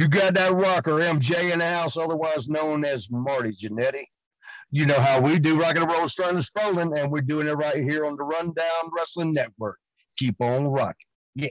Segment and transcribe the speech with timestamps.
[0.00, 4.04] You got that rocker, MJ, in the house, otherwise known as Marty Jannetty.
[4.70, 7.52] You know how we do rock and roll, starting and Spolling, and we're doing it
[7.52, 9.78] right here on the Rundown Wrestling Network.
[10.16, 10.94] Keep on rocking.
[11.34, 11.50] Yeah.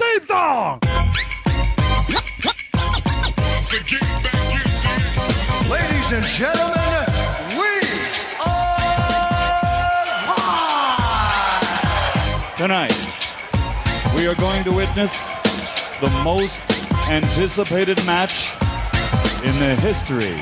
[0.00, 0.80] Theme song!
[5.68, 7.06] Ladies and gentlemen,
[7.58, 7.72] we
[8.40, 11.68] are live!
[12.56, 12.96] Tonight,
[14.16, 15.34] we are going to witness
[16.00, 16.58] the most
[17.10, 18.48] anticipated match
[19.44, 20.40] in the history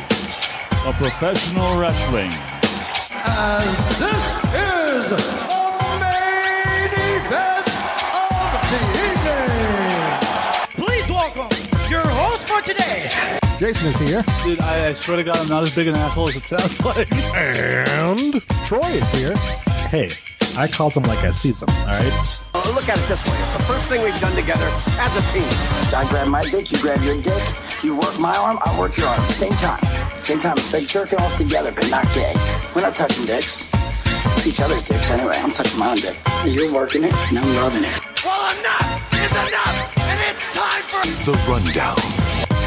[0.86, 2.30] of professional wrestling.
[3.26, 4.24] And this
[5.12, 5.57] is
[12.68, 13.08] today,
[13.58, 14.22] Jason is here.
[14.44, 16.84] Dude, I, I swear to God, I'm not as big an asshole as it sounds
[16.84, 17.08] like.
[17.34, 19.34] And Troy is here.
[19.88, 20.10] Hey,
[20.58, 22.12] I called him like I sees him, alright?
[22.52, 23.38] Uh, look at it this way.
[23.40, 24.68] It's the first thing we've done together
[25.00, 25.48] as a team.
[25.96, 27.42] I grab my dick, you grab your dick.
[27.82, 29.26] You work my arm, I work your arm.
[29.30, 29.82] Same time.
[30.20, 30.58] Same time.
[30.58, 32.34] It's like jerking off together, but not gay.
[32.76, 33.64] We're not touching dicks.
[34.46, 35.36] Each other's dicks anyway.
[35.36, 36.16] I'm touching my own dick.
[36.44, 37.96] You're working it, and I'm loving it.
[38.24, 42.57] Well, enough is enough, and it's time for The Rundown.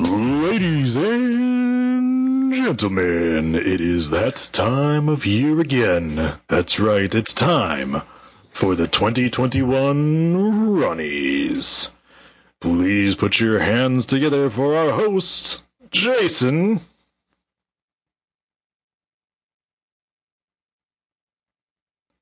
[0.00, 6.34] Ladies and gentlemen, it is that time of year again.
[6.46, 8.02] That's right, it's time
[8.52, 10.36] for the 2021
[10.76, 11.90] Runnies.
[12.60, 16.80] Please put your hands together for our host, Jason.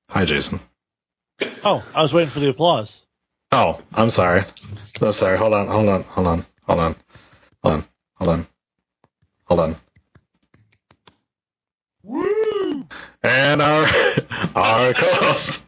[0.08, 0.60] Hi, Jason.
[1.62, 2.98] Oh, I was waiting for the applause.
[3.52, 4.44] Oh, I'm sorry.
[5.02, 5.36] I'm sorry.
[5.36, 6.96] Hold on, hold on, hold on, hold on,
[7.66, 7.84] hold on,
[8.14, 8.46] hold on,
[9.44, 9.76] hold on.
[12.02, 12.86] Woo!
[13.22, 13.86] And our
[14.54, 15.64] our co-host,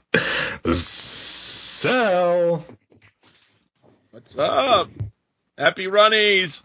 [0.72, 2.64] Sal.
[4.12, 4.90] What's up?
[5.56, 6.62] Happy runnies.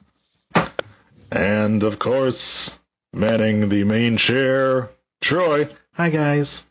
[1.31, 2.77] And of course,
[3.11, 5.67] manning the main chair, Troy.
[5.94, 6.63] Hi, guys.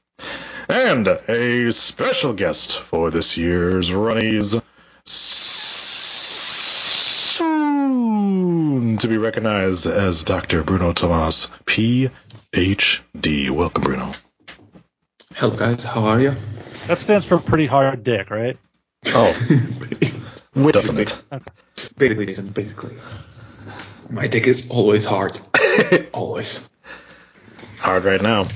[0.68, 4.62] And a special guest for this year's Runnies,
[5.04, 5.72] soon
[8.98, 10.62] to be recognized as Dr.
[10.62, 13.50] Bruno Tomas, PhD.
[13.50, 14.12] Welcome, Bruno.
[15.34, 15.84] Hello, guys.
[15.84, 16.34] How are you?
[16.86, 18.56] That stands for pretty hard dick, right?
[19.08, 19.34] Oh,
[20.70, 21.22] doesn't it?
[21.98, 22.94] Basically, Jason, basically.
[24.08, 25.38] My dick is always hard.
[26.14, 26.66] always.
[27.80, 28.48] Hard right now.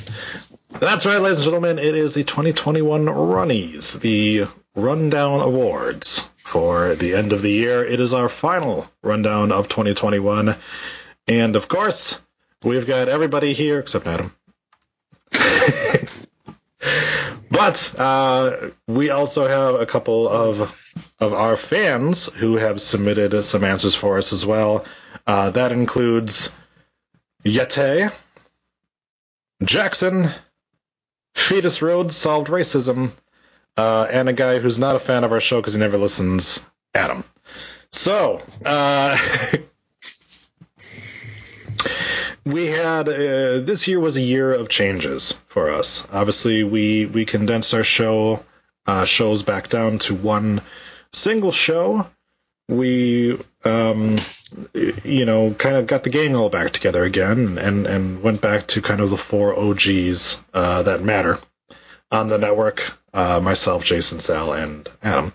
[0.70, 1.78] That's right, ladies and gentlemen.
[1.78, 7.84] It is the 2021 Runnies, the Rundown Awards for the end of the year.
[7.84, 10.56] It is our final rundown of 2021.
[11.26, 12.20] And of course,
[12.62, 14.32] we've got everybody here except Adam.
[17.50, 20.72] but uh, we also have a couple of
[21.18, 24.84] of our fans who have submitted some answers for us as well.
[25.26, 26.52] Uh, that includes
[27.44, 28.12] Yete,
[29.64, 30.30] Jackson,
[31.34, 33.12] Fetus Road solved racism,
[33.76, 36.64] uh, and a guy who's not a fan of our show because he never listens,
[36.94, 37.24] Adam.
[37.92, 39.16] So, uh,
[42.44, 46.06] we had uh, this year was a year of changes for us.
[46.12, 48.44] Obviously, we we condensed our show
[48.86, 50.62] uh, shows back down to one
[51.12, 52.06] single show.
[52.68, 54.18] We um,
[55.04, 58.68] you know, kind of got the gang all back together again and, and went back
[58.68, 61.38] to kind of the four OGs uh, that matter
[62.10, 65.32] on the network uh, myself, Jason, Sal, and Adam.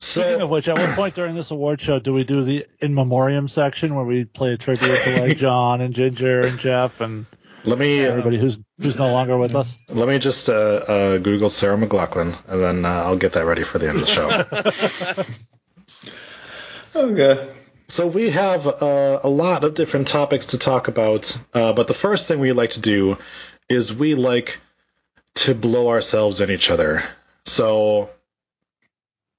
[0.00, 2.66] So, Speaking of which, at what point during this award show do we do the
[2.80, 7.00] in memoriam section where we play a tribute to like John and Ginger and Jeff
[7.00, 7.26] and
[7.64, 9.76] let me everybody who's who's no longer with us?
[9.88, 13.64] Let me just uh, uh, Google Sarah McLachlan and then uh, I'll get that ready
[13.64, 15.24] for the end of the
[16.04, 16.14] show.
[17.00, 17.52] okay.
[17.88, 21.94] So we have uh, a lot of different topics to talk about, uh, but the
[21.94, 23.16] first thing we like to do
[23.68, 24.58] is we like
[25.38, 27.02] to blow ourselves and each other.
[27.44, 28.10] So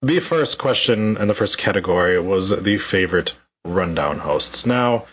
[0.01, 3.36] the first question and the first category was the favorite
[3.66, 4.66] rundown hosts.
[4.66, 5.06] Now,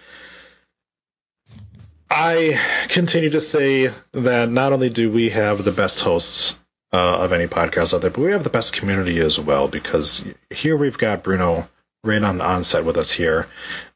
[2.08, 6.54] I continue to say that not only do we have the best hosts
[6.92, 10.24] uh, of any podcast out there, but we have the best community as well because
[10.50, 11.68] here we've got Bruno
[12.04, 13.48] right on onset with us here,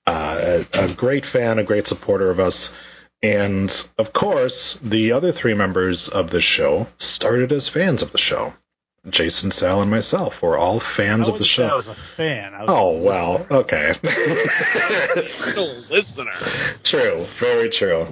[0.08, 2.74] uh, a, a great fan, a great supporter of us.
[3.22, 8.18] And of course, the other three members of the show started as fans of the
[8.18, 8.54] show.
[9.08, 11.68] Jason, Sal, and myself were all fans of the show.
[11.68, 12.52] I was a fan.
[12.52, 13.94] I was Oh well, okay.
[14.02, 16.32] The listener.
[16.82, 18.02] true, very true.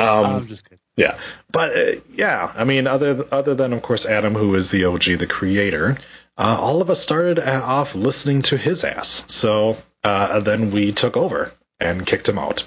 [0.00, 0.80] Um, I'm just kidding.
[0.96, 1.18] yeah,
[1.52, 5.04] but uh, yeah, I mean, other other than of course Adam, who is the OG,
[5.18, 5.98] the creator,
[6.36, 9.22] uh, all of us started uh, off listening to his ass.
[9.28, 12.66] So uh, then we took over and kicked him out.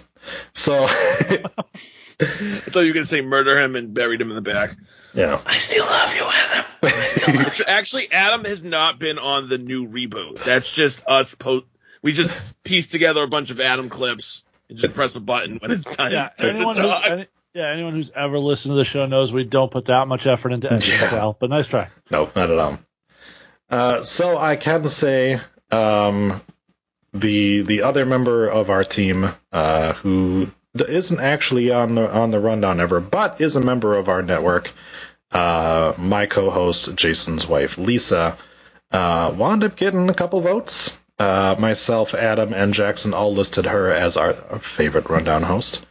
[0.54, 0.96] So I
[2.20, 4.76] thought you were gonna say murder him and buried him in the back.
[5.14, 7.52] yeah, I still love you, Adam.
[7.68, 10.44] Actually, Adam has not been on the new reboot.
[10.44, 11.34] That's just us.
[11.36, 11.64] Po-
[12.02, 15.72] we just piece together a bunch of Adam clips and just press a button when
[15.72, 19.06] it's time Yeah, to anyone who's, any, yeah, anyone who's ever listened to the show
[19.06, 21.10] knows we don't put that much effort into editing, Yeah.
[21.10, 21.88] Sal, but nice try.
[22.12, 22.80] no, not at all.
[23.70, 25.40] Uh, so I can say
[25.72, 26.42] um,
[27.20, 32.40] the the other member of our team uh, who isn't actually on the on the
[32.40, 34.72] rundown ever, but is a member of our network.
[35.32, 38.38] Uh, my co-host Jason's wife Lisa
[38.92, 41.00] uh, wound up getting a couple votes.
[41.20, 45.84] Uh, myself, Adam, and Jackson all listed her as our favorite rundown host.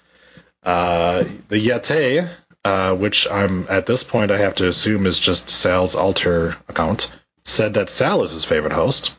[0.62, 2.28] Uh, the Yate,
[2.64, 7.12] uh, which I'm at this point I have to assume is just Sal's alter account,
[7.44, 9.10] said that Sal is his favorite host.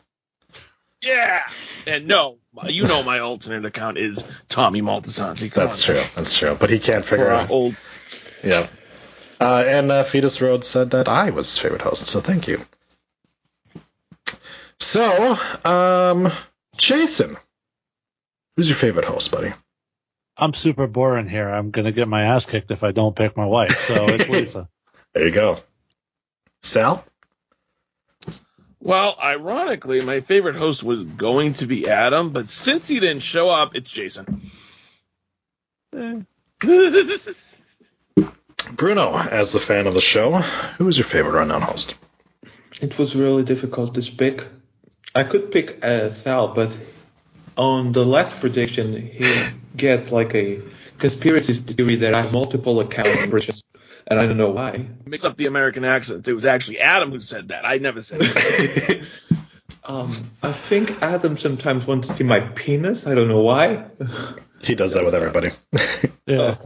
[1.01, 1.43] Yeah.
[1.87, 2.37] And no,
[2.67, 5.51] you know my alternate account is Tommy Maltasanti.
[5.53, 5.95] That's on.
[5.95, 6.03] true.
[6.15, 6.55] That's true.
[6.59, 7.49] But he can't figure For our out.
[7.49, 7.75] old.
[8.43, 8.67] Yeah.
[9.39, 12.61] Uh, and uh, Fetus Road said that I was his favorite host, so thank you.
[14.79, 16.31] So, um,
[16.77, 17.37] Jason,
[18.55, 19.53] who's your favorite host, buddy?
[20.37, 21.49] I'm super boring here.
[21.49, 23.87] I'm gonna get my ass kicked if I don't pick my wife.
[23.87, 24.69] So it's Lisa.
[25.13, 25.59] There you go.
[26.61, 27.03] Sal?
[28.79, 33.49] Well, ironically, my favorite host was going to be Adam, but since he didn't show
[33.49, 34.51] up, it's Jason.
[35.95, 36.21] Eh.
[38.71, 40.33] Bruno, as the fan of the show,
[40.77, 41.95] who is your favorite rundown host?
[42.81, 44.45] It was really difficult to pick.
[45.15, 46.75] I could pick uh, Sal, but
[47.55, 49.33] on the last prediction, he
[49.75, 50.61] get like a
[50.99, 53.27] conspiracy theory that I have multiple accounts,
[54.07, 54.87] and I don't know why.
[55.05, 56.27] Mixed up the American accents.
[56.27, 57.65] It was actually Adam who said that.
[57.65, 59.07] I never said that.
[59.83, 63.07] Um, I think Adam sometimes wants to see my penis.
[63.07, 63.85] I don't know why.
[64.61, 65.51] He does that with everybody.
[66.25, 66.57] Yeah.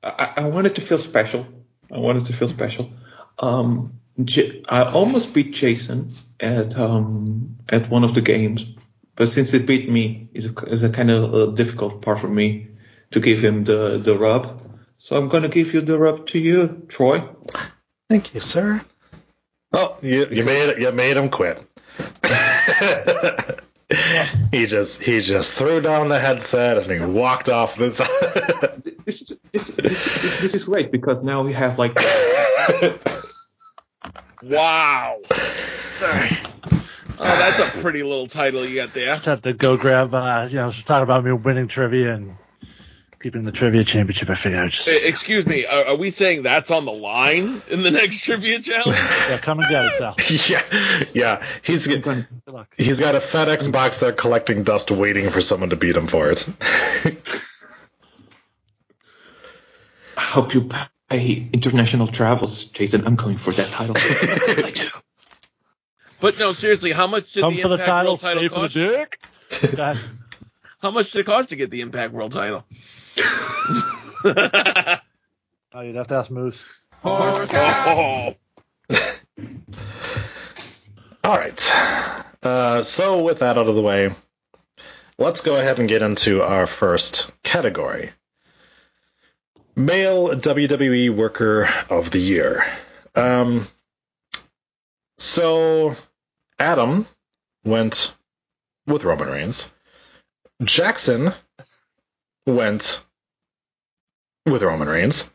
[0.00, 1.44] I, I wanted to feel special.
[1.92, 2.92] I wanted to feel special.
[3.38, 8.66] Um, J- I almost beat Jason at um, at one of the games,
[9.16, 12.28] but since he beat me, is a, is a kind of a difficult part for
[12.28, 12.68] me
[13.10, 14.60] to give him the the rub.
[14.98, 17.22] So I'm gonna give you the rub to you, Troy.
[18.10, 18.82] Thank you, sir.
[19.72, 21.64] Oh, you, you made you made him quit.
[24.50, 27.88] he just he just threw down the headset and he walked off the
[29.04, 31.94] This is this, this, this is great because now we have like
[34.42, 35.20] wow.
[35.30, 36.36] Sorry.
[37.20, 39.14] Oh, that's a pretty little title you got there.
[39.14, 42.36] Just have to go grab, uh, you know, talk about me winning trivia and
[43.20, 44.30] keeping the trivia championship.
[44.30, 47.82] I figured I'd just Excuse me, are, are we saying that's on the line in
[47.82, 48.96] the next trivia challenge?
[49.28, 50.14] yeah, come and get it, Sal.
[50.48, 52.72] yeah yeah he's Good luck.
[52.76, 56.30] he's got a FedEx box there collecting dust, waiting for someone to beat him for
[56.30, 56.48] it.
[60.16, 60.68] I hope you
[61.08, 63.06] pay international travels, Jason.
[63.06, 63.94] I'm going for that title.
[64.64, 64.88] I do.
[66.20, 68.48] But no, seriously, how much did Come the for the Impact title, World title stay
[68.48, 68.96] for the
[69.50, 69.70] cost?
[69.70, 69.96] dick.
[70.80, 72.64] How much did it cost to get the Impact World title?
[75.74, 76.62] Oh, you'd have to ask Moose.
[77.02, 78.34] Horse Oh.
[81.24, 81.72] All right.
[82.42, 84.10] Uh, so with that out of the way,
[85.18, 88.12] let's go ahead and get into our first category.
[89.76, 92.66] Male WWE Worker of the Year.
[93.14, 93.66] Um,
[95.18, 95.94] so
[96.58, 97.06] Adam
[97.64, 98.14] went
[98.86, 99.70] with Roman Reigns.
[100.64, 101.32] Jackson
[102.46, 103.00] went
[104.50, 105.28] with Roman Reigns.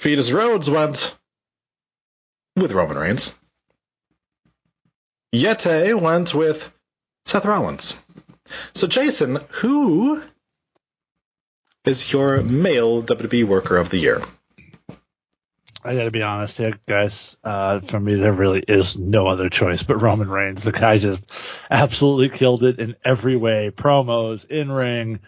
[0.00, 1.16] Fetus Rhodes went
[2.56, 3.34] with Roman Reigns.
[5.34, 6.70] Yete went with
[7.24, 8.00] Seth Rollins.
[8.74, 10.22] So, Jason, who
[11.84, 14.22] is your male WWE Worker of the Year?
[15.84, 17.36] I got to be honest here, guys.
[17.44, 20.64] Uh, for me, there really is no other choice but Roman Reigns.
[20.64, 21.24] The guy just
[21.70, 25.20] absolutely killed it in every way: promos, in ring,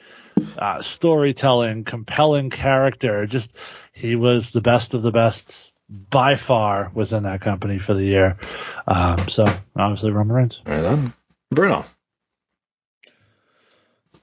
[0.59, 3.27] uh, storytelling, compelling character.
[3.27, 3.53] Just
[3.93, 8.39] he was the best of the best by far within that company for the year.
[8.87, 9.45] Um, so
[9.77, 10.61] obviously Roman Reigns.
[10.65, 11.13] Right on.
[11.51, 11.85] Bruno.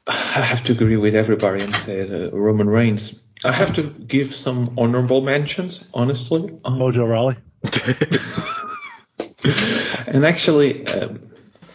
[0.08, 3.20] I have to agree with everybody and say uh, Roman Reigns.
[3.44, 6.58] I have to give some honorable mentions, honestly.
[6.64, 7.36] Um, Mojo Rawley.
[10.08, 11.20] and actually, um,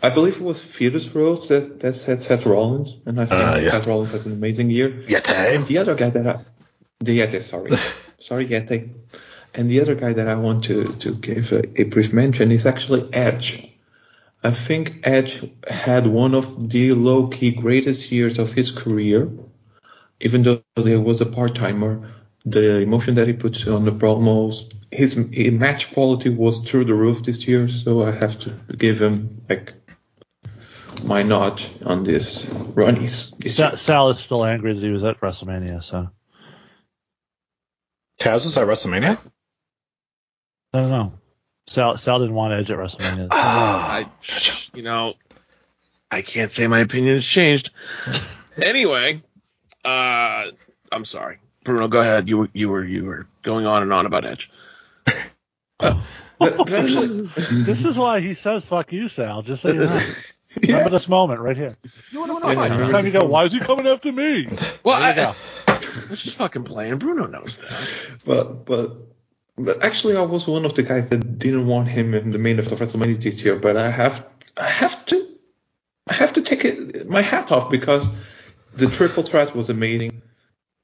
[0.03, 3.61] I believe it was Fetus Rose that, that said Seth Rollins, and I think Uh,
[3.63, 3.71] yeah.
[3.71, 4.91] Seth Rollins had an amazing year.
[4.91, 5.31] Yeti.
[5.55, 6.45] And the other guy that I,
[6.99, 7.71] the Yeti, sorry,
[8.19, 8.91] sorry Yeti,
[9.55, 12.67] and the other guy that I want to to give a, a brief mention is
[12.67, 13.69] actually Edge.
[14.43, 19.31] I think Edge had one of the low key greatest years of his career,
[20.21, 22.09] even though there was a part timer.
[22.45, 26.95] The emotion that he puts on the promos, his his match quality was through the
[26.95, 27.69] roof this year.
[27.69, 29.75] So I have to give him like
[31.05, 32.97] my nod on this run.
[32.97, 35.83] He's, he's Sa- Sal is still angry that he was at WrestleMania.
[35.83, 36.11] So
[38.21, 39.19] Taz was at WrestleMania?
[40.73, 41.13] I don't know.
[41.67, 43.29] Sal Sal didn't want Edge at WrestleMania.
[43.31, 44.07] I,
[44.75, 45.15] you know,
[46.11, 47.71] I can't say my opinion has changed.
[48.57, 49.23] anyway,
[49.85, 50.47] uh,
[50.91, 51.89] I'm sorry, Bruno.
[51.89, 52.29] Go ahead.
[52.29, 54.51] You were you were you were going on and on about Edge.
[56.41, 60.01] this is why he says "fuck you, Sal." Just so you know.
[60.63, 61.77] Remember this moment right here.
[62.13, 62.51] No, no, no.
[62.51, 64.49] Yeah, Every time you go, why is he coming after me?
[64.85, 65.35] well, There you I.
[65.69, 66.99] I was just fucking playing.
[66.99, 67.89] Bruno knows that.
[68.25, 68.97] But but
[69.59, 72.59] but actually, I was one of the guys that didn't want him in the main
[72.59, 73.57] event of WrestleMania this year.
[73.57, 74.27] But I have
[74.57, 75.29] I have to
[76.09, 78.07] I have to take it, my hat off because
[78.75, 80.23] the triple threat was amazing.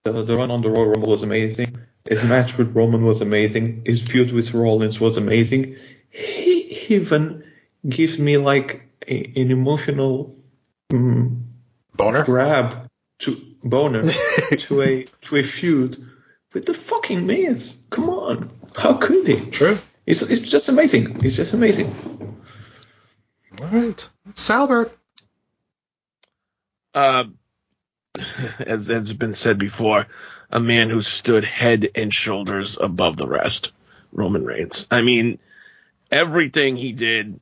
[0.05, 1.79] The, the run on the Royal Rumble was amazing.
[2.09, 3.83] His match with Roman was amazing.
[3.85, 5.77] His feud with Rollins was amazing.
[6.11, 7.45] He even
[7.89, 10.37] gives me like a, an emotional
[10.91, 11.43] mm,
[11.95, 12.25] Boner?
[12.25, 12.89] grab
[13.21, 14.05] to boner
[14.59, 15.97] to a to a feud
[16.55, 17.77] with the fucking Miz.
[17.91, 19.51] Come on, how could he?
[19.51, 19.79] True.
[20.07, 21.25] It's it's just amazing.
[21.25, 21.95] It's just amazing.
[23.61, 24.09] All right.
[24.35, 24.93] Salbert.
[26.95, 27.25] Uh,
[28.61, 30.07] as has been said before,
[30.51, 33.73] a man who stood head and shoulders above the rest,
[34.13, 34.87] Roman Reigns.
[34.91, 35.39] I mean,
[36.11, 37.39] everything he did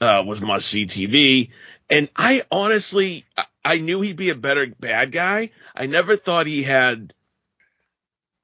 [0.00, 1.50] uh, was must see TV.
[1.88, 3.24] And I honestly,
[3.64, 5.50] I- knew he'd be a better bad guy.
[5.74, 7.12] I never thought he had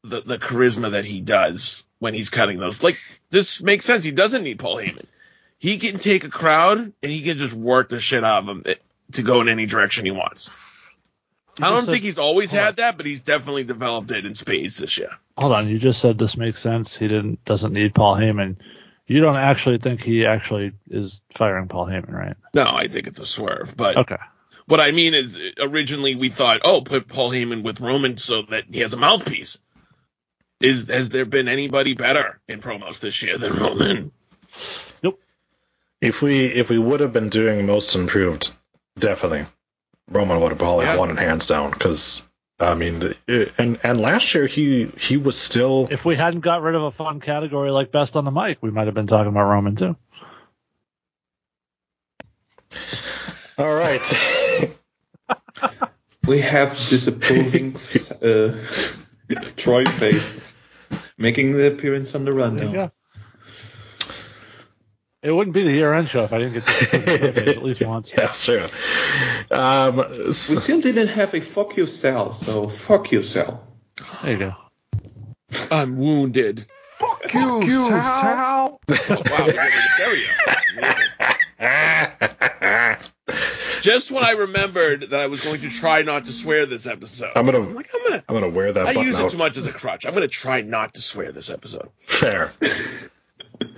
[0.04, 2.82] the the charisma that he does when he's cutting those.
[2.82, 2.98] Like
[3.30, 4.04] this makes sense.
[4.04, 5.04] He doesn't need Paul Heyman.
[5.58, 8.62] He can take a crowd and he can just work the shit out of them
[8.66, 8.74] eh,
[9.12, 10.50] to go in any direction he wants.
[11.60, 14.76] I don't said- think he's always had that, but he's definitely developed it in spades
[14.78, 15.10] this year.
[15.38, 16.96] Hold on, you just said this makes sense.
[16.96, 18.56] He didn't doesn't need Paul Heyman.
[19.06, 22.36] You don't actually think he actually is firing Paul Heyman, right?
[22.54, 23.74] No, I think it's a swerve.
[23.76, 24.16] But Okay.
[24.66, 28.64] what I mean is, originally we thought, oh, put Paul Heyman with Roman so that
[28.70, 29.58] he has a mouthpiece.
[30.60, 34.12] Is has there been anybody better in promos this year than Roman?
[35.02, 35.20] Nope.
[36.00, 38.52] If we if we would have been doing most improved,
[38.96, 39.46] definitely
[40.08, 40.96] Roman would have probably Yeah.
[40.96, 41.72] won it hands down.
[41.72, 42.22] Because
[42.60, 46.62] I mean, it- and and last year he he was still If we hadn't got
[46.62, 49.28] rid of a fun category like best on the mic, we might have been talking
[49.28, 49.96] about Roman too.
[53.58, 54.02] all right.
[56.26, 57.76] We have disapproving
[58.22, 58.54] uh,
[59.56, 60.40] Troy face
[61.18, 62.86] making the appearance on the run There you now.
[62.86, 62.92] go.
[65.22, 66.94] It wouldn't be the year end show if I didn't get this
[67.48, 68.10] at least once.
[68.10, 68.66] That's true.
[69.52, 73.64] Um, We still didn't have a fuck you cell, so fuck you cell.
[74.22, 74.54] There you go.
[75.70, 76.66] I'm wounded.
[76.98, 77.40] Fuck you,
[77.88, 78.80] Sal.
[78.88, 80.28] Oh, wow, we got rid of stereo.
[83.82, 87.32] Just when I remembered that I was going to try not to swear this episode,
[87.36, 88.24] I'm gonna I'm like, I'm gonna.
[88.28, 90.04] I'm gonna wear that I button use it too much as a crutch.
[90.06, 91.90] I'm gonna try not to swear this episode.
[92.06, 92.52] Fair.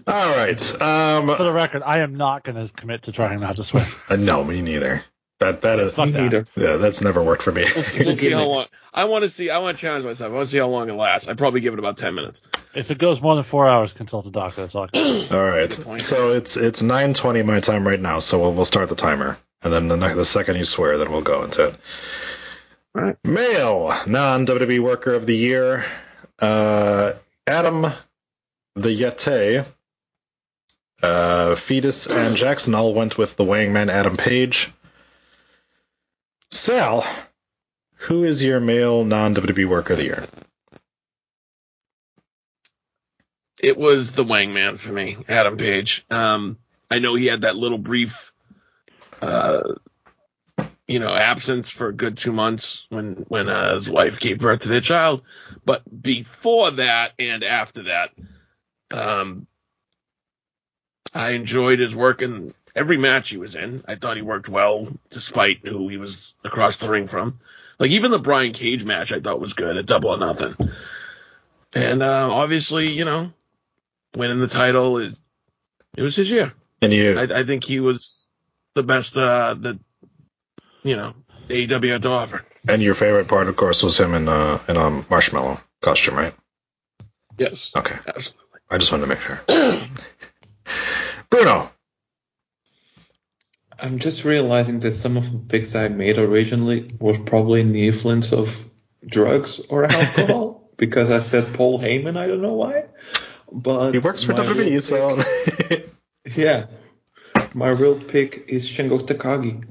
[0.06, 0.82] all right.
[0.82, 3.86] Um, For the record, I am not going to commit to trying not to swear.
[4.08, 5.04] uh, no, me neither.
[5.40, 6.22] That that is Fuck Me that.
[6.22, 6.46] neither.
[6.56, 7.64] yeah, that's never worked for me.
[7.74, 8.66] We'll see, we'll see how long.
[8.94, 9.50] I want to see.
[9.50, 10.30] I want to challenge myself.
[10.30, 11.28] I want to see how long it lasts.
[11.28, 12.40] I probably give it about ten minutes.
[12.72, 14.60] If it goes more than four hours, consult a doctor.
[14.62, 14.88] That's all.
[14.94, 15.70] All right.
[15.70, 16.02] point.
[16.02, 18.20] So it's it's 9:20 my time right now.
[18.20, 21.10] So we'll we'll start the timer, and then the ne- the second you swear, then
[21.10, 21.74] we'll go into it.
[22.94, 23.16] All right.
[23.24, 25.84] Male non WWE Worker of the Year,
[26.38, 27.14] uh,
[27.46, 27.82] Adam
[28.76, 29.66] the Yeti.
[31.02, 34.72] Uh, Fetus and Jackson all went with the weighing man Adam Page.
[36.50, 37.04] Sal,
[37.96, 40.24] who is your male non WWE Worker of the Year?
[43.62, 46.04] It was the Hangman for me, Adam Page.
[46.10, 46.58] Um,
[46.90, 48.32] I know he had that little brief,
[49.22, 49.74] uh,
[50.86, 54.60] you know, absence for a good two months when when uh, his wife gave birth
[54.60, 55.22] to their child,
[55.64, 58.10] but before that and after that,
[58.90, 59.46] Um,
[61.14, 63.84] I enjoyed his work in every match he was in.
[63.86, 67.38] I thought he worked well despite who he was across the ring from.
[67.78, 70.54] Like even the Brian Cage match, I thought was good at Double or Nothing.
[71.74, 73.32] And uh, obviously, you know,
[74.16, 75.14] winning the title, it,
[75.96, 76.52] it was his year.
[76.82, 78.28] And you, I, I think he was
[78.74, 79.78] the best uh, that
[80.82, 81.14] you know
[81.48, 82.44] AEW had to offer.
[82.68, 86.34] and your favorite part, of course, was him in uh in um marshmallow costume, right?
[87.38, 88.60] Yes, Okay, absolutely.
[88.70, 89.40] I just wanted to make sure.
[91.34, 91.68] Bruno,
[93.76, 97.88] I'm just realizing that some of the picks I made originally was probably in the
[97.88, 98.64] influence of
[99.04, 102.16] drugs or alcohol because I said Paul Heyman.
[102.16, 102.84] I don't know why,
[103.50, 105.20] but he works for WWE, so
[106.36, 106.66] Yeah.
[107.52, 109.66] My real pick is Shingo Takagi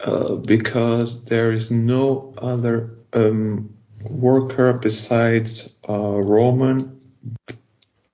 [0.00, 3.74] uh, because there is no other um,
[4.08, 7.00] worker besides uh, Roman,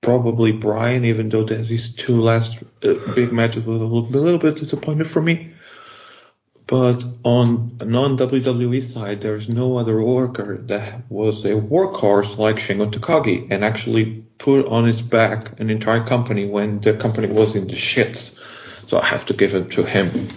[0.05, 4.21] probably Brian, even though there's these two last uh, big matches was a little, a
[4.21, 5.51] little bit disappointed for me.
[6.67, 12.91] But on a non-WWE side, there's no other worker that was a workhorse like Shingo
[12.91, 17.67] Takagi and actually put on his back an entire company when the company was in
[17.67, 18.39] the shits.
[18.87, 20.29] So I have to give it to him.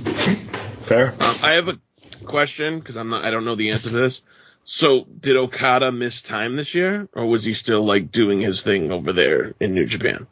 [0.85, 1.13] fair.
[1.21, 1.79] Um, I have a
[2.25, 3.25] question because I'm not.
[3.25, 4.23] I don't know the answer to this.
[4.71, 8.93] So did Okada miss time this year, or was he still like doing his thing
[8.93, 10.27] over there in New Japan?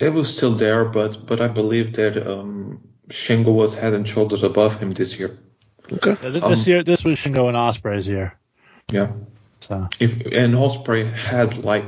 [0.00, 4.42] It was still there, but but I believe that um, Shingo was head and shoulders
[4.42, 5.38] above him this year.
[5.92, 6.16] Okay.
[6.22, 8.38] Yeah, this, Um, year, this was Shingo and Ospreay's year.
[8.90, 9.12] Yeah.
[9.60, 11.84] So If and Ospreay had like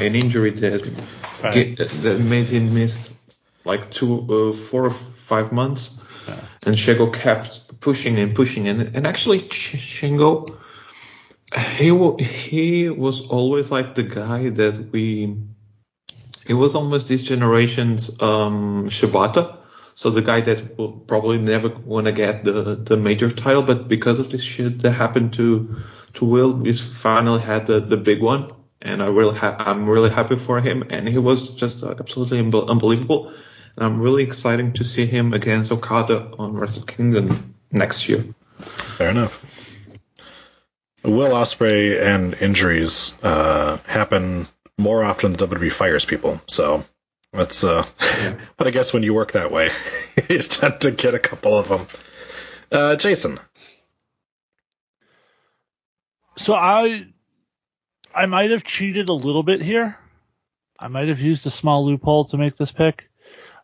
[0.00, 0.82] an injury that
[1.44, 1.76] Right.
[1.76, 3.10] get, that made him miss
[3.64, 6.00] like two, uh, four or five months,
[6.66, 10.57] and Shingo kept pushing and pushing and and actually Sh- Shingo,
[11.56, 11.90] he
[12.22, 15.36] he was always like the guy that we.
[16.46, 19.58] He was almost this generation's um, Shibata.
[19.94, 23.88] So the guy that will probably never want to get the, the major title, but
[23.88, 25.76] because of this shit that happened to
[26.14, 30.10] to Will, he's finally had the, the big one, and I really ha- I'm really
[30.10, 33.28] happy for him, and he was just absolutely unbe- unbelievable,
[33.76, 38.24] and I'm really excited to see him against Okada on Wrestle Kingdom next year.
[38.96, 39.67] Fair enough.
[41.04, 46.84] Will Ospreay and injuries uh, happen more often than WWE fires people, so
[47.32, 47.64] that's.
[47.64, 47.84] Uh,
[48.56, 49.70] but I guess when you work that way,
[50.28, 51.86] you tend to get a couple of them.
[52.70, 53.40] Uh, Jason,
[56.38, 57.04] So I
[58.14, 59.98] I might have cheated a little bit here.
[60.78, 63.10] I might have used a small loophole to make this pick.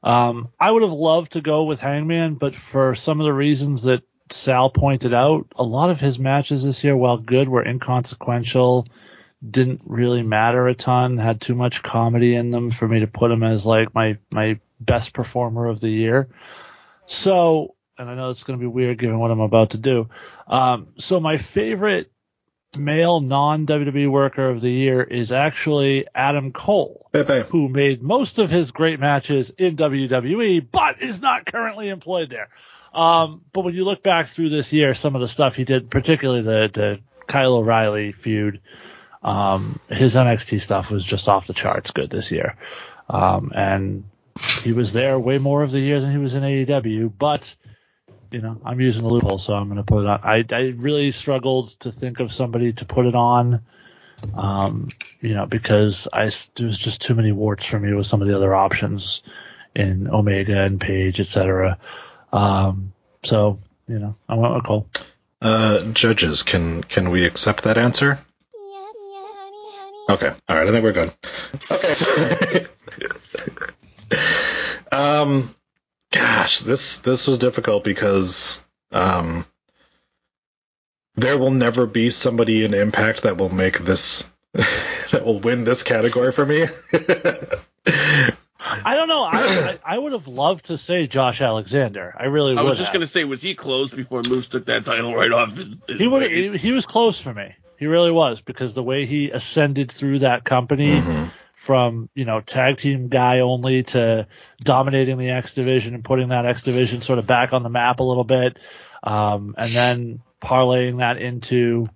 [0.02, 3.82] Um, I would have loved to go with Hangman, but for some of the reasons
[3.82, 4.02] that
[4.34, 8.86] Sal pointed out, a lot of his matches this year, while good, were inconsequential,
[9.48, 13.30] didn't really matter a ton, had too much comedy in them for me to put
[13.30, 16.28] him as like my my best performer of the year.
[17.06, 20.08] So, and I know it's going to be weird given what I'm about to do.
[20.48, 22.10] Um, so my favorite
[22.76, 27.08] male non WWE worker of the year is actually Adam Cole,
[27.46, 32.48] who made most of his great matches in WWE, but is not currently employed there.
[32.94, 35.90] Um, but when you look back through this year, some of the stuff he did,
[35.90, 38.60] particularly the, the Kyle O'Reilly feud,
[39.22, 42.56] um, his NXT stuff was just off the charts good this year.
[43.08, 44.04] Um, and
[44.62, 47.54] he was there way more of the year than he was in AEW, but
[48.30, 50.20] you know, I'm using the loophole, so I'm going to put it on.
[50.24, 53.60] I, I really struggled to think of somebody to put it on,
[54.34, 54.88] um,
[55.20, 58.26] you know, because I there was just too many warts for me with some of
[58.26, 59.22] the other options
[59.76, 61.78] in Omega and Page, etc.
[62.34, 62.92] Um,
[63.22, 64.88] so you know, I went with Cole.
[65.40, 68.18] uh, judges, can can we accept that answer?
[70.10, 71.12] Okay, all right, I think we're good.
[71.70, 72.66] Okay.
[74.92, 75.54] um,
[76.10, 78.60] gosh, this this was difficult because
[78.92, 79.46] um,
[81.14, 85.82] there will never be somebody in Impact that will make this that will win this
[85.82, 86.66] category for me.
[88.60, 89.24] I don't know.
[89.24, 92.14] I, I I would have loved to say Josh Alexander.
[92.18, 92.94] I really I was just have.
[92.94, 95.54] gonna say, was he close before Moose took that title right off?
[95.56, 97.54] his- his he would he, he was close for me.
[97.78, 101.02] He really was because the way he ascended through that company
[101.54, 104.26] from you know tag team guy only to
[104.60, 107.98] dominating the X division and putting that X division sort of back on the map
[108.00, 108.56] a little bit,
[109.02, 111.86] um, and then parlaying that into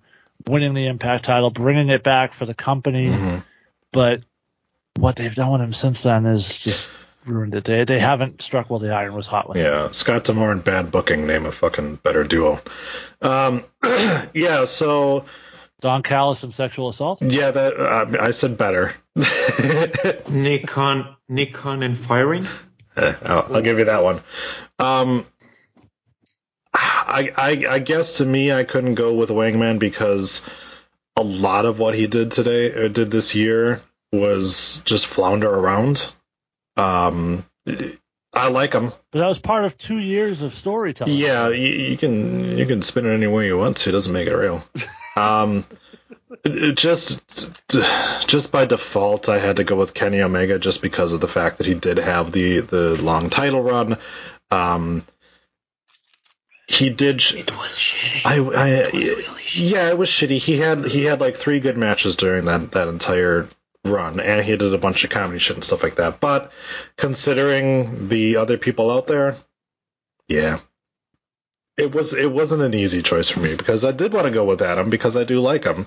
[0.47, 3.15] winning the Impact title, bringing it back for the company.
[3.91, 4.21] But
[4.99, 6.89] what they've done with him since then is just
[7.25, 7.63] ruined it.
[7.63, 9.65] They they haven't struck while the iron was hot with him.
[9.65, 12.59] Yeah, Scott D'Amore and bad booking name a fucking better duo.
[13.21, 13.63] Um,
[14.33, 15.25] yeah, so
[15.81, 17.21] Don Callis and sexual assault.
[17.21, 18.93] Yeah, that uh, I said better.
[20.29, 22.45] Nick Khan, Nikon and firing.
[22.97, 24.21] Eh, I'll, I'll give you that one.
[24.77, 25.25] Um,
[26.73, 30.41] I, I I guess to me, I couldn't go with Hangman because
[31.15, 33.79] a lot of what he did today or did this year
[34.11, 36.11] was just flounder around.
[36.77, 37.45] Um,
[38.33, 38.91] I like him.
[39.11, 41.15] But that was part of two years of storytelling.
[41.15, 43.89] Yeah, you, you can you can spin it any way you want to.
[43.89, 44.63] It doesn't make it real.
[45.15, 45.65] Um,
[46.45, 47.21] it- it just
[47.67, 51.57] just by default, I had to go with Kenny Omega just because of the fact
[51.57, 53.97] that he did have the the long title run.
[54.49, 55.03] Um,
[56.67, 57.21] he did.
[57.21, 58.21] Sh- It was shitty.
[58.25, 59.71] I, I It was really shitty.
[59.71, 60.37] yeah, it was shitty.
[60.37, 63.49] He had he had like three good matches during that that entire
[63.85, 66.19] run, and he did a bunch of comedy shit and stuff like that.
[66.19, 66.51] But
[66.97, 69.35] considering the other people out there,
[70.27, 70.59] yeah,
[71.77, 74.43] it was it wasn't an easy choice for me because I did want to go
[74.43, 75.85] with Adam because I do like him,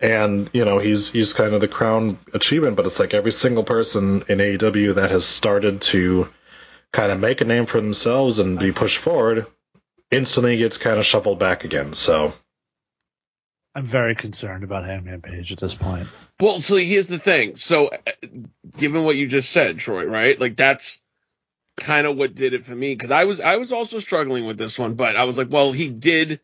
[0.00, 2.76] and you know he's he's kind of the crown achievement.
[2.76, 6.28] But it's like every single person in AEW that has started to
[6.92, 9.46] kind of make a name for themselves and be pushed forward
[10.10, 11.92] instantly gets kind of shuffled back again.
[11.92, 12.32] So
[13.74, 16.06] I'm very concerned about Hangman Page at this point.
[16.38, 17.56] Well, so here's the thing.
[17.56, 18.26] So, uh,
[18.76, 20.40] given what you just said, Troy, right?
[20.40, 21.00] Like that's
[21.76, 24.58] kind of what did it for me because I was I was also struggling with
[24.58, 26.40] this one, but I was like, well, he did.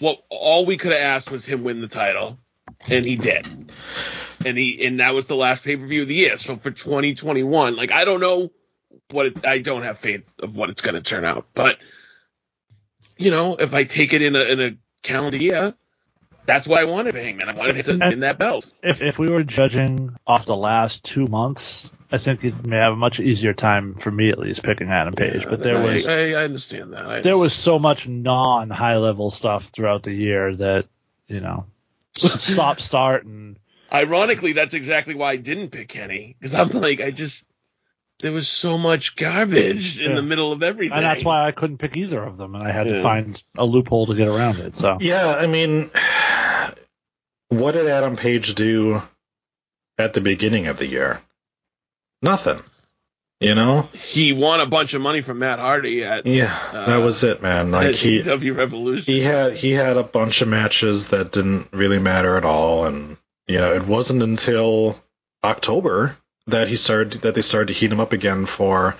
[0.00, 2.38] Well, all we could have asked was him win the title,
[2.88, 3.46] and he did.
[4.44, 6.36] And he and that was the last pay per view of the year.
[6.38, 8.50] So for 2021, like I don't know
[9.12, 11.78] what it, I don't have faith of what it's going to turn out, but
[13.16, 15.74] you know, if I take it in a in a calendar year,
[16.46, 17.48] that's why I wanted for Hangman.
[17.48, 18.70] I wanted him to win that belt.
[18.82, 22.92] If if we were judging off the last two months, I think it may have
[22.92, 25.44] a much easier time for me at least picking Adam Page.
[25.48, 27.06] But there I, was I, I understand that.
[27.06, 30.86] I there was so much non high level stuff throughout the year that
[31.28, 31.66] you know
[32.16, 33.58] stop start and
[33.92, 37.44] Ironically, that's exactly why I didn't pick Kenny because I'm like, I just
[38.20, 40.16] there was so much garbage in Yeah.
[40.16, 42.70] the middle of everything, and that's why I couldn't pick either of them, and I
[42.70, 42.94] had Yeah.
[42.94, 44.78] to find a loophole to get around it.
[44.78, 45.90] So yeah, I mean,
[47.52, 49.02] what did Adam Page do
[49.98, 51.20] at the beginning of the year?
[52.22, 52.60] Nothing.
[53.40, 53.88] You know?
[53.92, 57.42] he won a bunch of money from Matt Hardy at Yeah, that Uh, was it,
[57.42, 57.72] man.
[57.72, 59.04] Like he AEW Revolution.
[59.12, 63.16] he had he had a bunch of matches that didn't really matter at all, and
[63.48, 64.96] you know it wasn't until
[65.42, 68.94] October that he started that they started to heat him up again for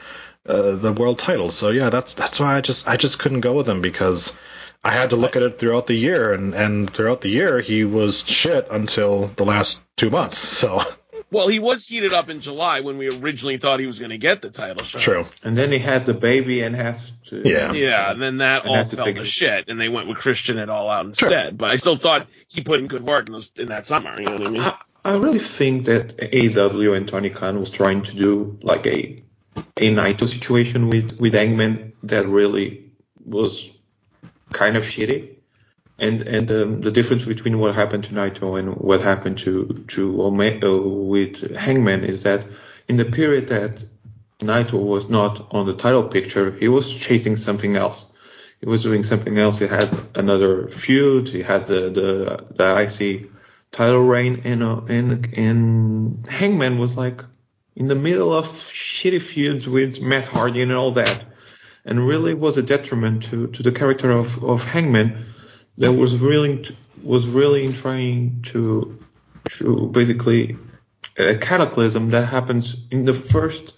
[0.44, 1.52] uh, the world title.
[1.52, 4.36] So yeah, that's that's why I just I just couldn't go with him because
[4.84, 7.84] I had to look at it throughout the year, and and throughout the year he
[7.84, 10.38] was shit until the last two months.
[10.38, 10.82] So
[11.30, 14.18] Well, he was heated up in July when we originally thought he was going to
[14.18, 15.00] get the title shot.
[15.00, 15.24] true.
[15.42, 17.42] And then he had the baby and has to.
[17.48, 17.72] Yeah.
[17.72, 20.08] Yeah, and then that And all have to fell take to shit, and they went
[20.08, 21.56] with Christian at all out instead.
[21.56, 24.14] But I still thought he put in good work in, those, in that summer.
[24.18, 24.60] You know what I mean?
[24.60, 29.18] I, I really think that AEW and Tony Khan was trying to do like a
[29.78, 32.92] a Naito situation with with Hangman that really
[33.24, 33.70] was
[34.52, 35.36] kind of shitty.
[35.98, 40.22] And and um, the difference between what happened to Naito and what happened to to
[40.22, 42.46] Ome- uh, with Hangman is that
[42.88, 43.84] in the period that
[44.40, 48.06] Naito was not on the title picture, he was chasing something else.
[48.60, 49.58] He was doing something else.
[49.58, 51.28] He had another feud.
[51.28, 53.30] He had the the the IC
[53.72, 57.22] title reign, and uh, and and Hangman was like
[57.76, 61.24] in the middle of shitty feuds with Matt Hardy and all that,
[61.84, 65.26] and really was a detriment to to the character of of Hangman
[65.78, 68.98] that was really was really trying to
[69.50, 70.56] to basically
[71.18, 73.74] a cataclysm that happens in the first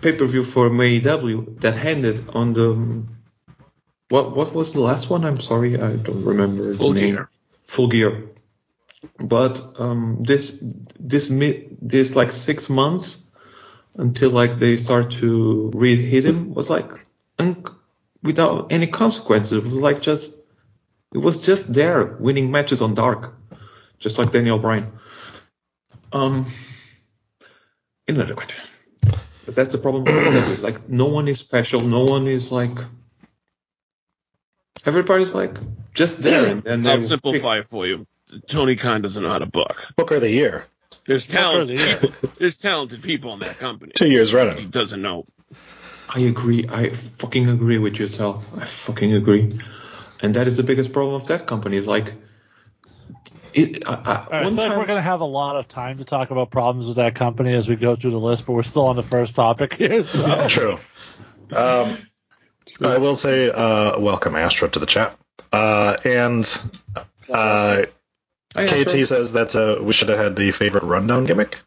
[0.00, 3.04] pay per view for AEW that ended on the
[4.08, 5.24] what what was the last one?
[5.24, 7.14] I'm sorry, I don't remember Full the name.
[7.14, 7.30] Gear.
[7.66, 8.30] Full gear.
[9.18, 10.62] But um, this
[10.98, 13.23] this mi- this like six months
[13.96, 16.90] until like they start to re-hit him was like
[17.38, 17.64] un-
[18.22, 19.52] without any consequences.
[19.52, 20.38] It was like just
[21.12, 23.34] it was just there winning matches on dark,
[23.98, 24.92] just like Daniel Bryan.
[26.12, 26.46] Um,
[28.08, 28.54] inadequate.
[29.46, 31.80] But that's the problem with Like no one is special.
[31.80, 32.78] No one is like.
[34.86, 35.56] Everybody's like
[35.94, 38.06] just there, and then I'll they simplify it for you.
[38.48, 39.86] Tony Khan doesn't know how to book.
[39.96, 40.64] Booker of the year,
[41.06, 43.92] There's Booker of the talented, there's talented people in that company.
[43.94, 44.56] two years running.
[44.56, 45.26] He doesn't know.
[46.08, 46.66] I agree.
[46.68, 48.46] I fucking agree with yourself.
[48.56, 49.58] I fucking agree.
[50.20, 51.76] And that is the biggest problem of that company.
[51.76, 52.14] Is like,
[53.52, 55.26] it, I, I, All right, I one feel like time, we're going to have a
[55.26, 58.18] lot of time to talk about problems with that company as we go through the
[58.18, 60.04] list, but we're still on the first topic here.
[60.04, 60.48] So.
[60.48, 60.78] True.
[61.52, 61.98] Um,
[62.80, 65.18] I will say, uh, welcome Astro to the chat.
[65.52, 66.62] Uh, and
[67.28, 67.84] uh,
[68.56, 69.06] yeah, KT sure.
[69.06, 71.58] says that uh, we should have had the favorite rundown gimmick.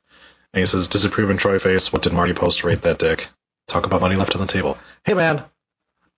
[0.54, 1.91] And he says, disapproving Troy face.
[1.91, 3.28] What did Marty post rate that dick?
[3.67, 4.78] Talk about money left on the table.
[5.04, 5.43] Hey, man.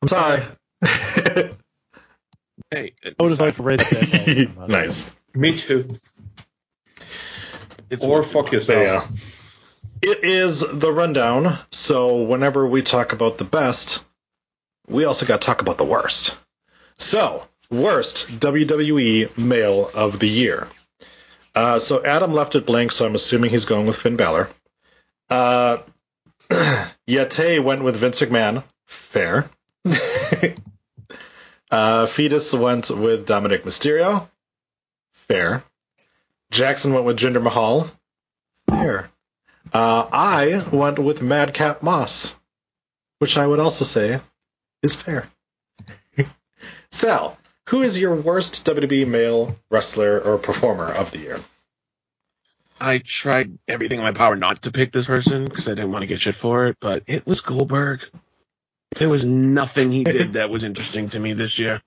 [0.01, 0.43] I'm sorry.
[2.71, 5.10] Hey, I would have voted for Ray the nice.
[5.34, 5.88] Me too.
[7.89, 8.79] it's Or fuck yourself.
[8.84, 9.08] yeah.
[10.12, 11.58] It is the rundown.
[11.71, 14.03] So whenever we talk about the best,
[14.88, 16.38] we also got to talk about the worst.
[16.97, 20.67] So, worst WWE male of the year.
[21.55, 24.49] Uh, so Adam left it blank, so I'm assuming he's going with Finn Balor.
[25.29, 25.79] Uh,
[27.08, 28.63] Yate went with Vince McMahon.
[28.86, 29.49] Fair.
[31.71, 34.27] uh, Fetus went with Dominik Mysterio.
[35.13, 35.63] Fair.
[36.51, 37.89] Jackson went with Jinder Mahal.
[38.69, 39.10] Fair.
[39.71, 42.36] Uh, I went with Madcap Moss,
[43.19, 44.19] which I would also say
[44.82, 45.27] is fair.
[46.91, 47.38] Sal,
[47.69, 51.39] who is your worst WWE male wrestler or performer of the year?
[52.82, 56.01] I tried everything in my power not to pick this person because I didn't want
[56.01, 58.01] to get shit for it, but it was Goldberg.
[58.95, 61.84] There was nothing he did that was interesting to me this year.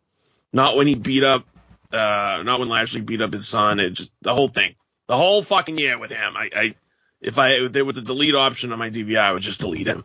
[0.53, 1.47] Not when he beat up,
[1.93, 3.81] uh, not when Lashley beat up his son.
[3.81, 4.77] It just the whole thing,
[5.09, 6.37] the whole fucking year with him.
[6.37, 6.75] I, I
[7.21, 9.89] if I if there was a delete option on my DVI, I would just delete
[9.89, 10.05] him.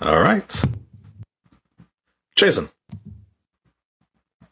[0.00, 0.62] All right.
[2.36, 2.68] Jason.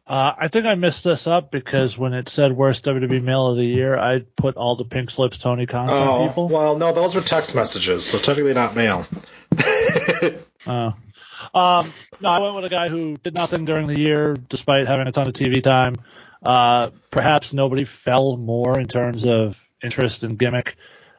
[0.06, 3.56] Uh, I think I messed this up because when it said worst WWE male of
[3.56, 6.48] the year, I put all the pink slips Tony Khan sent Oh, people.
[6.48, 9.06] well, no, those were text messages, so technically not mail.
[10.64, 10.94] Oh.
[11.54, 15.08] Um, no, I went with a guy who did nothing during the year despite having
[15.08, 15.96] a ton of TV time.
[16.40, 20.76] Uh, perhaps nobody fell more in terms of interest and gimmick,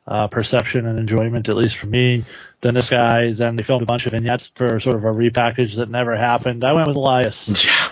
[0.08, 2.24] uh, perception and enjoyment, at least for me,
[2.62, 3.34] than this guy.
[3.34, 6.64] Then they filmed a bunch of vignettes for sort of a repackage that never happened.
[6.64, 7.50] I went with Elias.
[7.66, 7.90] Yeah.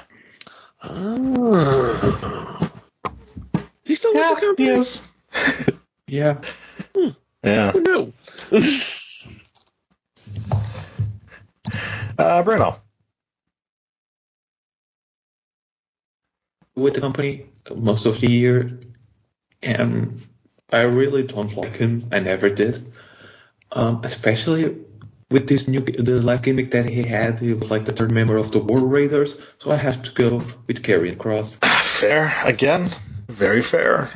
[0.83, 2.71] Oh.
[3.55, 4.67] Is he still with the company?
[4.67, 5.07] Yes.
[6.07, 6.41] Yeah.
[7.43, 7.71] Yeah.
[7.71, 8.13] Who knew?
[12.17, 12.75] Uh, Bruno.
[16.75, 18.79] with the company most of the year,
[19.61, 20.21] and
[20.71, 22.07] I really don't like him.
[22.11, 22.91] I never did,
[23.71, 24.77] um, especially
[25.31, 27.39] with this new the last gimmick that he had.
[27.39, 30.43] He was like the third member of the War Raiders, so I have to go
[30.67, 31.57] with Karrion Kross.
[31.83, 32.89] Fair again,
[33.27, 34.09] very fair.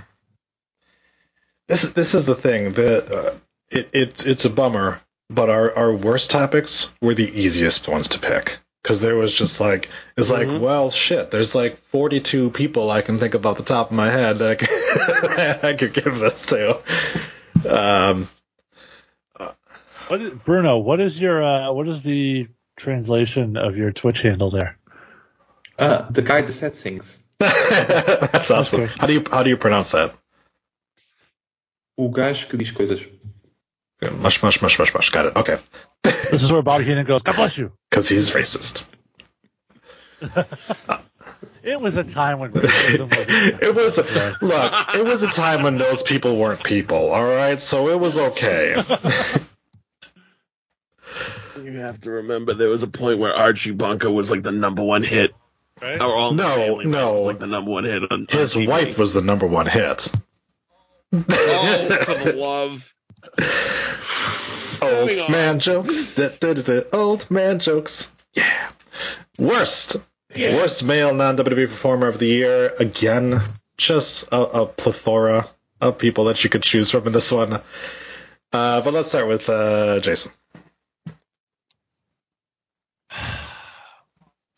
[1.68, 3.34] This is this is the thing that uh,
[3.70, 8.20] it, it it's a bummer, but our our worst topics were the easiest ones to
[8.20, 11.32] pick because there was just like it's like well shit.
[11.32, 14.56] There's like 42 people I can think about the top of my head that I
[14.56, 16.82] could, I could give this to.
[17.68, 18.28] Um,
[20.08, 24.52] What is, Bruno, what is your uh, what is the translation of your Twitch handle
[24.52, 24.78] there?
[25.78, 27.18] Uh, the guy that said things.
[27.40, 28.82] that's awesome.
[28.82, 28.94] Okay.
[28.98, 30.16] How do you how do you pronounce that?
[31.98, 33.06] O gajo que diz coisas.
[34.20, 35.10] Mush mush mush mush mush.
[35.10, 35.36] Got it.
[35.36, 35.58] Okay.
[36.04, 37.22] This is where Bobby Heenan goes.
[37.24, 37.72] God bless you.
[37.90, 38.84] Because he's racist.
[41.64, 43.12] It was a time when racism.
[43.60, 44.96] It was look.
[44.96, 47.10] It was a time when those people weren't people.
[47.10, 48.76] All right, so it was okay.
[51.56, 54.84] You have to remember there was a point where Archie Bunker was like the number
[54.84, 55.32] one hit.
[55.82, 56.00] Right?
[56.00, 57.14] Or all in the No, no.
[57.14, 58.68] was like the number one hit on, on His TV.
[58.68, 60.12] wife was the number one hit.
[61.14, 62.94] Oh, for the love.
[64.82, 66.16] Old man jokes.
[66.16, 66.82] Da, da, da, da.
[66.94, 68.12] Old man jokes.
[68.34, 68.70] Yeah.
[69.38, 69.98] Worst.
[70.36, 70.56] Yeah.
[70.56, 72.74] Worst male non WWE performer of the year.
[72.80, 73.42] Again,
[73.78, 75.48] just a, a plethora
[75.82, 77.54] of people that you could choose from in this one.
[78.54, 80.32] Uh, but let's start with uh, Jason.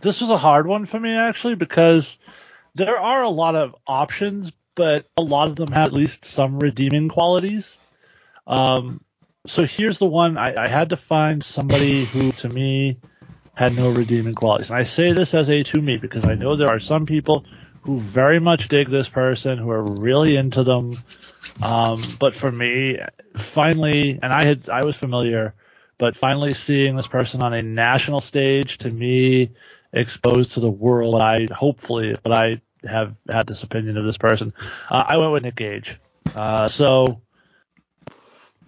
[0.08, 2.17] This was a hard one for me actually because
[2.76, 6.60] there are a lot of options, but a lot of them have at least some
[6.60, 7.78] redeeming qualities.
[8.46, 9.02] Um,
[9.46, 13.00] so here's the one I, I had to find somebody who to me
[13.54, 14.70] had no redeeming qualities.
[14.70, 17.43] And I say this as a to me because I know there are some people
[17.82, 20.98] who very much dig this person, who are really into them.
[21.62, 23.00] Um, but for me,
[23.36, 25.54] finally, and I had I was familiar,
[25.98, 29.52] but finally seeing this person on a national stage to me
[29.93, 34.54] exposed to the world, I hopefully, but I have had this opinion of this person.
[34.89, 36.00] Uh, I went with Nick Gage.
[36.36, 37.21] Uh, so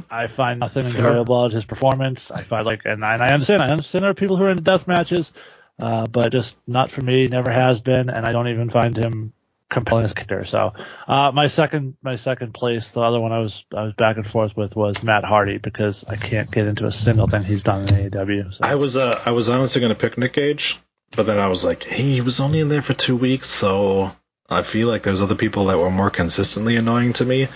[0.09, 1.07] I find nothing Fair.
[1.07, 2.31] enjoyable about his performance.
[2.31, 4.49] I find like, and I, and I understand, I understand there are people who are
[4.49, 5.31] into death matches,
[5.77, 7.27] uh, but just not for me.
[7.27, 9.33] Never has been, and I don't even find him
[9.69, 10.45] compelling as a character.
[10.45, 10.73] So
[11.07, 14.27] uh, my second, my second place, the other one I was I was back and
[14.27, 17.87] forth with was Matt Hardy because I can't get into a single thing he's done
[17.87, 18.55] in AEW.
[18.55, 18.59] So.
[18.63, 20.79] I was uh, I was honestly going to pick Nick Gage,
[21.15, 24.11] but then I was like, hey, he was only in there for two weeks, so
[24.49, 27.47] I feel like there's other people that were more consistently annoying to me.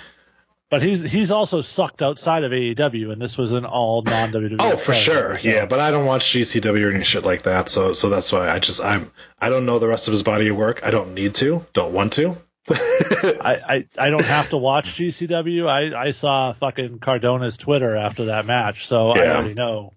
[0.70, 4.56] But he's he's also sucked outside of AEW, and this was an all non WWE.
[4.60, 5.66] Oh, for sure, so- yeah.
[5.68, 8.58] But I don't watch GCW or any shit like that, so so that's why I
[8.58, 10.80] just I'm I don't know the rest of his body of work.
[10.84, 12.36] I don't need to, don't want to.
[12.70, 15.68] I, I, I don't have to watch GCW.
[15.70, 19.94] I, I saw fucking Cardona's Twitter after that match, so I already know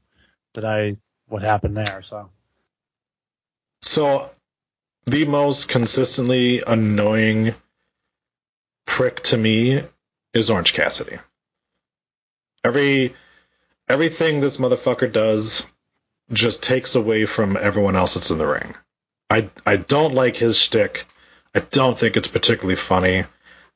[0.55, 0.97] that I
[1.29, 2.03] what happened there.
[2.03, 2.29] So
[3.83, 4.31] So,
[5.07, 7.55] the most consistently annoying
[8.87, 9.83] prick to me
[10.33, 11.19] is Orange Cassidy.
[12.65, 13.15] Every
[13.89, 15.65] everything this motherfucker does
[16.33, 18.75] just takes away from everyone else that's in the ring.
[19.31, 21.07] I I don't like his shtick.
[21.55, 23.25] I don't think it's particularly funny.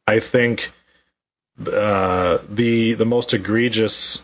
[0.06, 0.72] I think
[1.66, 4.22] uh, the the most egregious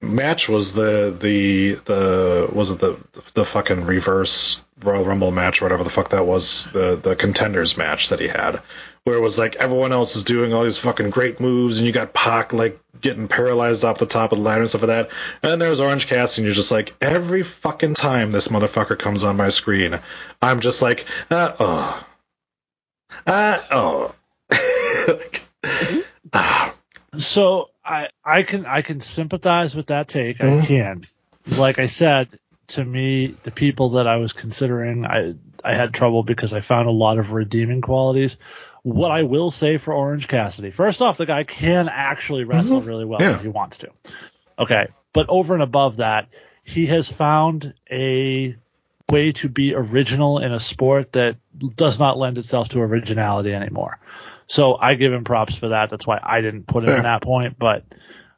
[0.00, 2.98] match was the the the was it the
[3.34, 7.76] the fucking reverse Royal Rumble match or whatever the fuck that was the the contenders
[7.76, 8.62] match that he had
[9.08, 11.92] where it was like everyone else is doing all these fucking great moves and you
[11.92, 15.10] got Pac like getting paralyzed off the top of the ladder and stuff like that.
[15.42, 19.24] And then there's Orange Cassidy and you're just like every fucking time this motherfucker comes
[19.24, 19.98] on my screen
[20.42, 22.06] I'm just like uh oh.
[23.26, 24.14] Uh oh.
[26.30, 26.74] Ah.
[27.16, 30.40] So I I can I can sympathize with that take.
[30.40, 30.66] I Mhm.
[30.66, 31.04] can.
[31.58, 32.28] Like I said,
[32.68, 36.86] to me, the people that I was considering, I I had trouble because I found
[36.88, 38.36] a lot of redeeming qualities.
[38.82, 43.04] What I will say for Orange Cassidy, first off, the guy can actually wrestle really
[43.04, 43.34] well Yeah.
[43.36, 43.88] if he wants to.
[44.58, 46.28] Okay, but over and above that,
[46.64, 48.54] he has found a
[49.10, 51.36] way to be original in a sport that
[51.76, 53.98] does not lend itself to originality anymore.
[54.48, 55.90] So I give him props for that.
[55.90, 56.96] That's why I didn't put him Yeah.
[56.98, 57.84] in that point, but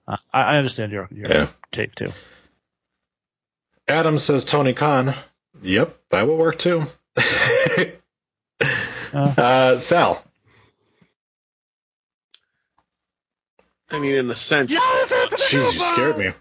[0.08, 1.46] uh, I, I understand your your Yeah.
[1.72, 2.12] take too.
[3.88, 5.14] Adam says Tony Khan.
[5.62, 6.82] Yep, that will work too.
[9.12, 10.24] uh, Sal.
[13.92, 16.32] I mean, in a sense, Jeez, you scared me.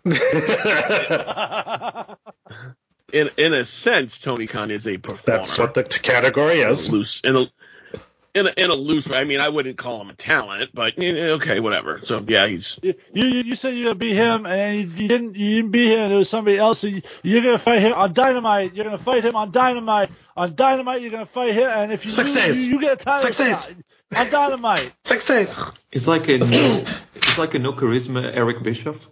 [3.12, 5.39] in in a sense, Tony Khan is a performer.
[5.39, 6.91] That's what the category is.
[6.91, 7.47] loose in a
[8.34, 9.12] in a, in a loose.
[9.12, 12.02] I mean, I wouldn't call him a talent, but eh, okay, whatever.
[12.04, 15.36] So yeah, he's You, you you said you're gonna beat him, and you, you didn't
[15.36, 16.12] you didn't beat him.
[16.12, 16.80] It was somebody else.
[16.80, 18.76] So you, you're gonna fight him on Dynamite.
[18.76, 20.10] You're gonna fight him on Dynamite.
[20.38, 22.68] On Dynamite, you're gonna fight him, and if you Six lose, days.
[22.68, 23.76] you, you get a title Six days.
[24.15, 24.94] on Dynamite.
[25.04, 25.60] Six days.
[25.92, 26.84] It's like a no,
[27.15, 29.10] it's like a no charisma Eric Bischoff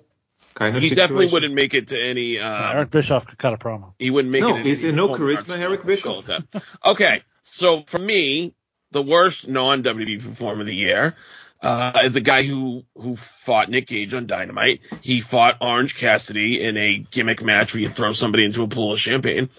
[0.54, 1.08] kind of he situation.
[1.10, 2.40] definitely wouldn't make it to any.
[2.40, 3.94] Uh, Eric Bischoff could cut a promo.
[4.00, 4.60] He wouldn't make No, it.
[4.62, 6.26] in he's a no charisma Eric Bischoff.
[6.26, 6.64] call it that.
[6.86, 8.54] Okay, so for me,
[8.92, 11.16] the worst non WWE performer of the year
[11.62, 14.82] uh, is a guy who who fought Nick Gage on Dynamite.
[15.02, 18.94] He fought Orange Cassidy in a gimmick match where you throw somebody into a pool
[18.94, 19.50] of champagne,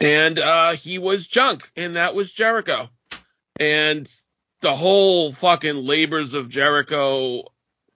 [0.00, 2.88] and uh, he was junk, and that was Jericho.
[3.60, 4.12] And
[4.60, 7.44] the whole fucking labors of Jericho,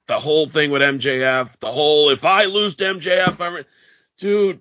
[0.06, 3.64] the whole thing with MJF, the whole if I lose to MJF, I'm
[4.18, 4.60] dude,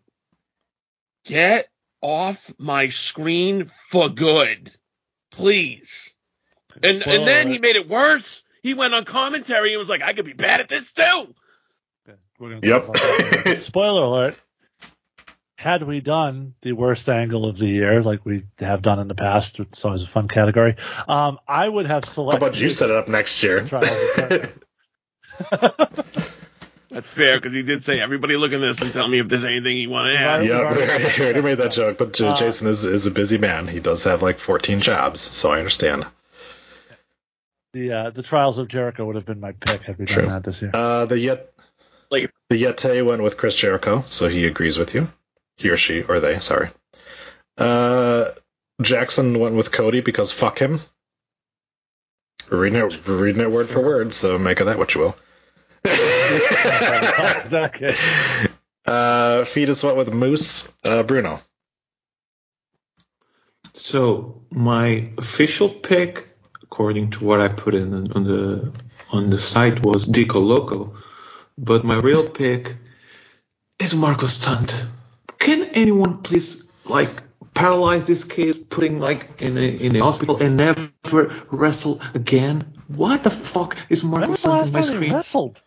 [1.25, 1.67] get
[2.01, 4.71] off my screen for good,
[5.37, 6.13] please.
[6.83, 8.43] And Spoiler and then he made it worse.
[8.61, 11.33] He went on commentary and was like, I could be bad at this too.
[12.39, 12.85] We're Yep.
[12.85, 13.63] talk about that.
[13.63, 14.35] Spoiler alert.
[15.57, 19.15] Had we done the worst angle of the year, like we have done in the
[19.15, 20.75] past, it's always a fun category.
[21.07, 22.41] Um, I would have selected.
[22.41, 23.61] How about you set it up next year?
[27.01, 27.09] Trials of Jericho.
[27.09, 29.43] That's fair because he did say, everybody look at this and tell me if there's
[29.43, 30.45] anything you want to add.
[30.45, 33.67] Yeah, Yep, we already made that joke, but Uh, Jason is, is a busy man.
[33.67, 36.05] He does have like 14 jobs, so I understand.
[37.73, 40.23] the uh, the Trials of Jericho would have been my pick had we True.
[40.23, 40.71] done that this year.
[40.73, 41.51] Uh, the yet
[42.09, 45.09] Like- the Yeti went with Chris Jericho, so he agrees with you.
[45.57, 46.69] He or she or they, sorry.
[47.57, 48.31] Uh,
[48.81, 50.79] Jackson went with Cody because fuck him.
[52.49, 55.17] We're reading it, reading it word for word, so make of that what you will.
[57.53, 57.95] okay.
[58.85, 60.67] uh, Fetus went with Moose.
[60.83, 61.39] Uh, Bruno.
[63.73, 66.29] So my official pick,
[66.63, 68.73] according to what I put in on the
[69.11, 70.95] on the site, was Dico Loco,
[71.57, 72.75] but my real pick
[73.79, 74.73] is Marco Stunt.
[75.37, 77.21] Can anyone please like
[77.53, 80.89] paralyze this kid, putting like in a in a hospital and never
[81.51, 82.73] wrestle again?
[82.87, 85.13] What the fuck is Marco When Stunt on my screen?
[85.13, 85.61] wrestled?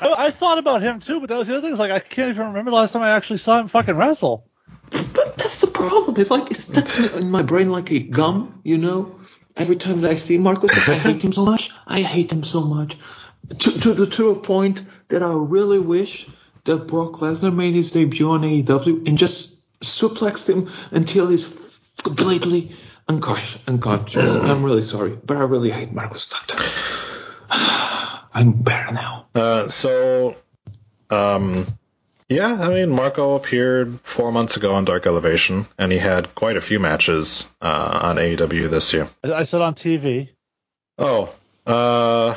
[0.00, 1.72] I, I thought about him too, but that was the other thing.
[1.72, 4.46] Is like I can't even remember the last time I actually saw him fucking wrestle.
[4.90, 6.20] But that's the problem.
[6.20, 9.16] It's like it's stuck in- in my brain like a gum, you know.
[9.56, 11.70] Every time that I see Marcus, I hate him so much.
[11.86, 12.98] I hate him so much.
[13.60, 16.28] To, to, to, to a point that I really wish
[16.64, 21.56] that Brock Lesnar made his debut on AEW and just suplexed him until he's
[22.02, 22.72] completely
[23.08, 23.62] unconscious.
[23.66, 24.34] unconscious.
[24.34, 26.52] I'm really sorry, but I really hate Marcus Stunt.
[28.36, 29.26] I'm better now.
[29.34, 30.36] Uh, so,
[31.08, 31.64] um,
[32.28, 36.58] yeah, I mean, Marco appeared four months ago on Dark Elevation, and he had quite
[36.58, 39.08] a few matches uh, on AEW this year.
[39.24, 40.28] I, I said on TV.
[40.98, 41.34] Oh,
[41.66, 42.34] uh,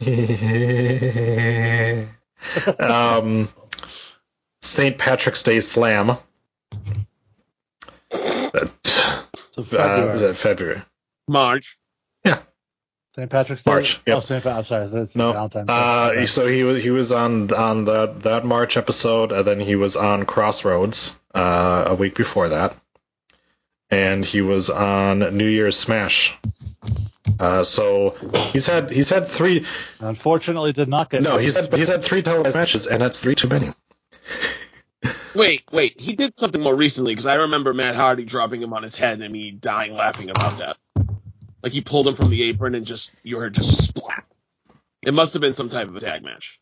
[2.80, 3.48] um,
[4.60, 4.98] St.
[4.98, 6.16] Patrick's Day Slam.
[8.10, 8.70] That,
[9.52, 10.12] So uh, February.
[10.12, 10.82] was that February?
[11.28, 11.78] March.
[13.18, 13.28] St.
[13.28, 13.70] Patrick's Day.
[13.72, 14.16] March, yep.
[14.18, 14.44] Oh, St.
[14.44, 14.86] Pa- I'm sorry.
[14.86, 15.32] That's No.
[15.32, 16.26] Valentine's Uh, Okay.
[16.26, 19.96] so he was he was on on that that March episode, and then he was
[19.96, 22.76] on Crossroads uh, a week before that,
[23.90, 26.36] and he was on New Year's Smash.
[27.40, 28.14] Uh, so
[28.52, 29.66] he's had he's had three.
[29.98, 31.20] Unfortunately, did not get.
[31.22, 33.72] No, he's had he's had three televised matches, and that's three too many.
[35.34, 36.00] Wait, wait.
[36.00, 39.20] He did something more recently because I remember Matt Hardy dropping him on his head
[39.20, 40.76] and me dying laughing about that.
[41.62, 44.24] Like he pulled him from the apron and just you heard just splat.
[45.02, 46.60] It must have been some type of a tag match.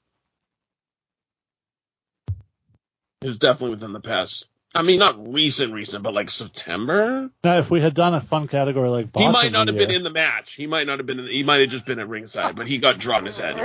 [3.23, 4.47] It was definitely within the past.
[4.75, 7.31] I mean, not recent, recent, but like September.
[7.43, 9.91] Now, if we had done a fun category like He might not the have been
[9.91, 10.53] in the match.
[10.53, 11.21] He might not have been.
[11.21, 13.39] In, the, he might have just been at ringside, but he got dropped in his
[13.39, 13.57] head.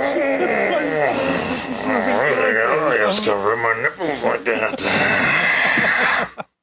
[1.84, 4.86] I just cover my nipples like that.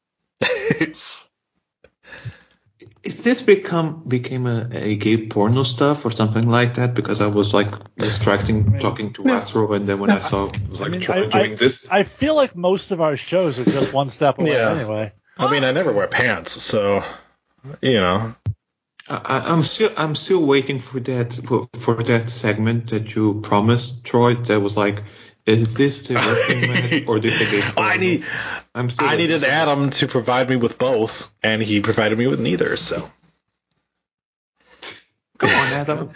[3.02, 6.93] Is this become became a, a gay porno stuff or something like that?
[6.93, 10.82] Because I was like distracting talking to Astro, and then when I saw it was
[10.82, 11.88] like I, Troy doing I- this.
[11.89, 14.72] I feel like most of our shows are just one step away Yeah.
[14.72, 15.14] anyway.
[15.38, 17.02] I mean, I never wear pants, so
[17.82, 18.36] you know.
[19.10, 24.04] I, I'm still I'm still waiting for that for, for that segment that you promised,
[24.04, 24.36] Troy.
[24.36, 25.04] That was like,
[25.50, 27.89] is this the wrestling match or this the gay porno?
[27.89, 28.26] I need
[28.76, 32.39] I'm still I needed Adam to provide me with both, and he provided me with
[32.39, 32.78] neither.
[32.78, 33.10] So
[35.39, 36.12] Come on, Adam.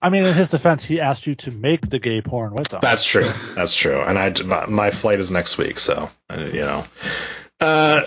[0.00, 2.78] I mean, in his defense, he asked you to make the gay porn with him.
[2.80, 3.28] that's true.
[3.54, 4.00] That's true.
[4.00, 6.84] And I my, my flight is next week, so uh, you know.
[7.58, 8.02] Uh,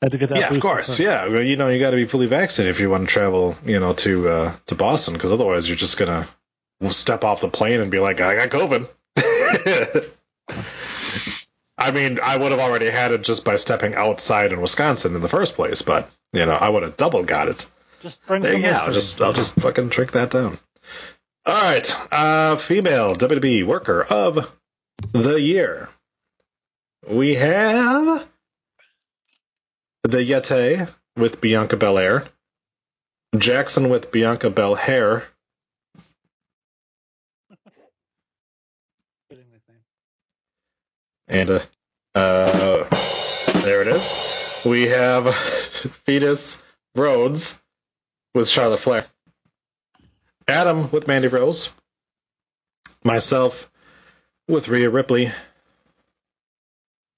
[0.00, 0.38] Had to get that.
[0.38, 0.88] yeah, of course.
[0.88, 1.00] first.
[1.00, 3.56] Yeah, well, you know, you got to be fully vaccinated if you want to travel,
[3.64, 6.28] you know, to uh, to Boston, because otherwise you're just gonna
[6.90, 8.88] step off the plane and be like, I got COVID.
[11.78, 15.22] I mean, I would have already had it just by stepping outside in Wisconsin in
[15.22, 17.66] the first place, but you know, I would have double got it.
[18.02, 20.58] Just bring There, some yeah, I'll just I'll just fucking trick that down.
[21.44, 24.52] All right, uh, female WWE worker of
[25.12, 25.88] the year.
[27.08, 28.26] We have
[30.04, 32.24] the Yeti with Bianca Belair,
[33.36, 35.24] Jackson with Bianca Belair,
[41.28, 41.60] and uh,
[42.14, 42.88] uh,
[43.62, 44.62] there it is.
[44.64, 45.34] We have
[46.04, 46.62] Fetus
[46.94, 47.60] Rhodes
[48.34, 49.04] with Charlotte Flair,
[50.46, 51.70] Adam with Mandy Rose,
[53.04, 53.70] myself
[54.48, 55.32] with Rhea Ripley,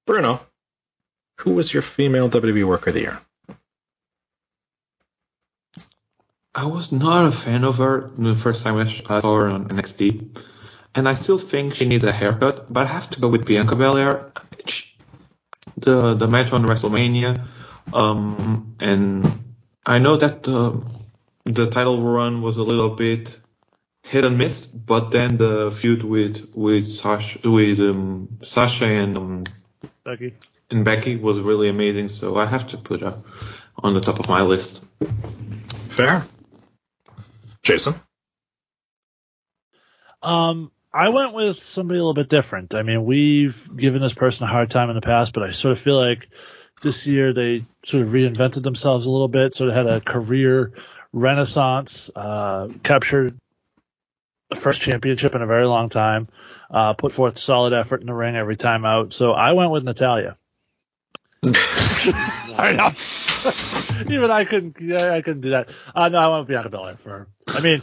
[0.07, 0.41] Bruno.
[1.41, 3.21] Who was your female WWE worker of the year?
[6.55, 10.39] I was not a fan of her the first time I saw her on NXT,
[10.95, 12.73] and I still think she needs a haircut.
[12.73, 14.33] But I have to go with Bianca Belair.
[14.67, 14.91] She-
[15.77, 17.33] The the match on WrestleMania,
[17.93, 19.27] um, and
[19.85, 20.81] I know that the
[21.45, 23.41] the title run was a little bit
[24.05, 29.45] hit and miss, but then the feud with with Sasha with um, Sasha and um,
[30.05, 30.35] Becky.
[30.71, 32.09] and Becky was really amazing.
[32.09, 33.19] So I have to put her
[33.83, 34.85] on the top of my list.
[35.97, 36.25] Fair.
[37.63, 37.95] Jason.
[40.23, 42.73] Um, I went with somebody a little bit different.
[42.73, 45.73] I mean, we've given this person a hard time in the past, but I sort
[45.73, 46.29] of feel like
[46.83, 50.73] this year they sort of reinvented themselves a little bit, sort of had a career
[51.13, 53.37] renaissance, uh, captured
[54.51, 56.29] the first championship in a very long time,
[56.71, 59.13] uh, put forth solid effort in the ring every time out.
[59.13, 60.37] So I went with Natalya.
[64.11, 64.93] Even I couldn't.
[64.93, 65.69] I couldn't do that.
[65.93, 67.27] Uh, no, I went with Bianca Belair for.
[67.49, 67.83] I mean,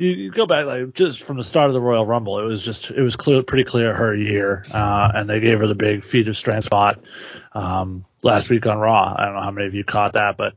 [0.00, 2.62] you, you go back like just from the start of the Royal Rumble, it was
[2.62, 6.04] just it was clear, pretty clear her year, uh, and they gave her the big
[6.04, 7.00] feat of strength spot
[7.52, 9.14] um, last week on Raw.
[9.16, 10.54] I don't know how many of you caught that, but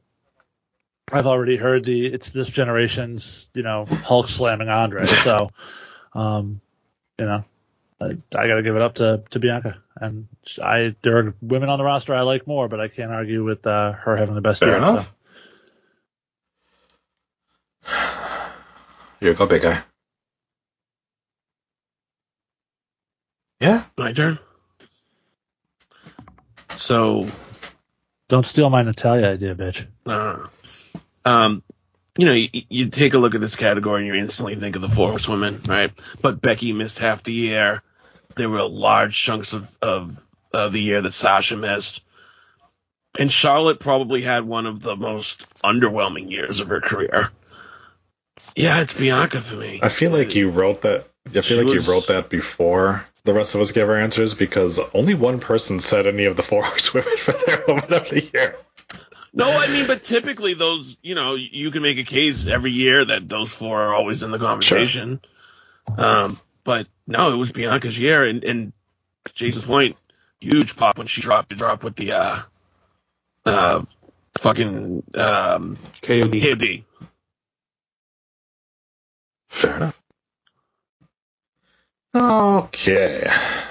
[1.12, 5.06] I've already heard the it's this generation's you know Hulk slamming Andre.
[5.06, 5.50] So,
[6.14, 6.62] um,
[7.20, 7.44] you know,
[8.02, 9.78] I, I got to give it up to to Bianca.
[9.96, 10.28] And
[10.62, 13.68] I there are women on the roster I like more, but I can't argue with
[13.68, 14.78] uh, her having the best Fair year.
[14.78, 15.12] enough.
[17.86, 18.23] so.
[19.24, 19.82] Here you go, big guy.
[23.62, 23.86] Yeah.
[23.98, 24.38] My turn.
[26.76, 27.30] So,
[28.28, 29.88] Don't steal my Natalya idea, bitch.
[30.06, 30.44] Uh,
[31.24, 31.64] um,
[32.18, 34.82] you know, you, you take a look at this category and you instantly think of
[34.82, 35.94] the four horsewomen, right?
[36.22, 37.82] But Becky missed half the year.
[38.36, 40.22] There were large chunks of, of,
[40.52, 42.02] of the year that Sasha missed.
[43.18, 47.32] And Charlotte probably had one of the most underwhelming years of her career.
[48.56, 49.80] Yeah, it's Bianca for me.
[49.82, 51.08] I feel like you wrote that.
[51.26, 53.98] I feel She like was- you wrote that before the rest of us gave our
[53.98, 58.10] answers because only one person said any of the four horsewomen for their woman of
[58.10, 58.56] the year.
[59.34, 63.04] No, I mean, but typically those, you know, you can make a case every year
[63.04, 65.22] that those four are always in the conversation.
[65.96, 66.06] Sure.
[66.06, 68.74] Um, but no, it was Bianca's year, and, and
[69.34, 69.98] Jason's point,
[70.40, 72.40] huge pop when she dropped the drop with the uh,
[73.46, 73.84] uh,
[74.38, 76.42] fucking um, KOD.
[76.42, 76.84] KOD.
[79.54, 80.02] Fair enough.
[82.16, 83.24] Okay.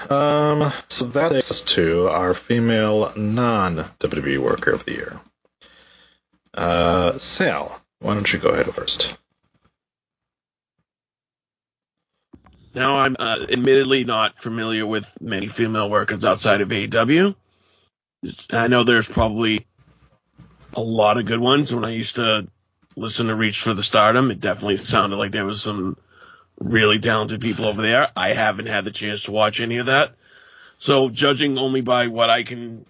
[0.09, 5.19] Um, so that takes us to our female non WWE worker of the year.
[6.53, 9.13] Uh, Sal, why don't you go ahead first?
[12.73, 17.35] Now, I'm uh, admittedly not familiar with many female workers outside of AEW.
[18.51, 19.67] I know there's probably
[20.75, 21.73] a lot of good ones.
[21.75, 22.47] When I used to
[22.95, 25.97] listen to Reach for the Stardom, it definitely sounded like there was some
[26.59, 28.09] really talented people over there.
[28.15, 30.15] I haven't had the chance to watch any of that.
[30.77, 32.85] So, judging only by what I can,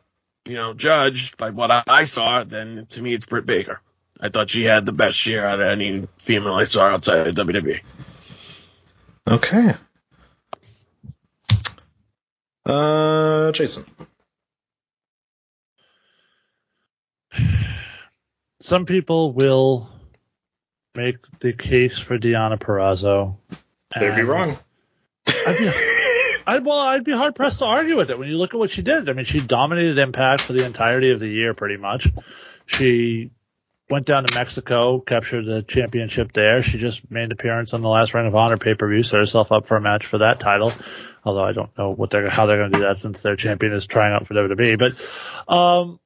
[0.45, 3.81] you know, judge by what I, saw, then to me it's Britt Baker.
[4.19, 7.35] I thought she had the best year out of any female I saw outside of.
[7.35, 7.81] WWE.
[9.27, 9.73] Okay.
[12.65, 13.85] Uh, Jason.
[18.63, 19.89] Some people will
[20.95, 23.35] make the case for Deonna Purrazzo.
[23.99, 24.57] They'd be wrong.
[25.27, 25.71] I'd be,
[26.47, 28.71] I'd, well, I'd be hard pressed to argue with it when you look at what
[28.71, 29.09] she did.
[29.09, 32.07] I mean, she dominated Impact for the entirety of the year, pretty much.
[32.65, 33.31] She
[33.89, 36.63] went down to Mexico, captured the championship there.
[36.63, 39.19] She just made an appearance on the last Ring of Honor pay per view, set
[39.19, 40.71] herself up for a match for that title.
[41.25, 43.73] Although I don't know what they're how they're going to do that since their champion
[43.73, 44.79] is trying out for WWE.
[44.79, 45.99] But um,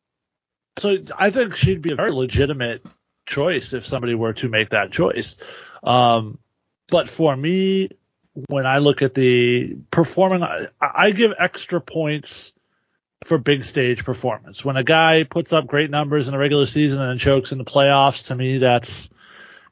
[0.78, 2.86] so I think she'd be a very legitimate
[3.26, 5.36] choice if somebody were to make that choice.
[5.84, 6.40] Um,
[6.88, 7.90] but for me,
[8.48, 12.54] when I look at the performing, I, I give extra points
[13.24, 14.64] for big stage performance.
[14.64, 17.58] When a guy puts up great numbers in the regular season and then chokes in
[17.58, 19.10] the playoffs, to me, that's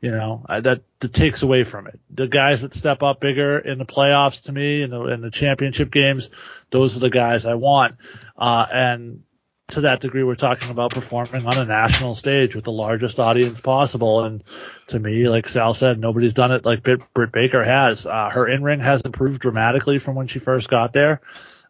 [0.02, 2.00] you know that, that takes away from it.
[2.10, 5.32] The guys that step up bigger in the playoffs, to me, in the in the
[5.32, 6.30] championship games,
[6.72, 7.96] those are the guys I want.
[8.38, 9.24] Uh, and
[9.70, 13.60] to that degree, we're talking about performing on a national stage with the largest audience
[13.60, 14.24] possible.
[14.24, 14.44] And
[14.88, 18.06] to me, like Sal said, nobody's done it like Britt, Britt Baker has.
[18.06, 21.22] Uh, her in ring has improved dramatically from when she first got there.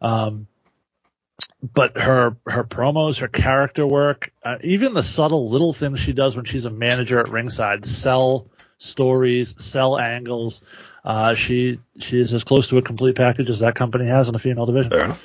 [0.02, 0.48] Um,
[1.74, 6.36] but her her promos, her character work, uh, even the subtle little things she does
[6.36, 10.62] when she's a manager at ringside, sell stories, sell angles.
[11.04, 14.34] Uh, she she is as close to a complete package as that company has in
[14.34, 15.16] the female division.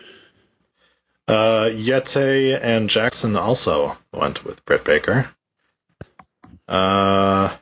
[1.30, 5.30] Uh, Yeti and Jackson also went with Britt Baker.
[6.66, 7.54] Uh,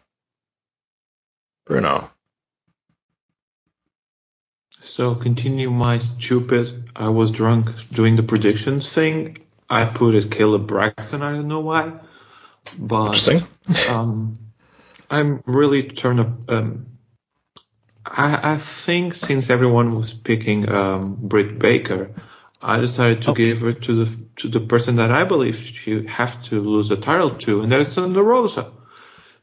[1.67, 2.11] Bruno.
[4.81, 6.91] So continue my stupid.
[6.97, 9.37] I was drunk doing the predictions thing.
[9.69, 11.21] I put it Caleb Braxton.
[11.23, 11.93] I don't know why,
[12.79, 13.47] but Interesting.
[13.91, 14.35] um,
[15.11, 16.51] I'm really turned up.
[16.51, 16.87] Um,
[18.03, 22.15] I, I think since everyone was picking um, Britt Baker,
[22.61, 26.43] I decided to give it to the to the person that I believe she have
[26.45, 28.73] to lose the title to, and that is Thunder Rosa.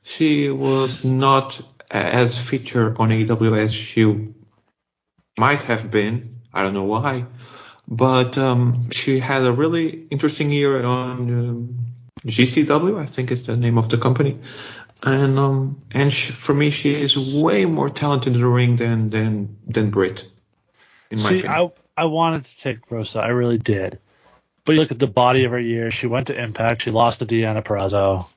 [0.04, 4.30] She was not as featured on AEW as she
[5.38, 6.42] might have been.
[6.54, 7.26] I don't know why,
[7.88, 11.78] but um, she had a really interesting year on um,
[12.26, 13.00] GCW.
[13.00, 14.40] I think is the name of the company,
[15.04, 19.10] and um, and she, for me, she is way more talented in the ring than
[19.10, 20.26] than than Britt.
[21.12, 21.52] In my See, opinion.
[21.52, 24.00] I I wanted to take Rosa, I really did.
[24.64, 25.92] But you look at the body of her year.
[25.92, 26.82] She went to Impact.
[26.82, 28.28] She lost to Deonna Purrazzo.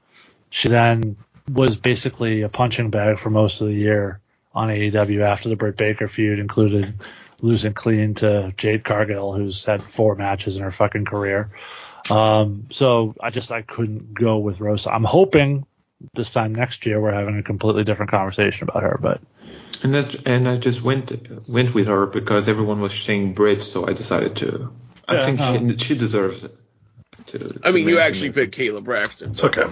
[0.51, 1.17] She then
[1.51, 4.21] was basically a punching bag for most of the year
[4.55, 6.95] on AEW after the Britt Baker feud included
[7.41, 11.51] losing clean to Jade Cargill, who's had four matches in her fucking career.
[12.11, 14.93] Um, so I just I couldn't go with Rosa.
[14.93, 15.67] I'm hoping
[16.15, 19.21] this time next year we're having a completely different conversation about her, but
[19.83, 23.87] And that, and I just went went with her because everyone was saying Brit, so
[23.87, 24.73] I decided to.
[25.07, 25.77] I Yeah, think no.
[25.77, 26.57] she she deserves it.
[27.29, 28.35] To, I to mean, you actually it.
[28.35, 29.31] picked Caleb Braxton.
[29.31, 29.65] It's okay.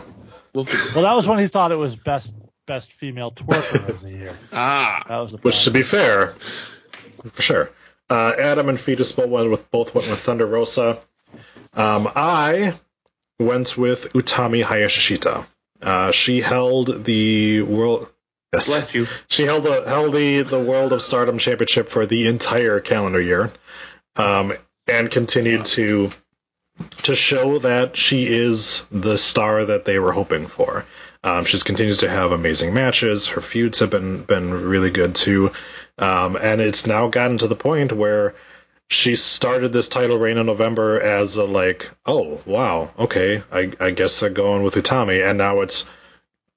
[0.55, 2.32] We'll well, that was when he thought it was best
[2.66, 4.36] best female twerker of the year.
[4.53, 6.34] Ah, That was the Which, to be fair,
[7.32, 7.70] for sure,
[8.11, 11.01] uh, Adam and Fetus both went with both went with Thunder Rosa.
[11.74, 12.74] Um, I
[13.38, 15.47] went with Utami Hayashishita.
[15.82, 18.09] Uh, she held the world.
[18.53, 18.66] Yes.
[18.68, 19.07] Bless you.
[19.28, 23.53] She held the held the the World of Stardom Championship for the entire calendar year,
[24.16, 24.53] um,
[24.86, 26.11] and continued to
[27.03, 30.84] to show that she is the star that they were hoping for.
[31.24, 33.26] Um, she continues to have amazing matches.
[33.26, 35.53] Her feuds have been been really good too,
[35.99, 38.34] um, and it's now gotten to the point where
[38.88, 43.90] she started this title reign in November as a like, oh wow, okay, I, I
[43.90, 45.86] guess I'm going with Utami, and now it's,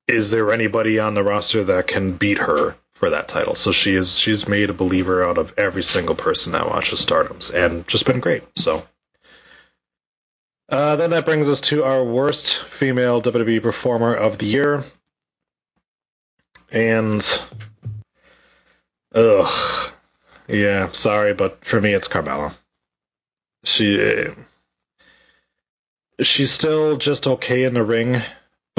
[0.09, 3.55] is there anybody on the roster that can beat her for that title?
[3.55, 7.49] So she is she's made a believer out of every single person that watches Stardom's,
[7.51, 8.43] and just been great.
[8.55, 8.85] So.
[10.67, 14.83] Uh, then that brings us to our worst female WWE performer of the year.
[16.71, 17.25] And
[19.15, 19.91] ugh,
[20.47, 22.55] yeah, sorry, but for me, it's Carmella.
[23.63, 24.27] She
[26.21, 28.21] she's still just okay in the ring,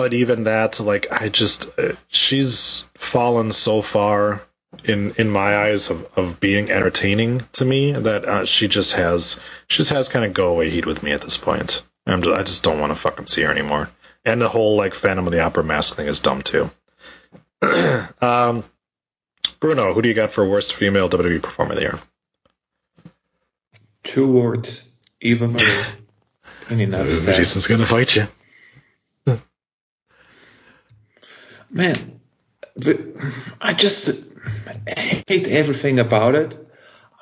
[0.01, 1.69] but even that, like, I just
[2.09, 4.41] she's fallen so far
[4.83, 9.39] in in my eyes of, of being entertaining to me that uh, she just has
[9.69, 11.83] she just has kind of go away heat with me at this point.
[12.07, 13.91] I'm just, I just don't want to fucking see her anymore.
[14.25, 16.71] And the whole like Phantom of the Opera mask thing is dumb too.
[18.23, 18.65] um,
[19.61, 21.99] Bruno, who do you got for worst female WWE performer of the year?
[24.03, 24.83] Two words.
[25.21, 25.85] Eva Marie.
[26.71, 27.07] and enough.
[27.07, 28.29] Jason's gonna fight you.
[31.71, 32.21] Man,
[33.61, 34.33] I just
[34.87, 36.59] hate everything about it.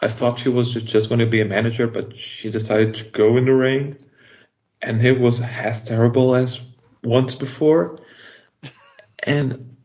[0.01, 3.36] I thought she was just going to be a manager, but she decided to go
[3.36, 3.96] in the ring,
[4.80, 6.61] and it was as terrible as
[7.03, 7.99] once before.
[9.24, 9.76] And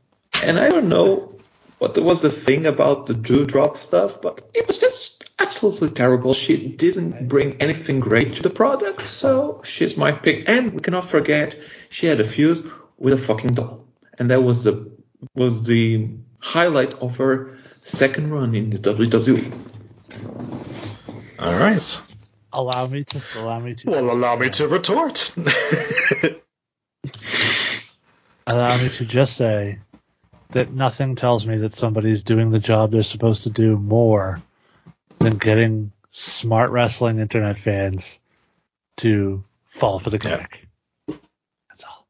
[0.43, 1.33] and I don't know
[1.79, 6.33] what was the thing about the Doudrop stuff, but it was just absolutely terrible.
[6.33, 10.47] She didn't bring anything great to the product, so she's my pick.
[10.47, 11.57] And we cannot forget
[11.89, 13.83] she had a feud with a fucking doll,
[14.23, 14.89] and that was the
[15.35, 16.07] was the
[16.39, 19.51] highlight of her second run in the WWE.
[21.39, 22.01] All right.
[22.53, 25.35] Allow me to allow me to Well, allow me to retort.
[28.47, 29.79] allow me to just say
[30.51, 34.41] that nothing tells me that somebody's doing the job they're supposed to do more
[35.19, 38.21] than getting smart wrestling internet fans
[38.97, 40.65] to fall for the gimmick.
[41.09, 42.07] That's all.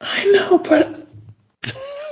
[0.00, 1.01] I know, but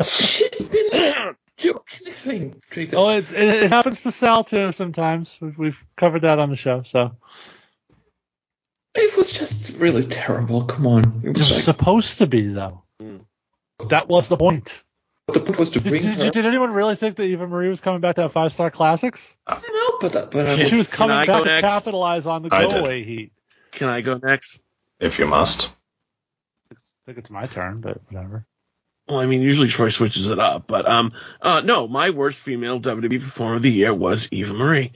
[0.07, 2.61] she didn't do anything.
[2.71, 2.99] Jason.
[2.99, 5.37] Oh, it, it, it happens to Sal too sometimes.
[5.41, 6.83] We've, we've covered that on the show.
[6.85, 7.17] So
[8.95, 10.65] It was just really terrible.
[10.65, 11.21] Come on.
[11.23, 12.83] It it was was like, supposed to be though.
[13.03, 13.25] Mm.
[13.89, 14.83] That was the point.
[15.33, 16.31] the point was to Did, bring did, her.
[16.31, 19.37] did anyone really think that Eva Marie was coming back to have five star classics?
[19.47, 19.63] I don't
[20.03, 21.67] know, but but I She was coming I back to next?
[21.69, 22.81] capitalize on the I go did.
[22.85, 23.33] away heat.
[23.73, 24.61] Can I go next?
[24.99, 25.71] if you must.
[26.73, 26.77] I
[27.07, 28.47] think it's my turn, but whatever.
[29.11, 32.81] Well, I mean, usually Troy switches it up, but um, uh, no, my worst female
[32.81, 34.93] WWE performer of the year was Eva Marie,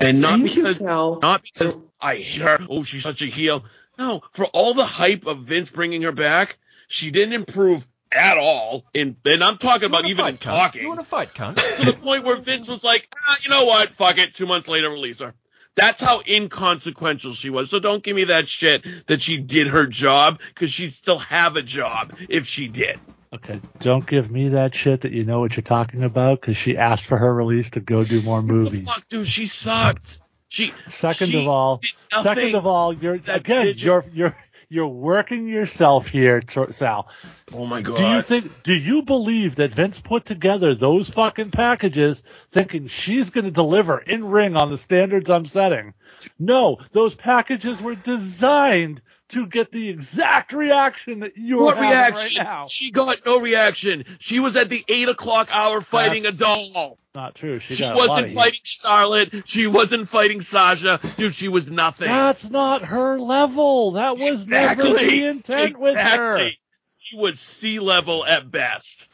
[0.00, 1.20] and not Thank because Sal.
[1.22, 2.58] not because I hate her.
[2.68, 3.64] Oh, she's such a heel.
[3.96, 8.84] No, for all the hype of Vince bringing her back, she didn't improve at all.
[8.92, 10.82] In and I'm talking about even in talking.
[10.82, 11.56] You want to fight, cunt?
[11.76, 13.90] to the point where Vince was like, ah, you know what?
[13.90, 14.34] Fuck it.
[14.34, 15.32] Two months later, release her.
[15.76, 17.70] That's how inconsequential she was.
[17.70, 21.56] So don't give me that shit that she did her job because she'd still have
[21.56, 22.98] a job if she did.
[23.34, 26.76] Okay, don't give me that shit that you know what you're talking about because she
[26.78, 28.84] asked for her release to go do more What the movies.
[28.84, 29.28] fuck, dude?
[29.28, 30.20] She sucked.
[30.48, 31.80] She Second she of all,
[32.22, 34.36] second of all, you're again, you're you're
[34.68, 37.08] you're working yourself here, Sal.
[37.52, 37.96] Oh my god.
[37.96, 38.62] Do you think?
[38.62, 43.98] Do you believe that Vince put together those fucking packages thinking she's going to deliver
[43.98, 45.94] in ring on the standards I'm setting?
[46.38, 52.36] No, those packages were designed to get the exact reaction that you're what having reaction?
[52.38, 52.66] right now.
[52.68, 54.04] She got no reaction.
[54.20, 56.98] She was at the eight o'clock hour fighting That's- a doll.
[57.14, 57.58] Not true.
[57.60, 58.36] She, She got a lot of wasn't heat.
[58.36, 59.42] fighting Charlotte.
[59.46, 61.00] She wasn't fighting Sasha.
[61.16, 62.08] Dude, she was nothing.
[62.08, 63.92] That's not her level.
[63.92, 65.24] That was never the Exactly.
[65.24, 66.36] intent with her.
[66.36, 66.58] Exactly.
[66.98, 69.08] She was sea level at best.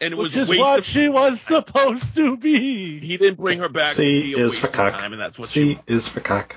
[0.00, 2.98] And it Which was is waste what of she was supposed to be.
[3.00, 3.86] He didn't bring her back.
[3.88, 4.94] to C is for cock.
[4.98, 6.56] Time, and that's what she is for cock.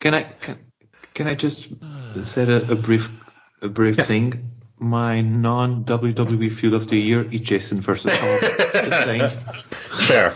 [0.00, 0.58] Can I can,
[1.14, 3.10] can I just uh, say a, a brief
[3.62, 4.50] a brief thing?
[4.78, 8.38] My non WWE feud of the year is Jason versus Hall.
[10.06, 10.34] Fair.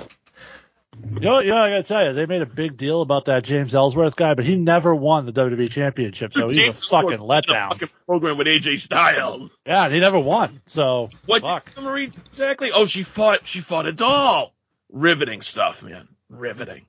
[1.15, 3.43] You know, you know, I gotta tell you, they made a big deal about that
[3.45, 7.15] James Ellsworth guy, but he never won the WWE Championship, so he's a fucking Ellsworth
[7.15, 7.69] in a letdown.
[7.71, 9.51] fucking program with AJ Styles.
[9.67, 10.61] Yeah, he never won.
[10.67, 11.75] So What fuck.
[11.75, 12.71] did Marie exactly?
[12.73, 13.47] Oh, she fought.
[13.47, 14.55] She fought a doll.
[14.91, 16.09] Riveting stuff, man.
[16.29, 16.87] Riveting.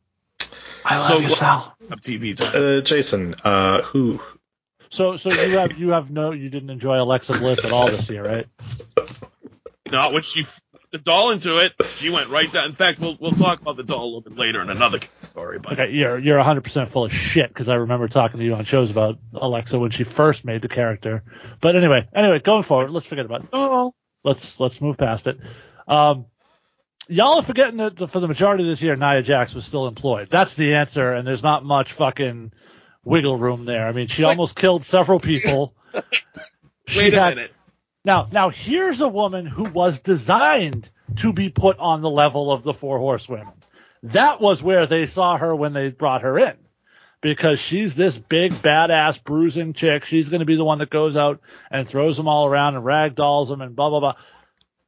[0.88, 1.76] I love So you, Sal.
[1.92, 2.52] Up TV time.
[2.56, 4.20] Uh, Jason, uh, who
[4.90, 8.10] So so you have you have no you didn't enjoy Alexa Bliss at all this
[8.10, 8.48] year, right?
[9.92, 10.62] Not when she f-
[10.92, 12.66] the doll into it, she went right down.
[12.66, 15.00] In fact, we'll we'll talk about the doll a little bit later in another
[15.32, 15.60] story.
[15.60, 18.56] But Okay, you're you're 100 percent full of shit because I remember talking to you
[18.56, 21.24] on shows about Alexa when she first made the character.
[21.62, 23.50] But anyway, anyway, going forward, let's forget about it.
[23.54, 23.92] oh,
[24.24, 25.40] Let's let's move past it.
[25.88, 26.26] Um,
[27.08, 29.88] y'all are forgetting that the, for the majority of this year, Nia Jax was still
[29.88, 30.30] employed.
[30.30, 32.52] That's the answer, and there's not much fucking
[33.04, 33.88] wiggle room there.
[33.88, 35.74] I mean, she almost killed several people.
[36.88, 37.52] She wait a had- minute.
[38.04, 42.62] Now, now here's a woman who was designed to be put on the level of
[42.62, 43.48] the four horsewomen.
[44.04, 46.54] That was where they saw her when they brought her in.
[47.22, 50.06] Because she's this big, badass, bruising chick.
[50.06, 51.42] She's going to be the one that goes out
[51.72, 54.16] and throws them all around and ragdolls them and blah, blah, blah.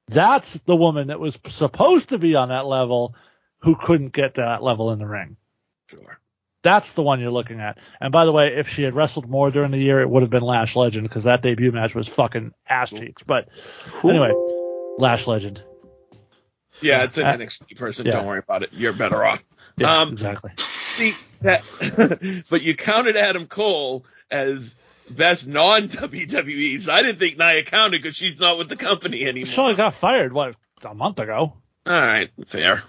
[0.08, 3.16] That's the woman that was supposed to be on that level
[3.60, 5.38] who couldn't get to that level in the ring.
[5.90, 6.20] Sure.
[6.64, 7.78] That's the one you're looking at.
[8.02, 10.30] And by the way, if she had wrestled more during the year, it would have
[10.30, 13.24] been Lash Legend because that debut match was fucking ass cheeks.
[13.24, 13.48] But
[14.04, 14.36] anyway,
[14.98, 15.62] Lash Legend.
[16.82, 18.06] Yeah, it's an Uh, NXT person.
[18.06, 18.14] yeah.
[18.14, 18.70] Don't worry about it.
[18.74, 19.44] You're better off.
[19.78, 20.52] Yeah, um, exactly.
[20.58, 21.64] see that,
[22.50, 24.76] but you counted Adam Cole as
[25.10, 26.82] best non WWE.
[26.82, 29.48] So I didn't think Nia counted because she's not with the company anymore.
[29.52, 31.54] She only got fired what a month ago.
[31.86, 32.84] All right, fair.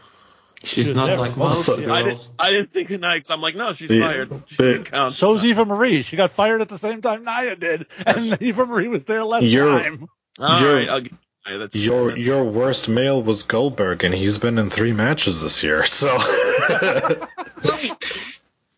[0.65, 1.19] She's She not there.
[1.19, 2.27] like most so- I girls.
[2.27, 2.29] didn't.
[2.41, 3.21] I didn't think of Nia.
[3.21, 4.09] 'cause I'm like, no, she's Yeah.
[4.09, 4.43] fired.
[4.49, 5.15] She didn't count.
[5.15, 6.03] So's Eva Marie.
[6.03, 9.45] She got fired at the same time Nia did, and Eva Marie was there less
[9.45, 10.09] You're- time.
[10.41, 11.13] All You're- right, I'll give
[11.47, 11.59] Nia.
[11.59, 12.19] That's Your fine.
[12.21, 16.19] your worst male was Goldberg, and he's been in three matches this year, so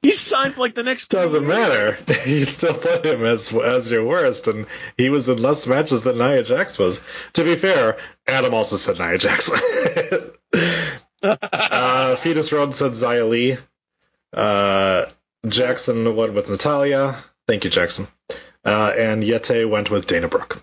[0.03, 1.09] He's signed for like the next.
[1.09, 1.99] doesn't matter.
[2.27, 6.19] You still put him as as your worst, and he was in less matches than
[6.19, 7.01] Nia Jax was.
[7.35, 9.51] To be fair, Adam also said Nia Jax.
[11.23, 13.59] uh, Fetus Road said Xia Li.
[14.33, 15.07] Uh,
[15.47, 17.17] Jackson went with Natalya.
[17.47, 18.09] Thank you, Jackson.
[18.65, 20.63] Uh, and Yeti went with Dana Brooke.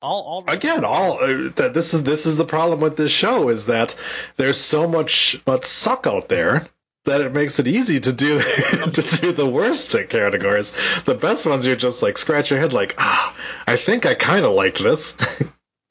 [0.00, 3.12] I, All, all again, all uh, that this is this is the problem with this
[3.12, 3.94] show is that
[4.36, 6.66] there's so much much suck out there
[7.04, 8.38] that it makes it easy to do
[8.92, 10.72] to do the worst categories.
[11.04, 13.34] The best ones you're just like scratch your head like ah,
[13.66, 15.16] I think I kind of liked this.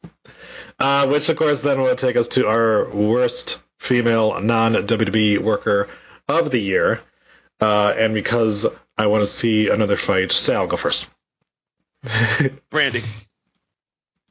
[0.79, 5.89] uh, which of course then will take us to our worst female non WWE worker
[6.27, 7.01] of the year.
[7.59, 8.65] Uh, and because
[8.97, 11.07] I want to see another fight, Sal, go first.
[12.03, 13.03] Brandi.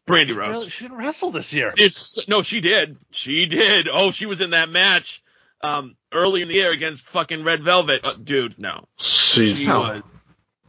[0.07, 0.73] Brandi Really, Rhodes.
[0.73, 1.75] she didn't wrestle this year.
[1.77, 2.97] It's, no, she did.
[3.11, 3.89] She did.
[3.93, 5.23] Oh, she was in that match
[5.63, 8.05] um, early in the year against fucking Red Velvet.
[8.05, 8.87] Uh, dude, no.
[8.99, 10.03] She, She No.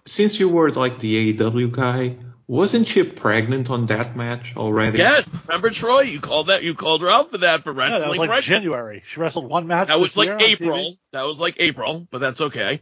[0.06, 2.16] Since you were like the AEW guy,
[2.48, 4.98] wasn't she pregnant on that match already?
[5.00, 6.02] Yes, remember Troy?
[6.04, 6.64] You called that.
[6.64, 8.02] You called her out for that for Yeah, wrestling.
[8.02, 8.42] that was like right?
[8.44, 9.04] January.
[9.08, 9.90] She wrestled one match.
[9.90, 10.96] That this was like year April.
[11.12, 12.80] That was like April, but that's okay.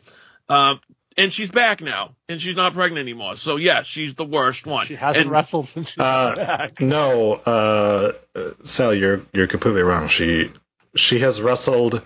[0.49, 0.79] Um,
[1.17, 3.35] and she's back now, and she's not pregnant anymore.
[3.37, 4.85] So yeah, she's the worst one.
[4.87, 6.81] She hasn't and, wrestled since she's Uh, back.
[6.81, 8.13] No, uh,
[8.63, 10.07] Sal, you're you're completely wrong.
[10.07, 10.51] She
[10.95, 12.01] she has wrestled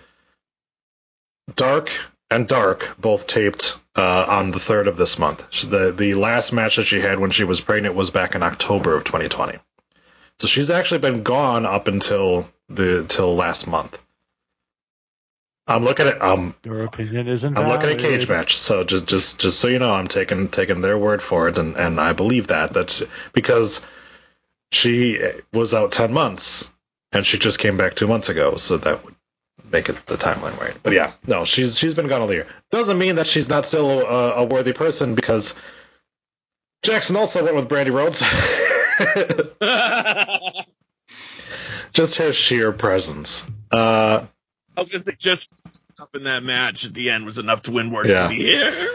[1.54, 1.90] Dark
[2.30, 5.42] and Dark, both taped uh, on the third of this month.
[5.50, 8.42] She- The the last match that she had when she was pregnant was back in
[8.42, 9.58] October of 2020.
[10.38, 13.98] So she's actually been gone up until the till last month.
[15.70, 17.56] I'm looking at um Your opinion isn't.
[17.56, 20.98] I'm looking at Cagematch, so just just just so you know, I'm taking taking their
[20.98, 23.80] word for it, and and I believe that that she- because
[24.72, 25.20] she
[25.52, 26.70] was out ten months
[27.12, 29.14] and she just came back two months ago, so that would
[29.70, 30.74] make it the timeline right.
[30.82, 32.46] But yeah, no, she's she's been gone all year.
[32.70, 35.54] Doesn't mean that she's not still a, a worthy person because
[36.82, 38.22] Jackson also went with Brandi Rhodes.
[41.92, 43.46] just her sheer presence.
[43.70, 44.26] Uh,
[44.76, 47.72] I was gonna say just up in that match at the end was enough to
[47.72, 48.28] win worse Yeah.
[48.28, 48.88] than the year.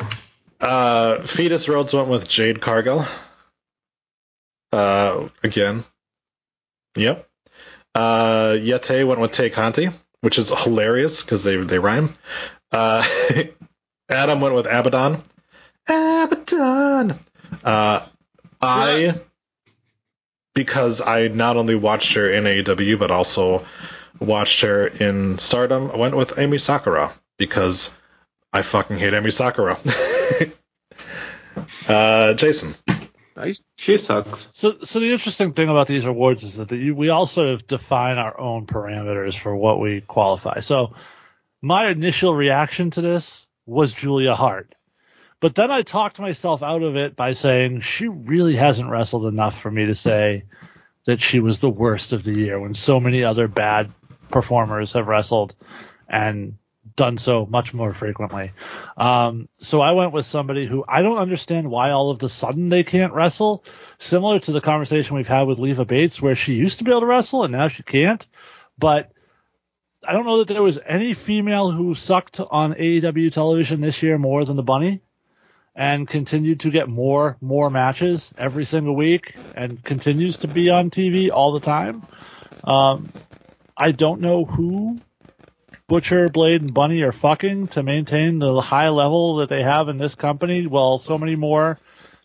[0.59, 3.05] Uh, Fetus Rhodes went with Jade Cargill.
[4.71, 5.83] Uh, again.
[6.97, 7.27] Yep.
[7.93, 9.89] Uh, Yeti went with Tay Conti,
[10.21, 12.13] which is hilarious because they they rhyme.
[12.71, 13.05] Uh,
[14.09, 15.21] Adam went with Abaddon.
[15.87, 17.19] Abaddon.
[17.63, 18.05] Uh,
[18.61, 19.15] I
[20.53, 23.65] because I not only watched her in AEW but also
[24.19, 25.91] watched her in Stardom.
[25.91, 27.93] I went with Emi Sakura because
[28.51, 29.77] I fucking hate Emi Sakura.
[31.87, 32.75] uh, Jason.
[33.35, 33.61] Nice.
[33.77, 34.47] She sucks.
[34.53, 37.67] So, so the interesting thing about these awards is that the, we all sort of
[37.67, 40.61] define our own parameters for what we qualify.
[40.61, 40.95] So,
[41.61, 44.73] my initial reaction to this was Julia Hart,
[45.41, 49.59] but then I talked myself out of it by saying she really hasn't wrestled enough
[49.59, 50.43] for me to say
[51.05, 53.91] that she was the worst of the year when so many other bad
[54.29, 55.55] performers have wrestled,
[56.07, 56.57] and
[56.95, 58.51] done so much more frequently.
[58.95, 62.69] Um, so I went with somebody who I don't understand why all of the sudden
[62.69, 63.63] they can't wrestle.
[63.97, 67.01] Similar to the conversation we've had with Leva Bates, where she used to be able
[67.01, 68.25] to wrestle and now she can't.
[68.77, 69.11] But
[70.07, 74.17] I don't know that there was any female who sucked on AEW television this year
[74.17, 75.01] more than the Bunny
[75.75, 80.89] and continued to get more more matches every single week and continues to be on
[80.89, 82.03] TV all the time.
[82.63, 83.11] Um,
[83.77, 84.99] I don't know who
[85.87, 89.97] Butcher, Blade, and Bunny are fucking to maintain the high level that they have in
[89.97, 91.77] this company while so many more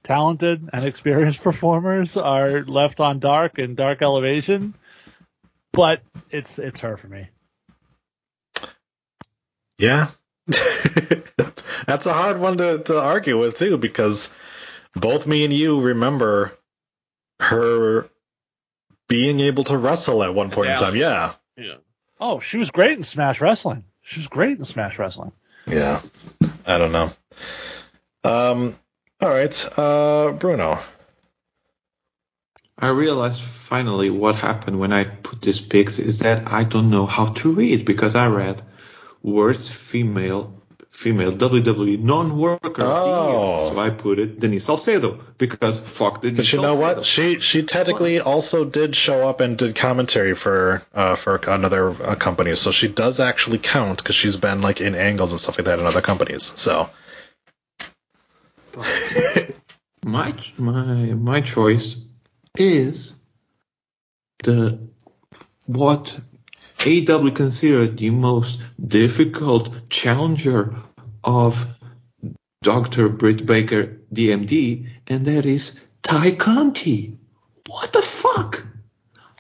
[0.02, 4.74] talented and experienced performers are left on dark and dark elevation.
[5.72, 7.28] But it's it's her for me.
[9.78, 10.08] Yeah.
[11.86, 14.32] that's, a hard one to, to argue with too, because
[14.94, 16.58] both me and you remember
[17.38, 18.10] her
[19.10, 20.94] being able to wrestle at one point in time.
[20.94, 21.34] Yeah.
[21.58, 21.78] Yeah.
[22.20, 23.84] Oh, she was great in Smash Wrestling.
[24.02, 25.32] She was great in Smash Wrestling.
[25.66, 26.00] Yeah.
[26.64, 27.10] I don't know.
[28.22, 28.78] Um
[29.20, 29.78] all right.
[29.78, 30.78] Uh Bruno.
[32.78, 37.04] I realized finally what happened when I put these pics is that I don't know
[37.04, 38.62] how to read because I read
[39.22, 40.59] worst female
[41.00, 43.72] female WWE non-worker of the year.
[43.72, 47.06] So I put it Denise Salcedo because fuck Denise But you know what?
[47.06, 52.16] She she technically also did show up and did commentary for uh, for another uh,
[52.16, 55.64] company, so she does actually count because she's been like in angles and stuff like
[55.64, 56.52] that in other companies.
[56.56, 56.90] So
[60.04, 61.96] my my my choice
[62.56, 63.14] is
[64.42, 64.78] the
[65.64, 66.20] what
[66.86, 70.74] AW considered the most difficult challenger
[71.24, 71.66] of
[72.62, 73.08] Dr.
[73.08, 77.16] Britt Baker, DMD, and that is Ty Conti.
[77.66, 78.64] What the fuck?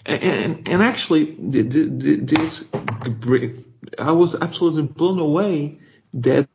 [0.06, 3.66] And and, actually, th- th- th- this Brit-
[3.98, 5.78] I was absolutely blown away
[6.14, 6.48] that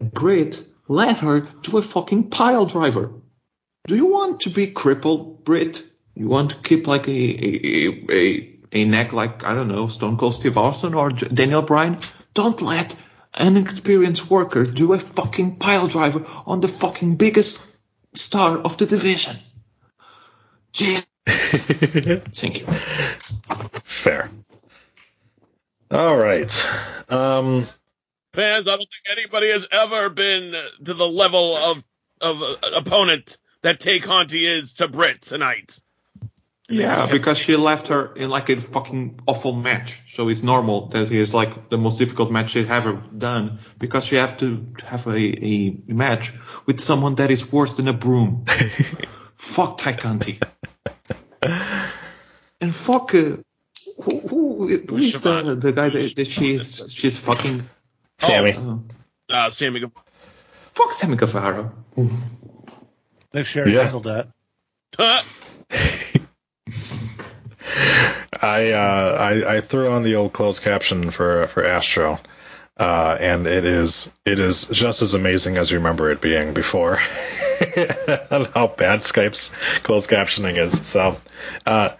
[0.00, 3.12] Britt led her to a fucking pile driver.
[3.86, 5.84] Do you want to be crippled, Britt?
[6.14, 10.18] You want to keep like a, a, a, a neck like I don't know Stone
[10.18, 11.98] Cold Steve Austin or Daniel Bryan?
[12.34, 12.94] Don't let
[13.34, 17.66] an experienced worker do a fucking pile driver on the fucking biggest
[18.14, 19.38] star of the division.
[20.72, 20.98] Gee.
[21.26, 22.66] Thank you.
[23.84, 24.30] fair.
[25.90, 26.68] All right.
[27.08, 27.66] Um,
[28.34, 31.84] Fans, I don't think anybody has ever been to the level of
[32.22, 35.78] of uh, opponent that Tay Conti is to Britt tonight.
[36.72, 40.00] Yeah, because she left her in like a fucking awful match.
[40.14, 44.04] So it's normal that it is like the most difficult match she's ever done because
[44.06, 45.10] she have to have a,
[45.46, 46.32] a match
[46.66, 48.44] with someone that is worse than a broom.
[49.36, 50.38] fuck Ty Conti.
[52.60, 53.36] and fuck uh,
[54.02, 57.68] who, who, who is the, the guy that, that she's she's fucking
[58.18, 58.52] Sammy.
[58.52, 58.76] Uh,
[59.28, 60.04] Uh, Sammy, Guevara.
[60.72, 61.72] fuck Sammy Guevara.
[63.34, 63.82] Nick Sherry Yeah.
[63.84, 64.28] handled that.
[68.40, 72.18] I, uh, I I threw on the old closed caption for for Astro,
[72.76, 76.98] uh, and it is it is just as amazing as you remember it being before.
[78.30, 79.50] on how bad Skype's
[79.82, 80.86] closed captioning is.
[80.86, 81.16] So,
[81.64, 81.90] uh,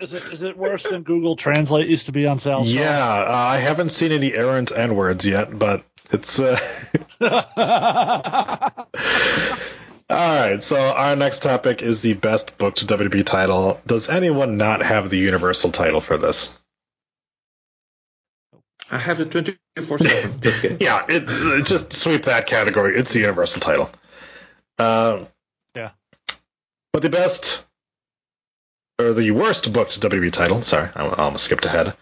[0.00, 2.72] Is it is it worse than Google Translate used to be on sales?
[2.72, 6.40] yeah, uh, I haven't seen any errant N words yet, but it's.
[6.40, 6.58] Uh,
[10.12, 10.18] All
[10.50, 13.80] right, so our next topic is the best booked WWE title.
[13.86, 16.58] Does anyone not have the Universal title for this?
[18.90, 20.40] I have the 24 7.
[20.80, 22.98] Yeah, it, it- just sweep that category.
[22.98, 23.90] It's the Universal title.
[24.78, 25.24] Uh,
[25.74, 25.90] Yeah.
[26.92, 27.64] But the best,
[28.98, 31.94] or the worst booked WWE title, sorry, I, I almost skipped ahead.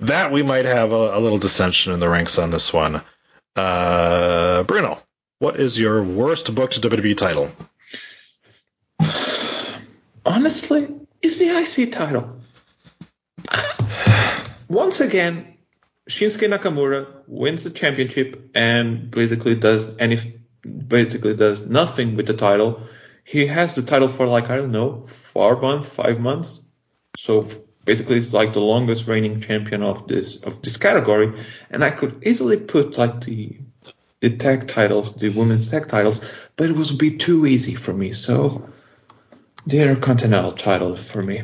[0.00, 3.02] That we might have a, a little dissension in the ranks on this one.
[3.54, 5.00] Uh, Bruno,
[5.38, 7.50] what is your worst booked WWE title?
[10.24, 10.88] Honestly,
[11.22, 12.40] it's the IC title.
[14.68, 15.56] Once again,
[16.08, 20.40] Shinsuke Nakamura wins the championship and basically does any
[20.88, 22.80] basically does nothing with the title.
[23.24, 26.62] He has the title for like I don't know four months, five months.
[27.18, 27.48] So
[27.84, 31.32] basically, it's like the longest reigning champion of this of this category.
[31.70, 33.58] And I could easily put like the
[34.20, 36.20] the tag titles, the women's tag titles,
[36.56, 38.12] but it a bit too easy for me.
[38.12, 38.68] So
[39.66, 41.42] the Intercontinental title for me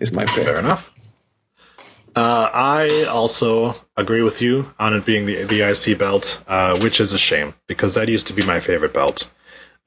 [0.00, 0.44] is my pick.
[0.44, 0.90] Fair enough.
[2.16, 7.00] Uh, I also agree with you on it being the the IC belt, uh, which
[7.00, 9.28] is a shame because that used to be my favorite belt.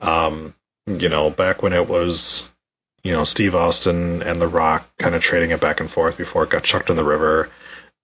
[0.01, 0.53] Um,
[0.85, 2.49] you know, back when it was,
[3.01, 6.43] you know, Steve Austin and The Rock kind of trading it back and forth before
[6.43, 7.49] it got chucked in the river.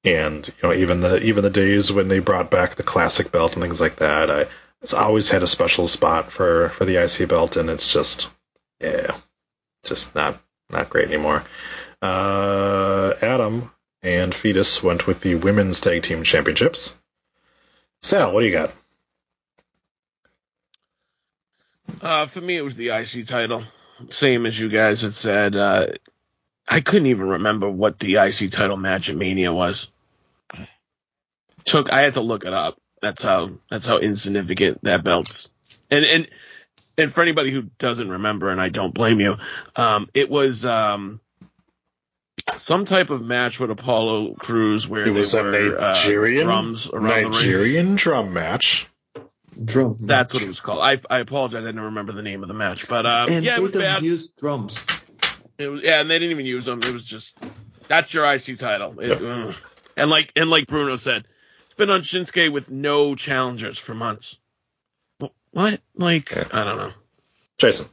[0.03, 3.53] And you know even the even the days when they brought back the classic belt
[3.53, 4.47] and things like that, I
[4.81, 8.29] it's always had a special spot for for the IC belt, and it's just
[8.81, 9.15] yeah,
[9.83, 11.43] just not not great anymore.
[12.01, 16.97] Uh, Adam and Fetus went with the women's tag team championships.
[18.01, 18.73] Sal, what do you got?
[22.01, 23.63] Uh, for me, it was the IC title.
[24.09, 25.55] Same as you guys had said.
[25.55, 25.87] Uh,
[26.67, 29.87] I couldn't even remember what the IC title match at Mania was.
[31.65, 32.77] Took I had to look it up.
[33.01, 35.49] That's how that's how insignificant that belt's.
[35.91, 36.27] And and
[36.97, 39.37] and for anybody who doesn't remember, and I don't blame you,
[39.75, 41.19] um, it was um,
[42.57, 46.45] some type of match with Apollo Crews where It was they a were uh, Nigerian
[46.45, 47.31] drums around the ring.
[47.31, 48.87] Nigerian drum match.
[49.63, 49.97] Drum.
[49.99, 50.79] That's what it was called.
[50.81, 51.63] I I apologize.
[51.63, 53.71] I didn't remember the name of the match, but uh, and yeah, it they was
[53.73, 54.03] bad.
[54.03, 54.75] use drums.
[55.57, 56.79] It was yeah, and they didn't even use them.
[56.81, 57.35] It was just
[57.87, 58.99] that's your IC title.
[58.99, 59.55] It- ugh.
[59.95, 61.25] And like and like Bruno said,
[61.73, 64.37] it's been on Shinsuke with no challengers for months.
[65.49, 65.81] What?
[65.95, 66.91] Like I don't know.
[67.57, 67.87] Jason.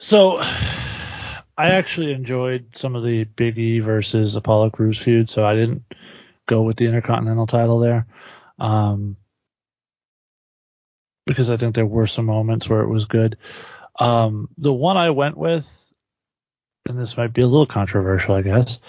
[0.00, 5.54] So, I actually enjoyed some of the Big E versus Apollo Crews feud, so I
[5.54, 5.84] didn't
[6.46, 8.06] go with the Intercontinental title there,
[8.58, 9.16] um,
[11.26, 13.38] because I think there were some moments where it was good.
[14.00, 15.92] Um, the one I went with,
[16.88, 18.80] and this might be a little controversial, I guess,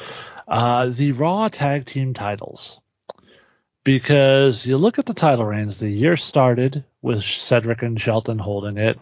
[0.47, 2.79] uh, the Raw Tag Team titles.
[3.83, 8.77] Because you look at the title reigns, the year started with Cedric and Shelton holding
[8.77, 8.99] it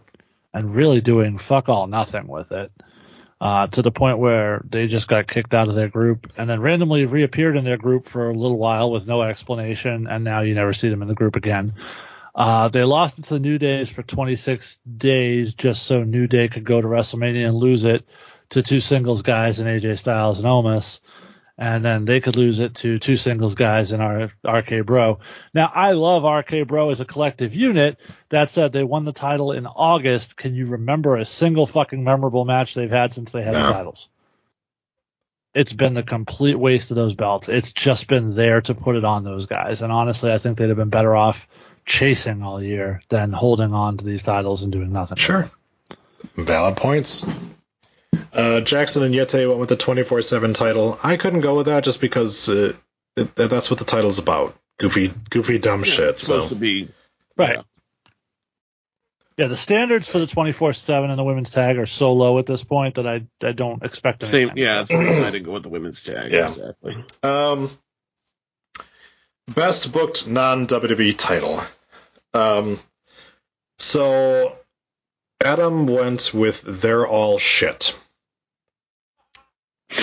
[0.53, 2.71] and really doing fuck all nothing with it.
[3.41, 6.61] Uh, to the point where they just got kicked out of their group and then
[6.61, 10.55] randomly reappeared in their group for a little while with no explanation, and now you
[10.55, 11.73] never see them in the group again.
[12.33, 16.47] Uh, they lost it to the New Days for 26 days just so New Day
[16.47, 18.05] could go to WrestleMania and lose it
[18.49, 20.99] to two singles guys in AJ Styles and Omos.
[21.57, 25.19] And then they could lose it to two singles guys in our RK Bro.
[25.53, 27.97] Now, I love RK Bro as a collective unit.
[28.29, 30.35] That said, they won the title in August.
[30.35, 33.67] Can you remember a single fucking memorable match they've had since they had No.
[33.67, 34.09] the titles?
[35.53, 37.47] It's been the complete waste of those belts.
[37.47, 39.81] It's just been there to put it on those guys.
[39.81, 41.47] And honestly, I think they'd have been better off
[41.85, 45.15] chasing all year than holding on to these titles and doing nothing.
[45.15, 45.49] Sure.
[46.35, 47.25] Valid points.
[48.35, 50.99] Uh, Jackson and Yeti went with the 24 7 title.
[51.01, 52.73] I couldn't go with that just because uh,
[53.15, 54.55] it, that's what the title's about.
[54.77, 56.09] Goofy, goofy, dumb shit.
[56.09, 56.89] It's supposed So to be
[57.37, 57.59] Right.
[59.37, 62.63] Yeah, the standards for the 24/7 and the women's tag are so low at this
[62.63, 64.29] point that I I don't expect them.
[64.29, 64.51] same.
[64.55, 66.31] Yeah, that's the reason I didn't go with the women's tag.
[66.31, 66.47] Yeah.
[66.49, 67.03] Exactly.
[67.21, 67.69] Um,
[69.53, 71.61] best booked non WWE title.
[72.33, 72.79] Um,
[73.77, 74.55] so
[75.43, 77.97] Adam went with "They're All Shit,"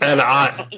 [0.00, 0.68] and I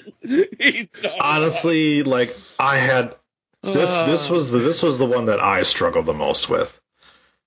[1.21, 3.15] honestly like I had
[3.63, 3.95] this.
[3.95, 6.79] This was the this was the one that I struggled the most with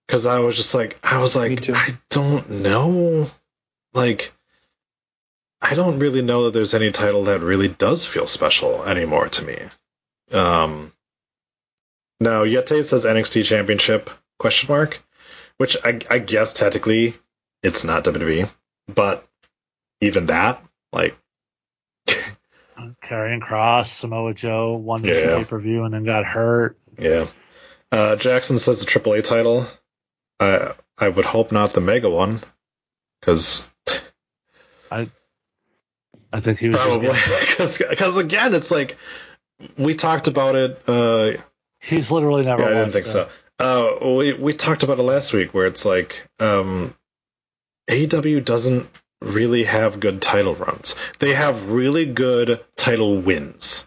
[0.08, 3.28] because I was just like I was like I don't know,
[3.94, 4.32] like.
[5.66, 9.46] I don't really know that there's any title that really does feel special anymore to
[9.46, 9.58] me.
[10.30, 10.92] Um,
[12.20, 14.10] now Yeti says NXT Championship
[14.40, 15.02] question mark,
[15.58, 17.14] which I, I guess technically
[17.62, 18.50] it's not WWE,
[18.88, 19.28] but
[20.02, 21.16] even that, like,
[23.02, 25.38] Karrion Kross, Samoa Joe won this Yeah.
[25.38, 26.78] pay per view and then got hurt.
[26.98, 27.28] yeah.
[27.92, 29.68] Uh, Jackson says the AAA title.
[30.40, 32.42] I I would hope not the Mega one,
[33.22, 33.68] because
[34.92, 35.10] I
[36.32, 38.98] I think he was probably getting- because again it's like
[39.78, 40.82] we talked about it.
[40.88, 41.34] Uh,
[41.80, 42.64] he's literally never.
[42.64, 43.30] Yeah, I didn't think so.
[43.60, 46.96] Uh, we we talked about it last week, where it's like um,
[47.90, 48.88] AEW doesn't
[49.22, 50.96] really have good title runs.
[51.20, 53.86] They have really good title wins.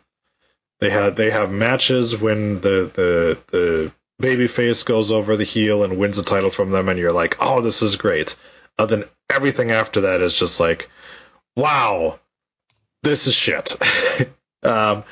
[0.80, 5.98] They had they have matches when the the the babyface goes over the heel and
[5.98, 8.36] wins the title from them, and you're like, oh, this is great.
[8.78, 10.90] Uh, then everything after that is just like,
[11.54, 12.18] wow,
[13.02, 13.76] this is shit.
[14.62, 15.04] um,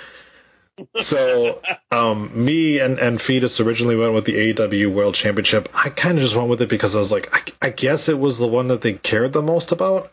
[0.97, 1.61] so
[1.91, 5.69] um, me and, and Fetus originally went with the AEW World Championship.
[5.75, 8.19] I kind of just went with it because I was like, I, I guess it
[8.19, 10.13] was the one that they cared the most about.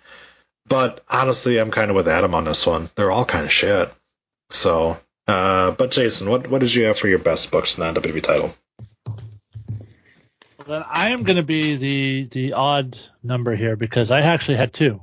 [0.67, 2.89] But honestly, I'm kind of with Adam on this one.
[2.95, 3.91] They're all kind of shit.
[4.51, 4.97] So,
[5.27, 8.53] uh, but Jason, what what did you have for your best books non WWE title?
[10.67, 14.73] Then I am going to be the the odd number here because I actually had
[14.73, 15.01] two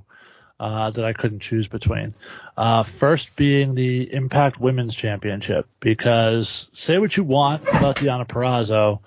[0.60, 2.14] uh, that I couldn't choose between.
[2.58, 8.98] Uh, first being the Impact Women's Championship because say what you want about Deonna Purrazzo,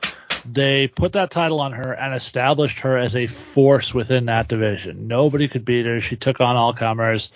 [0.50, 5.10] they put that title on her and established her as a force within that division.
[5.10, 6.00] Nobody could beat her.
[6.00, 7.30] She took on all comers.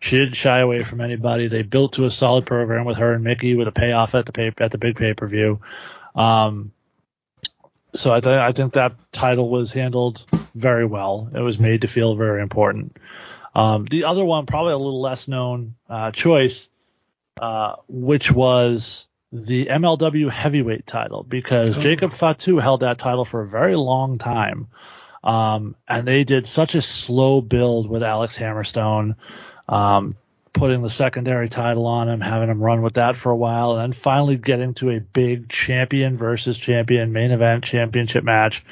[0.00, 1.46] She didn't shy away from anybody.
[1.46, 4.32] They built to a solid program with her and Mickey with a payoff at the
[4.32, 5.60] pay, at the big pay per view.
[6.16, 6.72] Um,
[7.94, 11.30] so I, th- I think that title was handled very well.
[11.32, 12.96] It was made to feel very important.
[13.54, 16.68] Um, the other one, probably a little less known uh, choice,
[17.40, 21.80] uh, which was the MLW heavyweight title, because Oh.
[21.80, 24.68] Jacob Fatu held that title for a very long time.
[25.22, 29.16] Um, and they did such a slow build with Alex Hammerstone,
[29.68, 30.16] um,
[30.52, 33.80] putting the secondary title on him, having him run with that for a while, and
[33.80, 38.64] then finally getting to a big champion versus champion main event championship match,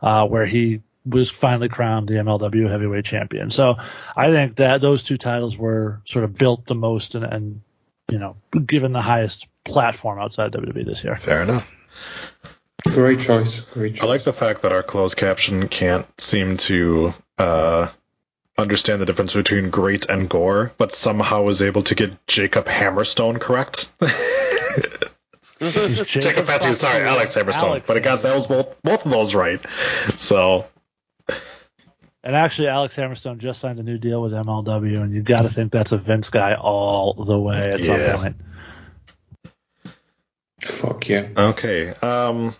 [0.00, 3.50] uh, where he was finally crowned the MLW heavyweight champion.
[3.50, 3.76] So
[4.16, 7.60] I think that those two titles were sort of built the most and, and
[8.10, 11.16] you know, given the highest platform outside WWE this year.
[11.16, 11.70] Fair enough.
[12.84, 13.60] Great choice.
[13.60, 14.02] Great choice.
[14.02, 17.88] I like the fact that our closed caption can't seem to uh,
[18.56, 23.40] understand the difference between great and gore, but somehow was able to get Jacob Hammerstone
[23.40, 23.90] correct.
[25.58, 29.60] Jacob Fatu, sorry, Alex Hammerstone, Alex but it got those both both of those right.
[30.16, 30.66] So
[32.26, 35.48] And actually, Alex Hammerstone just signed a new deal with MLW, and you've got to
[35.48, 38.16] think that's a Vince guy all the way at Yeah.
[38.16, 38.36] some point.
[40.60, 41.28] Fuck yeah.
[41.36, 42.52] okay, um,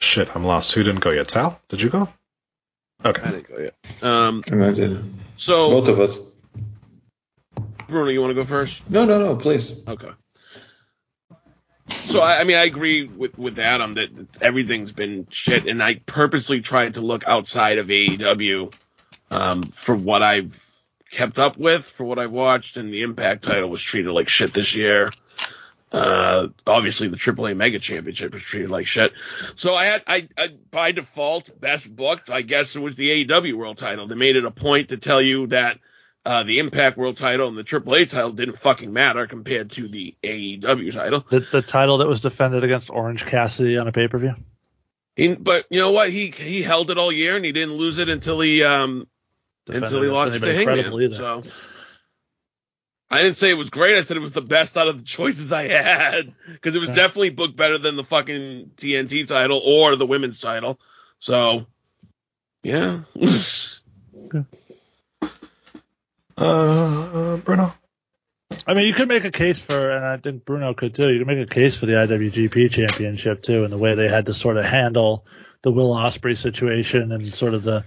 [0.00, 0.72] shit, I'm lost.
[0.72, 1.30] Who didn't go yet?
[1.30, 2.08] Sal, did you go?
[3.04, 3.22] Okay.
[3.22, 3.74] I didn't go yet.
[4.02, 5.00] Um, And I did.
[5.36, 6.18] so Both of us.
[7.86, 8.82] Bruno, you want to go first?
[8.90, 9.74] No, no, no, please.
[9.86, 10.10] Okay.
[12.08, 15.96] So I, I mean, I agree with with Adam that everything's been shit, and I
[16.06, 18.72] purposely tried to look outside of AEW
[19.30, 20.64] um, for what I've
[21.10, 24.54] kept up with, for what I've watched, and the Impact title was treated like shit
[24.54, 25.10] this year.
[25.92, 29.12] Uh, obviously, the AAA Mega Championship was treated like shit.
[29.54, 32.30] So I had, I, I by default, best booked.
[32.30, 34.06] I guess it was the AEW World Title.
[34.06, 35.78] They made it a point to tell you that
[36.28, 40.14] uh, the Impact World Title and the AAA title didn't fucking matter compared to the
[40.22, 41.24] AEW title.
[41.30, 44.34] The, the title that was defended against Orange Cassidy on a pay per view.
[45.40, 46.10] But you know what?
[46.10, 49.08] He he held it all year and he didn't lose it until he um
[49.64, 51.14] Defended until he lost it to Hangman.
[51.14, 51.40] So
[53.10, 53.96] I didn't say it was great.
[53.96, 56.90] I said it was the best out of the choices I had because it was
[56.90, 56.96] Yeah.
[56.96, 60.78] definitely booked better than the fucking TNT title or the women's title.
[61.18, 61.66] So
[62.62, 63.00] yeah.
[66.38, 67.74] Uh, Bruno.
[68.66, 71.10] I mean, you could make a case for, and I think Bruno could too.
[71.12, 74.26] You could make a case for the IWGP Championship too, and the way they had
[74.26, 75.26] to sort of handle
[75.62, 77.84] the Will Ospreay situation and sort of the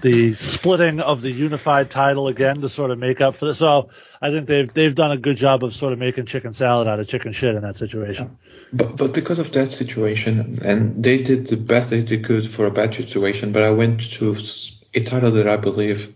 [0.00, 3.58] the splitting of the unified title again to sort of make up for this.
[3.58, 3.90] So
[4.20, 6.98] I think they've they've done a good job of sort of making chicken salad out
[6.98, 8.38] of chicken shit in that situation.
[8.72, 12.70] But but because of that situation, and they did the best they could for a
[12.70, 13.52] bad situation.
[13.52, 16.12] But I went to s- a title that I believe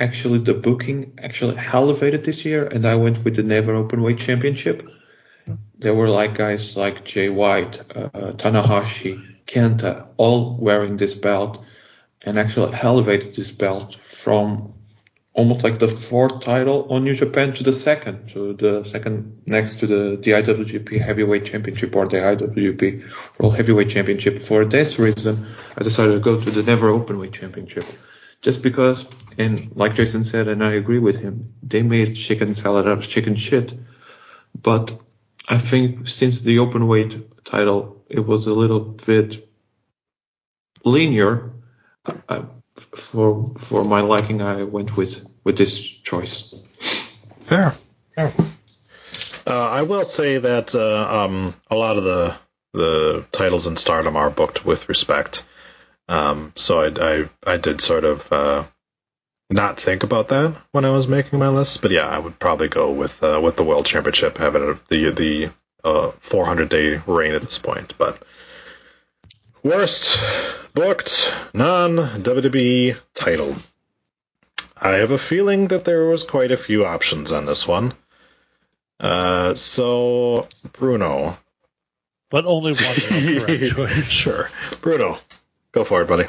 [0.00, 4.88] actually the booking actually elevated this year, and I went with the Never Openweight Championship.
[5.78, 11.64] There were like guys like Jay White, uh, uh, Tanahashi, Kenta, all wearing this belt,
[12.22, 14.74] and actually elevated this belt from
[15.32, 19.78] almost like the fourth title on New Japan to the second, to the second next
[19.80, 24.38] to the, the IWGP Heavyweight Championship or the IWGP World Heavyweight Championship.
[24.38, 25.46] For this reason,
[25.76, 27.84] I decided to go to the Never Openweight Championship.
[28.42, 29.04] Just because,
[29.36, 33.08] and like Jason said, and I agree with him, they made chicken salad out of
[33.08, 33.74] chicken shit.
[34.60, 34.98] But
[35.48, 39.48] I think since the open weight title, it was a little bit
[40.84, 41.52] linear.
[42.28, 42.44] I,
[42.96, 46.54] for for my liking, I went with with this choice.
[47.46, 47.74] Fair.
[48.14, 48.32] Fair.
[49.46, 52.36] Uh, I will say that uh, um, a lot of the
[52.72, 55.44] the titles in Stardom are booked with respect.
[56.10, 56.88] Um, so I,
[57.22, 58.64] I I did sort of uh,
[59.48, 62.68] not think about that when I was making my list, but yeah, I would probably
[62.68, 65.50] go with uh, with the World Championship having the the
[65.84, 67.94] uh, 400 day reign at this point.
[67.96, 68.20] But
[69.62, 70.18] worst
[70.74, 73.54] booked non WWE title.
[74.82, 77.94] I have a feeling that there was quite a few options on this one.
[78.98, 81.38] Uh, so Bruno,
[82.30, 84.10] But only one correct choice.
[84.10, 84.48] sure,
[84.82, 85.18] Bruno,
[85.72, 86.24] go for it, buddy.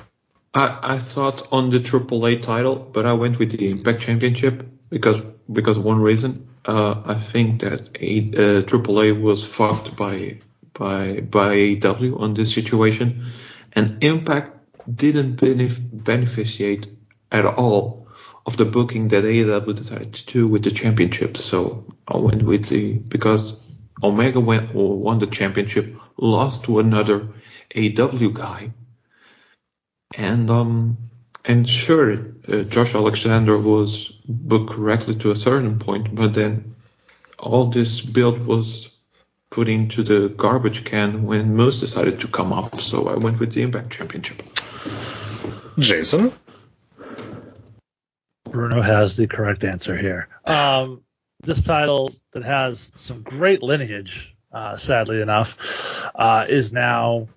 [0.53, 5.21] I, I thought on the AAA title, but I went with the Impact Championship because
[5.51, 6.47] because one reason.
[6.63, 10.39] Uh, I think that a, uh, AAA was fucked by
[10.73, 13.25] by by AEW on this situation,
[13.73, 14.57] and Impact
[14.93, 16.87] didn't benef- beneficiate
[17.31, 18.07] at all
[18.45, 21.37] of the booking that AEW decided to do with the championship.
[21.37, 23.61] So I went with the because
[24.03, 27.29] Omega went, won the championship, lost to another
[27.75, 28.71] AW guy,
[30.15, 30.97] and um,
[31.45, 36.75] and sure, uh, Josh Alexander was booked correctly to a certain point, but then
[37.39, 38.89] all this build was
[39.49, 42.79] put into the garbage can when Moose decided to come up.
[42.79, 44.41] So I went with the Impact Championship.
[45.77, 46.31] Jason?
[48.49, 50.27] Bruno has the correct answer here.
[50.45, 51.03] Um,
[51.41, 55.57] this title that has some great lineage, uh, sadly enough,
[56.13, 57.27] uh, is now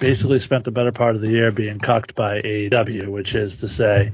[0.00, 3.68] basically spent the better part of the year being cucked by AEW, which is to
[3.68, 4.12] say,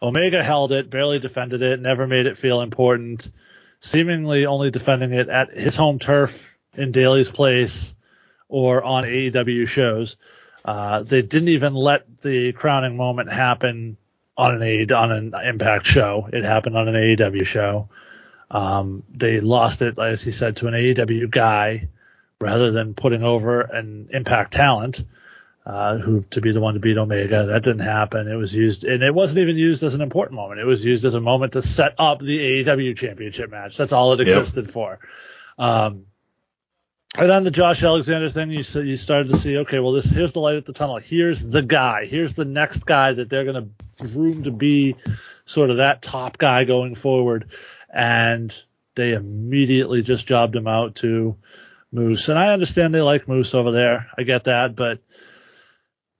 [0.00, 3.30] Omega held it, barely defended it, never made it feel important,
[3.80, 7.94] seemingly only defending it at his home turf in Daily's Place
[8.48, 10.16] or on AEW shows.
[10.64, 13.96] Uh, they didn't even let the crowning moment happen
[14.36, 16.28] on an A on an Impact show.
[16.32, 17.88] It happened on an AEW show.
[18.50, 21.88] Um, they lost it, as he said, to an AEW guy
[22.40, 25.04] rather than putting over an Impact talent
[25.66, 27.46] uh, who to be the one to beat Omega.
[27.46, 28.28] That didn't happen.
[28.28, 30.60] It was used, and it wasn't even used as an important moment.
[30.60, 33.76] It was used as a moment to set up the AEW championship match.
[33.76, 34.72] That's all it existed yep.
[34.72, 34.98] for.
[35.58, 36.06] Um,
[37.16, 40.10] and then the Josh Alexander thing, you said you started to see, okay, well, this
[40.10, 40.96] here's the light at the tunnel.
[40.96, 42.06] Here's the guy.
[42.06, 44.96] Here's the next guy that they're going to groom to be
[45.44, 47.50] sort of that top guy going forward.
[47.88, 48.52] And
[48.96, 51.36] they immediately just jobbed him out to
[51.92, 52.28] Moose.
[52.28, 54.10] And I understand they like Moose over there.
[54.18, 54.98] I get that, but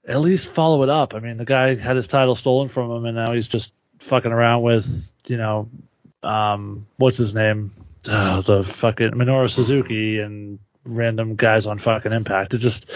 [0.07, 1.15] at least follow it up.
[1.15, 4.33] I mean, the guy had his title stolen from him, and now he's just fucking
[4.33, 5.69] around with, you know,
[6.23, 7.73] um, what's his name?
[8.07, 12.53] Uh, the fucking Minoru Suzuki and random guys on fucking Impact.
[12.53, 12.91] It just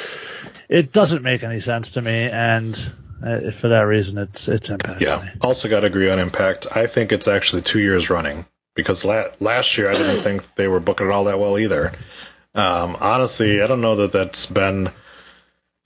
[0.69, 2.75] it doesn't make any sense to me, and
[3.25, 5.01] uh, for that reason, it's it's Impact.
[5.01, 5.31] Yeah.
[5.41, 6.67] Also, got to agree on Impact.
[6.71, 8.45] I think it's actually two years running
[8.75, 11.93] because la- last year I didn't think they were booking it all that well either.
[12.55, 14.91] Um, honestly, I don't know that that's been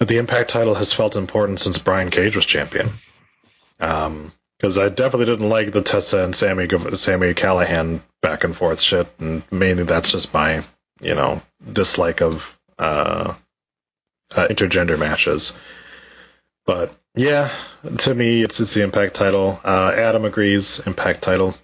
[0.08, 2.90] the Impact title has felt important since Brian Cage was champion.
[3.80, 8.80] Um, because I definitely didn't like the Tessa and Sammy Sami Callihan back and forth
[8.80, 10.62] shit, and mainly that's just my
[11.00, 13.34] you know dislike of uh,
[14.30, 15.52] uh, intergender matches.
[16.64, 17.50] But yeah,
[17.98, 19.60] to me, it's it's the Impact title.
[19.64, 21.54] Uh, Adam agrees, Impact title.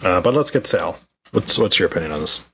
[0.00, 0.96] Uh, but let's get Sal.
[1.32, 2.44] What's what's your opinion on this?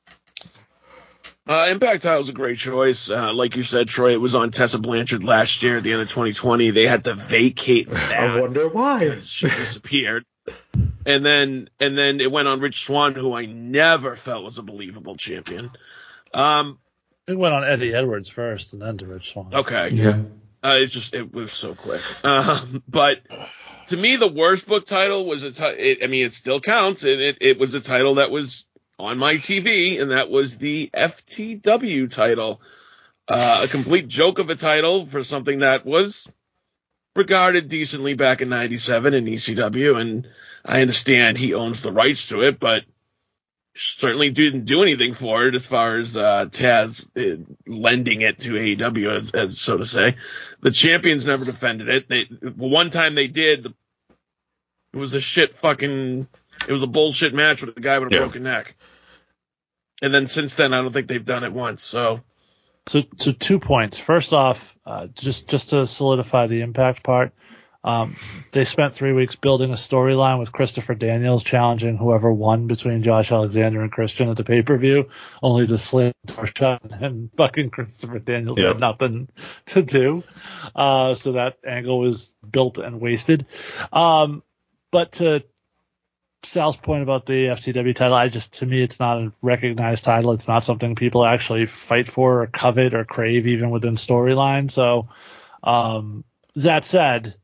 [1.48, 3.10] Uh, Impact title is a great choice.
[3.10, 6.02] Uh, like you said, Troy, it was on Tessa Blanchard last year at the end
[6.02, 6.70] of 2020.
[6.70, 8.12] They had to vacate that.
[8.12, 9.20] I wonder why.
[9.20, 10.24] She disappeared
[11.06, 14.62] and then and then it went on Rich Swann, who I never felt was a
[14.62, 15.70] believable champion.
[16.34, 16.78] Um,
[17.26, 19.54] it went on Eddie Edwards first, and then to Rich Swann.
[19.54, 19.90] Okay.
[19.90, 20.24] Yeah.
[20.64, 22.02] Uh, it just it was so quick.
[22.24, 23.20] Um, but
[23.88, 27.58] to me, the worst book title was i mean, it still counts, and it it
[27.58, 28.64] was a title that was
[29.02, 32.60] on my TV, and that was the FTW title.
[33.28, 36.26] Uh, a complete joke of a title for something that was
[37.14, 40.28] regarded decently back in '97 in ECW, and
[40.64, 42.84] I understand he owns the rights to it, but
[43.74, 48.52] certainly didn't do anything for it as far as uh, Taz uh, lending it to
[48.52, 50.16] AEW, as, as, so to say.
[50.60, 52.08] The champions never defended it.
[52.08, 52.24] They
[52.56, 53.66] one time they did.
[53.66, 56.28] It was a shit fucking.
[56.68, 58.20] It was a bullshit match with a guy with a yeah.
[58.20, 58.76] broken neck.
[60.02, 61.82] And then since then, I don't think they've done it once.
[61.82, 62.20] So.
[62.88, 63.98] So, so two points.
[63.98, 67.32] First off, uh, just just to solidify the impact part,
[67.84, 68.16] um,
[68.52, 73.32] they spent three weeks building a storyline with Christopher Daniels challenging whoever won between Josh
[73.32, 75.08] Alexander and Christian at the pay per view,
[75.42, 76.12] only to slam
[76.56, 78.74] shot and fucking Christopher Daniels yep.
[78.74, 79.28] had nothing
[79.66, 80.22] to do.
[80.74, 83.46] Uh, so that angle was built and wasted.
[83.92, 84.42] Um,
[84.92, 85.42] but to
[86.44, 90.32] Sal's point about the FTW title, I just to me it's not a recognized title.
[90.32, 94.70] It's not something people actually fight for or covet or crave even within storyline.
[94.70, 95.08] So
[95.62, 96.24] um,
[96.56, 97.36] that said,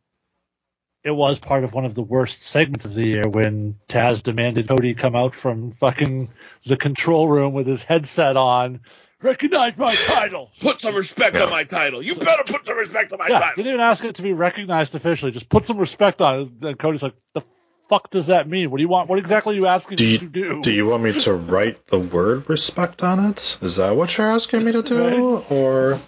[1.04, 4.68] it was part of one of the worst segments of the year when Taz demanded
[4.68, 6.28] Cody come out from fucking
[6.66, 8.80] the control room with his headset on.
[9.22, 10.50] Recognize my title.
[10.60, 12.02] Put some respect on my title.
[12.02, 13.54] You better put some respect on my yeah, title.
[13.56, 15.32] Didn't even ask it to be recognized officially.
[15.32, 16.64] Just put some respect on it.
[16.64, 17.42] And Cody's like, the
[17.88, 18.70] fuck does that mean?
[18.70, 19.08] What do you want?
[19.08, 20.62] What exactly are you asking do you, me to do?
[20.62, 23.58] Do you want me to write the word respect on it?
[23.62, 25.42] Is that what you're asking me to do?
[25.50, 25.98] Or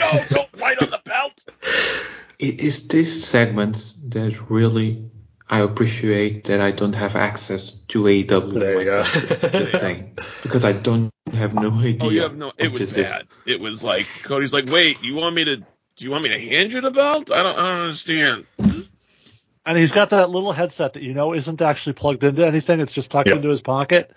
[0.00, 1.44] no, don't write on the belt.
[2.36, 5.08] It is this segment that really
[5.48, 8.58] I appreciate that I don't have access to AEW.
[8.58, 9.04] There you go.
[9.04, 11.98] Just saying, because I don't have no idea.
[12.02, 12.50] Oh, you have no.
[12.58, 13.28] It was bad.
[13.46, 15.56] It was like Cody's like, wait, you want me to?
[15.58, 17.30] Do you want me to hand you the belt?
[17.30, 17.56] I don't.
[17.56, 18.46] I don't understand.
[19.66, 22.80] And he's got that little headset that you know isn't actually plugged into anything.
[22.80, 23.36] It's just tucked yep.
[23.36, 24.12] into his pocket.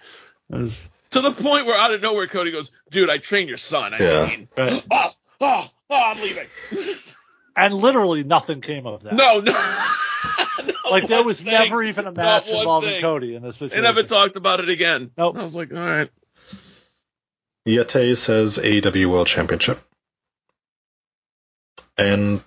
[0.49, 0.84] Was...
[1.11, 3.98] to the point where out of nowhere Cody goes, "Dude, I trained your son." I
[3.98, 4.26] Yeah.
[4.28, 6.48] mean, oh, oh, oh, I'm leaving.
[7.57, 9.14] And literally nothing came of that.
[9.15, 9.52] No, no.
[10.91, 11.52] like there was thing.
[11.52, 13.02] never even a match involving thing.
[13.02, 13.82] Cody in this situation.
[13.82, 15.10] They never talked about it again.
[15.18, 15.38] Nope.
[15.38, 16.11] I was like, all right.
[17.68, 19.82] Yeti says AEW World Championship.
[21.98, 22.44] And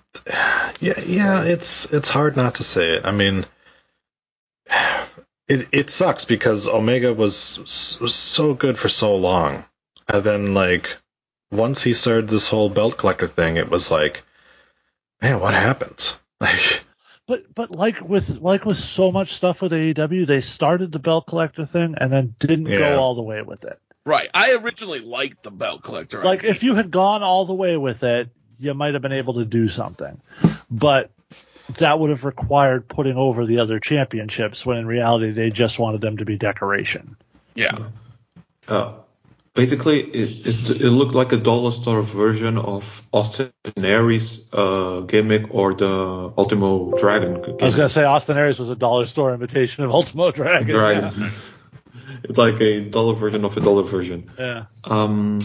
[0.79, 3.05] yeah, yeah, it's it's hard not to say it.
[3.05, 3.45] I mean,
[5.47, 9.65] it it sucks because Omega was, was so good for so long,
[10.07, 10.95] and then like
[11.51, 14.23] once he started this whole belt collector thing, it was like,
[15.21, 16.13] man, what happened?
[16.41, 16.83] Like,
[17.27, 21.27] But but like with like with so much stuff with AEW, they started the belt
[21.27, 22.79] collector thing and then didn't Yeah.
[22.79, 23.77] go all the way with it.
[24.07, 24.27] Right.
[24.33, 26.23] I originally liked the belt collector.
[26.23, 26.49] Like idea.
[26.49, 28.31] if you had gone all the way with it,
[28.61, 30.21] you might have been able to do something.
[30.69, 31.11] But
[31.77, 36.01] that would have required putting over the other championships when in reality they just wanted
[36.01, 37.17] them to be decoration.
[37.55, 37.77] yeah.
[38.67, 38.93] Uh,
[39.53, 45.53] basically, it, it, it looked like a dollar store version of Austin Aries uh, gimmick
[45.53, 47.41] or the Ultimo Dragon.
[47.41, 47.61] Gimmick.
[47.61, 50.67] I was gonna say Austin Aries was a dollar store imitation of Ultimo Dragon.
[50.67, 51.31] Dragon.
[52.23, 54.29] it's like a dollar version of a dollar version.
[54.37, 54.65] Yeah.
[54.83, 55.39] Um,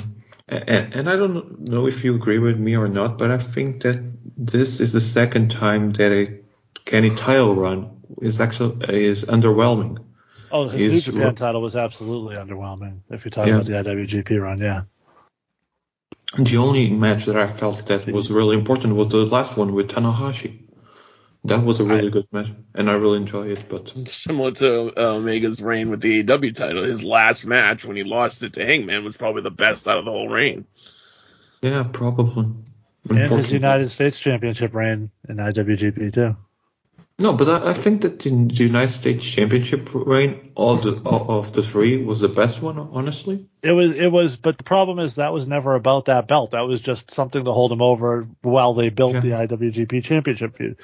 [0.49, 3.83] and, and I don't know if you agree with me or not, but I think
[3.83, 4.01] that
[4.37, 6.41] this is the second time that a
[6.85, 10.05] Kenny title run is actually is underwhelming.
[10.51, 13.01] Oh, his New Japan title was absolutely underwhelming.
[13.11, 13.61] If you're talking Yeah.
[13.61, 14.83] about the IWGP run, yeah.
[16.39, 19.89] The only match that I felt that was really important was the last one with
[19.89, 20.66] Tanahashi.
[21.47, 23.69] That was a really good match, and I really enjoy it.
[23.69, 28.05] But Similar to uh, Omega's reign with the AEW title, his last match when he
[28.05, 30.67] lost it to Hangman was probably the best out of the whole reign.
[31.63, 32.47] yeah, probably.
[33.09, 36.37] And his United States Championship reign in IWGP too.
[37.19, 41.39] No, but I, I think that the, the United States Championship reign, all the all
[41.39, 42.79] of the three, was the best one.
[42.79, 43.47] Honestly.
[43.63, 46.51] It was, it was, but the problem is that was never about that belt.
[46.51, 50.77] That was just something to hold him over while they built the IWGP Championship feud.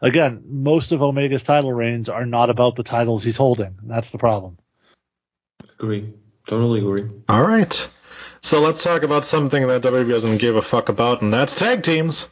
[0.00, 3.76] Again, most of Omega's title reigns are not about the titles he's holding.
[3.82, 4.58] That's the problem.
[5.74, 6.14] Agree.
[6.46, 7.08] Totally agree.
[7.28, 7.88] all right.
[8.42, 11.82] So let's talk about something that WWE doesn't give a fuck about, and that's tag
[11.82, 12.30] teams.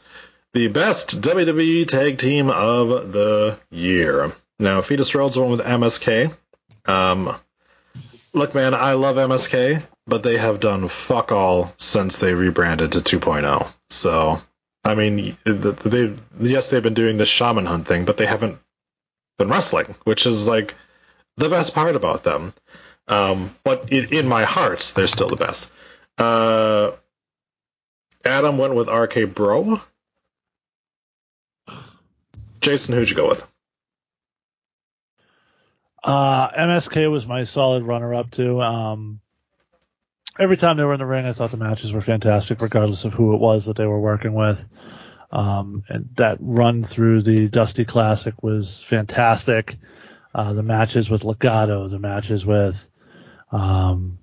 [0.53, 4.31] The best WWE tag team of the year.
[4.57, 6.35] Now, Fetus Rhodes went with MSK.
[6.85, 7.35] Um,
[8.33, 12.99] look, man, I love MSK, but they have done fuck all since they rebranded to
[13.19, 13.71] 2.0.
[13.89, 14.39] So,
[14.83, 18.57] I mean, th- they yes, they've been doing this shaman hunt thing, but they haven't
[19.37, 20.73] been wrestling, which is like
[21.37, 22.53] the best part about them.
[23.07, 25.71] Um, but in, in my heart, they're still the best.
[26.17, 26.91] Uh,
[28.25, 29.81] Adam went with RK Bro.
[32.59, 33.43] Jason, who'd you go with?
[36.03, 38.61] Uh, MSK was my solid runner up too.
[38.61, 39.19] Um,
[40.37, 43.13] every time they were in the ring, I thought the matches were fantastic, regardless of
[43.13, 44.65] who it was that they were working with.
[45.31, 49.75] Um, and that run through the Dusty Classic was fantastic.
[50.33, 52.89] Uh, the matches with Legado, the matches with
[53.51, 54.18] um,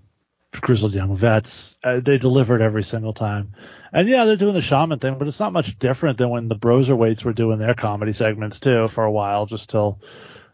[0.61, 3.55] Grizzled Young Vets, uh, they delivered every single time.
[3.93, 6.57] And yeah, they're doing the shaman thing, but it's not much different than when the
[6.57, 10.01] Broserweights were doing their comedy segments too for a while, just till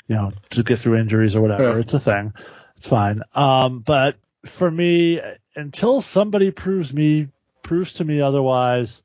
[0.07, 1.75] you know to get through injuries or whatever.
[1.75, 1.79] Yeah.
[1.79, 2.35] It's a thing.
[2.77, 3.23] It's fine.
[3.35, 5.21] Um, but for me,
[5.57, 7.29] until somebody proves me
[7.63, 9.03] proves to me otherwise,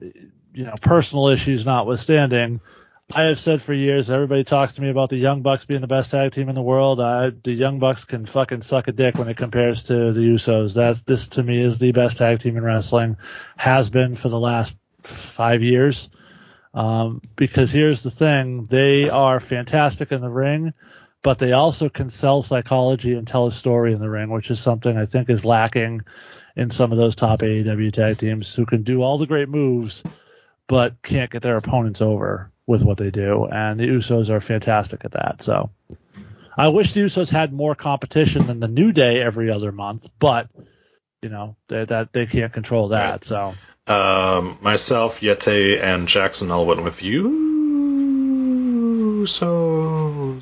[0.00, 2.60] you know, personal issues notwithstanding,
[3.12, 4.10] I have said for years.
[4.10, 6.62] Everybody talks to me about the Young Bucks being the best tag team in the
[6.62, 7.00] world.
[7.00, 10.74] I, the Young Bucks can fucking suck a dick when it compares to the Usos.
[10.74, 13.18] That's this to me is the best tag team in wrestling,
[13.58, 16.08] has been for the last five years.
[16.72, 20.72] Um, because here's the thing, they are fantastic in the ring,
[21.22, 24.60] but they also can sell psychology and tell a story in the ring, which is
[24.60, 26.00] something I think is lacking
[26.56, 30.02] in some of those top AEW tag teams who can do all the great moves,
[30.66, 33.46] but can't get their opponents over with what they do.
[33.46, 35.42] And the Usos are fantastic at that.
[35.42, 35.70] So
[36.56, 40.48] I wish the Usos had more competition than the New Day every other month, but
[41.22, 43.24] you know they, that they can't control that.
[43.24, 43.54] So
[43.86, 47.52] Um, myself, Yeti, and Jackson all went with you.
[49.26, 50.40] So,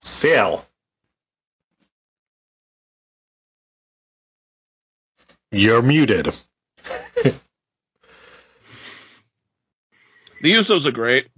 [0.00, 0.64] Sale.
[5.50, 6.34] You're muted.
[10.40, 11.28] The Usos are great.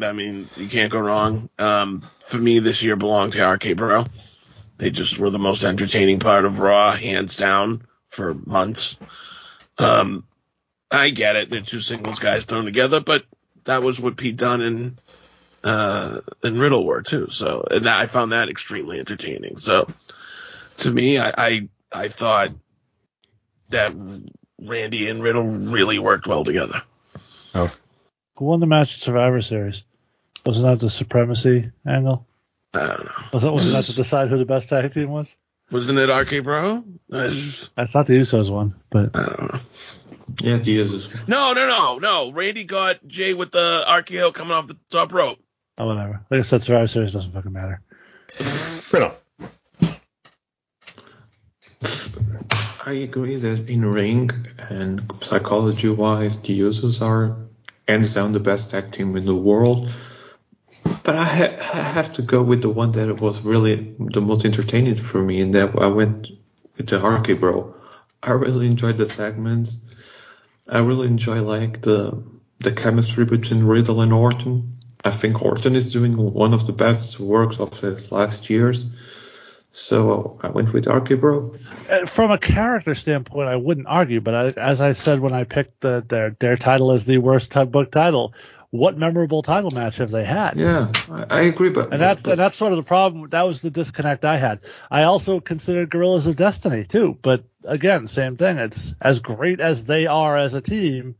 [0.00, 1.48] I mean, you can't go wrong.
[1.58, 4.04] Um, for me, this year belonged to RK Bro.
[4.78, 8.96] They just were the most entertaining part of Raw, hands down, for months.
[9.78, 10.24] Um,
[10.90, 11.50] I get it.
[11.50, 13.24] They're two singles guys thrown together, but
[13.64, 15.00] that was what Pete Dunne and
[15.62, 17.28] uh, and Riddle were too.
[17.30, 19.56] So, and that, I found that extremely entertaining.
[19.56, 19.88] So,
[20.78, 22.50] To me, I, I I thought
[23.70, 23.94] that
[24.60, 26.82] Randy and Riddle really worked well together.
[28.36, 29.82] Who won the match at Survivor Series?
[30.44, 32.26] Wasn't that the supremacy angle?
[32.74, 33.12] I don't know.
[33.32, 35.34] Was that wasn't that to decide who the best tag team was?
[35.70, 36.84] Wasn't it RK Bro?
[37.12, 39.60] I just- I thought the Usos won, but I don't know.
[40.42, 41.28] Yeah, the Usos.
[41.28, 42.32] No, no, no, no.
[42.32, 45.38] Randy got Jay with the RKO coming off the top rope.
[45.78, 46.20] oh, whatever.
[46.30, 47.80] Like I said, Survivor Series doesn't fucking matter.
[48.90, 49.14] Bruno.
[52.86, 54.30] I agree that in ring
[54.68, 57.36] and psychology wise, the Usos are
[57.88, 59.90] hands down the best tag team in the world.
[61.02, 64.44] But I, ha- I have to go with the one that was really the most
[64.44, 66.28] entertaining for me, and that I went
[66.76, 67.74] with the RK Bro.
[68.22, 69.78] I really enjoyed the segments.
[70.68, 72.22] I really enjoy like the
[72.60, 74.72] the chemistry between Riddle and Orton.
[75.04, 78.86] I think Orton is doing one of the best works of his last years.
[79.76, 84.48] So I went with RK Uh, From a character standpoint, I wouldn't argue, but I,
[84.50, 88.34] as I said when I picked the, their their title as the worst book title,
[88.70, 90.52] what memorable title match have they had?
[90.56, 90.92] Yeah,
[91.28, 93.28] I, agree, but And that's and that's sort of the problem.
[93.30, 94.60] That was the disconnect I had.
[94.92, 98.58] I also considered Guerrillas of Destiny too, but again, same thing.
[98.58, 101.16] It's as great as they are as a team.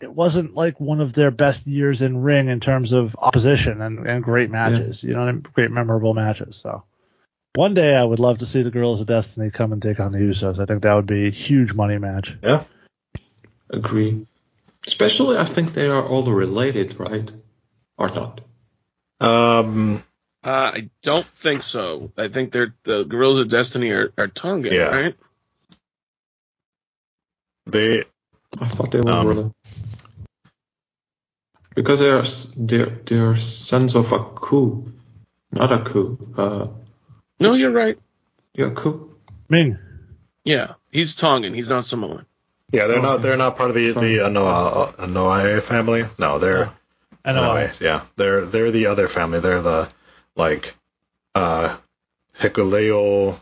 [0.00, 4.06] It wasn't like one of their best years in ring in terms of opposition and,
[4.06, 5.02] and great matches.
[5.02, 5.46] You know, what I mean?
[5.52, 6.56] great memorable matches.
[6.56, 6.84] So
[7.54, 10.12] one day I would love to see the Guerrillas of Destiny come and take on
[10.12, 10.58] the Usos.
[10.58, 12.36] I think that would be a huge money match.
[12.42, 12.64] Yeah.
[13.70, 14.26] agree.
[14.86, 17.30] Especially, I think they are all related, right?
[17.96, 18.40] Or not?
[19.20, 20.02] Um,
[20.44, 22.12] Uh, I don't think so.
[22.18, 24.94] I think they're the Guerrillas of Destiny are, are Tongan, Yeah.
[24.94, 25.16] right?
[27.66, 28.04] they
[28.60, 29.52] I thought they were Um, related.
[31.74, 32.24] Because they are
[32.56, 34.92] they're they're sons of Haku,
[35.50, 36.18] not Haku.
[36.38, 36.68] Uh,
[37.40, 37.98] No, you're right.
[38.54, 39.16] yeah, coup.
[39.48, 39.78] Meng.
[40.44, 41.54] Yeah, he's Tongan.
[41.54, 42.26] He's not Samoan.
[42.72, 46.04] yeah they're Oh, not they're not part of the the Anoa'i Anoa'i family.
[46.18, 46.70] No, they're
[47.24, 47.40] I know.
[47.42, 49.40] Anoa'i, Yeah, they're they're the other family.
[49.40, 49.88] They're the
[50.36, 50.74] like
[51.34, 51.76] uh
[52.40, 53.36] Hikuleo,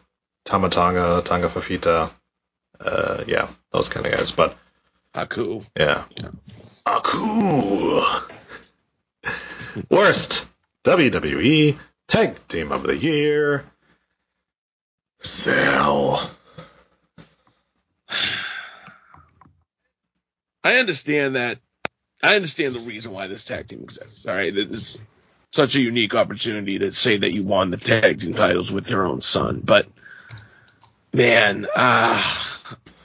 [0.44, 2.10] Tama Tonga, Tanga Fifita.
[2.80, 4.32] Uh, yeah, those kind of guys.
[4.32, 4.56] But
[5.14, 5.62] Aku.
[5.76, 6.30] yeah, Yeah.
[6.86, 8.02] Aku.
[9.90, 10.46] Worst
[10.84, 11.78] WWE
[12.08, 13.64] Tag Team of the Year.
[15.22, 16.30] Cell.
[20.64, 21.58] I understand that.
[22.22, 24.26] I understand the reason why this tag team exists.
[24.26, 24.98] All right, it's
[25.52, 29.06] such a unique opportunity to say that you won the tag team titles with your
[29.06, 29.88] own son, but
[31.12, 32.48] man, ah.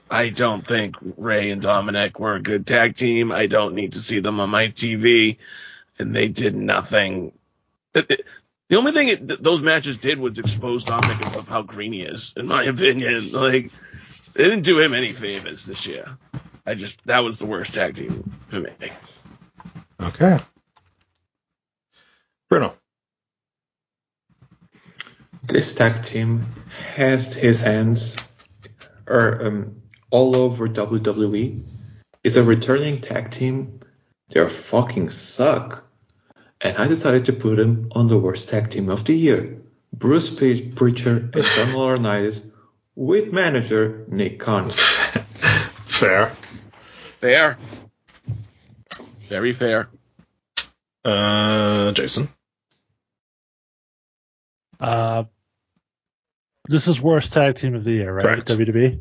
[0.09, 3.31] I don't think Rey and Dominik were a good tag team.
[3.31, 5.37] I don't need to see them on my TV,
[5.99, 7.33] and they did nothing.
[7.93, 8.25] It- it-
[8.69, 12.01] The only thing it, th- those matches did was expose Dominik of how green he
[12.01, 13.31] is, in my opinion.
[13.31, 13.71] Like,
[14.33, 16.17] they didn't do him any favors this year.
[16.65, 18.71] I just that was the worst tag team for me.
[20.01, 20.39] Okay.
[22.49, 22.73] Bruno.
[25.43, 26.45] This tag team
[26.95, 28.17] has his hands
[29.07, 29.81] are um,
[30.11, 31.63] all over WWE.
[32.23, 33.79] It's a returning tag team.
[34.29, 35.86] They're fucking suck.
[36.61, 39.61] And I decided to put him on the worst tag team of the year.
[39.93, 42.43] Bruce Pe- Prichard and John Laurinaitis
[42.95, 44.71] with manager Nick Khan.
[45.85, 46.31] Fair.
[47.19, 47.57] Fair,
[49.27, 49.89] very fair.
[51.03, 52.29] Uh, Jason.
[54.79, 55.23] Uh,
[56.67, 58.23] this is worst tag team of the year, right?
[58.23, 58.47] Correct.
[58.49, 58.99] WWE.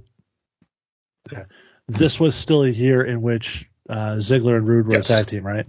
[1.31, 1.43] Okay.
[1.89, 5.11] This was still a year in which uh, Ziggler and Roode were Yes.
[5.11, 5.67] a tag team, right?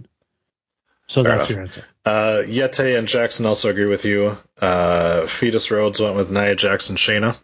[1.08, 1.50] So Fair that's enough.
[1.50, 1.84] your answer.
[2.04, 4.36] Uh, Yeti and Jackson also agree with you.
[4.60, 7.38] Uh, Fetus Rhodes went with Nia Jackson Shayna.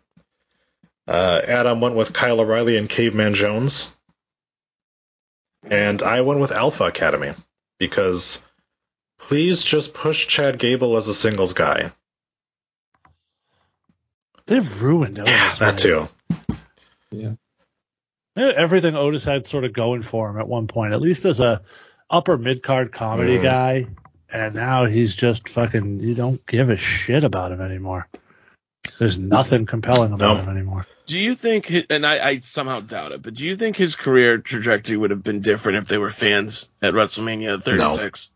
[1.09, 3.91] Uh, Adam went with Kyle O'Reilly and Caveman Jones.
[5.63, 7.33] And I went with Alpha Academy
[7.79, 8.43] because
[9.19, 11.91] please just push Chad Gable as a singles guy.
[14.47, 15.35] They've ruined Otis.
[15.59, 15.77] That man.
[15.77, 16.09] too.
[17.11, 17.33] Yeah.
[18.37, 21.41] Yeah, Everything Otis had sort of going for him at one point, at least as
[21.41, 21.63] a
[22.11, 23.43] upper mid card comedy Mm.
[23.43, 23.87] guy,
[24.31, 26.01] and now he's just fucking.
[26.01, 28.09] You don't give a shit about him anymore.
[28.99, 30.43] There's nothing compelling about No.
[30.43, 30.87] him anymore.
[31.07, 34.39] Do you think, and I, I somehow doubt it, but do you think his career
[34.39, 38.31] trajectory would have been different if they were fans at WrestleMania 36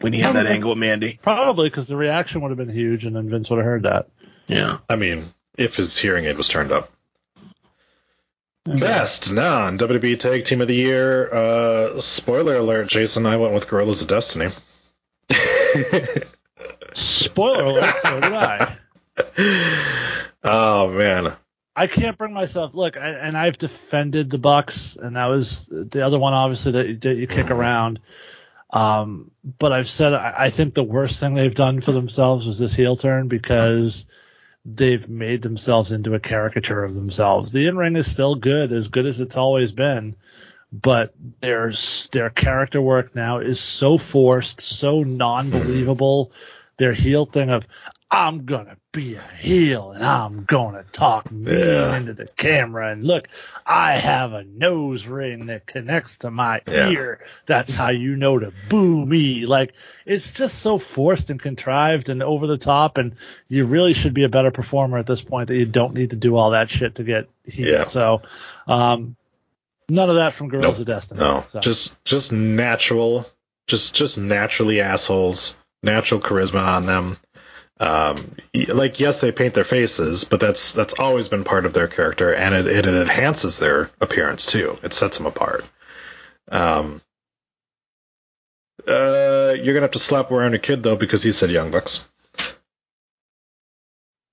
[0.00, 1.18] when he had that angle with Mandy?
[1.22, 4.08] Probably because the reaction would have been huge, and then Vince would have heard that.
[4.46, 4.78] Yeah.
[4.88, 5.24] I mean,
[5.58, 6.91] if his hearing aid was turned up.
[8.64, 11.28] Best non WWE Tag Team of the Year.
[11.32, 13.26] Uh, spoiler alert, Jason.
[13.26, 14.48] I went with Guerrillas of Destiny.
[16.92, 18.76] Spoiler alert, so did I.
[20.44, 21.36] Oh man.
[21.76, 22.74] I can't bring myself.
[22.74, 27.00] Look, I, and I've defended the Bucks, and that was the other one, obviously that,
[27.02, 28.00] that you kick around.
[28.70, 32.58] Um, but I've said I, I think the worst thing they've done for themselves was
[32.58, 34.04] this heel turn because
[34.64, 37.52] they've made themselves into a caricature of themselves.
[37.52, 40.16] The in ring is still good, as good as it's always been,
[40.72, 41.72] but their
[42.12, 46.32] their character work now is so forced, so non believable.
[46.78, 47.66] Their heel thing of
[48.14, 51.48] I'm gonna be a heel and I'm gonna talk mean
[51.94, 53.26] into the camera and look,
[53.64, 56.90] I have a nose ring that connects to my Yeah.
[56.90, 57.20] ear.
[57.46, 59.46] That's how you know to boo me.
[59.46, 59.72] Like
[60.04, 63.14] it's just so forced and contrived and over the top and
[63.48, 66.16] you really should be a better performer at this point that you don't need to
[66.16, 67.66] do all that shit to get heel.
[67.66, 67.84] Yeah.
[67.84, 68.20] So
[68.66, 69.16] um
[69.88, 70.80] none of that from Girls Nope.
[70.80, 71.20] of Destiny.
[71.20, 71.60] No, So.
[71.60, 73.24] just just natural,
[73.66, 77.16] just just naturally assholes, natural charisma on them.
[77.82, 81.88] Um, like yes, they paint their faces, but that's that's always been part of their
[81.88, 84.78] character, and it, it enhances their appearance too.
[84.84, 85.64] It sets them apart.
[86.48, 87.00] Um,
[88.86, 92.08] uh, you're gonna have to slap around your kid though because he said Young Bucks.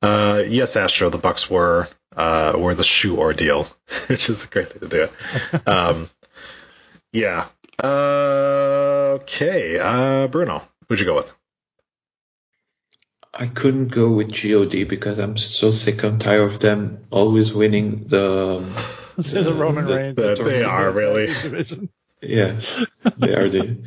[0.03, 3.67] Uh, yes, Astro, the Bucks were uh were the shoe ordeal,
[4.07, 5.09] which is a great thing to
[5.57, 5.61] do.
[5.65, 6.07] Um,
[7.11, 7.47] yeah.
[7.83, 9.79] Uh, okay.
[9.79, 11.33] Uh, Bruno, who'd you go with?
[13.33, 18.05] I couldn't go with God because I'm so sick and tired of them always winning
[18.07, 18.59] the.
[19.17, 20.15] the Roman the- Reigns.
[20.15, 21.27] That they are really.
[21.41, 21.89] division.
[22.21, 22.59] Yeah,
[23.17, 23.77] they are the.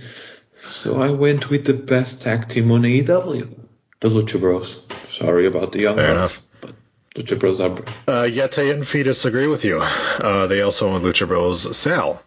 [0.55, 3.59] So I went with the best tag team on AEW,
[4.01, 4.81] the Lucha Bros.
[5.11, 6.43] Sorry about the young Fair ones, enough.
[6.61, 6.75] but
[7.17, 7.73] Lucha Bros are.
[7.73, 9.81] Uh, Yeti and Fetus agree with you.
[9.81, 11.77] Uh, they also own Lucha Bros.
[11.77, 12.23] Sal.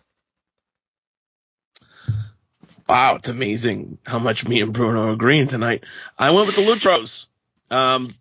[2.88, 5.84] Wow, it's amazing how much me and Bruno are agreeing tonight.
[6.18, 7.28] I went with the Lutros.
[7.72, 8.14] Um,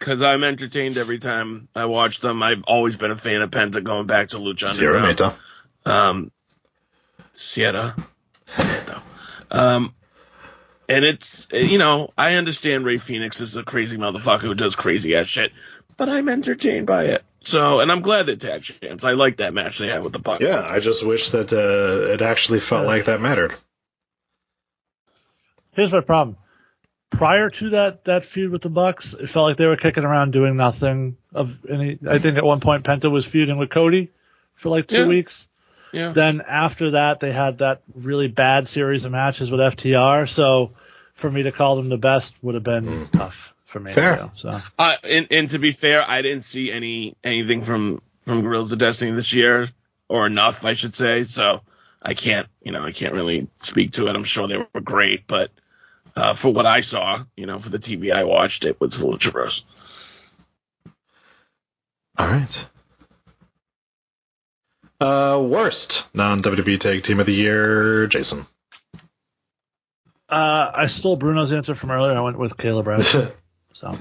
[0.00, 2.42] cause I'm entertained every time I watch them.
[2.42, 5.06] I've always been a fan of Penta going back to Lucha Sierra.
[5.06, 5.34] Meta.
[5.84, 6.32] Um,
[7.32, 7.94] Sierra.
[9.50, 9.94] Um,
[10.88, 15.14] and it's, you know, I understand Rey Fénix is a crazy motherfucker who does crazy
[15.16, 15.52] ass shit,
[15.96, 17.24] but I'm entertained by it.
[17.40, 19.04] So, and I'm glad they're tag champs.
[19.04, 20.42] I like that match they had with the Bucks.
[20.42, 23.54] Yeah, I just wish that uh, it actually felt like that mattered.
[25.78, 26.36] Here's my problem.
[27.10, 30.32] Prior to that that feud with the Bucks, it felt like they were kicking around
[30.32, 31.98] doing nothing of any.
[32.06, 34.10] I think at one point Penta was feuding with Cody
[34.56, 35.06] for like two Yeah.
[35.06, 35.46] weeks.
[35.92, 36.10] Yeah.
[36.12, 40.28] Then after that, they had that really bad series of matches with FTR.
[40.28, 40.72] So
[41.14, 43.92] for me to call them the best would have been tough for me.
[43.92, 44.16] Fair.
[44.16, 48.42] to So Uh, and, and to be fair, I didn't see any anything from from
[48.42, 49.68] Guerrillas of Destiny this year,
[50.08, 51.22] or enough, I should say.
[51.22, 51.62] So
[52.02, 54.16] I can't, you know, I can't really speak to it.
[54.16, 55.50] I'm sure they were great, but
[56.18, 59.06] uh, for what I saw, you know, for the TV I watched, it was the
[59.06, 59.64] Lucha Bros.
[62.18, 62.66] All right.
[65.00, 68.46] Uh, worst non WWE Tag Team of the Year, Jason.
[70.28, 72.12] uh, I stole Bruno's answer from earlier.
[72.12, 73.02] I went with Caleb Brown.
[73.74, 73.92] So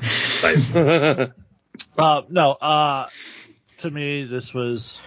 [0.41, 0.73] nice.
[1.97, 3.07] uh, no, uh,
[3.79, 4.99] to me, this was.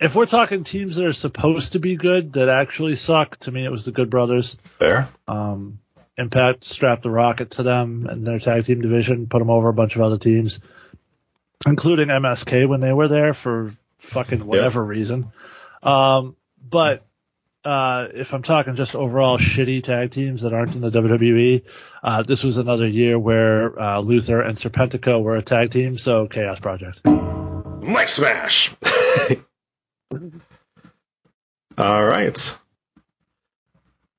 [0.00, 3.64] If we're talking teams that are supposed to be good that actually suck, to me
[3.64, 4.56] it was the Good Brothers.
[4.78, 5.08] Fair.
[5.26, 5.80] Um,
[6.16, 9.72] Impact strapped the rocket to them and their tag team division, put them over a
[9.72, 10.58] bunch of other teams,
[11.64, 15.32] including MSK when they were there for fucking whatever reason.
[15.80, 17.04] Um, but
[17.64, 21.62] uh, if I'm talking just overall shitty tag teams that aren't in the WWE,
[22.02, 26.26] uh, this was another year where uh, Luther and Serpentico were a tag team, so
[26.26, 27.06] Chaos Project.
[27.06, 28.74] Mike Smash.
[30.12, 32.56] All right.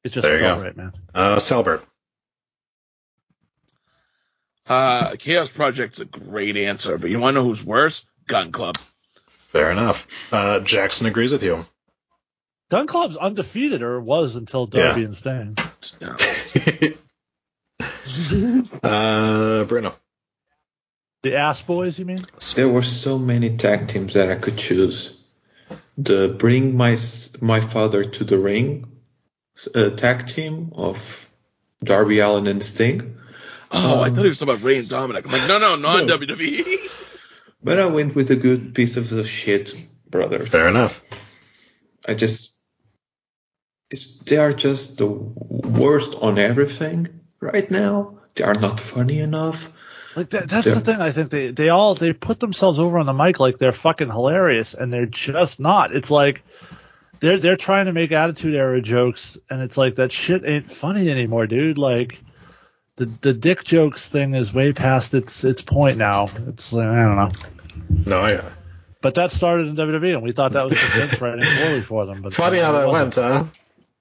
[0.04, 0.62] It just There you go.
[0.62, 0.94] right, man.
[1.14, 1.82] Uh, Salbert.
[4.68, 8.06] Uh, Chaos Project's a great answer, but you want to know who's worse?
[8.28, 8.76] Gun Club.
[9.52, 10.32] Fair enough.
[10.32, 11.66] Uh, Jackson agrees with you.
[12.70, 15.08] Gun Club's undefeated, or was until Darby Yeah.
[15.08, 15.58] and Sting.
[16.02, 16.16] No.
[18.84, 19.96] uh, Bruno.
[21.24, 22.24] The Ass Boys, you mean?
[22.56, 25.19] There were so many tag teams that I could choose.
[26.02, 26.98] The Bring My
[27.42, 28.88] My Father to the Ring
[29.76, 31.28] uh, tag team of
[31.84, 33.18] Darby Allin and Sting.
[33.72, 35.26] Oh, I Um, thought he was talking about Rey and Dominik.
[35.26, 36.88] I'm like, no, no, non WWE.
[37.62, 39.74] But I went with a good piece of the shit,
[40.10, 40.46] brother.
[40.46, 41.04] Fair enough.
[42.08, 42.58] I just,
[43.92, 48.20] it's, they are just the worst on everything right now.
[48.36, 49.74] They are not funny enough.
[50.16, 50.74] Like that, that's Yeah.
[50.76, 51.00] the thing.
[51.02, 54.10] I think they they all they put themselves over on the mic like they're fucking
[54.10, 55.96] hilarious, and they're just not.
[55.96, 56.42] It's like
[57.20, 61.10] they're they're trying to make attitude era jokes, and it's like that shit ain't funny
[61.10, 61.78] anymore, dude.
[61.78, 62.20] Like
[62.96, 66.30] the the dick jokes thing is way past its its point now.
[66.48, 67.32] It's I don't know.
[68.06, 68.34] No, I.
[68.36, 68.50] Uh,
[69.02, 72.06] but that started in WWE, and we thought that was the Vince writing poorly for
[72.06, 72.22] them.
[72.22, 73.16] But Funny how that wasn't.
[73.16, 73.44] went, huh?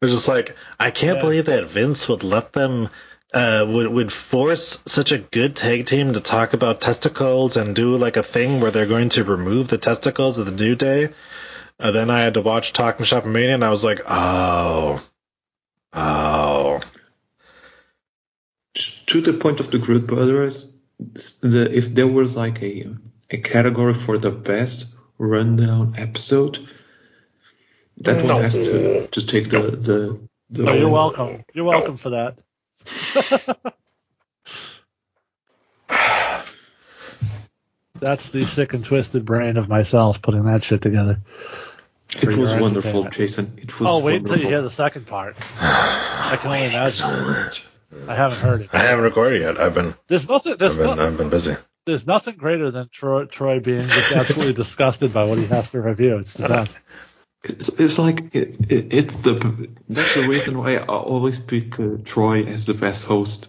[0.03, 1.23] It's just like I can't Yeah.
[1.23, 2.89] believe that Vince would let them
[3.33, 7.97] uh, would would force such a good tag team to talk about testicles and do
[7.97, 11.11] like a thing where they're going to remove the testicles of the New Day.
[11.79, 15.01] And then I had to watch Talking Shop Mania, and I was like, oh,
[15.93, 16.81] oh,
[19.07, 22.87] to the point of the Groot Brothers, the, if there was like a
[23.31, 24.87] a category for the best
[25.19, 26.67] rundown episode,
[27.99, 28.35] that No.
[28.35, 30.21] one has to, to take the the.
[30.51, 31.45] the No, you're welcome.
[31.55, 32.39] You're welcome for that.
[38.01, 41.19] That's the sick and twisted brain of myself putting that shit together.
[42.23, 43.15] It was wonderful, entertainment.
[43.15, 43.53] Jason.
[43.59, 44.39] It was Oh, wait until wonderful.
[44.43, 45.37] you hear the second part.
[45.61, 47.07] I can only imagine.
[48.07, 48.69] I haven't heard it.
[48.73, 49.59] I haven't recorded yet.
[49.61, 50.53] I've been There's nothing.
[50.53, 51.57] I've been no, I've been busy.
[51.87, 55.81] there's nothing greater than Troy, Troy being just absolutely disgusted by what he has to
[55.81, 56.19] review.
[56.19, 56.79] It's the best.
[57.49, 61.97] It's, it's like it, it, it's the that's the reason why I always pick uh,
[62.05, 63.49] Troy as the best host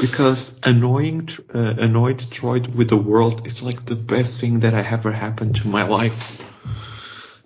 [0.00, 4.74] because annoying Tr- uh, annoyed Troy with the world is like the best thing that
[4.74, 6.40] I ever happened to my life.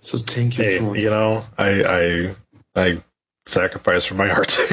[0.01, 0.95] So thank you, Hey, Troy.
[0.95, 2.37] you know, I I
[2.77, 3.03] I
[3.47, 4.59] sacrifice for my art.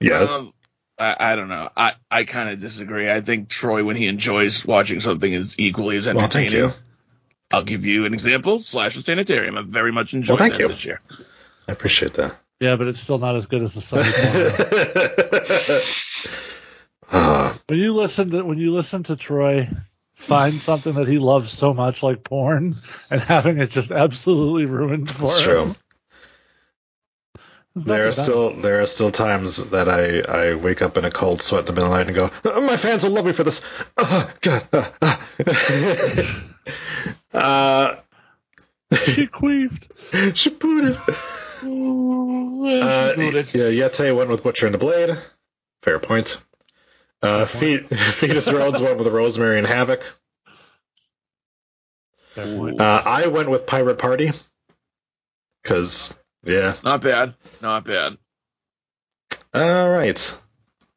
[0.00, 0.30] yes.
[0.30, 0.52] Um,
[0.98, 1.68] I, I don't know.
[1.76, 3.10] I, I kind of disagree.
[3.10, 6.70] I think Troy, when he enjoys watching something, is equally as Well, thank entertaining.
[6.70, 6.76] you.
[7.50, 8.60] I'll give you an example.
[8.60, 9.56] Slash the Sanitarium.
[9.56, 10.68] I very much enjoyed Well, thank that you.
[10.68, 11.00] this year.
[11.66, 12.36] I appreciate that.
[12.60, 15.80] Yeah, but it's still not as good as the Sunday Corner.
[17.10, 19.66] Uh, when you listen to when you listen to Troy
[20.14, 22.76] find something that he loves so much, like porn,
[23.10, 25.44] and having it just absolutely ruined for It's him.
[25.44, 25.74] true.
[27.76, 30.20] There are nothing still there are still times that I,
[30.50, 32.50] I wake up in a cold sweat in the middle of the night and go,
[32.52, 33.62] "Oh, my fans will love me for this.
[33.96, 34.68] Oh, God.
[35.00, 35.26] ah."
[37.32, 37.96] uh,
[38.92, 39.88] She queefed.
[40.36, 40.96] she booted.
[41.60, 45.16] Uh, yeah, Yeti went with Butcher and the Blade.
[45.82, 46.38] Fair point.
[47.22, 50.02] Uh, Fe- Fetus Rhodes went with Rosemary and Havoc.
[52.34, 52.80] Fair point.
[52.80, 54.30] Uh, I went with Pirate Party.
[55.62, 56.14] Because,
[56.44, 56.74] yeah.
[56.84, 57.34] Not bad.
[57.60, 58.16] Not bad.
[59.52, 60.38] All right.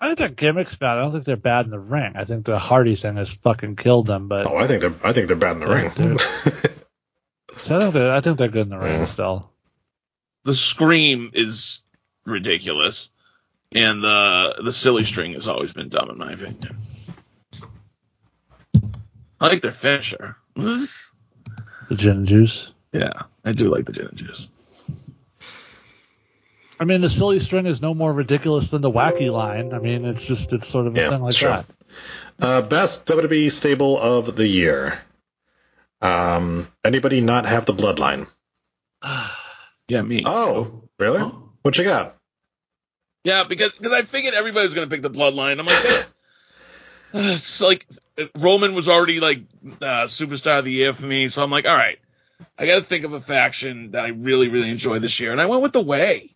[0.02, 0.98] I think their gimmicks bad.
[0.98, 2.14] I don't think they're bad in the ring.
[2.16, 4.28] I think the Hardy thing has fucking killed them.
[4.28, 5.92] But Oh, I think they're I think they're bad in the Yeah, ring.
[5.96, 6.20] dude.
[7.60, 9.06] so I think they're, I think they're good in the ring Yeah.
[9.06, 9.52] still.
[10.44, 11.82] The scream is
[12.26, 13.10] ridiculous,
[13.72, 16.78] and the the silly string has always been dumb in my opinion.
[19.40, 20.36] I like their finisher.
[21.90, 22.72] The gin and juice.
[22.94, 24.48] yeah, I do like the gin and juice.
[26.82, 29.72] I mean, the silly string is no more ridiculous than the wacky line.
[29.72, 31.50] I mean, it's just it's sort of a Yeah, thing like sure.
[31.52, 31.66] that.
[32.40, 34.98] Uh, best WWE stable of the year.
[36.02, 38.28] Um, anybody not have the bloodline?
[39.88, 40.24] Yeah, me.
[40.26, 41.20] Oh, really?
[41.64, 42.16] What you got?
[43.26, 45.60] Yeah, because because I figured everybody was gonna pick the bloodline.
[45.60, 46.14] I'm like, that's,
[47.14, 47.86] it's like
[48.38, 49.40] Roman was already like
[49.82, 52.00] uh, superstar of the year for me, so I'm like, all right,
[52.58, 55.42] I got to think of a faction that I really really enjoyed this year, and
[55.42, 56.36] I went with the Way.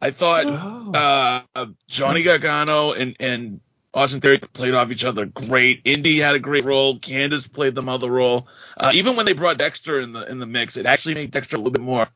[0.00, 0.46] I thought
[0.94, 3.60] uh, Johnny Gargano and and
[3.92, 5.82] Austin Theory played off each other great.
[5.84, 6.98] Indi had a great role.
[6.98, 8.46] Candice played the mother role.
[8.76, 11.56] Uh, even when they brought Dexter in the in the mix, it actually made Dexter
[11.56, 12.06] a little bit more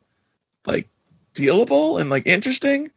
[0.65, 0.89] like
[1.35, 2.91] dealable and like interesting.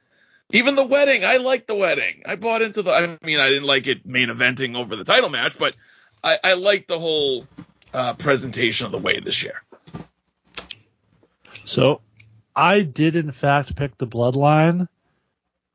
[0.52, 2.22] Even the wedding, I liked the wedding.
[2.26, 2.92] I bought into the.
[2.92, 5.76] I mean, I didn't like it main eventing over the title match, but
[6.24, 7.48] I, I liked the whole
[7.94, 9.64] uh, presentation of the way this year.
[11.64, 12.02] So
[12.56, 14.88] I did in fact pick the bloodline.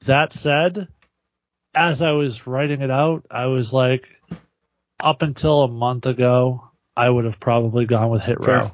[0.07, 0.89] That said,
[1.75, 4.09] as I was writing it out, I was like,
[4.99, 8.73] up until a month ago, I would have probably gone with Hit Row,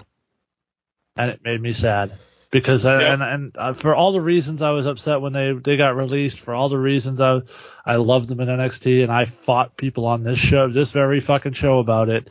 [1.16, 2.12] and it made me sad
[2.50, 3.12] because I, Yeah.
[3.12, 6.40] and and uh, for all the reasons I was upset when they they got released,
[6.40, 7.40] for all the reasons I
[7.84, 11.52] I loved them in NXT, and I fought people on this show, this very fucking
[11.54, 12.28] show about it.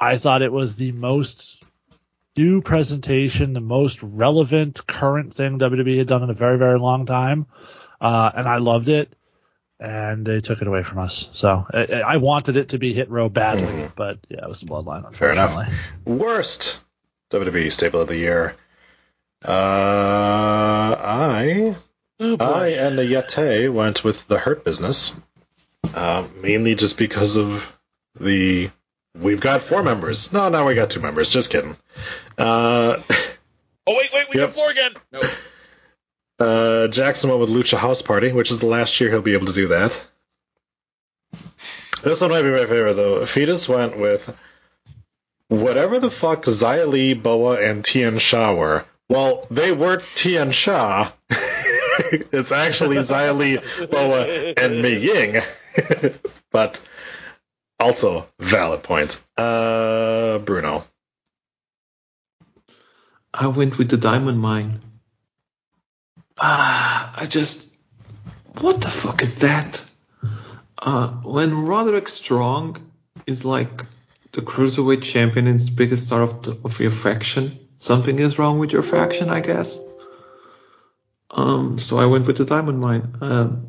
[0.00, 1.61] I thought it was the most
[2.36, 7.06] new presentation, the most relevant current thing WWE had done in a very, very long
[7.06, 7.46] time.
[8.00, 9.14] Uh, and I loved it.
[9.78, 11.28] And they took it away from us.
[11.32, 14.66] So I, I wanted it to be Hit Row badly, but yeah, it was the
[14.66, 15.12] Bloodline.
[15.14, 15.72] Fair enough.
[16.04, 16.78] Worst
[17.30, 18.54] WWE stable of the year.
[19.44, 21.76] Uh, I
[22.20, 25.12] I and the Yeti went with the Hurt Business,
[25.94, 27.66] uh, mainly just because of
[28.20, 28.70] the
[29.18, 30.32] we've got four members.
[30.32, 31.30] No, now we got two members.
[31.30, 31.76] Just kidding.
[32.38, 33.02] Uh,
[33.86, 34.48] Oh wait, wait, we Yep.
[34.48, 34.92] got four again.
[35.12, 35.20] No,
[36.38, 39.46] Uh, Jackson went with Lucha House Party, which is the last year he'll be able
[39.46, 40.00] to do that.
[42.02, 43.24] This one might be my favorite though.
[43.26, 44.28] Fetus went with
[45.48, 48.84] whatever the fuck Xia Li, Boa, and Tian Sha were.
[49.08, 51.12] Well, they weren't Tian Sha.
[51.30, 54.24] it's actually Xia Li, Boa,
[54.56, 55.42] and Mei Ying.
[56.50, 56.82] but
[57.78, 59.20] also valid point.
[59.36, 60.84] Uh, Bruno.
[63.34, 64.80] I went with the diamond mine.
[66.38, 67.78] Ah, I just.
[68.60, 69.82] What the fuck is that?
[70.78, 72.76] Uh, when Roderick Strong
[73.26, 73.86] is like
[74.32, 78.58] the cruiserweight champion and the biggest star of, the, of your faction, something is wrong
[78.58, 79.78] with your faction, I guess.
[81.30, 83.16] Um, so I went with the diamond mine.
[83.20, 83.68] Um,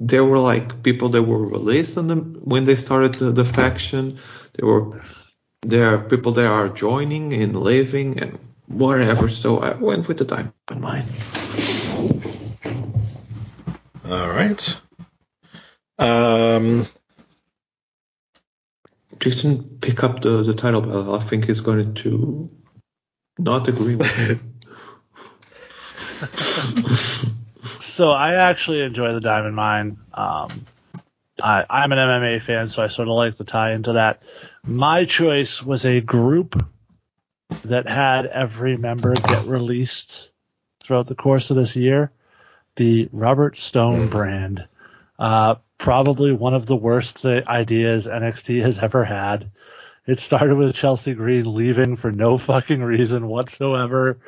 [0.00, 2.10] there were like people that were released on
[2.40, 4.18] when they started the, the faction.
[4.54, 5.02] There were
[5.62, 9.28] there are people that are joining and leaving and whatever.
[9.28, 11.06] So I went with the diamond mine.
[14.08, 14.78] All right.
[15.98, 16.86] Um,
[19.18, 21.14] Jason, pick up the, the title bell.
[21.14, 22.50] I think he's going to
[23.38, 24.38] not agree with me.
[27.80, 29.98] so I actually enjoy the Diamond Mine.
[30.12, 30.66] Um,
[31.42, 34.22] I, I'm an MMA fan, so I sort of like the tie into that.
[34.64, 36.64] My choice was a group
[37.64, 40.30] that had every member get released
[40.82, 42.12] throughout the course of this year.
[42.76, 44.66] The Robert Stone brand.
[45.18, 49.50] Uh, probably one of the worst ideas NXT has ever had.
[50.06, 54.18] It started with Chelsea Green leaving for no fucking reason whatsoever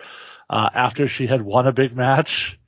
[0.49, 2.59] uh, after she had won a big match.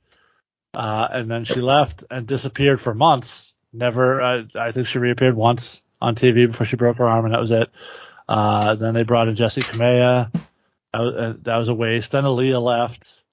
[0.73, 3.53] Uh, and then she left and disappeared for months.
[3.73, 7.33] Never, uh, I think she reappeared once on TV before she broke her arm, and
[7.33, 7.69] that was it.
[8.27, 10.31] Uh, then they brought in Jessi Kamea.
[10.93, 12.11] That was, uh, that was a waste.
[12.11, 13.23] Then Aaliyah left.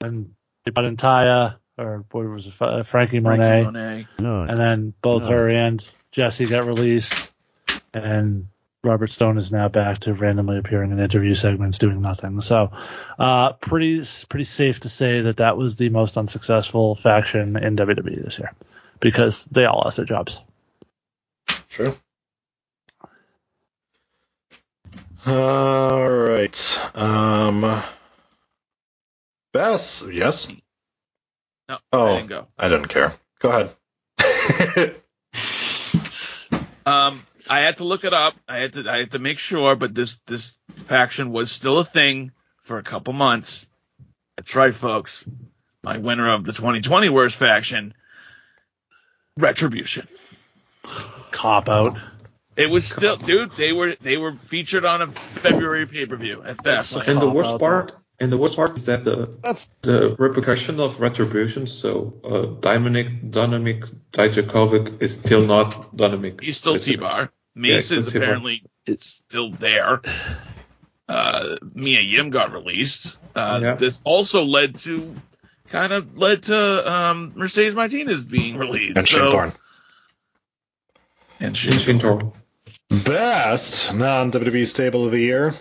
[0.00, 0.34] And
[0.64, 3.64] they brought in Taya, or what was it, uh, Frankie Monet.
[3.64, 4.06] Monet.
[4.18, 5.30] And then both No.
[5.30, 7.32] her and Jessi got released.
[7.94, 8.48] And
[8.84, 12.40] Robert Stone is now back to randomly appearing in interview segments doing nothing.
[12.40, 12.72] So,
[13.18, 18.24] uh, pretty pretty safe to say that that was the most unsuccessful faction in WWE
[18.24, 18.52] this year
[18.98, 20.40] because they all lost their jobs.
[21.68, 21.94] True.
[25.24, 26.80] All right.
[26.96, 27.82] Um,
[29.52, 30.48] Bess, yes.
[31.68, 32.46] No, Oh, I didn't go.
[32.58, 33.12] I didn't care.
[33.40, 33.70] Go
[34.18, 34.96] ahead.
[36.84, 38.34] Um, I had to look it up.
[38.48, 41.84] I had to I had to make sure, but this this faction was still a
[41.84, 42.32] thing
[42.62, 43.68] for a couple months.
[44.36, 45.28] That's right, folks.
[45.84, 47.94] My winner of the 2020 worst faction,
[49.38, 50.08] Retribution.
[51.30, 51.98] Cop out.
[52.56, 53.50] It was still, dude.
[53.52, 57.08] They were they were featured on a February pay per view at Fastlane.
[57.08, 59.30] And the worst part, and the worst part is that the
[59.80, 61.66] the repercussion of retribution.
[61.66, 62.28] So uh,
[62.60, 66.42] Dominik Dynamic Dijakovic is still not Dynamic.
[66.42, 67.32] He's still T Bar.
[67.54, 68.22] Mace still is T-Bar.
[68.22, 68.62] apparently
[69.00, 70.00] still there.
[71.08, 73.18] Uh, Mia Yim got released.
[73.34, 73.74] Uh, Yeah.
[73.74, 75.14] This also led to
[75.68, 78.96] kind of led to um, Mercedes Martinez being released.
[78.96, 79.52] And Shane So- Thorne.
[81.40, 82.32] And Shane Shane Thorne.
[83.04, 85.54] Best non WWE stable of the year.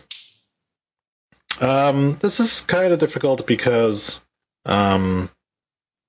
[1.62, 4.20] Um, this is kind of difficult because
[4.66, 5.30] um,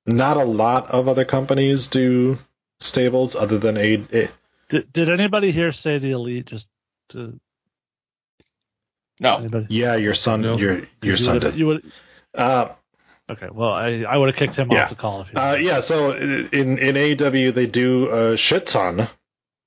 [0.06, 2.38] not a lot of other companies do
[2.80, 4.04] stables other than a.
[4.12, 4.28] a
[4.68, 6.46] Did, did anybody here say the elite?
[6.46, 6.66] Just
[7.10, 7.38] to
[9.20, 9.36] No.
[9.36, 9.66] anybody?
[9.68, 11.58] yeah, your son, your your You son would've- did.
[11.58, 11.92] You would.
[12.34, 12.68] Uh,
[13.30, 13.48] Okay.
[13.50, 14.82] Well, I I would have kicked him Yeah.
[14.84, 15.36] off the call if he.
[15.36, 19.08] Uh, yeah, so in in AEW they do a shit ton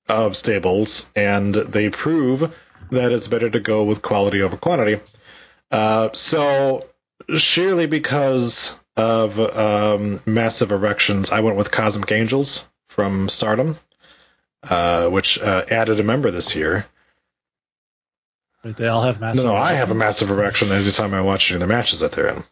[0.07, 2.55] of stables, and they prove
[2.91, 5.01] that it's better to go with quality over quantity.
[5.71, 6.85] Uh, so
[7.37, 13.77] surely because of um, massive erections, I went with Cosmic Angels from Stardom,
[14.63, 16.85] uh, which uh, added a member this year.
[18.63, 19.43] Wait, they all have massive.
[19.43, 21.99] No, no, I have a massive erection every time I watch any of the matches
[21.99, 22.43] that they're in.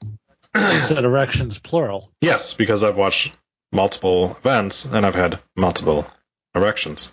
[0.56, 2.12] You said erections plural.
[2.22, 3.32] Yes, because I've watched
[3.72, 6.08] multiple events and I've had multiple
[6.54, 7.12] erections.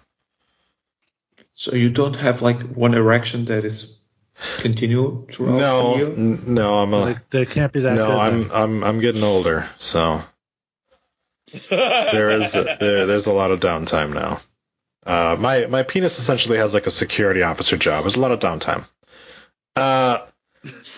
[1.61, 3.99] So you don't have like one erection that is
[4.61, 6.13] continual throughout No, the year?
[6.15, 8.17] n- no, I'm a, They, they can't be that no, good.
[8.17, 8.51] I'm then.
[8.51, 10.23] I'm I'm getting older, so
[11.69, 14.41] there is there, there's a lot of downtime now.
[15.05, 18.05] Uh, my my penis essentially has like a security officer job.
[18.05, 18.87] There's a lot of downtime.
[19.77, 20.21] Uh,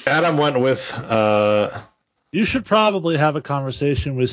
[0.06, 1.82] Adam went with uh,
[2.30, 4.30] You should probably have a conversation with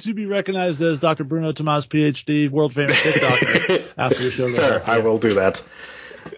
[0.00, 1.24] soon to be recognized as Dr.
[1.24, 4.82] Bruno Tomas, PhD, world famous dick doctor, after the show Sure.
[4.88, 5.64] I will do that.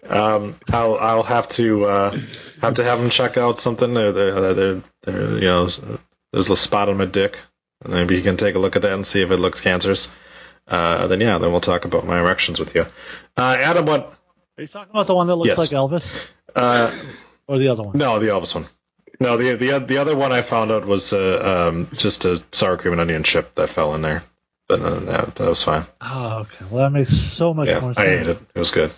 [0.09, 2.19] Um, I'll I'll have to uh,
[2.61, 3.95] have to have him check out something.
[3.95, 5.69] They're, they're, they're, they're, you know,
[6.33, 7.39] there's a spot on my dick,
[7.85, 10.11] and maybe you can take a look at that and see if it looks cancerous.
[10.67, 12.85] Uh, then yeah, then we'll talk about my erections with you.
[13.37, 14.13] Uh, Adam, what?
[14.59, 15.59] Are you talking about the one that looks Yes.
[15.59, 16.27] like Elvis,
[16.57, 16.91] Uh,
[17.47, 17.97] or the other one?
[17.97, 18.65] no, the Elvis one.
[19.21, 22.77] No, the the the other one I found out was uh, um, just a sour
[22.77, 24.23] cream and onion chip that fell in there,
[24.69, 25.85] but uh, that, that was fine.
[26.01, 26.65] Oh, okay.
[26.71, 27.99] Well, that makes so much Yeah, more sense.
[27.99, 28.29] I sense.
[28.29, 28.43] ate it.
[28.55, 28.93] It was good.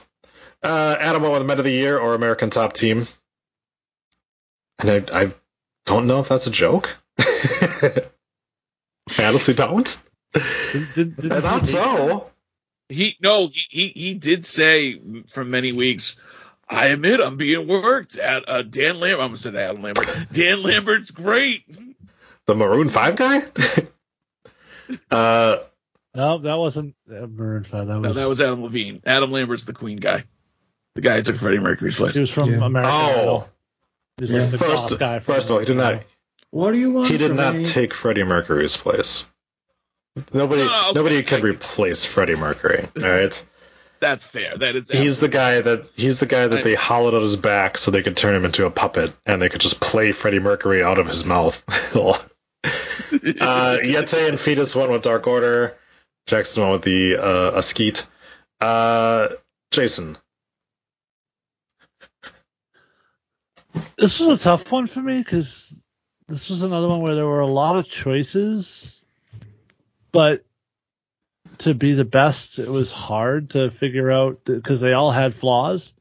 [0.63, 3.07] Uh, Adam, what won the Men of the Year or American Top Team?
[4.81, 5.35] And I, I
[5.87, 6.97] don't know if that's a joke.
[7.19, 8.05] I
[9.21, 10.01] honestly don't.
[10.73, 12.31] Did, did, did I thought so.
[12.89, 15.01] He no, he, he he did say
[15.31, 16.17] for many weeks.
[16.71, 19.21] I admit I'm being worked at uh, Dan Lambert.
[19.21, 20.07] I'm gonna said Adam Lambert.
[20.33, 21.65] Dan Lambert's great.
[22.47, 23.39] The Maroon Five guy.
[25.11, 25.59] uh,
[26.15, 27.87] No, that wasn't Maroon Five.
[27.87, 29.03] That was No, that was Adam Levine.
[29.07, 30.25] Adam Lambert's the Queen guy.
[30.95, 32.15] The guy who took Freddie Mercury's place.
[32.15, 32.65] he was from Yeah.
[32.65, 33.21] American Oh.
[33.21, 33.49] Idol.
[34.19, 35.19] He was like the first, goth guy.
[35.21, 36.03] From first of all, he did not.
[36.51, 37.11] What do you want?
[37.11, 37.65] He did not me?
[37.65, 39.25] take Freddie Mercury's place.
[40.33, 40.93] Nobody, No, okay.
[40.95, 42.89] nobody could replace Freddie Mercury.
[42.97, 43.45] All right.
[44.01, 44.57] That's fair.
[44.57, 44.89] That is.
[44.91, 47.91] He's the guy that he's the guy that I- they hollowed out his back so
[47.91, 50.99] they could turn him into a puppet and they could just play Freddie Mercury out
[50.99, 51.63] of his mouth.
[51.97, 52.19] uh,
[53.13, 55.77] Yeti and Fetus went with Dark Order.
[56.27, 58.07] Jackson went with the uh, a skeet.
[58.61, 59.29] Uh,
[59.71, 60.19] Jason.
[63.97, 65.85] This was a tough one for me because
[66.29, 69.03] this was another one where there were a lot of choices,
[70.13, 70.45] but
[71.61, 75.93] to be the best, it was hard to figure out because they all had flaws.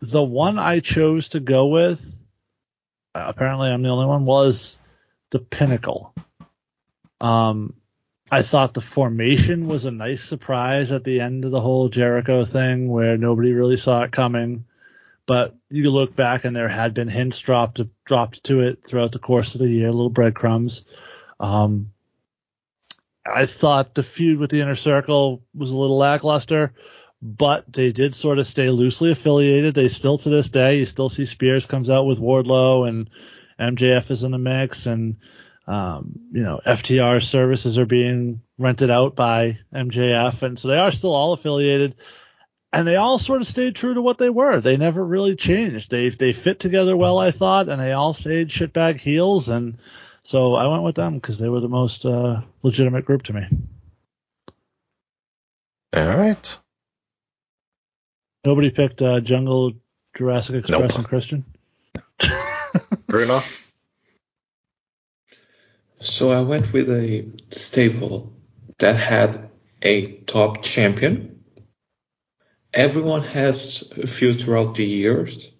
[0.00, 2.04] The one I chose to go with,
[3.14, 4.78] apparently I'm the only one, was
[5.30, 6.14] the Pinnacle.
[7.20, 7.74] Um,
[8.30, 12.44] I thought the formation was a nice surprise at the end of the whole Jericho
[12.44, 14.64] thing where nobody really saw it coming
[15.26, 19.18] but you look back and there had been hints dropped dropped to it throughout the
[19.18, 20.84] course of the year, little breadcrumbs.
[21.40, 21.92] Um,
[23.26, 26.72] I thought the feud with the inner circle was a little lackluster,
[27.22, 29.74] but they did sort of stay loosely affiliated.
[29.74, 33.10] They still to this day, you still see Spears comes out with Wardlow and
[33.58, 35.16] MJF is in the mix, and
[35.66, 40.92] um, you know FTR services are being rented out by MJF, and so they are
[40.92, 41.94] still all affiliated
[42.74, 44.60] and they all sort of stayed true to what they were.
[44.60, 45.90] They never really changed.
[45.90, 49.48] They they fit together well, I thought, and they all stayed shitbag heels.
[49.48, 49.78] And
[50.24, 53.46] so I went with them because they were the most uh, legitimate group to me.
[55.94, 56.58] All right.
[58.44, 59.72] Nobody picked uh, Jungle,
[60.16, 60.98] Jurassic Express, Nope.
[60.98, 61.44] and Christian.
[63.06, 63.40] Bruno.
[66.00, 68.32] So I went with a stable
[68.78, 69.50] that had
[69.82, 71.44] a top champion.
[72.74, 75.52] Everyone has a feud throughout the years,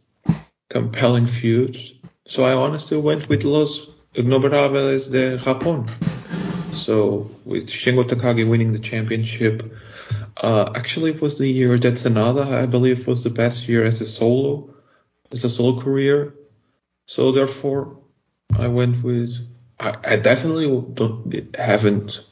[0.69, 1.93] compelling feuds.
[2.27, 5.91] So I honestly went with Los Ignobrables the Japón.
[6.73, 9.75] So with Shingo Takagi winning the championship,
[10.37, 14.01] uh, actually it was the year that Sanada, I believe, was the best year as
[14.01, 14.75] a solo,
[15.33, 16.35] as a solo career.
[17.07, 17.99] So therefore,
[18.57, 19.35] I went with.
[19.81, 22.25] I, I definitely don't haven't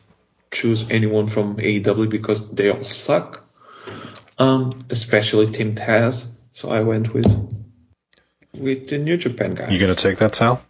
[0.52, 3.44] choose anyone from AEW because they all suck.
[4.38, 6.26] Um, especially Team Taz.
[6.52, 7.26] So I went with
[8.54, 9.70] with the New Japan guy.
[9.70, 10.62] You gonna take that, Sal?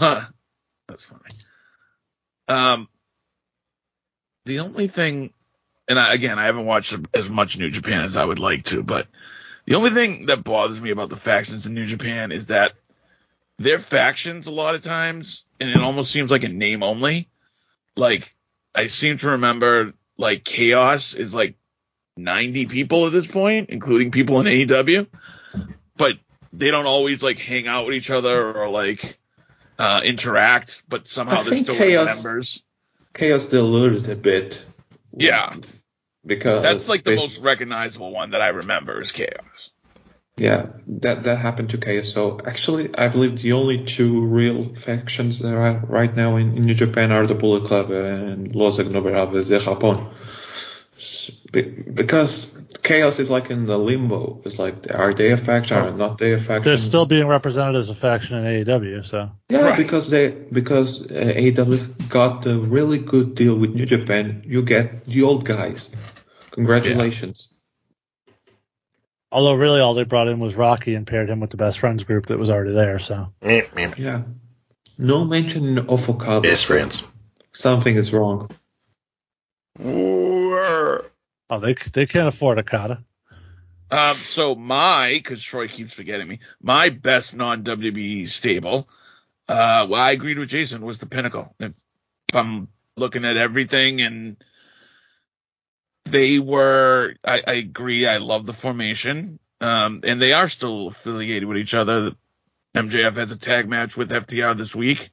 [0.88, 1.30] That's funny.
[2.48, 2.88] Um,
[4.46, 5.32] the only thing,
[5.88, 8.82] and I, again, I haven't watched as much New Japan as I would like to,
[8.82, 9.06] but
[9.66, 12.72] the only thing that bothers me about the factions in New Japan is that
[13.58, 17.28] their factions a lot of times, and it almost seems like a name only.
[17.94, 18.34] Like
[18.74, 21.56] I seem to remember, like Chaos is like
[22.16, 25.06] 90 people at this point, including people in AEW,
[25.96, 26.14] but
[26.54, 29.19] they don't always like hang out with each other or like
[29.80, 32.62] uh, interact, but somehow they're still Chaos- members.
[33.14, 34.62] Chaos diluted a bit
[35.12, 35.56] Yeah,
[36.24, 39.70] because that's like the most recognizable one that I remember is Chaos.
[40.36, 40.66] Yeah,
[41.02, 42.12] that that happened to Chaos.
[42.12, 46.62] So actually, I believe the only two real factions that are right now in, in
[46.62, 50.12] New Japan are the Bullet Club and Los Ingobernables de Japón.
[51.52, 52.46] Be- Because
[52.82, 54.40] Chaos is like in the limbo.
[54.44, 55.76] It's like, are they a faction?
[55.78, 56.62] or not they a faction?
[56.64, 59.76] They're still being represented as a faction in AEW, so Yeah, Right.
[59.76, 64.42] because they because uh, AEW got a really good deal with New Japan.
[64.46, 65.88] You get the old guys.
[66.52, 67.48] Congratulations.
[69.32, 72.02] although really all they brought in was Rocky and paired him with the best friends
[72.04, 72.98] group that was already there.
[72.98, 74.22] So Yeah.
[74.98, 76.40] No mention of Okada.
[76.42, 77.06] Best friends.
[77.52, 78.50] Something is wrong.
[81.50, 83.04] Oh, they they can't afford Okada.
[83.90, 88.88] Um, so my, because Troy keeps forgetting me, my best non WWE stable
[89.50, 90.82] uh, well, I agreed with Jason.
[90.82, 91.52] Was the pinnacle.
[91.58, 91.72] If
[92.32, 94.36] I'm looking at everything, and
[96.04, 98.06] they were, I, I agree.
[98.06, 102.12] I love the formation, um, and they are still affiliated with each other.
[102.76, 105.10] MJF has a tag match with FTR this week.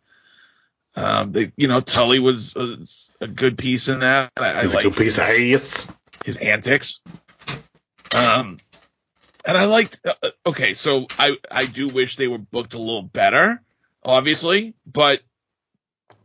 [0.96, 2.78] Um, they, you know, Tully was a,
[3.20, 4.34] a good piece in that.
[4.38, 5.90] I, I He's a like good piece of ass.
[6.28, 7.00] His antics.
[8.14, 8.58] Um,
[9.46, 10.00] and I liked.
[10.06, 13.62] Uh, okay, so I I do wish they were booked a little better,
[14.04, 15.22] obviously, but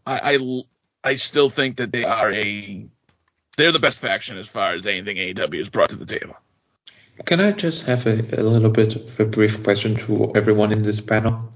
[0.04, 0.62] I I,
[1.04, 2.86] I still think that they are a
[3.56, 6.36] they're the best faction as far as anything AEW has brought to the table.
[7.24, 10.82] Can I just have a, a little bit of a brief question to everyone in
[10.82, 11.52] this panel?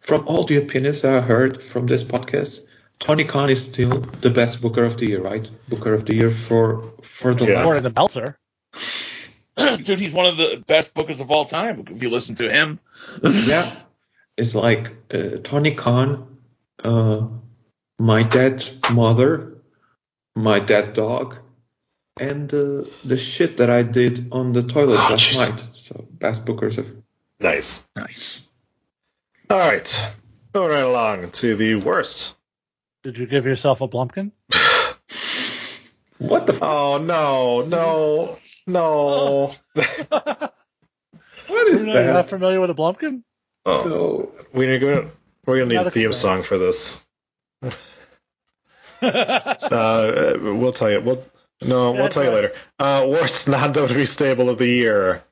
[0.00, 2.60] From all the opinions I heard from this podcast,
[3.00, 5.48] Tony Khan is still the best Booker of the Year, right?
[5.68, 7.54] Booker of the Year for for the Yeah.
[7.54, 8.38] last- According to Meltzer.
[9.56, 11.84] Dude, he's one of the best bookers of all time.
[11.90, 12.78] If you listen to him,
[13.22, 13.64] yeah,
[14.36, 16.38] it's like uh, Tony Khan,
[16.84, 17.26] uh,
[17.98, 19.58] my dead mother,
[20.34, 21.36] my dead dog,
[22.18, 25.36] and uh, the shit that I did on the toilet Oh, last jeez.
[25.50, 25.62] night.
[25.74, 26.86] So best bookers of
[27.40, 27.84] Nice.
[27.96, 28.40] nice.
[29.50, 30.12] All right.
[30.54, 32.34] Going right along to the worst.
[33.02, 34.32] Did you give yourself a Blumpkin?
[36.18, 38.36] what the f- Oh no, no,
[38.66, 39.54] no.
[39.74, 42.28] what is You're not- you're not that?
[42.28, 43.22] familiar with a Blumpkin?
[43.66, 44.44] Oh, No.
[44.52, 45.10] we're gonna
[45.46, 46.38] we're gonna need a theme concern.
[46.38, 47.00] song for this.
[49.02, 51.00] Uh, we'll tell you.
[51.00, 51.24] We'll
[51.62, 52.52] no, we'll Yeah, tell you go later.
[52.78, 55.22] Uh, worst non WWE stable of the year.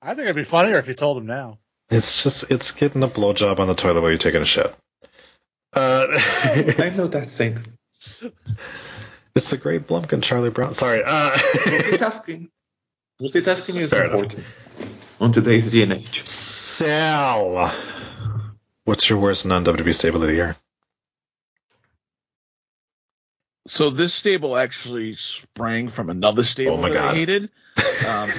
[0.00, 1.58] I think it'd be funnier if you told him now.
[1.90, 4.74] It's just it's getting a blowjob on the toilet while you're taking a shit.
[5.72, 6.06] Uh,
[6.78, 7.64] I know that thing.
[9.34, 10.74] it's the great Blumpkin Charlie Brown.
[10.74, 11.02] Sorry.
[11.04, 12.48] Uh, Multitasking.
[13.22, 14.14] Multitasking is Fair enough.
[14.22, 14.44] important
[15.20, 16.26] on today's day and age.
[16.26, 17.72] Sal,
[18.84, 20.56] what's your worst non WWE stable of the year?
[23.68, 27.14] So this stable actually sprang from another stable Oh my that God.
[27.14, 27.50] I hated.
[28.06, 28.30] Um,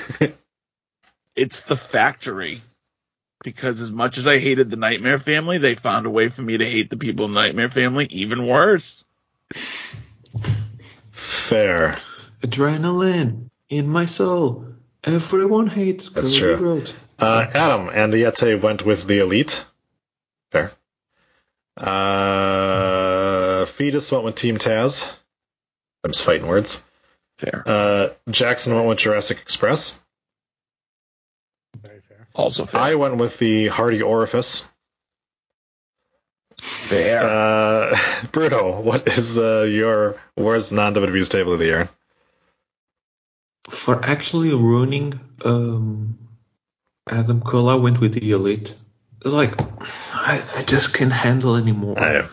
[1.37, 2.61] it's the factory.
[3.43, 6.57] Because as much as I hated the Nightmare Family, they found a way for me
[6.57, 9.03] to hate the people in the Nightmare Family even worse.
[11.11, 11.97] Fair.
[12.41, 14.65] Adrenaline in my soul.
[15.03, 16.55] Everyone hates That's Cody true.
[16.55, 16.93] Rhodes.
[17.19, 19.63] Uh, Adam and Yeti went with the Elite.
[20.51, 20.71] Fair.
[21.75, 25.05] Uh, Fetus went with Team Taz.
[26.03, 26.83] I'm just fighting words.
[27.37, 27.63] Fair.
[27.65, 29.99] Uh, Jackson went with Jurassic Express.
[32.35, 32.61] Very fair.
[32.61, 32.81] Also fair.
[32.81, 34.67] I went with the Hardy Orifice.
[36.61, 37.21] fair.
[37.23, 37.97] Uh,
[38.31, 41.89] Bruno, what is uh, your worst non WWE table of the year?
[43.69, 46.17] For actually ruining um,
[47.09, 48.75] Adam Cole, I went with the Elite.
[49.21, 49.59] It's like
[50.13, 51.99] I, I just can't handle anymore.
[51.99, 52.27] I,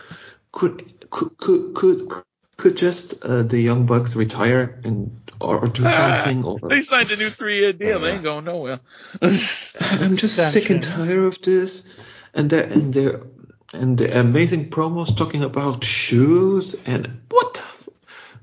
[0.51, 2.23] Could could could could,
[2.57, 6.43] could just uh, the Young Bucks retire and or, or do something?
[6.45, 7.99] Ah, or they signed a new three-year deal.
[7.99, 8.79] They ain't going nowhere.
[9.21, 11.89] I'm just sick and tired of this,
[12.33, 13.27] and the and the
[13.73, 17.53] and the amazing promos talking about shoes and what.
[17.53, 17.89] The f-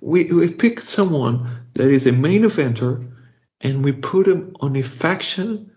[0.00, 3.10] we we pick someone that is a main eventer,
[3.60, 5.72] and we put him on a faction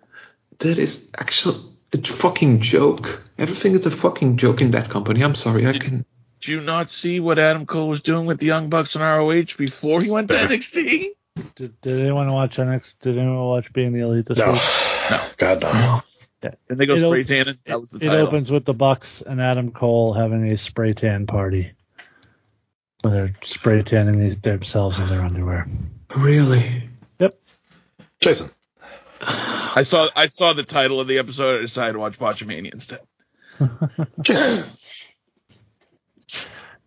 [0.60, 1.60] that is actually
[1.94, 3.24] a fucking joke.
[3.38, 5.24] Everything is a fucking joke in that company.
[5.24, 6.06] I'm sorry, I can.
[6.42, 9.56] Did you not see what Adam Cole was doing with the Young Bucks and ROH
[9.58, 11.10] before he went to NXT?
[11.56, 12.96] Did, did anyone watch NXT?
[13.02, 14.54] Did anyone watch Being the Elite this no.
[14.54, 14.62] week?
[15.38, 16.02] God, no.
[16.70, 17.58] And they go It spray op- tanning.
[17.66, 18.16] That was the title.
[18.16, 21.72] it opens with the Bucks and Adam Cole having a spray tan party.
[23.02, 25.68] Where they're spray tanning these- themselves in their underwear.
[26.16, 26.90] Really?
[27.20, 27.34] Yep.
[28.20, 28.50] Jason.
[29.22, 31.60] I saw I saw the title of the episode.
[31.60, 33.02] I decided to watch Botchamania instead.
[34.22, 34.64] Jason.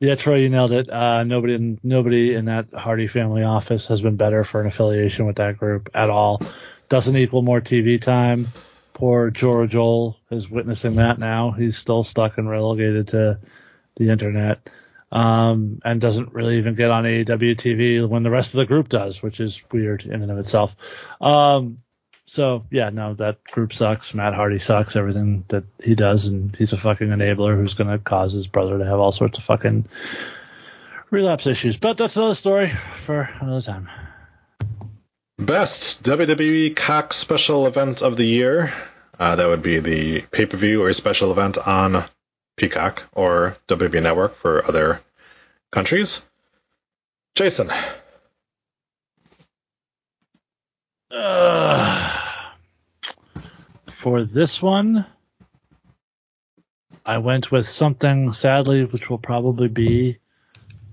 [0.01, 0.91] Yeah, Troy, you nailed it.
[0.91, 5.27] Uh, nobody, in, nobody in that Hardy family office has been better for an affiliation
[5.27, 6.43] with that group at all.
[6.89, 8.49] Doesn't equal more TV time.
[8.93, 11.53] Poor Jora Johl is witnessing that now.
[11.53, 13.39] He's still stuck and relegated to
[13.97, 14.69] the internet,
[15.11, 18.89] um, and doesn't really even get on AEW TV when the rest of the group
[18.89, 20.73] does, which is weird in and of itself.
[21.21, 21.79] Um,
[22.27, 24.15] so yeah, no, that group sucks.
[24.15, 24.97] Matt Hardy sucks.
[24.97, 28.79] Everything that he does, and he's a fucking enabler who's going to cause his brother
[28.79, 29.87] to have all sorts of fucking
[31.11, 31.77] relapse issues.
[31.77, 32.73] But that's another story
[33.05, 33.89] for another time.
[35.39, 38.73] Best WWE cock special event of the year.
[39.19, 42.05] Uh, that would be the pay per view or special event on
[42.57, 45.01] Peacock or WWE Network for other
[45.71, 46.23] countries.
[47.35, 47.71] Jason.
[51.11, 52.04] Uh,
[54.05, 55.07] for this one,
[57.07, 60.19] I went with something, sadly, which will probably be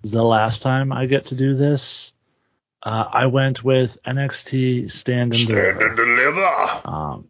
[0.01, 2.13] the last time I get to do this.
[2.81, 5.87] Uh, I went with NXT Stand and Stand Deliver.
[5.87, 6.81] and deliver.
[6.85, 7.27] Um,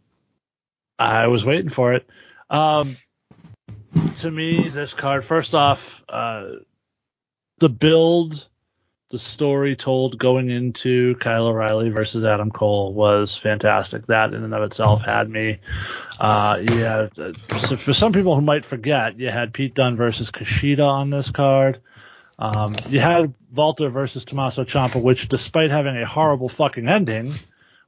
[1.00, 2.08] I was waiting for it.
[2.48, 2.96] Um,
[4.18, 6.44] to me, this card, first off, uh,
[7.58, 8.48] the build,
[9.12, 14.06] the story told going into Kyle O'Reilly versus Adam Cole was fantastic.
[14.06, 15.58] That in and of itself had me.
[16.18, 17.08] Uh, uh,
[17.58, 21.30] so for some people who might forget, you had Pete Dunne versus Kushida on this
[21.30, 21.82] card.
[22.38, 27.34] Um, you had Walter versus Tommaso Ciampa, which, despite having a horrible fucking ending,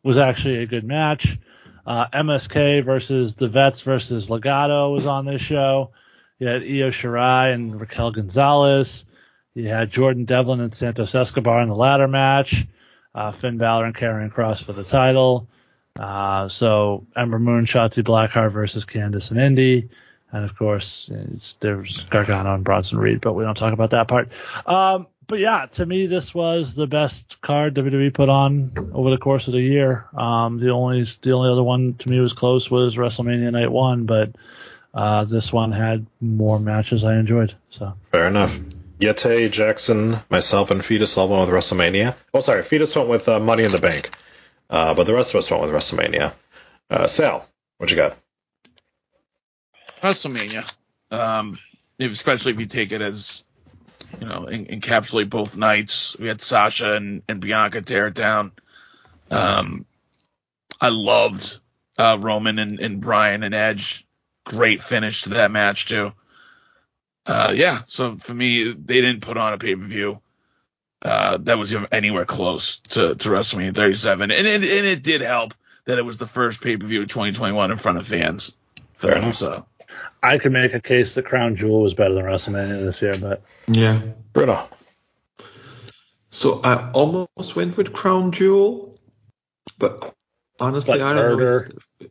[0.02, 1.38] was actually a good match.
[1.86, 5.92] Uh, MSK versus the Vets versus Legado was on this show.
[6.38, 9.06] You had Io Shirai and Raquel Gonzalez.
[9.54, 12.66] You had Jordan Devlin and Santos Escobar in the ladder match.
[13.14, 15.48] Uh, Finn Balor and Karrion Kross for the title.
[15.98, 19.88] Uh, so Ember Moon, Shotzi Blackheart versus Candice and Indi.
[20.32, 21.08] And of course,
[21.60, 24.30] there's Gargano and Bronson Reed, but we don't talk about that part.
[24.66, 29.18] Um, but yeah, to me, this was the best card WWE put on over the
[29.18, 30.06] course of the year.
[30.12, 34.06] Um, the only the only other one to me was close was WrestleMania Night One,
[34.06, 34.34] but
[34.92, 37.54] uh, this one had more matches I enjoyed.
[37.70, 38.58] So Fair enough.
[39.00, 42.14] Yeti, Jackson, myself, and Fetus all went with WrestleMania.
[42.32, 44.10] Oh, sorry, Fetus went with uh, Money in the Bank,
[44.70, 46.32] uh, but the rest of us went with WrestleMania.
[46.88, 47.46] Uh, Sal,
[47.78, 48.16] what you got?
[50.02, 50.70] WrestleMania,
[51.10, 51.58] um,
[51.98, 53.42] especially if you take it as
[54.20, 56.16] you know en- encapsulate both nights.
[56.18, 58.52] We had Sasha and, and Bianca tear it down.
[59.30, 59.86] Um,
[60.80, 61.58] I loved
[61.98, 64.06] uh, Roman and, and Brian and Edge.
[64.44, 66.12] Great finish to that match too.
[67.26, 70.20] Uh, yeah, so for me, they didn't put on a pay per view
[71.02, 75.54] uh, that was anywhere close to, to WrestleMania 37, and it, and it did help
[75.86, 78.54] that it was the first pay per view of 2021 in front of fans.
[78.94, 79.36] Fair them, enough.
[79.36, 79.66] so
[80.22, 83.42] I could make a case that Crown Jewel was better than WrestleMania this year, but
[83.68, 84.00] Yeah.
[84.32, 84.68] Bruno.
[86.30, 88.96] So I almost went with Crown Jewel,
[89.78, 90.14] but
[90.58, 91.68] honestly, But I don't murder.
[92.00, 92.08] know.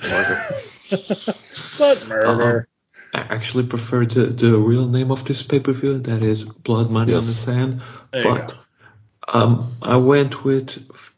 [0.00, 1.34] If murder.
[1.78, 2.68] but murder.
[3.14, 6.90] I actually prefer the, the real name of this pay per view, that is Blood
[6.90, 7.82] Money on the Sand.
[8.12, 8.54] There But
[9.26, 10.70] um, I went with,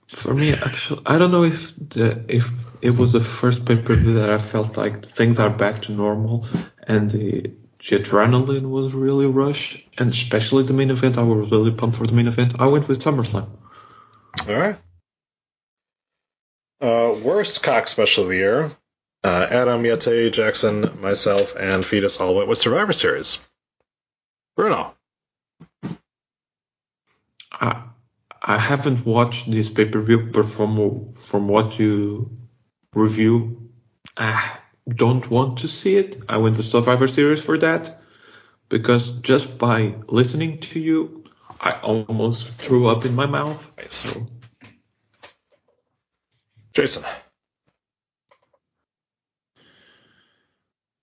[0.07, 2.49] for me, actually, I don't know if the if
[2.83, 5.93] it was the first pay per view that I felt like things are back to
[5.93, 6.47] normal
[6.91, 7.43] and the,
[7.79, 11.19] the adrenaline was really rushed, and especially the main event.
[11.19, 12.61] I was really pumped for the main event.
[12.61, 13.49] I went with SummerSlam.
[14.49, 14.77] All right.
[16.81, 18.71] Uh, worst cock special of the year.
[19.23, 23.41] Uh, Adam, Yeti, Jackson, myself, and Fetus all went with Survivor Series.
[24.57, 24.95] Bruno.
[27.53, 27.83] I
[28.43, 32.39] I haven't watched this pay per view, but from from what you
[32.95, 33.71] review,
[34.17, 36.23] I don't want to see it.
[36.29, 38.01] I went to Survivor Series for that
[38.69, 41.25] because just by listening to you,
[41.61, 43.71] I almost threw up in my mouth.
[43.77, 43.95] Nice.
[43.95, 44.27] So,
[46.73, 47.05] Jason.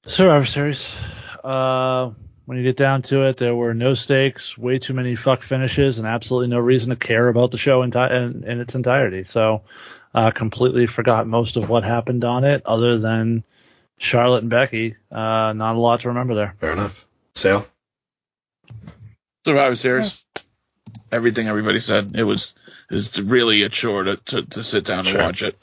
[0.08, 0.96] Survivor Series.
[1.44, 2.12] Uh,
[2.46, 6.00] when you get down to it, there were no stakes, way too many fuck finishes,
[6.00, 9.26] and absolutely no reason to care about the show enti- in, in its entirety.
[9.26, 9.64] So,
[10.16, 13.44] uh, completely forgot most of what happened on it, other than
[13.98, 14.96] Charlotte and Becky.
[15.12, 16.56] Uh, not a lot to remember there.
[16.62, 17.06] Fair enough.
[17.36, 17.68] Sal.
[19.46, 20.18] Survivor Series.
[21.12, 22.16] Everything everybody said.
[22.16, 22.54] It was
[22.90, 25.58] it was really a chore to, to, to sit down and watch it.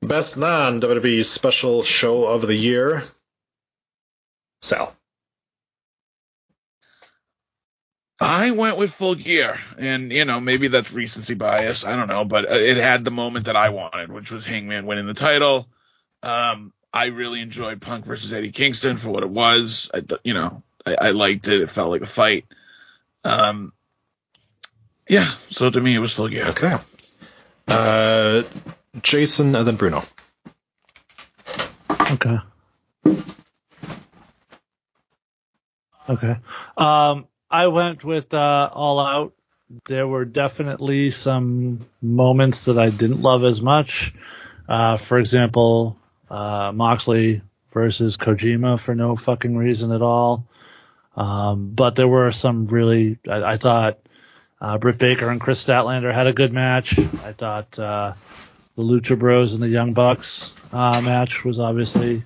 [0.00, 3.02] Best non WWE special show of the year.
[4.60, 4.94] Sal.
[8.20, 11.86] I went with Full Gear, and you know maybe that's recency bias.
[11.86, 14.84] I don't know, but uh, it had the moment that I wanted, which was Hangman
[14.84, 15.68] winning the title.
[16.22, 19.90] Um, I really enjoyed Punk versus Eddie Kingston for what it was.
[19.94, 21.62] I, you know, I, I liked it.
[21.62, 22.44] It felt like a fight.
[23.24, 23.72] Um,
[25.08, 25.32] yeah.
[25.50, 26.48] So to me, it was Full Gear.
[26.48, 26.76] Okay.
[27.68, 28.42] Uh,
[29.00, 30.02] Jason and then Bruno.
[32.00, 32.38] Okay.
[36.10, 36.36] Okay.
[36.76, 39.32] Um, I went with uh, All Out.
[39.86, 44.12] There were definitely some moments that I didn't love as much.
[44.68, 45.96] Uh, for example,
[46.28, 47.42] uh, Moxley
[47.72, 50.46] versus Kojima for no fucking reason at all.
[51.16, 54.00] Um, but there were some really, I, I thought
[54.60, 56.98] uh, Britt Baker and Kris Statlander had a good match.
[56.98, 58.14] I thought uh,
[58.74, 62.24] the Lucha Bros and the Young Bucks uh, match was obviously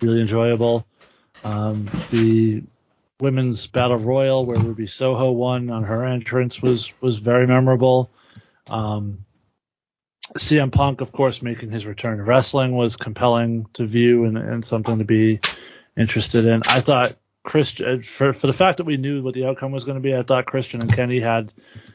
[0.00, 0.86] really enjoyable.
[1.44, 2.62] Um, the
[3.20, 8.10] women's battle royal where Ruby Soho won on her entrance was was very memorable.
[8.70, 9.24] Um,
[10.36, 14.64] CM Punk, of course, making his return to wrestling was compelling to view and, and
[14.64, 15.40] something to be
[15.96, 16.62] interested in.
[16.66, 19.96] I thought Christian for for the fact that we knew what the outcome was going
[19.96, 20.14] to be.
[20.14, 21.52] I thought Christian and Kenny had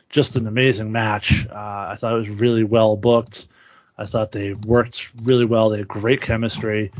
[0.10, 1.48] just an amazing match.
[1.48, 1.54] Uh,
[1.92, 3.48] I thought it was really well booked.
[3.98, 5.70] I thought they worked really well.
[5.70, 6.92] They had great chemistry.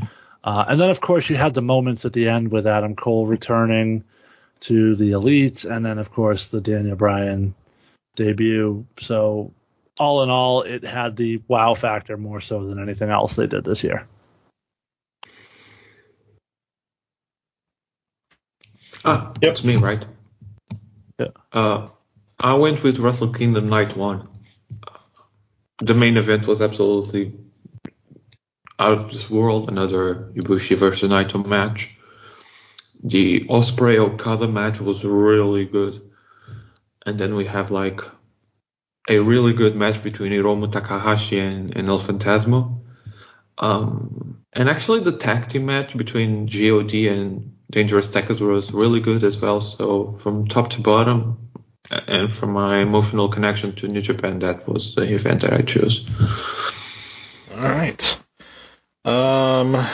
[0.44, 3.26] Uh, and then, of course, you had the moments at the end with Adam Cole
[3.26, 4.04] returning
[4.64, 7.54] to the Elite, and then, of course, the Daniel Bryan
[8.16, 8.86] debut.
[9.00, 9.52] So,
[9.98, 13.64] all in all, it had the wow factor more so than anything else they did
[13.64, 14.06] this year.
[19.04, 20.04] Ah, it's me, right?
[21.18, 21.28] Yeah.
[21.52, 21.88] Uh,
[22.40, 24.26] I went with Wrestle Kingdom Night One.
[25.80, 27.34] The main event was absolutely
[28.78, 29.68] out of this world.
[29.68, 31.93] Another Ibushi versus Naito match.
[33.04, 36.10] The Ospreay Okada match was really good,
[37.04, 38.00] and then we have like
[39.08, 42.80] a really good match between Hiromu Takahashi and, and El Fantasma.
[43.58, 49.22] Um, and actually, the tag team match between God and Dangerous Tekkers was really good
[49.22, 49.60] as well.
[49.60, 51.44] So from top to bottom,
[51.90, 56.06] and from my emotional connection to New Japan, that was the event that I chose.
[57.54, 58.20] All right.
[59.04, 59.86] Um,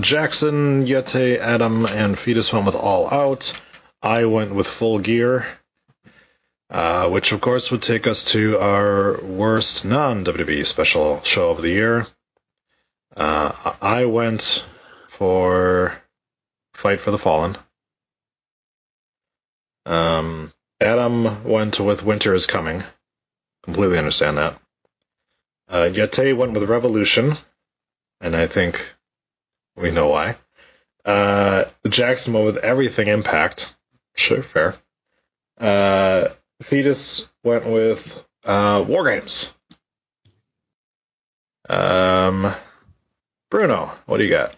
[0.00, 3.52] Jackson, Yeti, Adam, and Fetus went with All Out.
[4.00, 5.46] I went with Full Gear,
[6.70, 11.60] uh, which of course would take us to our worst non WWE special show of
[11.60, 12.06] the year.
[13.14, 14.64] Uh, I went
[15.10, 15.94] for
[16.72, 17.58] Fight for the Fallen.
[19.84, 22.82] Um, Adam went with Winter is Coming.
[23.62, 24.58] Completely understand that.
[25.68, 27.34] Uh, Yeti went with Revolution,
[28.22, 28.84] and I think
[29.82, 30.36] we know why.
[31.04, 33.74] Uh, Jackson went with Everything Impact.
[34.14, 34.76] Sure, fair.
[35.58, 36.28] Uh,
[36.62, 39.52] Fetus went with uh, War Games.
[41.68, 42.54] Um,
[43.50, 44.56] Bruno, what do you got?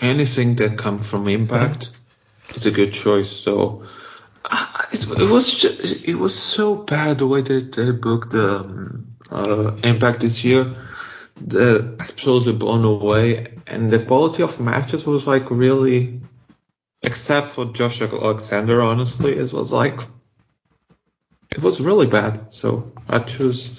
[0.00, 1.90] Anything that comes from Impact
[2.54, 3.30] is a good choice.
[3.30, 3.84] So
[4.44, 8.58] uh, it, it was just, it was so bad the way that they booked the
[8.60, 10.72] um, uh, Impact this year.
[11.38, 16.20] They're absolutely blown away, and the quality of matches was like really,
[17.02, 18.82] except for Josh Alexander.
[18.82, 20.00] Honestly, it was like
[21.52, 22.52] it was really bad.
[22.52, 23.70] So I choose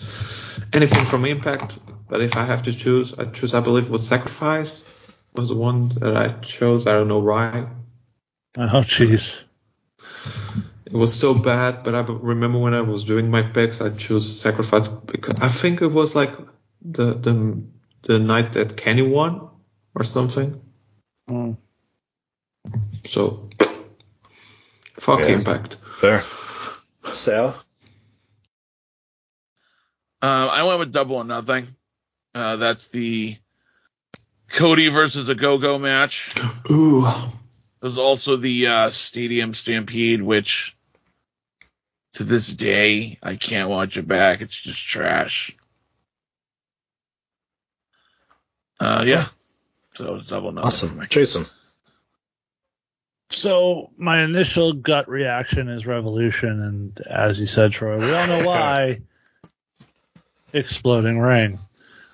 [0.73, 1.77] anything from Impact.
[2.07, 3.53] But if I have to choose, I choose.
[3.53, 4.87] I believe was Sacrifice
[5.35, 6.87] was the one that I chose.
[6.87, 7.67] I don't know why.
[8.57, 9.43] Oh, jeez.
[10.85, 14.39] It was so bad, but I remember when I was doing my picks, I chose
[14.39, 16.31] Sacrifice because I think it was like
[16.91, 17.63] the the
[18.03, 19.49] the night that Kenny won
[19.95, 20.61] or something.
[21.29, 21.57] Mm.
[23.05, 23.49] So
[24.99, 25.27] fuck Yeah.
[25.27, 25.77] Impact.
[25.99, 26.23] Fair.
[27.13, 27.55] Sal?
[30.21, 31.67] Uh, I went with double or nothing.
[32.33, 33.37] Uh, that's the
[34.49, 36.33] Cody versus a Go-Go match.
[36.71, 37.07] Ooh.
[37.81, 40.75] There's also the uh, Stadium Stampede, which
[42.13, 44.41] to this day I can't watch it back.
[44.41, 45.55] It's just trash.
[48.79, 49.25] Uh, yeah.
[49.95, 50.61] So double nothing.
[50.61, 50.97] for Awesome.
[50.99, 51.05] me.
[51.09, 51.45] Jason.
[53.29, 58.45] So my initial gut reaction is Revolution, and as you said, Troy, we all know
[58.45, 59.01] why.
[60.53, 61.59] Exploding ring.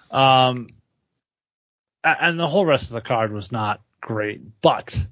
[0.10, 0.68] Um,
[2.03, 5.06] and the whole rest of the card was not great, but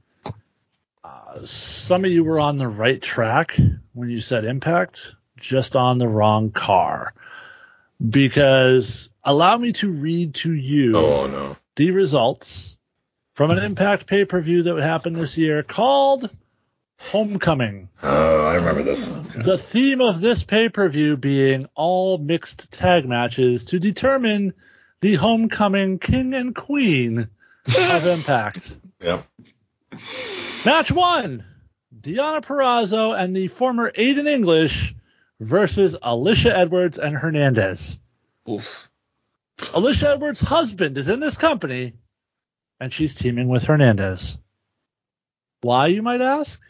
[1.04, 3.56] uh, some of you were on the right track
[3.94, 7.14] when you said Impact, just on the wrong car.
[8.06, 11.58] Because allow me to read to you Oh, no.
[11.76, 12.78] the results
[13.34, 16.30] from an Impact pay per view that would happen this year called
[16.98, 17.90] Homecoming.
[18.04, 19.08] Oh, I remember this.
[19.36, 24.54] The theme of this pay per view being all mixed tag matches to determine
[25.00, 27.28] the homecoming king and queen
[27.68, 28.72] of Impact.
[29.02, 29.26] Yep.
[30.64, 31.44] Match one
[32.00, 34.94] Deonna Purrazzo and the former Aiden English
[35.40, 37.98] versus Alisha Edwards and Hernandez.
[38.48, 38.91] Oof.
[39.70, 41.94] Alisha Edwards' husband is in this company,
[42.80, 44.38] and she's teaming with Hernandez.
[45.62, 46.62] Why, you might ask?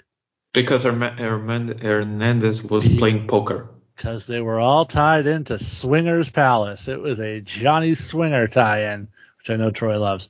[0.54, 3.70] Because Hernandez was playing poker.
[3.96, 6.88] Because they were all tied into Swinger's Palace.
[6.88, 9.08] It was a Johnny Swinger tie-in,
[9.38, 10.30] which I know Troy loves.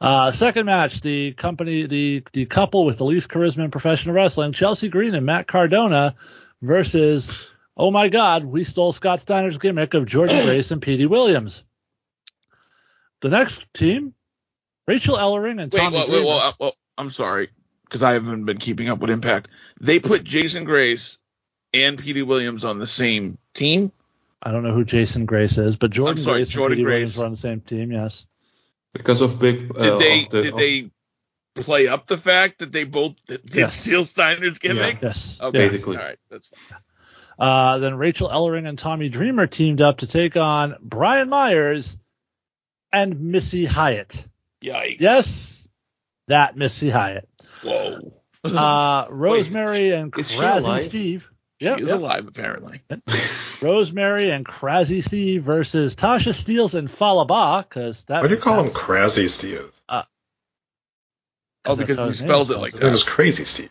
[0.00, 4.52] Uh, second match, the company, the the couple with the least charisma in professional wrestling,
[4.52, 6.14] Chelsea Green and Matt Cardona,
[6.62, 11.64] versus, oh my God, we stole Scott Steiner's gimmick of Jordynne Grace and Petey Williams.
[13.20, 14.14] The next team,
[14.86, 16.26] Rachel Ellering and Wait, Tommy wait, wait, Dreamer.
[16.26, 17.50] well, uh, well, I'm sorry
[17.84, 19.48] because I haven't been keeping up with Impact.
[19.80, 21.18] They put Jason Grace
[21.74, 23.92] and Petey Williams on the same team.
[24.42, 26.92] I don't know who Jason Grace is, but Jordan sorry, Grace Jordan and Petey Grace.
[26.94, 27.92] Williams were on the same team.
[27.92, 28.26] Yes.
[28.94, 29.76] because of big.
[29.76, 30.90] Uh, Did they the- did of- they
[31.56, 33.74] play up the fact that they both did Yes.
[33.80, 35.02] steal Steiner's gimmick?
[35.02, 35.38] Yes.
[35.40, 35.66] Okay.
[35.68, 35.96] Basically.
[35.96, 36.18] All right.
[36.30, 36.78] That's fine.
[37.38, 41.96] Uh, then Rachel Ellering and Tommy Dreamer teamed up to take on Brian Myers
[42.92, 44.24] and Missy Hyatt.
[44.62, 44.96] Yikes.
[45.00, 45.68] Yes,
[46.28, 47.28] that Missy Hyatt.
[47.62, 48.12] Whoa.
[48.44, 50.84] Uh, Rosemary and Crazy alive?
[50.84, 51.28] Steve.
[51.60, 51.98] She Yep, is yep.
[51.98, 52.82] alive apparently.
[53.62, 58.22] Rosemary and Crazy Steve versus Tasha Steelz and Fallah Bahh, because that.
[58.22, 58.70] Why do you makes call him.
[58.70, 59.72] Crazy Steve?
[59.88, 62.82] Oh, because how you spelled it like that.
[62.82, 63.70] name was Crazy Steve.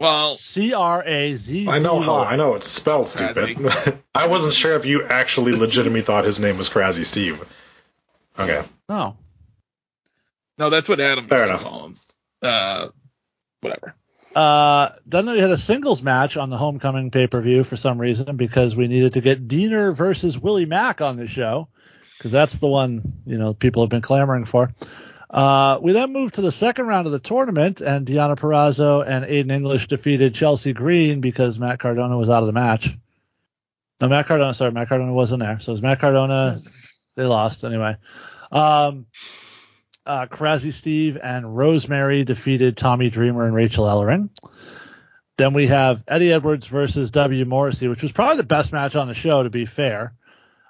[0.00, 1.68] Well, C R A Z.
[1.68, 3.98] I know how I know it's spelled stupid.
[4.14, 7.42] I wasn't sure if you actually legitimately thought his name was Crazy Steve.
[8.38, 8.62] Okay.
[8.88, 9.16] No.
[10.58, 11.62] no, that's what Adam Fair used to enough.
[11.62, 11.96] call him.
[12.40, 12.88] Uh,
[13.60, 13.94] whatever.
[14.34, 18.00] Uh, then we had a singles match on the homecoming pay per view for some
[18.00, 21.68] reason because we needed to get Diener versus Willie Mack on the show
[22.16, 24.72] because that's the one you know people have been clamoring for.
[25.32, 29.24] Uh, we then moved to the second round of the tournament, and Deonna Purrazzo and
[29.24, 32.90] Aiden English defeated Chelsea Green because Matt Cardona was out of the match.
[34.00, 35.58] No, Matt Cardona, sorry, Matt Cardona wasn't there.
[35.60, 36.60] So it was Matt Cardona.
[37.16, 37.96] They lost anyway.
[38.50, 39.06] Um,
[40.04, 44.28] uh, Crazy Steve and Rosemary defeated Tommy Dreamer and Rachel Ellering.
[45.38, 47.44] Then we have Eddie Edwards versus W.
[47.46, 50.14] Morrissey, which was probably the best match on the show, to be fair.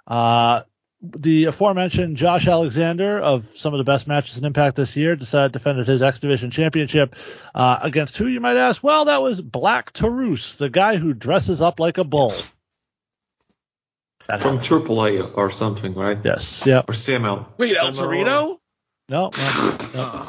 [0.06, 0.62] Uh,
[1.02, 5.52] the aforementioned Josh Alexander of some of the best matches in Impact this year decided
[5.52, 7.16] defended his X Division Championship
[7.54, 8.82] uh, against who you might ask?
[8.82, 12.32] Well, that was Black Taurus, the guy who dresses up like a bull.
[14.28, 14.62] That from happened.
[14.62, 16.18] Triple A or something, right?
[16.22, 16.64] Yes.
[16.64, 16.80] Yeah.
[16.80, 17.46] Or CML.
[17.58, 17.96] Wait, El CML.
[17.96, 18.58] Torito?
[19.08, 19.30] No.
[19.36, 20.26] no, no.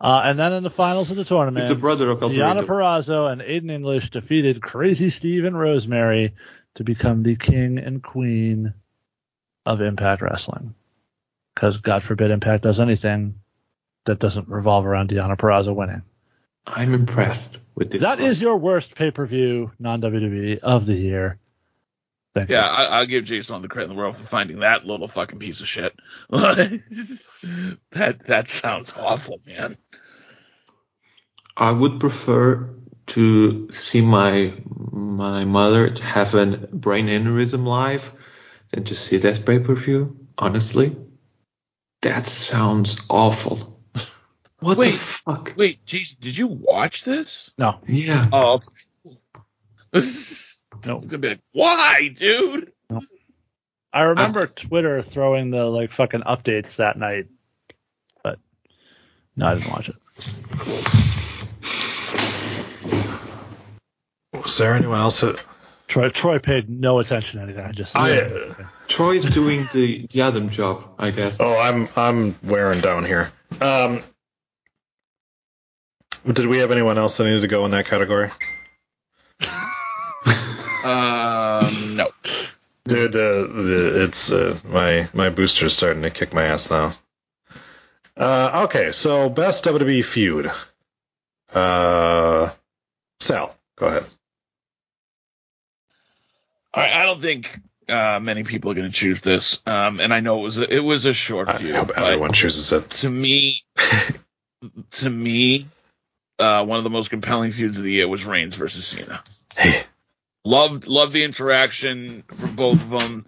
[0.00, 2.66] Uh, and then in the finals of the tournament, He's the brother of El Deonna
[2.66, 6.34] Purrazzo and Aiden English defeated Crazy Steve and Rosemary
[6.74, 8.74] to become the king and queen
[9.66, 10.74] of Impact Wrestling.
[11.54, 13.40] Because God forbid Impact does anything
[14.04, 16.02] that doesn't revolve around Deonna Purrazzo winning.
[16.66, 18.00] I'm impressed with this.
[18.02, 18.28] That one.
[18.28, 21.38] is your worst pay per view non WWE of the year.
[22.34, 22.72] Thank Yeah, you.
[22.72, 25.38] I, I'll give Jason all the credit in the world for finding that little fucking
[25.38, 25.94] piece of shit.
[26.30, 26.80] that
[27.92, 29.78] that sounds awful, man.
[31.56, 32.74] I would prefer
[33.08, 34.52] to see my
[34.90, 38.12] my mother have a brain aneurysm live
[38.72, 40.26] than to see this pay per view.
[40.38, 40.94] Honestly,
[42.02, 43.80] that sounds awful.
[44.58, 44.92] What Wait.
[44.92, 45.52] the fuck?
[45.58, 47.52] Wait, Jason, did you watch this?
[47.58, 47.78] No.
[47.86, 48.26] Yeah.
[48.32, 48.60] Oh,
[49.92, 51.00] this No.
[51.00, 52.72] gonna be like, why, dude?
[53.92, 57.26] I remember Twitter throwing the like fucking updates that night.
[58.22, 58.38] But
[59.36, 59.96] no, I didn't watch it.
[64.32, 65.42] Was there anyone else that
[65.86, 67.64] Troy Troy paid no attention to anything.
[67.64, 68.54] I just I-
[68.88, 71.40] Troy's doing the the Adam job, I guess.
[71.40, 73.30] Oh, I'm I'm wearing down here.
[73.60, 74.02] Um,
[76.30, 78.30] did we have anyone else that needed to go in that category?
[80.86, 82.12] Um, no.
[82.84, 86.92] Dude, uh, the, it's uh, my my booster's starting to kick my ass now.
[88.16, 90.48] Uh, okay, so best WWE feud.
[91.52, 92.50] Uh,
[93.18, 94.06] Sal, go ahead.
[96.76, 97.58] I, I don't think
[97.88, 99.58] uh, many people are going to choose this.
[99.66, 102.70] Um, and I know it was a, it was a short I hope everyone chooses
[102.72, 102.90] it.
[102.90, 103.62] to me,
[104.92, 105.66] to me,
[106.38, 109.24] uh, one of the most compelling feuds of the year was Reigns versus Cena.
[109.56, 109.84] Hey,
[110.46, 113.26] Loved loved the interaction from both of them.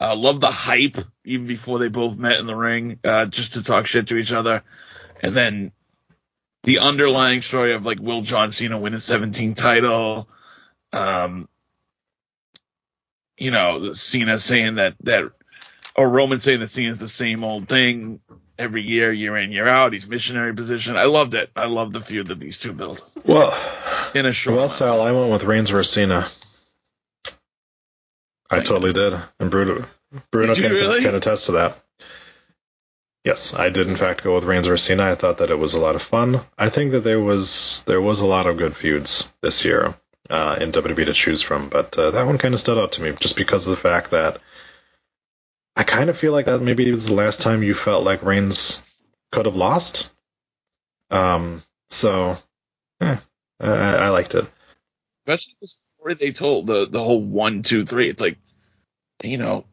[0.00, 3.62] Uh, loved the hype even before they both met in the ring, uh, just to
[3.64, 4.62] talk shit to each other.
[5.20, 5.72] And then
[6.62, 10.28] the underlying story of like will John Cena win his 17th title?
[10.92, 11.48] Um,
[13.40, 15.32] you know, Cena saying that that
[15.96, 18.20] or Roman saying that Cena's the same old thing
[18.58, 19.92] every year, year in, year out.
[19.92, 20.96] He's missionary position.
[20.96, 21.50] I loved it.
[21.56, 23.52] I love the feud that these two built well,
[24.14, 24.52] in a short.
[24.52, 24.72] well, amount.
[24.72, 26.28] Sal, I went with Reigns versus Cena.
[28.48, 29.86] I Thank totally did, and Bruno
[30.30, 31.02] Bruno can, really?
[31.02, 31.76] can attest to that.
[33.24, 35.04] Yes, I did in fact go with Reigns versus Cena.
[35.04, 36.40] I thought that it was a lot of fun.
[36.58, 39.94] I think that there was there was a lot of good feuds this year
[40.30, 43.02] uh, in WWE to choose from, but uh, that one kind of stood out to
[43.02, 44.38] me just because of the fact that
[45.76, 48.22] I kind of feel like that maybe it was the last time you felt like
[48.22, 48.82] Reigns
[49.32, 50.10] could have lost.
[51.10, 52.36] Um, so,
[53.00, 53.16] eh,
[53.60, 54.46] I, I liked it.
[55.26, 58.08] especially the story they told the the whole one two three.
[58.08, 58.38] It's like
[59.24, 59.64] you know,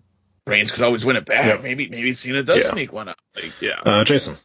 [0.48, 1.46] Reigns could always win it back.
[1.46, 1.64] Yep.
[1.64, 2.72] Maybe maybe Cena does Yeah.
[2.72, 3.18] sneak one up.
[3.36, 4.36] Like yeah, Uh, Jason,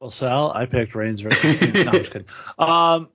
[0.00, 1.60] Well, Sal, I picked Reigns versus.
[1.84, 2.28] no, I'm just kidding.
[2.58, 3.08] Um,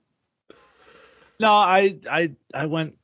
[1.40, 2.96] no, I I I went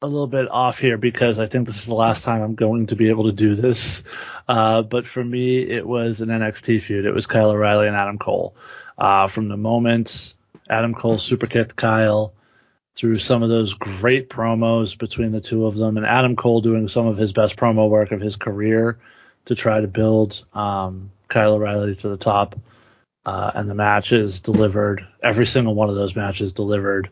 [0.00, 2.86] a little bit off here because I think this is the last time I'm going
[2.88, 4.04] to be able to do this.
[4.46, 7.04] Uh, but for me, it was an NXT feud.
[7.04, 8.54] It was Kyle O'Reilly and Adam Cole.
[8.96, 10.34] Uh, from the moment
[10.68, 12.34] Adam Cole super kicked Kyle
[12.94, 16.88] through some of those great promos between the two of them, and Adam Cole doing
[16.88, 18.98] some of his best promo work of his career
[19.44, 22.58] to try to build um, Kyle O'Reilly to the top.
[23.24, 25.06] Uh, and the matches delivered.
[25.22, 27.10] Every single one of those matches delivered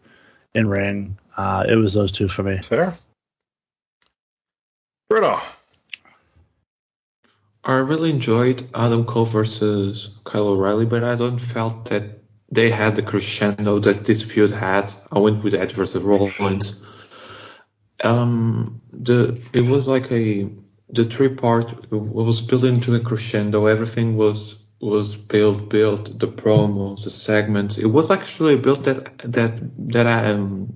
[0.57, 1.19] in ring.
[1.37, 2.61] Uh, it was those two for me.
[2.63, 2.99] Fair.
[5.09, 5.41] Bruno.
[7.63, 12.21] I really enjoyed Adam Cole versus Kyle O'Reilly, but I don't felt that
[12.51, 14.93] they had the crescendo that this feud had.
[15.13, 16.83] I went with Edge versus Rollins.
[18.05, 20.49] Um, the it was like a
[20.91, 23.67] the three part was built into a crescendo.
[23.67, 27.79] Everything was was built, built the promos, the segments.
[27.79, 29.53] It was actually built that that
[29.93, 30.75] that I um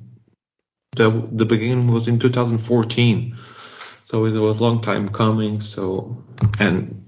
[0.96, 3.36] the the beginning was in 2014,
[4.06, 5.60] so it was a long time coming.
[5.60, 6.24] So
[6.58, 7.00] and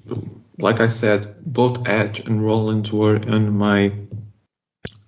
[0.58, 3.92] like I said, both Edge and Rollins were in my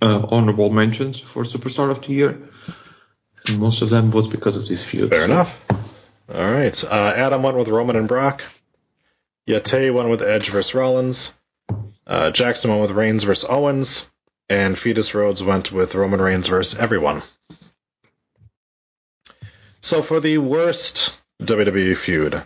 [0.00, 2.48] uh, honorable mentions for Superstar of the Year,
[3.46, 5.10] and most of them was because of this feud.
[5.10, 5.60] Fair enough.
[6.32, 6.82] All right.
[6.84, 8.42] Uh, Adam went with Roman and Brock.
[9.46, 11.34] Yeti went with Edge versus Rollins.
[12.06, 14.08] Uh, Jackson went with Reigns versus Owens.
[14.50, 17.22] And Fetus Rhodes went with Roman Reigns versus everyone.
[19.80, 22.42] So for the worst WWE feud,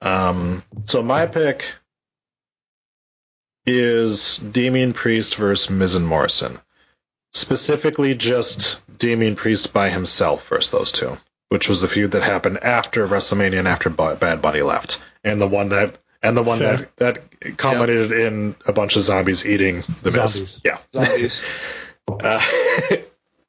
[0.00, 1.64] um, so my pick
[3.64, 6.58] is Damien Priest versus Miz and Morrison.
[7.32, 11.16] Specifically, just Damien Priest by himself versus those two
[11.48, 15.46] which was the feud that happened after WrestleMania and after Bad Bunny left, and the
[15.46, 16.76] one that and the one Sure.
[16.76, 17.22] that that
[17.52, 20.32] culminated in a bunch of zombies eating the Miz.
[20.32, 20.60] Zombies.
[20.64, 20.78] Yeah.
[20.92, 21.40] Zombies.
[22.08, 22.40] Uh,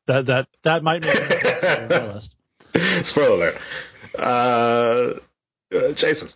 [0.08, 2.36] That that that might make it my list.
[3.06, 3.58] spoiler alert.
[4.18, 5.14] Uh,
[5.76, 6.30] uh, Jason.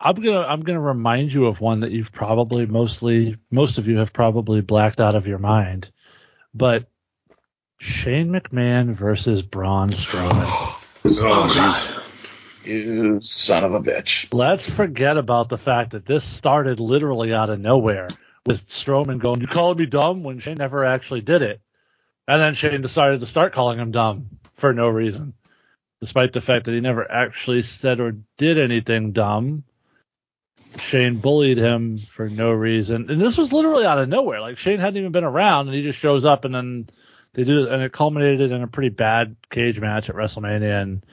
[0.00, 3.98] I'm gonna I'm gonna remind you of one that you've probably mostly most of you
[3.98, 5.90] have probably blacked out of your mind,
[6.52, 6.88] but
[7.78, 10.76] Shane McMahon versus Braun Strowman.
[11.02, 12.09] Oh,
[12.64, 14.32] You son of a bitch.
[14.32, 18.08] Let's forget about the fact that this started literally out of nowhere
[18.44, 21.60] with Strowman going, "You called me dumb?" when Shane never actually did it,
[22.28, 25.34] and then Shane decided to start calling him dumb for no reason,
[26.00, 29.64] despite the fact that he never actually said or did anything dumb.
[30.78, 34.40] Shane bullied him for no reason, and this was literally out of nowhere.
[34.40, 36.90] Like Shane hadn't even been around, and he just shows up, and then
[37.32, 41.06] they do, and it culminated in a pretty bad cage match at WrestleMania, and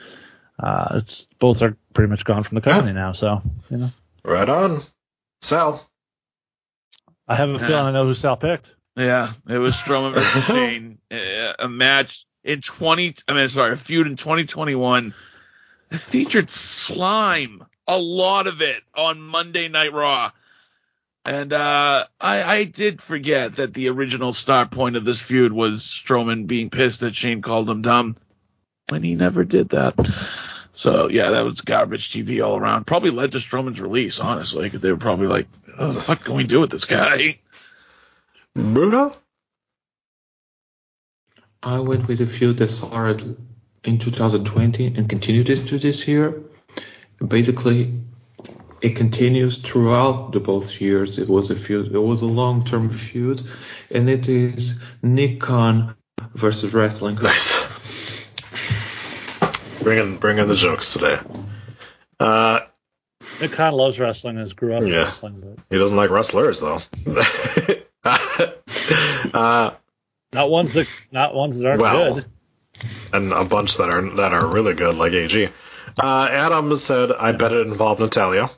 [0.59, 3.11] uh, it's both are pretty much gone from the company now.
[3.11, 3.91] So you know,
[4.23, 4.81] Right on.
[5.41, 5.89] Sal.
[7.27, 8.73] I have a feeling I know who Sal picked.
[8.95, 13.15] Yeah, it was Strowman versus Shane, uh, a match in 20.
[13.27, 15.13] I mean, sorry, a feud in 2021
[15.89, 20.31] that featured slime, a lot of it on Monday Night Raw.
[21.25, 25.84] And uh, I, I did forget that the original start point of this feud was
[25.84, 28.15] Strowman being pissed that Shane called him dumb,
[28.89, 29.95] when he never did that.
[30.77, 32.85] So yeah, that was garbage TV all around.
[32.85, 36.43] Probably led to Strowman's release, honestly, because they were probably like, oh, "What can we
[36.43, 37.39] do with this guy?"
[38.55, 39.15] Bruno.
[41.63, 43.37] I went with a feud that started
[43.83, 46.43] in 2020 and continued into this year.
[47.27, 47.93] Basically,
[48.79, 51.17] it continues throughout the both years.
[51.17, 51.91] It was a feud.
[51.91, 53.41] It was a long-term feud,
[53.89, 55.95] and it is Nick Khan
[56.35, 57.15] versus Wrestling.
[59.88, 61.18] Bringing bringing the jokes today.
[62.19, 62.59] Uh,
[63.39, 65.05] Nick Khan loves wrestling has grew up Yeah.
[65.05, 66.80] wrestling, but he doesn't like wrestlers though.
[69.34, 69.72] uh,
[70.34, 72.26] not ones that not ones that aren't Well, good.
[73.14, 75.47] and a bunch that are that are really good, like AG.
[76.03, 78.49] Uh, Adam said, "I bet it involved Natalya."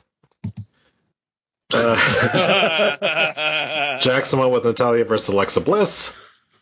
[1.72, 1.94] Uh,
[4.00, 6.12] Jackson went with Natalya versus Alexa Bliss.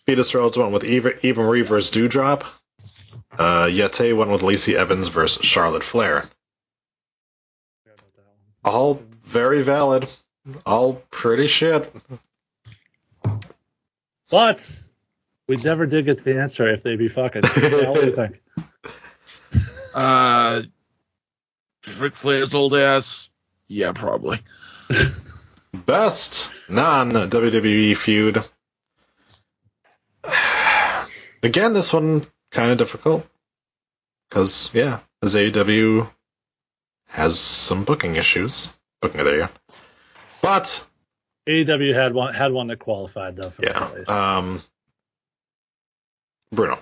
[0.05, 2.45] Fetus Rhodes went with Eva, Eva Marie versus Doudrop.
[3.37, 6.25] Uh, Yeti went with Lacey Evans versus Charlotte Flair.
[8.65, 10.13] All very valid.
[10.67, 11.93] All pretty shit.
[14.31, 14.71] But
[15.47, 17.43] we never did get the answer if they'd be fucking.
[17.43, 18.41] What do you think?
[19.95, 20.63] Uh,
[21.99, 23.31] Ric Flair's old ass.
[23.67, 24.41] Yeah, probably.
[25.75, 28.45] Best non WWE feud.
[31.43, 33.27] Again, this one kind of difficult
[34.29, 36.09] because yeah, as AEW
[37.09, 39.51] has some booking issues, booking of the year.
[40.43, 40.85] But
[41.49, 43.51] AEW had one had one that qualified though.
[43.51, 44.63] For yeah, um,
[46.53, 46.79] Bruno.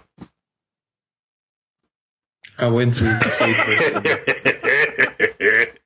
[2.59, 3.05] I went to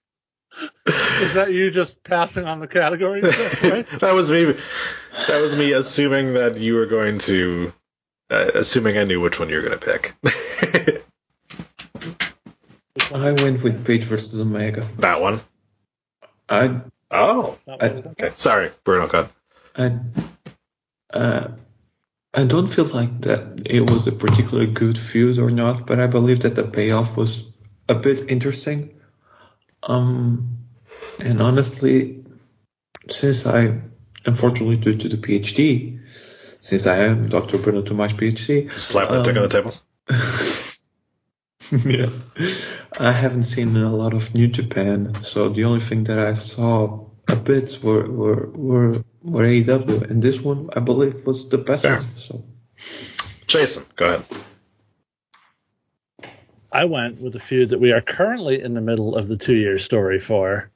[0.86, 3.20] Is that you just passing on the category?
[3.22, 3.86] right?
[4.00, 4.54] that was me.
[5.28, 7.72] That was me assuming that you were going to,
[8.30, 10.14] uh, assuming I knew which one you were going to pick.
[13.12, 14.82] I went with Page versus Omega.
[14.98, 15.40] that one.
[16.48, 16.80] I
[17.10, 18.30] Oh, I, okay.
[18.34, 19.08] Sorry, Bruno.
[19.08, 19.30] Cut.
[19.76, 19.98] I,
[21.12, 21.48] uh,
[22.32, 26.06] I don't feel like that it was a particularly good feud or not, but I
[26.06, 27.44] believe that the payoff was
[27.88, 29.00] a bit interesting.
[29.82, 30.58] Um,
[31.18, 32.24] and honestly,
[33.08, 33.80] since I,
[34.24, 35.99] unfortunately due to the PhD,
[36.60, 37.58] since I am Dr.
[37.58, 39.74] Bruno Tomas PhD, Slap that dick on the table.
[41.86, 42.10] yeah.
[42.98, 47.06] I haven't seen a lot of New Japan, so the only thing that I saw
[47.28, 51.82] a bit were were were, were AEW, and this one I believe was the best
[51.82, 51.96] Fair.
[51.96, 52.06] one.
[52.18, 52.44] So
[53.46, 54.24] Jason, go ahead.
[56.72, 59.54] I went with a feud that we are currently in the middle of the two
[59.54, 60.70] year story for,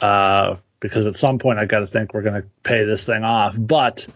[0.00, 3.24] uh, because at some point I got to think we're going to pay this thing
[3.24, 3.54] off.
[3.56, 4.06] But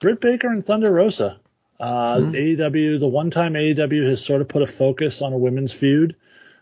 [0.00, 1.40] Britt Baker and Thunder Rosa,
[1.80, 5.72] uh, AEW, the one time AEW has sort of put a focus on a women's
[5.72, 6.16] feud.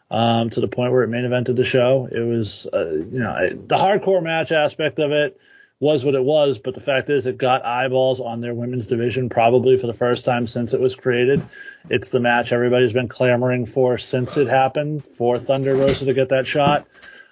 [0.08, 2.08] Um, to the point where it main evented the show.
[2.08, 5.36] It was, uh, you know, I- the hardcore match aspect of it
[5.80, 9.28] was what it was, but the fact is it got eyeballs on their women's division
[9.30, 11.42] probably for the first time since it was created.
[11.90, 16.28] It's the match everybody's been clamoring for since it happened for Thunder Rosa to get
[16.28, 16.86] that shot.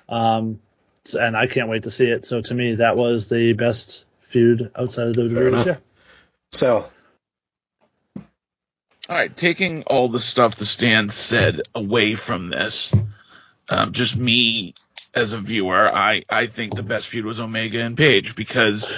[0.08, 0.58] Um,
[1.16, 2.24] and I can't wait to see it.
[2.24, 5.66] So to me, that was the best feud outside of WWE this enough.
[5.66, 5.78] year.
[6.54, 6.90] Sal.
[8.16, 8.24] All
[9.16, 12.92] right, taking all the stuff the stand said away from this,
[13.68, 14.74] um, just me
[15.14, 18.90] as a viewer, I, I think the best feud was Omega and Page because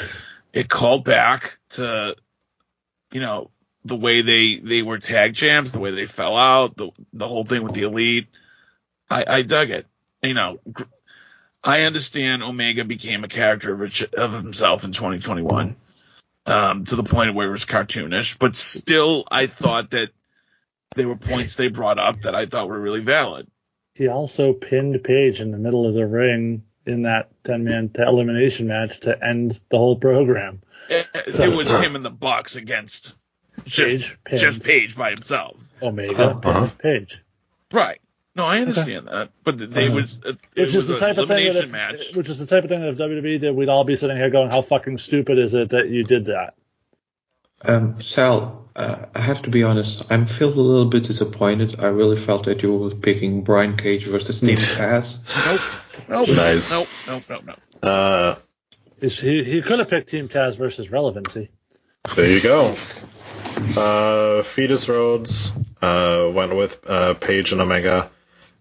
[0.52, 2.14] it called back to,
[3.12, 3.50] you know,
[3.84, 7.44] the way they, they were tag champs, the way they fell out, the, the whole
[7.44, 8.28] thing with the elite.
[9.10, 9.86] I, I dug it.
[10.22, 10.58] You know,
[11.64, 15.76] I understand Omega became a character of, of himself in 2021
[16.46, 20.10] um, to the point where it was cartoonish, but still, I thought that
[20.94, 23.48] there were points they brought up that I thought were really valid.
[23.94, 28.68] He also pinned Page in the middle of the ring in that 10 man elimination
[28.68, 30.62] match to end the whole program.
[30.88, 33.14] It, it was him in the box against
[33.64, 35.56] just Page, just Page by himself.
[35.82, 36.68] Omega, Uh-huh.
[36.68, 37.20] pinned Page.
[37.72, 38.00] Right.
[38.36, 41.26] No, I understand that, but they was it, it Which is was the type of
[41.28, 42.14] thing that if, match.
[42.14, 44.28] which is the type of thing that if WWE did, we'd all be sitting here
[44.30, 46.54] going, "How fucking stupid is it that you did that?"
[47.62, 50.12] Um, Sal, uh, I have to be honest.
[50.12, 51.80] I'm feel a little bit disappointed.
[51.82, 55.18] I really felt that you were picking Brian Cage versus Team Taz.
[55.46, 55.60] Nope.
[56.08, 56.36] Nope.
[56.36, 56.72] Nice.
[56.72, 56.88] Nope.
[57.08, 57.22] Nope.
[57.30, 57.42] Nope.
[57.46, 57.60] Nope.
[57.82, 58.34] Uh,
[59.00, 61.48] Is- He he could have picked Team Taz versus Relevancy.
[62.14, 62.74] there you go.
[63.76, 68.10] Uh, Fetus Rhodes uh, went with uh, Page and Omega.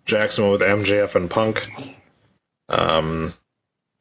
[0.06, 1.68] Jackson went with MJF and Punk.
[2.70, 3.34] Um,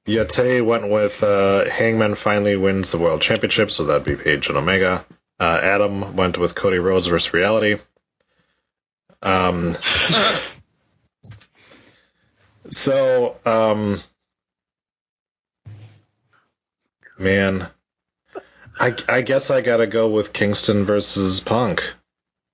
[0.06, 4.58] Yeti went with uh, Hangman finally wins the World Championship, so that'd be Page and
[4.58, 5.04] Omega.
[5.40, 7.78] Uh, Adam went with Cody Rhodes versus Reality.
[9.22, 9.76] Um,
[12.70, 13.98] so, um,
[17.18, 17.66] man,
[18.78, 21.82] I, I guess I gotta go with Kingston versus Punk.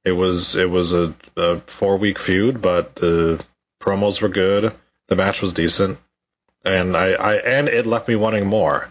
[0.05, 3.45] It was it was a, a four week feud, but the
[3.81, 4.73] promos were good.
[5.09, 5.99] The match was decent,
[6.65, 8.91] and I, I and it left me wanting more,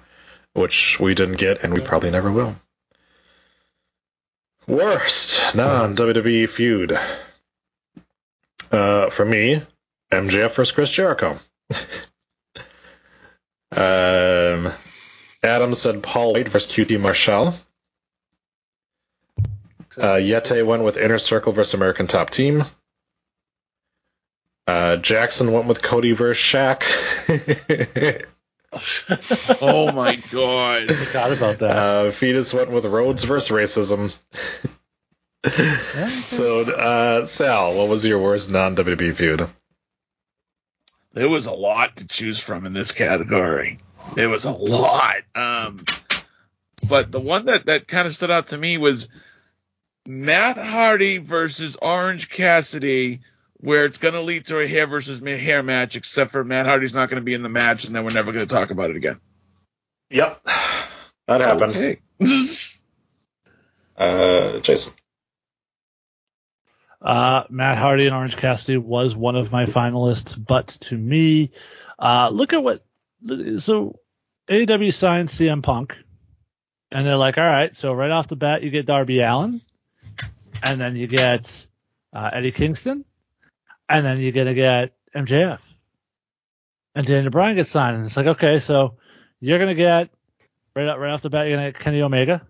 [0.53, 2.55] which we didn't get, and we probably never will.
[4.67, 6.99] Worst non WWE feud.
[8.71, 9.63] Uh, for me,
[10.11, 11.39] MJF versus Chris Jericho.
[13.71, 14.71] um,
[15.41, 17.55] Adam said Paul White versus QT Marshall.
[19.97, 22.63] Uh, Yeti went with Inner Circle versus American Top Team.
[24.67, 26.83] Uh, Jackson went with Cody versus Shaq.
[29.61, 30.91] oh my god!
[30.91, 31.75] I Forgot about that.
[31.75, 34.15] Uh, Fetus went with Rhodes versus Racism.
[36.27, 39.49] so, uh, Sal, what was your worst non WWE feud?
[41.13, 43.79] There was a lot to choose from in this category.
[44.15, 45.15] There was a lot.
[45.33, 45.83] Um,
[46.87, 49.09] but the one that, that kind of stood out to me was
[50.09, 53.19] Matt Hardy versus Orange Cassidy,
[53.57, 56.95] where it's going to lead to a hair versus hair match, except for Matt Hardy's
[56.95, 58.89] not going to be in the match, and then we're never going to talk about
[58.89, 59.19] it again.
[60.09, 60.41] Yep,
[61.27, 61.75] that happened.
[61.75, 61.99] Okay.
[63.95, 64.93] Uh, Jason.
[67.01, 71.51] Uh, Matt Hardy and Orange Cassidy was one of my finalists, but to me,
[71.99, 72.85] uh, look at what.
[73.57, 73.99] So
[74.47, 75.97] AEW signed CM Punk,
[76.93, 79.59] and they're like, all right, so right off the bat, you get Darby Allin,
[80.63, 81.67] and then you get
[82.13, 83.05] uh, Eddie Kingston,
[83.87, 85.59] and then you're gonna get MJF,
[86.95, 88.97] and Daniel Bryan gets signed, and it's like, okay, so
[89.39, 90.09] you're gonna get
[90.75, 92.45] right up, right off the bat, you're gonna get Kenny Omega,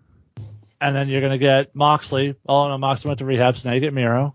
[0.80, 2.36] and then you're gonna get Moxley.
[2.48, 4.34] Oh no, Moxley went to rehab, so now you get Miro,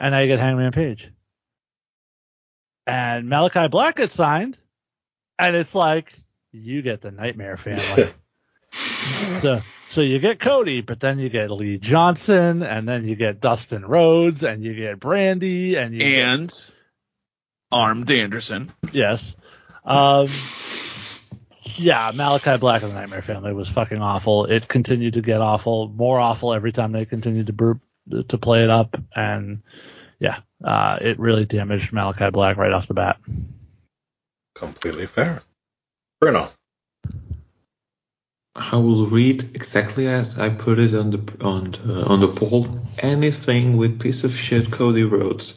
[0.00, 1.10] and now you get Hangman Page,
[2.86, 4.58] and Malachi Black gets signed,
[5.38, 6.12] and it's like
[6.52, 8.10] you get the Nightmare family.
[9.40, 9.60] so
[9.92, 13.84] so you get Cody, but then you get Lee Johnson, and then you get Dustin
[13.84, 16.74] Rhodes, and you get Brandi, and you and get,
[17.70, 18.72] Arn Anderson.
[18.90, 19.36] Yes.
[19.84, 20.28] Um,
[21.76, 24.46] yeah, Malachi Black and the Nightmare Family was fucking awful.
[24.46, 27.78] It continued to get awful, more awful every time they continued to burp,
[28.28, 29.62] to play it up, and
[30.18, 33.18] yeah, uh, it really damaged Malachi Black right off the bat.
[34.54, 35.42] Completely fair.
[36.18, 36.48] Bruno.
[38.54, 42.80] I will read exactly as I put it on the on the, on the poll.
[42.98, 45.54] Anything with piece of shit Cody Rhodes.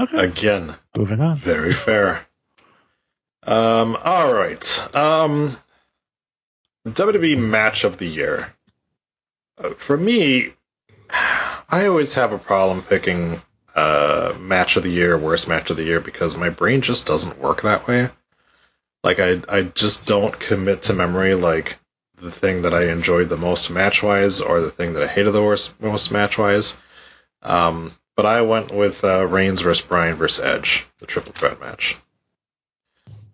[0.00, 0.24] Okay.
[0.24, 0.74] Again.
[0.96, 1.36] Moving on.
[1.38, 2.24] Very fair.
[3.44, 3.96] Um.
[3.96, 4.94] All right.
[4.94, 5.56] Um.
[6.86, 8.54] WWE match of the year.
[9.58, 10.52] Uh, for me,
[11.10, 13.42] I always have a problem picking
[13.74, 17.40] uh match of the year, worst match of the year, because my brain just doesn't
[17.40, 18.10] work that way.
[19.02, 21.78] Like I I just don't commit to memory like
[22.22, 25.32] the thing that I enjoyed the most match wise or the thing that I hated
[25.32, 26.78] the worst most match wise.
[27.42, 31.96] Um, but I went with uh, Reigns versus Bryan versus Edge, the triple threat match.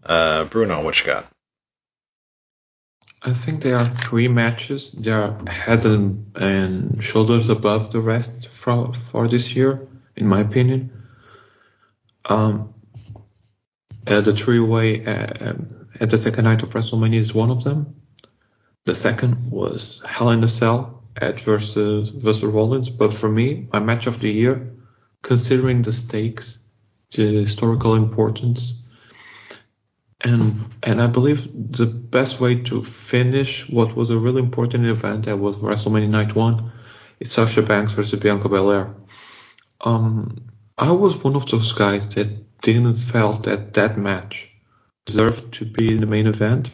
[0.02, 1.30] Uh, Bruno, what you got?
[3.22, 4.92] I think there are three matches.
[4.92, 9.86] They are head and, and shoulders above the rest for for this year,
[10.16, 10.92] in my opinion.
[12.24, 12.74] Um,
[14.06, 17.64] uh, the three way uh, um, at the second night of WrestleMania is one of
[17.64, 17.97] them.
[18.88, 22.88] The second was Hell in a Cell, Edge versus versus Rollins.
[22.88, 24.72] But for me, my match of the year,
[25.20, 26.56] considering the stakes,
[27.10, 28.82] the historical importance,
[30.22, 35.26] and and I believe the best way to finish what was a really important event
[35.26, 36.72] that was WrestleMania Night One,
[37.20, 38.94] is Sasha Banks versus Bianca Belair.
[39.82, 40.48] Um,
[40.78, 44.48] I was one of those guys that didn't felt that that match
[45.04, 46.70] deserved to be in the main event.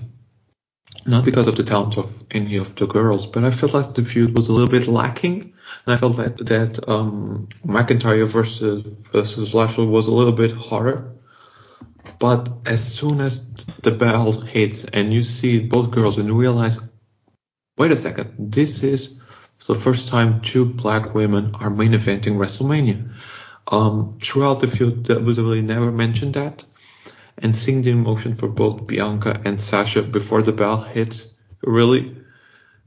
[1.06, 4.05] Not because of the talent of any of the girls, but I felt like the
[4.05, 5.52] feud was a little bit lacking,
[5.84, 11.12] and I felt that that um, McIntyre versus versus Lashley was a little bit harder.
[12.18, 13.47] But as soon as
[13.83, 16.78] the bell hits and you see both girls and you realize,
[17.76, 19.16] wait a second, this is
[19.66, 23.10] the first time two black women are main eventing WrestleMania.
[23.66, 26.65] Um, throughout the feud, WWE never mentioned that.
[27.37, 31.27] And seeing the emotion for both Bianca and Sasha before the bell hits,
[31.63, 32.17] really,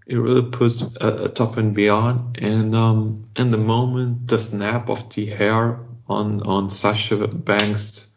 [0.06, 2.38] it really puts a, a top and beyond.
[2.40, 8.08] And um, in the moment, the snap of the hair on on Sasha Banks'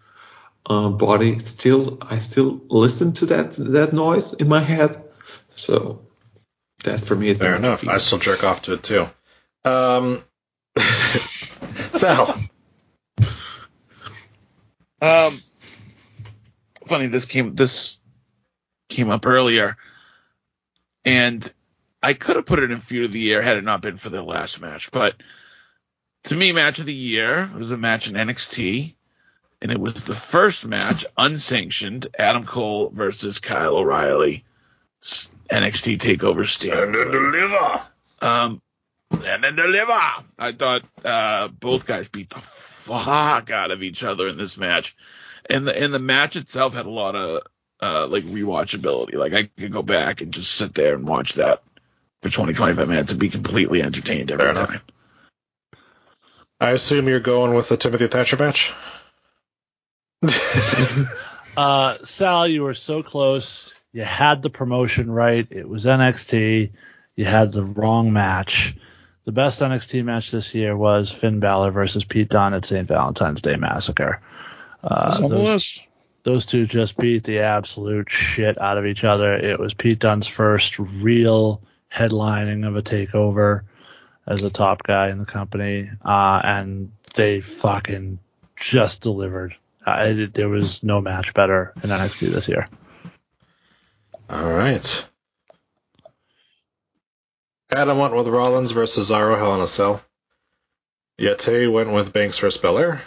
[0.67, 5.03] uh, body, still, I still listen to that that noise in my head.
[5.57, 6.07] So
[6.85, 7.87] that for me is fair enough.
[7.87, 9.07] I still jerk off to it too.
[9.65, 10.23] Um,
[11.93, 12.41] Sal.
[15.03, 15.41] Um,
[16.91, 17.99] funny this came this
[18.89, 19.77] came up earlier,
[21.05, 21.51] and
[22.03, 24.11] I could have put it in feud of the year had it not been for
[24.11, 24.91] their last match.
[24.91, 25.15] But
[26.25, 28.95] to me, match of the year was a match in NXT,
[29.63, 34.45] and it was the first match unsanctioned: Adam Cole versus Kyle O'Reilly,
[35.01, 36.97] NXT Takeover Stand.
[36.97, 37.83] And deliver.
[38.21, 38.61] Um,
[39.13, 40.01] and then deliver.
[40.41, 44.97] I thought uh, both guys beat the fuck out of each other in this match,
[45.49, 47.43] and the and the match itself had a lot of
[47.81, 49.15] uh, like rewatchability.
[49.15, 51.63] Like I could go back and just sit there and watch that
[52.23, 54.71] for 20, 25 minutes and be completely entertained every Fair time.
[54.71, 54.85] enough.
[56.61, 58.73] I assume you're going with the Timothy Thatcher match.
[61.57, 63.75] Uh, Sal, you were so close.
[63.93, 65.47] You had the promotion right.
[65.51, 66.71] It was NXT.
[67.17, 68.77] You had the wrong match.
[69.25, 72.87] The best NXT match this year was Finn Balor versus Pete Dunne at St.
[72.87, 74.23] Valentine's Day Massacre.
[74.83, 75.81] Uh, It's on the those,
[76.23, 79.35] those two just beat the absolute shit out of each other.
[79.35, 83.63] It was Pete Dunne's first real headlining of a takeover
[84.27, 88.19] as a top guy in the company, uh, and they fucking
[88.57, 89.57] just delivered.
[89.87, 92.69] Uh, it, there was no match better in NXT this year.
[94.29, 95.05] All right.
[97.73, 100.03] Adam went with Rollins versus Cesaro Hell in a Cell.
[101.19, 103.03] Yeti went with Banks versus Belair.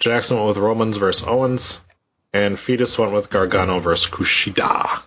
[0.00, 1.80] Jackson went with Romans versus Owens.
[2.32, 5.02] And Fetus went with Gargano versus Kushida.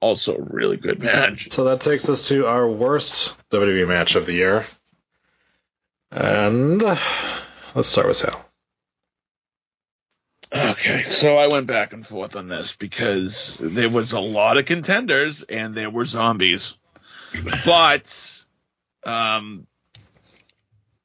[0.00, 1.50] Also, a really good match.
[1.50, 4.66] So that takes us to our worst WWE match of the year.
[6.10, 6.82] And
[7.76, 8.42] Let's start with Sal.
[10.50, 14.64] Okay, so I went back and forth on this because there was a lot of
[14.64, 16.72] contenders and there were zombies,
[17.66, 18.44] but
[19.04, 19.66] um,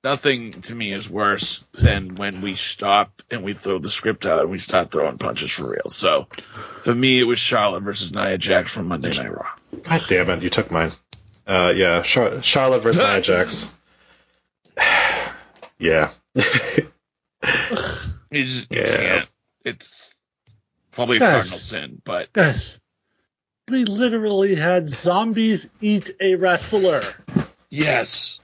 [0.03, 4.41] nothing to me is worse than when we stop and we throw the script out
[4.41, 5.89] and we start throwing punches for real.
[5.89, 6.27] So
[6.83, 9.47] for me, it was Charlotte versus Nia Jax from Monday Night Raw.
[9.83, 10.91] God damn it, you took mine.
[11.47, 13.71] Uh, yeah, Char- Charlotte versus Nia Jax.
[15.80, 16.11] yeah.
[18.33, 18.97] You just you Yeah.
[18.97, 19.30] can't.
[19.65, 20.15] It's
[20.91, 21.33] probably a Guys.
[21.33, 22.80] cardinal sin, but Guys,
[23.69, 27.03] we literally had zombies eat a wrestler.
[27.69, 28.39] yes.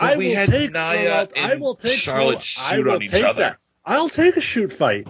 [0.00, 2.84] I we will had take Nia throw-out- I and will take Charlotte throw- I shoot
[2.86, 3.40] will on each take other.
[3.40, 3.56] that.
[3.84, 5.06] I'll take a shoot fight.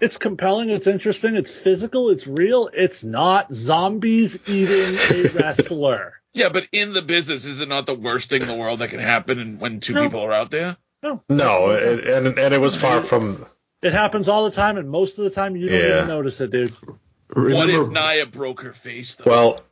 [0.00, 0.70] It's compelling.
[0.70, 1.34] It's interesting.
[1.34, 2.10] It's physical.
[2.10, 2.70] It's real.
[2.72, 6.14] It's not zombies eating a wrestler.
[6.32, 8.90] Yeah, but in the business, is it not the worst thing in the world that
[8.90, 10.04] can happen and when two No.
[10.04, 10.76] people are out there?
[11.02, 13.46] No, No, it, and and it was far from.
[13.82, 15.96] it happens all the time, and most of the time you don't Yeah.
[15.98, 16.70] even notice it, dude.
[16.80, 19.30] What if Remember, Nia broke her face though?
[19.30, 19.62] Well,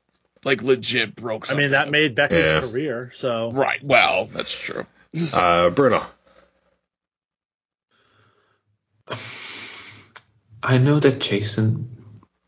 [0.44, 1.50] like legit broke.
[1.50, 2.60] I mean, that made Becky's Yeah.
[2.60, 3.12] career.
[3.14, 3.82] So right.
[3.82, 4.86] Well, that's true.
[5.32, 6.04] uh, Bruno.
[10.62, 11.96] I know that Jason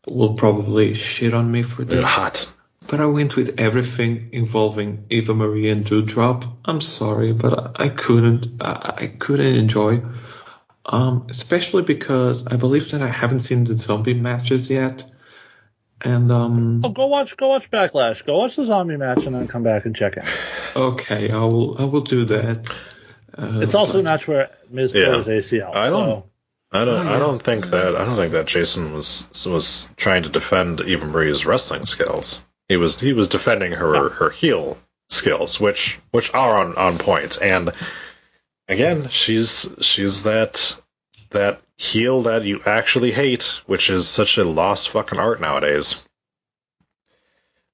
[0.07, 2.51] will probably shit on me for this, Hot.
[2.87, 6.51] but I went with everything involving Eva Marie and Doudrop.
[6.65, 8.47] I'm sorry, but I, I couldn't.
[8.61, 10.01] I, I couldn't enjoy.
[10.85, 15.08] Um, especially because I believe that I haven't seen the zombie matches yet,
[16.01, 16.81] and um.
[16.83, 18.25] oh, go watch, go watch Backlash.
[18.25, 20.23] Go watch the zombie match, and then come back and check in.
[20.75, 21.79] Okay, I will.
[21.81, 22.69] I will do that.
[23.37, 25.05] Uh, It's also a but- match where Miz Yeah.
[25.05, 25.73] tore his ACL.
[25.73, 26.25] I don't- so-
[26.71, 27.07] I don't.
[27.07, 27.95] Oh, I don't think that.
[27.95, 32.43] I don't think that Jason was was trying to defend Eva Marie's wrestling skills.
[32.67, 32.99] He was.
[32.99, 34.77] He was defending her her heel
[35.09, 37.39] skills, which which are on on point.
[37.41, 37.71] And
[38.67, 40.75] again, she's she's that
[41.31, 46.03] that heel that you actually hate, which is such a lost fucking art nowadays.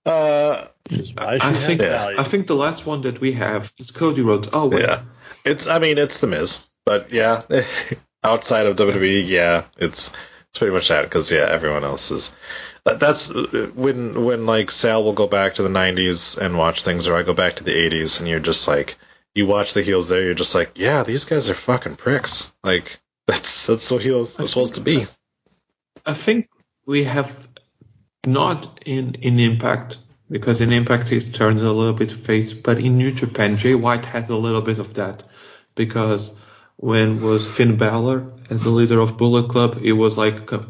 [0.06, 2.19] Uh, which is why she I think value.
[2.19, 4.50] I think the last one that we have is Cody Rhodes.
[4.53, 5.01] Oh wait, yeah,
[5.43, 5.67] it's.
[5.67, 7.42] I mean, it's the Miz, but yeah,
[8.24, 10.14] outside of WWE, yeah, it's
[10.50, 12.35] it's pretty much that because yeah, everyone else is.
[12.85, 16.84] that- That's uh, when when like Sal will go back to the '90s and watch
[16.84, 18.98] things, or I go back to the '80s, and you're just like,
[19.34, 22.51] you watch the heels there, you're just like, yeah, these guys are fucking pricks.
[22.64, 25.06] Like that's that's what heels are supposed to be.
[26.06, 26.50] I think
[26.86, 27.48] we have
[28.26, 29.98] not in in Impact
[30.30, 34.06] because in Impact he's turned a little bit face, but in New Japan Jay White
[34.06, 35.24] has a little bit of that
[35.76, 36.36] because
[36.78, 40.64] when was Finn Balor as the leader of Bullet Club, it was like uh,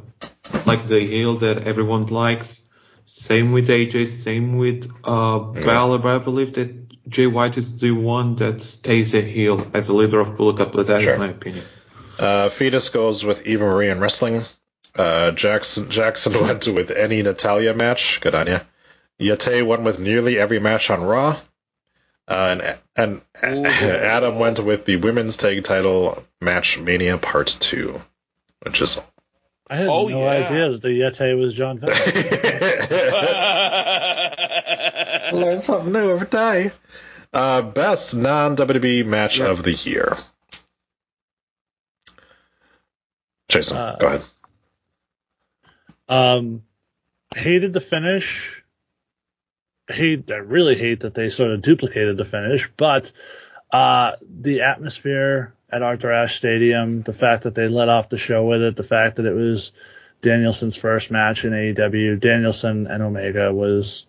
[0.66, 2.62] like the heel that everyone likes.
[3.06, 7.92] Same with AJ, same with uh, Balor, but I believe that Jay White is the
[7.92, 10.72] one that stays a heel as the leader of Bullet Club.
[10.72, 11.18] But that's Sure.
[11.18, 11.64] my opinion.
[12.20, 14.42] Uh, Fetus goes with Eva Marie in wrestling.
[14.96, 18.20] Uh, Jackson Jackson went with any Natalya match.
[18.22, 18.60] Good on ya.
[19.20, 21.38] Yeti went with nearly every match on Raw.
[22.28, 28.02] Uh, and and Adam went with the women's tag title match Mania Part Two,
[28.64, 29.00] which is
[29.70, 30.48] I had Oh, no yeah.
[30.48, 31.94] idea that the Yeti was John Cena.
[35.34, 36.72] learn something new every day.
[37.34, 40.16] Uh, best non WWE match of the year.
[43.48, 44.24] Jason, Uh, go ahead.
[46.08, 46.64] Um,
[47.36, 48.64] hated the finish.
[49.88, 53.12] Hate, I really hate that they sort of duplicated the finish, but
[53.72, 58.46] uh, the atmosphere at Arthur Ashe Stadium, the fact that they let off the show
[58.46, 59.72] with it, the fact that it was
[60.22, 64.08] Danielson's first match in AEW, Danielson and Omega was,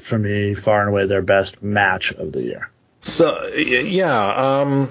[0.00, 2.70] for me, far and away their best match of the year.
[3.00, 4.90] So yeah, um,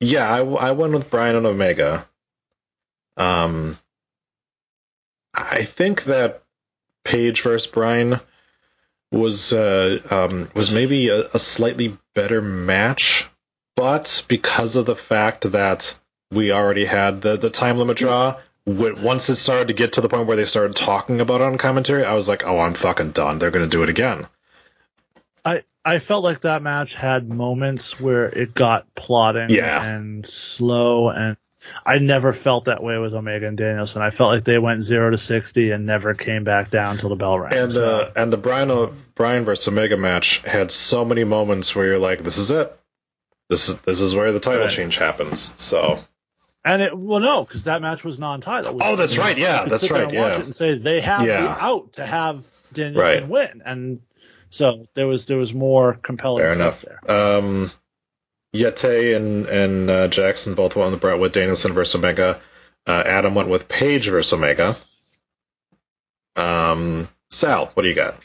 [0.00, 2.06] yeah, I, I went with Brian and Omega.
[3.16, 3.78] Um,
[5.34, 6.42] I think that
[7.04, 8.20] Page versus Brian
[9.12, 13.26] was uh, um, was maybe a, a slightly better match,
[13.76, 15.96] but because of the fact that
[16.30, 18.36] we already had the the time limit draw.
[18.68, 21.56] Once it started to get to the point where they started talking about it on
[21.56, 23.38] commentary, I was like, "Oh, I'm fucking done.
[23.38, 24.26] They're gonna do it again."
[25.86, 29.82] I felt like that match had moments where it got plotting Yeah.
[29.84, 31.36] and slow and
[31.84, 34.00] I never felt that way with Omega and Danielson.
[34.00, 37.16] I felt like they went zero to sixty and never came back down till the
[37.16, 37.54] bell rang.
[37.54, 41.86] And So, uh, and the Brian Brian versus Omega match had so many moments where
[41.86, 42.76] you're like, this is it.
[43.48, 44.70] This is this is where the title Right.
[44.70, 45.54] change happens.
[45.56, 45.98] So
[46.64, 48.78] and it well no, because that match was non-title.
[48.80, 49.36] Oh, that's right.
[49.38, 50.40] Yeah, that's right, yeah.
[50.40, 51.42] and say they have Yeah.
[51.42, 53.28] the out to have Danielson Right.
[53.28, 54.00] win, and
[54.50, 57.00] so there was there was more compelling fair stuff enough.
[57.06, 57.36] there.
[57.38, 57.70] Um,
[58.54, 62.40] Yeti and and uh, Jackson both went with Brett with Danielson versus Omega.
[62.86, 64.76] Uh, Adam went with Page versus Omega.
[66.36, 68.18] Um, Sal, what do you got?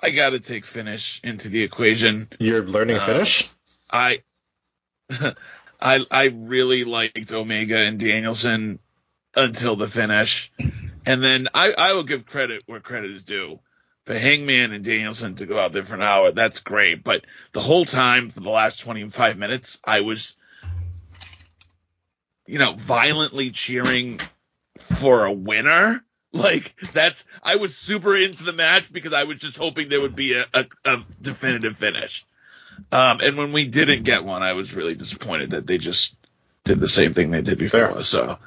[0.00, 2.28] I got to take finish into the equation.
[2.38, 3.48] You're learning Uh, finish.
[3.90, 4.22] I
[5.80, 8.78] I I really liked Omega and Danielson
[9.34, 10.52] until the finish.
[11.06, 13.60] And then I, I will give credit where credit is due.
[14.04, 17.02] For Hangman and Danielson to go out there for an hour, that's great.
[17.02, 20.36] But the whole time for the last 25 minutes, I was,
[22.46, 24.20] you know, violently cheering
[24.78, 26.02] for a winner.
[26.32, 30.16] Like that's I was super into the match because I was just hoping there would
[30.16, 32.26] be a, a, a definitive finish.
[32.92, 36.14] Um, and when we didn't get one, I was really disappointed that they just
[36.64, 38.02] did the same thing they did before.
[38.02, 38.38] So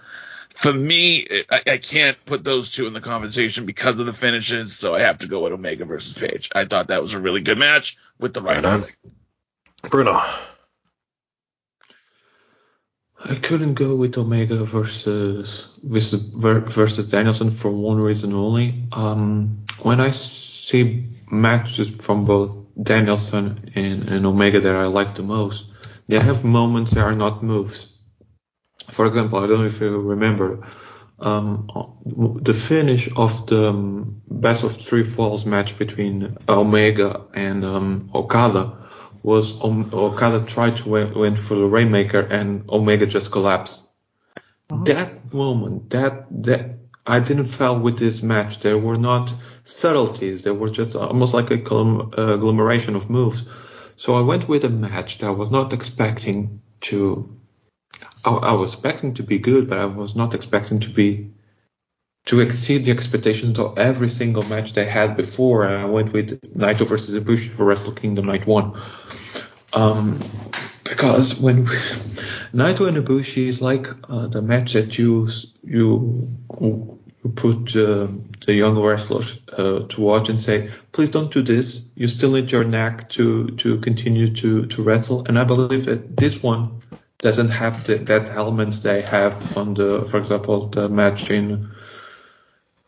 [0.60, 4.76] for me, I, I can't put those two in the conversation because of the finishes.
[4.76, 6.50] So I have to go with Omega versus Page.
[6.54, 8.62] I thought that was a really good match with the right.
[8.62, 8.86] Right on.
[9.84, 10.22] Bruno.
[13.24, 18.84] I couldn't go with Omega versus versus, versus Danielson for one reason only.
[18.92, 25.24] Um, when I see matches from both Danielson and, and Omega that I like the
[25.24, 25.68] most,
[26.10, 27.89] they have moments that are not moves.
[28.92, 30.68] For example, I don't know if you remember
[31.20, 31.68] um,
[32.42, 38.78] the finish of the um, best of three falls match between Omega and um, Okada
[39.24, 43.84] was um, Okada tried to win, win for the Rainmaker and Omega just collapsed.
[44.86, 48.60] That moment, that that I didn't feel with this match.
[48.60, 50.44] There were not subtleties.
[50.44, 53.44] There were just almost like a uh, agglomeration of moves.
[53.96, 57.39] So I went with a match that I was not expecting to.
[58.26, 61.32] I, I was expecting to be good, but I was not expecting to be
[62.26, 65.66] to exceed the expectations of every single match they had before.
[65.66, 68.80] And I went with Naito versus Ibushi for Wrestle Kingdom Night One.
[69.74, 70.20] Um,
[70.84, 71.66] because when
[72.54, 75.30] Naito and Ibushi is like uh, the match that you
[75.64, 78.08] you you put uh,
[78.46, 81.82] the young wrestlers uh, to watch and say, please don't do this.
[81.96, 85.26] You still need your knack to to continue to to wrestle.
[85.28, 86.82] And I believe that this one
[87.20, 91.70] doesn't have the, that elements they have on the, for example, the match in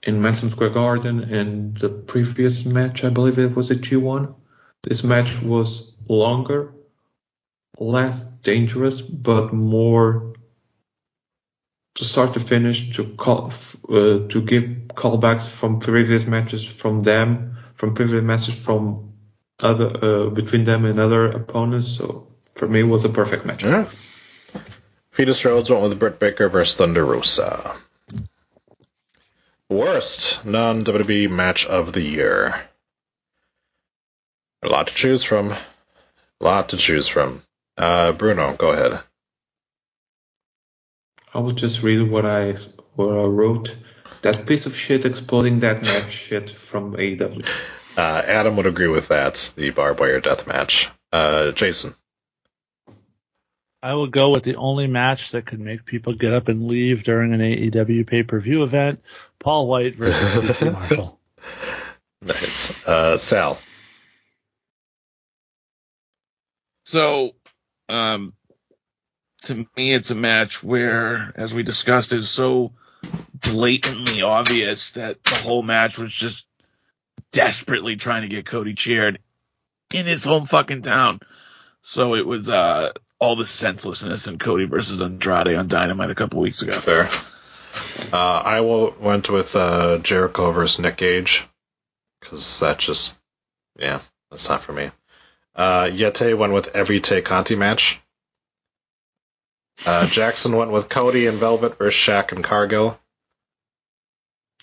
[0.04, 3.04] in Madison Square Garden and the previous match.
[3.04, 4.34] I believe it was a G1.
[4.82, 6.74] This match was longer,
[7.78, 10.34] less dangerous, but more
[11.96, 13.54] to start to finish to call
[13.90, 14.64] uh, to give
[14.96, 19.14] callbacks from previous matches from them, from previous matches from
[19.60, 21.90] other uh, between them and other opponents.
[21.90, 23.64] So for me, it was a perfect match.
[23.64, 23.88] Yeah.
[25.22, 27.76] Fetus Rhodes went with Britt Baker versus Thunder Rosa.
[29.70, 32.60] Worst non WWE match of the year.
[34.64, 35.52] A lot to choose from.
[35.52, 35.60] A
[36.40, 37.44] lot to choose from.
[37.78, 39.00] Uh, Bruno, go ahead.
[41.36, 42.54] I will just read what I
[42.96, 43.76] what I wrote.
[44.24, 47.48] That piece of shit exploding that match shit from AEW.
[47.96, 49.54] Uh, Adam would agree with that.
[49.56, 50.90] The barbed wire death match.
[51.14, 51.94] Uh, Jason.
[53.84, 57.04] I will go with the only match that could make people get up and leave
[57.04, 59.02] during an AEW pay per view event
[59.40, 60.20] Paul White versus
[60.58, 61.20] QT Marshall.
[62.22, 62.88] Nice.
[62.88, 63.60] Uh, Sal.
[66.86, 67.32] So,
[67.90, 68.34] um,
[69.44, 72.74] to me, it's a match where, as we discussed, is so
[73.34, 76.46] blatantly obvious that the whole match was just
[77.32, 79.20] desperately trying to get Cody cheered
[79.94, 81.22] in his home fucking town.
[81.82, 86.42] So it was uh, all the senselessness in Cody versus Andrade on Dynamite a couple
[86.42, 86.74] weeks ago.
[86.74, 87.08] Fair.
[88.12, 91.46] Uh, I will, went with uh, Jericho versus Nick Gage
[92.20, 93.14] because that just,
[93.78, 94.02] yeah,
[94.32, 94.90] that's not for me.
[95.56, 98.02] Uh, Yeti went with every Tay Conti match.
[99.86, 103.00] Uh, Jackson went with Cody and Velvet versus Shaq and Cargill.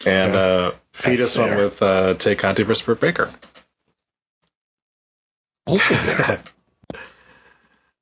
[0.05, 3.31] And uh, Fetus went with uh, Tay Conti versus Britt Baker.
[5.65, 6.39] Also.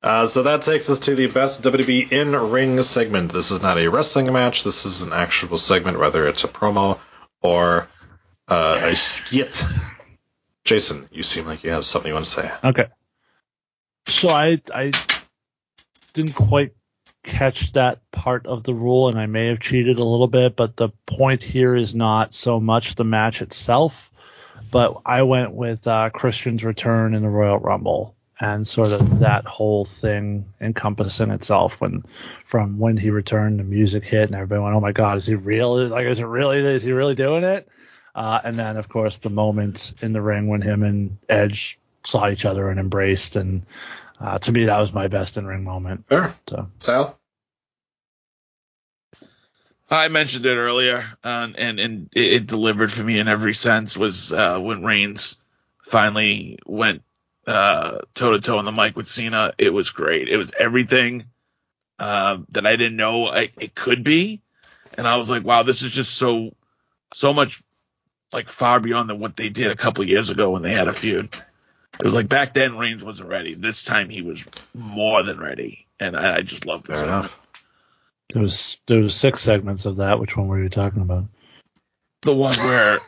[0.06, 3.32] Uh, so that takes us to the best WWE in ring segment.
[3.32, 4.62] This is not a wrestling match.
[4.62, 7.00] This is an actual segment, whether it's a promo
[7.42, 7.88] or
[8.46, 9.64] uh, a skit.
[10.62, 12.52] Jason, you seem like you have something you want to say.
[12.62, 12.86] Okay.
[14.06, 14.92] So I I
[16.12, 16.74] didn't quite
[17.24, 20.54] catch that part of the rule, and I may have cheated a little bit.
[20.54, 24.12] But the point here is not so much the match itself,
[24.70, 29.46] but I went with uh, Christian's return in the Royal Rumble and sort of that
[29.46, 32.04] whole thing encompassing itself when
[32.46, 35.34] from when he returned the music hit and everybody went oh my god is he
[35.34, 37.66] real like is it really is he really doing it
[38.14, 42.28] uh, and then of course the moment in the ring when him and edge saw
[42.28, 43.36] each other and embraced.
[43.36, 43.66] And
[44.20, 46.06] uh, to me, that was my best in ring moment.
[46.08, 46.34] Fair.
[46.48, 46.68] So.
[46.78, 47.18] Sal?
[49.88, 53.96] I mentioned it earlier, uh, and and it, it delivered for me in every sense.
[53.96, 55.36] Was uh, when Reigns
[55.84, 57.02] finally went
[57.46, 59.52] toe to toe on the mic with Cena.
[59.58, 60.28] It was great.
[60.28, 61.24] It was everything
[61.98, 64.42] uh, that I didn't know I, it could be,
[64.94, 66.54] and I was like, wow, this is just so
[67.14, 67.62] so much
[68.32, 70.92] like far beyond than what they did a couple years ago when they had a
[70.92, 71.34] feud.
[71.98, 73.54] It was like back then Reigns wasn't ready.
[73.54, 74.44] This time he was
[74.74, 76.98] more than ready, and I, I just loved this.
[76.98, 77.38] Fair enough.
[78.32, 80.18] There was there was six segments of that.
[80.18, 81.24] Which one were you talking about?
[82.22, 82.98] The one where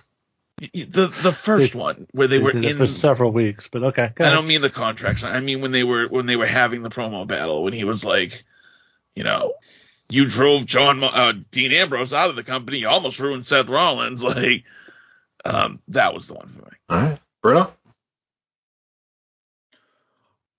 [0.58, 3.82] the the first They- one where they, were did it in for several weeks, but
[3.84, 4.12] okay.
[4.14, 4.36] go I ahead.
[4.38, 5.24] don't mean the contracts.
[5.24, 8.04] I mean when they were when they were having the promo battle when he was
[8.04, 8.44] like,
[9.14, 9.54] you know,
[10.10, 12.78] you drove John uh, Dean Ambrose out of the company.
[12.78, 14.22] You almost ruined Seth Rollins.
[14.28, 14.64] Like,
[15.44, 16.76] um, that was the one for me.
[16.90, 17.18] All right.
[17.42, 17.72] Bruno?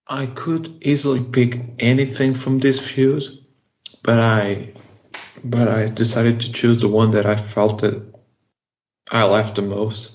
[0.08, 3.24] I could easily pick anything from this feud,
[4.02, 4.74] but I
[5.44, 8.09] but I decided to choose the one that I felt that
[9.12, 10.12] I laughed the most.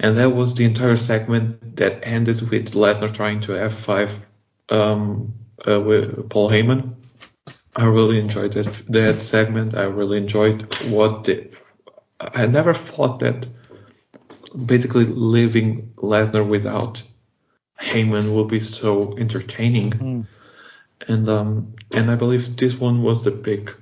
[0.00, 4.18] And that was the entire segment that ended with Lesnar trying to F5
[4.68, 5.34] um,
[5.66, 6.94] uh, with Paul Heyman.
[7.74, 9.74] I really enjoyed that that segment.
[9.74, 11.48] I really enjoyed what the,
[12.20, 13.46] I never thought that
[14.66, 17.02] basically leaving Lesnar without
[17.80, 19.90] Heyman will be so entertaining.
[19.92, 20.26] Mm.
[21.06, 23.74] And um and I believe this one was the pick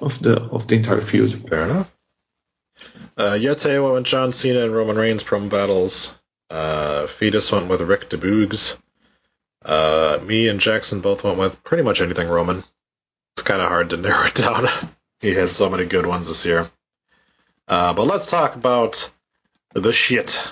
[0.00, 1.48] of the of the entire feud.
[1.48, 1.95] Fair enough.
[3.16, 6.14] Uh, Yeti went with John Cena and Roman Reigns promo battles.
[6.50, 8.76] Uh, Fetus went with Rick DeBoogs.
[9.64, 12.62] Uh, me and Jackson both went with pretty much anything Roman.
[13.34, 14.68] It's kind of hard to narrow it down.
[15.20, 16.70] he had so many good ones this year.
[17.66, 19.10] Uh, but let's talk about
[19.74, 20.42] the shit.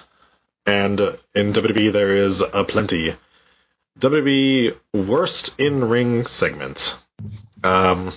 [0.67, 0.99] And
[1.35, 3.15] in WWE, there is a plenty.
[4.01, 6.99] WWE worst in ring segment.
[7.63, 8.13] Um,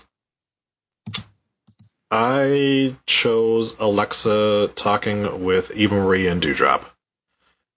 [2.09, 6.85] I chose Alexa talking with Eva Marie and Doudrop.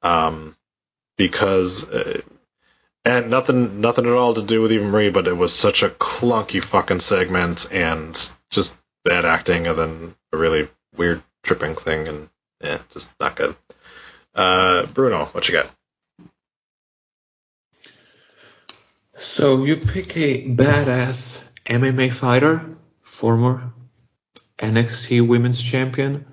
[0.03, 0.57] Um,
[1.17, 2.23] because, uh,
[3.05, 5.91] and nothing, nothing at all to do with Eva Marie, but it was such a
[5.91, 12.29] clunky fucking segment and just bad acting and then a really weird tripping thing and
[12.63, 13.57] yeah, just not good.
[14.35, 15.71] Uh, Bruno, what you got?
[19.15, 23.73] So you pick a badass MMA fighter, former
[24.61, 26.27] NXT Women's Champion.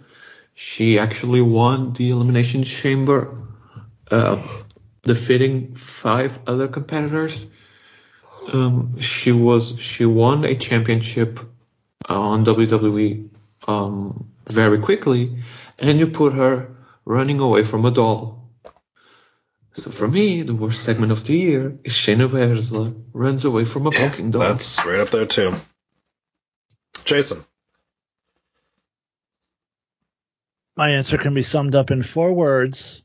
[0.53, 3.37] She actually won the Elimination Chamber,
[4.09, 4.41] uh,
[5.03, 7.45] defeating five other competitors.
[8.51, 11.39] Um, she was she won a championship
[12.07, 13.29] on WWE
[13.67, 15.43] um, very quickly,
[15.77, 16.75] and you put her
[17.05, 18.49] running away from a doll.
[19.73, 23.85] So for me, the worst segment of the year is Shayna Baszler runs away from
[23.85, 24.41] a fucking doll.
[24.41, 25.53] That's right up there too.
[27.05, 27.45] Jason.
[30.77, 33.01] My answer can be summed up in four words.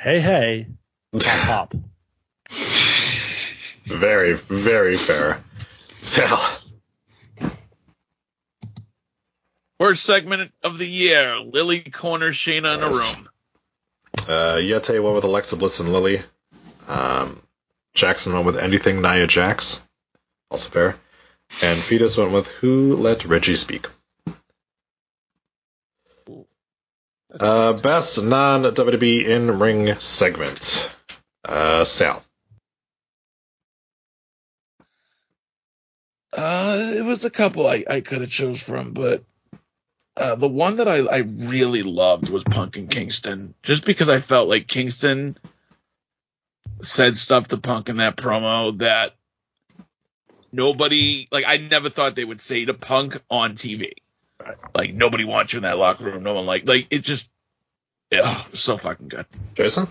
[0.00, 0.66] Hey, hey,
[1.12, 1.74] pop, pop.
[3.84, 5.42] Very, very fair.
[6.00, 6.40] Sal.
[9.78, 13.16] Worst segment of the year: Lily corners Shayna in a Yes.
[13.16, 13.28] room.
[14.28, 16.22] Uh, Yeti went with Alexa Bliss and Lily.
[16.88, 17.40] Um,
[17.94, 19.80] Jackson went with anything Nia Jax.
[20.50, 20.96] Also fair.
[21.62, 23.86] And Fetus went with Who Let Reggie Speak.
[27.38, 30.90] Uh, best non WWE in ring segment.
[31.44, 32.22] Uh, Sal.
[36.32, 39.22] Uh, it was a couple I, I could have chose from, but
[40.16, 44.20] uh, the one that I, I really loved was Punk and Kingston, just because I
[44.20, 45.36] felt like Kingston
[46.82, 49.14] said stuff to Punk in that promo that
[50.50, 53.92] nobody like I never thought they would say to Punk on TV.
[54.74, 56.22] Like nobody wants you in that locker room.
[56.22, 57.28] No one like like it just
[58.10, 59.26] yeah, so fucking good.
[59.54, 59.88] Jason?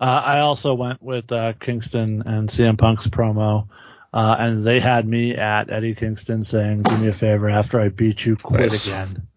[0.00, 3.68] Uh, I also went with uh, Kingston and CM Punk's promo,
[4.12, 7.90] uh, and they had me at Eddie Kingston saying, "Do me a favor after I
[7.90, 8.88] beat you, quit Nice.
[8.88, 9.28] again."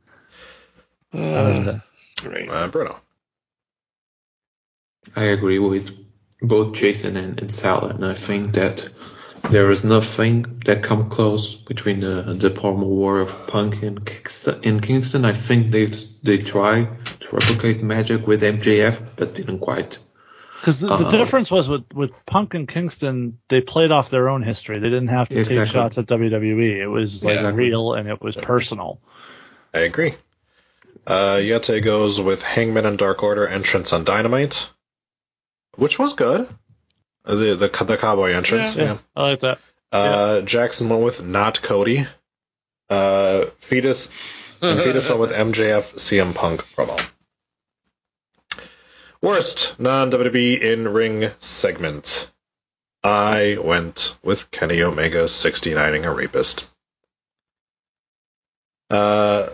[1.14, 1.82] That was.
[2.22, 2.50] Great.
[2.50, 3.00] Uh, Bruno.
[5.16, 5.92] I agree with
[6.42, 8.90] both Jason and, and Sal, and I think that
[9.50, 14.60] there is nothing that come close between the the promo war of Punk and Kingston.
[14.64, 15.86] In Kingston, I think they
[16.24, 16.86] they try
[17.20, 19.98] to replicate Magic with MJF, but didn't quite.
[20.60, 21.12] Because the, the Uh-oh.
[21.12, 24.80] difference was with, with Punk and Kingston, they played off their own history.
[24.80, 26.78] They didn't have to take shots at WWE.
[26.82, 27.52] It was like Yeah.
[27.54, 29.00] real and it was personal.
[29.74, 30.16] I agree.
[31.06, 34.68] Uh, Yeti goes with Hangman and Dark Order entrance on Dynamite,
[35.76, 36.50] which was good.
[37.28, 38.76] Uh, The the the cowboy entrance.
[38.78, 38.98] Yeah, Yeah.
[39.16, 39.60] I like that.
[39.92, 42.08] Uh, Jackson went with not Cody.
[42.90, 44.10] Uh, Fetus
[44.62, 47.00] and Fetus went with MJF CM Punk promo.
[49.22, 52.30] Worst non WWE in ring segment.
[53.04, 56.66] I went with Kenny Omega 69ing a rapist.
[58.90, 59.50] Uh,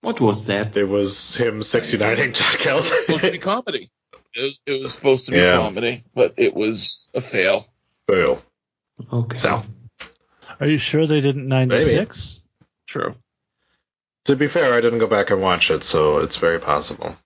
[0.00, 0.76] What was that?
[0.76, 3.30] it was him 69ing Jack supposed to Kelly.
[3.32, 3.90] be comedy.
[4.36, 5.56] It was, it was supposed to be Yeah.
[5.58, 7.66] comedy, but it was a fail.
[8.08, 8.42] Fail.
[9.12, 9.36] Okay.
[9.36, 9.62] So,
[10.60, 12.40] Are you sure they didn't 96?
[12.86, 13.14] True.
[14.24, 17.16] to be fair, I didn't go back and watch it, so it's very possible.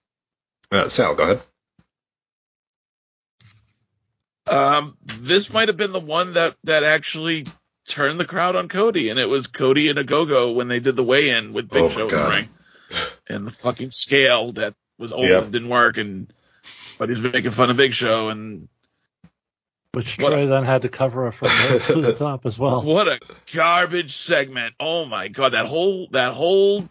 [0.71, 1.43] Uh, Sal, go ahead.
[4.47, 7.47] Um, this might have been the one that that actually
[7.87, 10.81] turned the crowd on Cody, and it was Cody and a Go Go when they
[10.81, 12.49] did the weigh-in with Big Oh Show in the ring,
[13.29, 15.43] and the fucking scale that was old Yep.
[15.45, 16.33] and didn't work, and
[16.99, 18.69] but he's making fun of Big Show, and
[19.93, 21.49] Which What- Troy then had to cover up from
[21.87, 22.83] to the top as well.
[22.83, 23.19] what a
[23.55, 24.75] garbage segment!
[24.79, 26.89] Oh my god, that whole that whole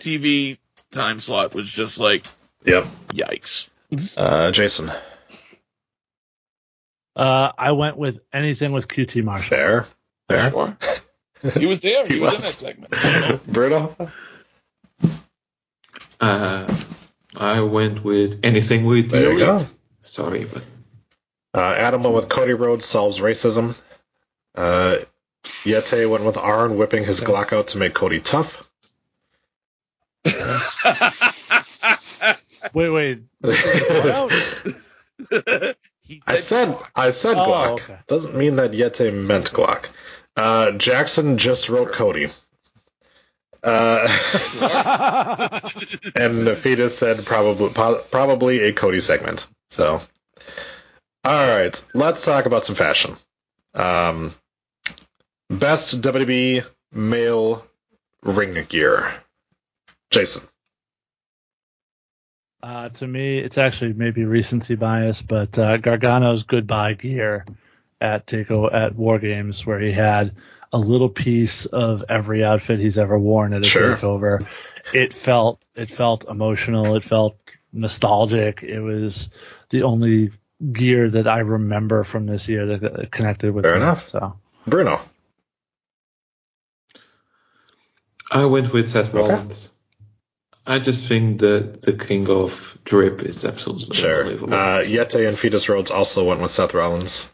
[0.00, 0.58] TV
[0.90, 2.24] time slot was just like
[2.64, 2.86] Yep.
[3.14, 3.68] yikes.
[4.18, 4.90] Uh, Jason.
[7.16, 9.48] Uh, I went with anything with QT Marshall.
[9.48, 9.86] Fair.
[10.28, 10.50] Fair.
[10.50, 10.76] Sure.
[11.58, 12.06] He was there.
[12.08, 12.62] He, He was, was.
[12.62, 13.46] in that segment.
[13.52, 13.96] Bruno.
[16.20, 16.79] Uh,
[17.40, 19.62] I went with anything with There the you Elite.
[19.62, 19.66] go.
[20.00, 20.62] Sorry, but
[21.54, 23.76] Uh, Adam went with Cody Rhodes solves racism.
[24.54, 24.98] Uh,
[25.64, 28.68] Yeti went with Arn whipping his Glock out to make Cody tough.
[32.74, 33.20] Wait, wait.
[36.02, 37.68] he I said I said Oh, Glock.
[37.80, 37.96] okay.
[38.06, 39.86] Doesn't mean that Yeti meant Glock.
[40.36, 42.28] Uh, Jackson just wrote Cody.
[43.62, 44.08] Uh,
[46.14, 49.46] and Fetus said probably probably a Cody segment.
[49.70, 50.00] So,
[51.24, 53.16] all right, let's talk about some fashion.
[53.74, 54.34] Um,
[55.50, 57.66] best WWE male
[58.22, 59.12] ring gear.
[60.10, 60.42] Jason.
[62.62, 67.46] Uh, to me, it's actually maybe recency bias, but uh, Gargano's goodbye gear
[68.00, 70.34] at Takeover at War Games, where he had
[70.72, 73.96] a little piece of every outfit he's ever worn at a Sure.
[73.96, 74.46] takeover.
[74.92, 76.96] It felt it felt emotional.
[76.96, 77.36] It felt
[77.72, 78.62] nostalgic.
[78.62, 79.28] It was
[79.70, 80.30] the only
[80.72, 83.82] gear that I remember from this year that that connected with Fair me.
[83.82, 84.08] enough.
[84.08, 84.34] So
[84.66, 85.00] Bruno.
[88.30, 89.28] I went with Seth Okay.
[89.28, 89.68] Rollins.
[90.66, 94.20] I just think the the king of drip is absolutely Sure.
[94.20, 94.54] unbelievable.
[94.54, 97.28] Uh, Yeti and Fetus Rhodes also went with Seth Rollins.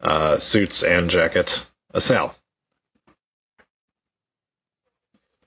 [0.00, 1.64] Uh, suits and jacket.
[1.94, 2.34] A Sal.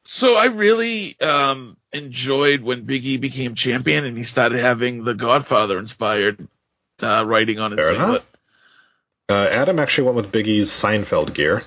[0.05, 5.13] So I really um, enjoyed when Big E became champion and he started having the
[5.13, 6.47] Godfather inspired
[7.03, 8.09] uh, writing on his Fair singlet.
[8.09, 8.25] enough.
[9.29, 11.61] Uh, Adam actually went with Big E's Seinfeld gear.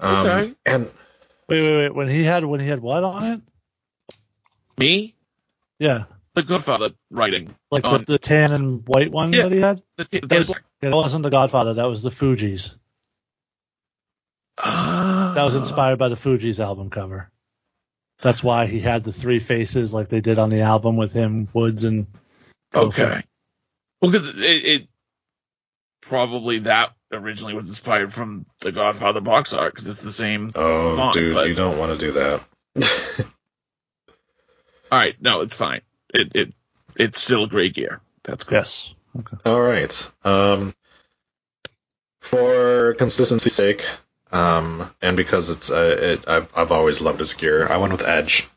[0.00, 0.54] Um, Okay.
[0.66, 0.90] And
[1.48, 1.94] wait, wait, wait.
[1.94, 3.40] When he had when he had what on it?
[4.78, 5.14] Me,
[5.78, 6.04] Yeah,
[6.34, 7.54] the Godfather writing.
[7.70, 9.42] like on the, the tan and white one Yeah.
[9.44, 9.82] that he had.
[9.96, 11.74] the, the, That, was, that wasn't the Godfather.
[11.74, 12.74] That was the Fugees.
[14.62, 15.32] Ah.
[15.34, 17.30] That was inspired by the Fugees album cover.
[18.22, 21.48] That's why he had the three faces like they did on the album with him,
[21.54, 22.06] Woods, and
[22.74, 23.22] Okay.
[24.00, 24.88] Well, because it, it
[26.02, 30.52] probably that originally was inspired from the Godfather box art because it's the same.
[30.54, 32.42] oh, font, dude, but- you don't want to do that.
[34.92, 35.82] All right, no, it's fine.
[36.12, 36.54] It it
[36.96, 38.00] it's still great gear.
[38.24, 38.58] That's cool.
[38.58, 38.92] Yes.
[39.44, 40.10] All right.
[40.24, 40.74] Um,
[42.20, 43.84] for consistency's sake,
[44.32, 47.66] um, and because it's uh, it, I've I've always loved his gear.
[47.68, 48.48] I went with Edge.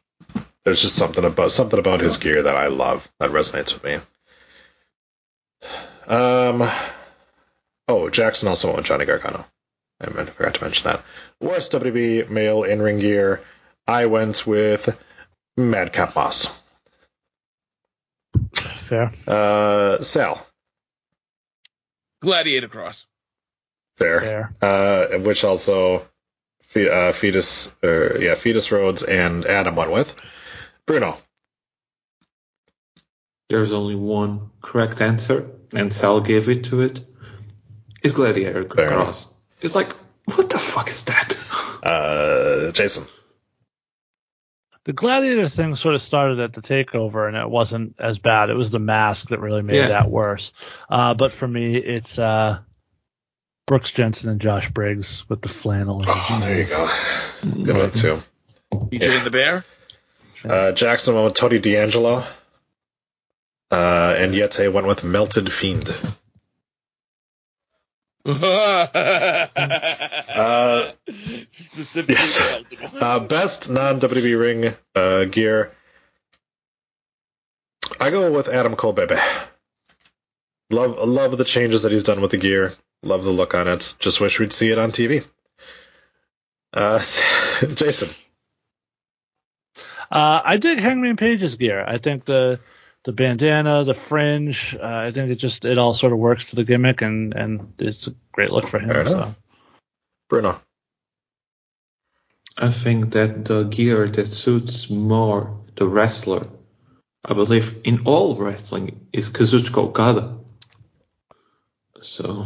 [0.64, 4.00] There's just something about something about his gear that I love that resonates with me.
[6.08, 6.70] Um.
[7.88, 9.46] Oh, Jackson also went with Johnny Gargano.
[10.00, 11.04] I meant- forgot to mention that.
[11.40, 13.42] Worst WWE male in ring gear.
[13.88, 14.90] I went with
[15.58, 16.48] Madcap Moss.
[18.54, 19.12] Fair.
[19.28, 20.46] Uh, Sal.
[22.22, 23.04] Gladiator Kross.
[23.98, 24.20] Fair.
[24.20, 24.56] Fair.
[24.62, 26.08] Uh, which also
[26.68, 30.16] fe- uh, fetus, or yeah, fetus Rhodes and Adam went with.
[30.86, 31.18] Bruno.
[33.50, 37.06] There's only one correct answer, and Sal gave it to it.
[38.02, 39.32] Is Gladiator Fair Kross.
[39.62, 39.94] It's like,
[40.26, 41.38] what the fuck is that?
[41.84, 43.06] Uh, Jason.
[44.86, 48.50] The Gladiator thing sort of started at the takeover, and it wasn't as bad.
[48.50, 49.88] It was the mask that really made Yeah.
[49.90, 50.54] that worse.
[50.90, 52.60] Uh, but for me, it's uh,
[53.66, 56.02] Brooks Jensen and Josh Briggs with the flannel.
[56.02, 56.90] and Oh, there you go.
[57.64, 58.22] Good one too.
[58.74, 59.64] BJ and the Bear.
[60.44, 62.26] Uh, Jackson went with Tony D'Angelo.
[63.72, 65.94] Uh, and Yeti went with Melted Fiend.
[68.26, 68.38] Uh,
[71.52, 72.42] Specifically yes.
[73.00, 75.72] Uh, best non WWE ring uh, gear.
[78.00, 79.16] I go with Adam Cole, baby.
[80.70, 82.72] Love, love the changes that he's done with the gear.
[83.04, 83.94] Love the look on it.
[84.00, 85.28] Just wish we'd see it on TV.
[86.74, 87.00] Uh,
[87.76, 88.10] Jason.
[90.10, 91.84] Uh, I dig Hangman Page's gear.
[91.86, 92.60] I think the
[93.04, 96.56] the bandana, the fringe, uh, I think it just it all sort of works to
[96.56, 98.90] the gimmick, and and it's a great look for him.
[98.90, 99.08] Fair.
[99.08, 99.36] So.
[100.30, 100.62] Bruno.
[102.58, 106.44] I think that the gear that suits more the wrestler,
[107.26, 110.38] I believe in all wrestling, is Kazuchika Okada.
[112.02, 112.46] So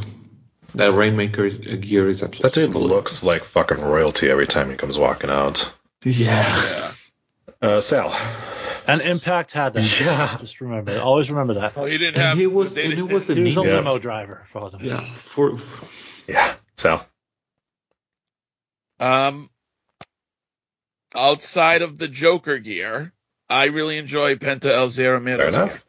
[0.77, 2.65] that Rainmaker gear is absolutely.
[2.65, 5.71] That dude looks like fucking royalty every time he comes walking out.
[6.03, 6.91] Yeah.
[7.61, 8.11] Uh, Sal.
[8.87, 9.99] And Impact had that.
[9.99, 10.37] Yeah.
[10.39, 11.73] Just remember, always remember that.
[11.75, 12.37] Oh, he didn't And have.
[12.37, 13.63] he was, they and he didn't- was a He was a ninja.
[13.73, 14.79] limo driver for them.
[14.83, 16.53] Yeah, for, for Yeah.
[16.77, 17.05] Sal.
[18.99, 19.49] Um,
[21.15, 23.13] outside of the Joker gear,
[23.49, 25.69] I really enjoy Penta El Zero Fair enough.
[25.69, 25.81] gear.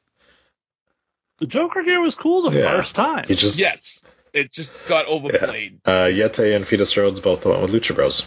[1.39, 2.77] The Joker gear was cool the Yeah.
[2.77, 3.27] first time.
[3.29, 4.01] He just Yes,
[4.33, 5.81] it just got overplayed.
[5.85, 8.27] Uh, Yeti and Fetus Rhodes both went with Lucha Bros.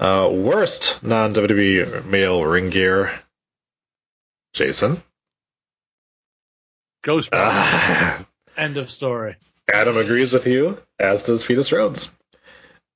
[0.00, 3.12] Uh, worst non WWE male ring gear.
[4.52, 5.02] Jason.
[7.02, 7.28] Ghost.
[7.32, 8.22] Uh,
[8.56, 9.36] End of story.
[9.72, 12.12] Adam agrees with you, as does Fetus Rhodes.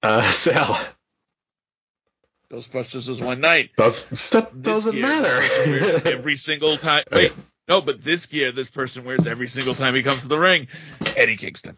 [0.02, 0.78] Uh, Sal.
[2.52, 3.70] Ghostbusters was one night.
[3.76, 6.10] Does, that This doesn't gear, this person wears matter.
[6.16, 7.04] every single time.
[7.12, 7.32] Wait.
[7.68, 10.38] Wait, no, but this gear, this person wears every single time he comes to the
[10.38, 10.68] ring.
[11.16, 11.74] Eddie Kingston.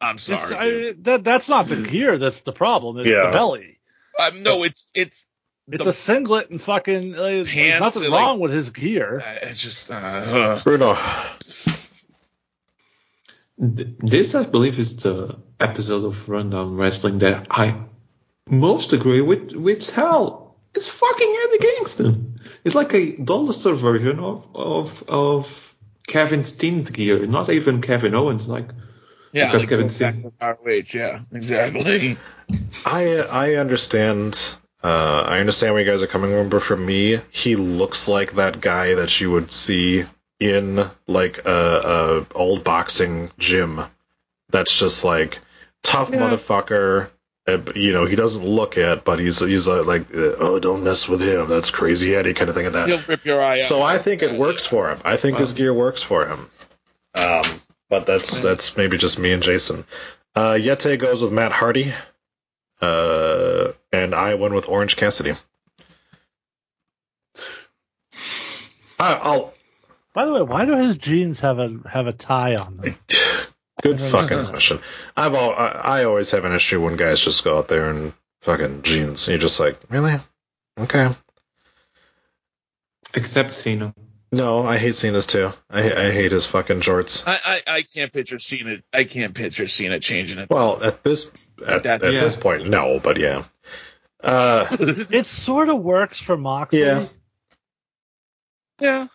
[0.00, 0.54] I'm sorry.
[0.90, 2.98] I, that that's not the gear that's the problem.
[2.98, 3.26] It's Yeah.
[3.26, 3.78] the belly.
[4.20, 5.26] Um, no, it's it's
[5.70, 7.14] It's the- a singlet and fucking.
[7.14, 9.20] Uh, there's Pants nothing and, wrong like- with his gear.
[9.20, 10.96] uh, it's just uh, uh, Bruno.
[13.56, 17.84] This, I believe, is the episode of Rundown Wrestling that I
[18.50, 20.56] most agree with with Sal.
[20.74, 22.33] It's fucking Eddie Kingston.
[22.64, 25.74] It's like a dollar store version of of of
[26.06, 28.48] Kevin Steen's gear, not even Kevin Owens.
[28.48, 28.68] Like
[29.32, 29.46] yeah.
[29.46, 32.16] Because like Kevin goes back Steen- ROH, yeah, exactly.
[32.86, 34.56] I I understand.
[34.82, 38.34] Uh, I understand where you guys are coming from, but for me, he looks like
[38.34, 40.04] that guy that you would see
[40.38, 43.80] in like a, a old boxing gym.
[44.50, 45.38] That's just like
[45.82, 46.20] tough Yeah.
[46.20, 47.08] motherfucker.
[47.46, 50.58] Uh, but, You know, he doesn't look it, but he's he's uh, like, uh, oh,
[50.58, 51.48] don't mess with him.
[51.48, 52.66] That's crazy Eddie kind of thing.
[52.66, 52.88] Of that.
[52.88, 53.64] He'll rip your eye out.
[53.64, 55.00] So I think it works for him.
[55.04, 56.48] I think his gear works for him.
[57.14, 57.44] Um,
[57.90, 59.84] but that's that's maybe just me and Jason.
[60.34, 61.92] Uh, Yeti goes with Matt Hardy,
[62.80, 65.34] uh, and I went with Orange Cassidy.
[68.98, 69.52] I, I'll
[70.14, 72.96] By the way, why do his jeans have a have a tie on them?
[73.84, 74.80] good fucking question.
[75.16, 75.68] I've all, I,
[76.00, 79.28] I always have an issue when guys just go out there in fucking jeans.
[79.28, 80.16] And you're just like, really?
[80.78, 81.10] Okay.
[83.14, 83.94] except Cena.
[84.32, 85.50] No, I hate Cena's too.
[85.70, 87.22] I I hate his fucking jorts.
[87.24, 88.78] I, I I can't picture Cena.
[88.92, 90.50] I can't picture Cena changing it.
[90.50, 91.30] Well, at this
[91.64, 93.44] at, at That's- this point, no, but yeah.
[94.20, 96.80] Uh, It sort of works for Moxley.
[96.80, 97.06] Yeah.
[98.80, 99.06] Yeah.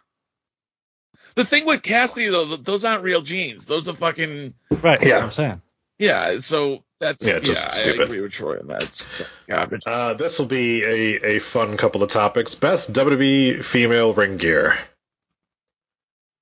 [1.40, 3.66] The thing with Cassidy though, those aren't real jeans.
[3.66, 5.02] Those are fucking Right.
[5.02, 5.08] Yeah.
[5.20, 5.24] Yeah.
[5.24, 5.62] I'm saying.
[5.98, 6.40] yeah.
[6.40, 7.40] So that's Yeah, yeah.
[7.40, 8.02] just I stupid.
[8.02, 8.84] agree with Troy on that.
[8.84, 9.06] It's
[9.48, 9.84] garbage.
[9.86, 12.56] uh, this will be a, a fun couple of topics.
[12.56, 14.78] Best WWE female ring gear.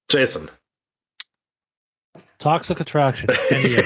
[0.09, 0.49] Jason.
[2.39, 3.29] Toxic attraction.
[3.51, 3.75] Any.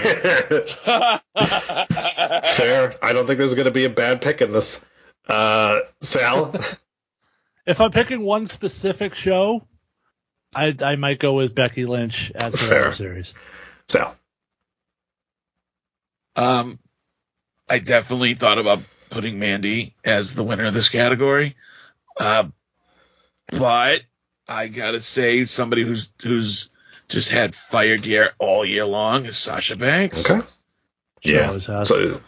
[2.56, 2.95] Fair.
[3.01, 4.80] I don't think there's going to be a bad pick in this.
[5.27, 6.56] Uh, Sal.
[7.64, 9.61] If I'm picking one specific show,
[10.55, 12.59] I I might go with Becky Lynch at Fair.
[12.59, 13.33] Survivor Series.
[13.88, 14.15] Sal.
[16.35, 16.80] Um,
[17.69, 21.55] I definitely thought about putting Mandy as the winner of this category.
[22.17, 22.45] Uh,
[23.51, 24.01] but
[24.47, 26.69] I gotta say, somebody who's who's
[27.07, 30.30] just had fire gear all year long is Sasha Banks.
[30.30, 30.45] Okay.
[31.23, 31.51] She yeah.
[31.51, 31.88] Has.
[31.88, 32.21] So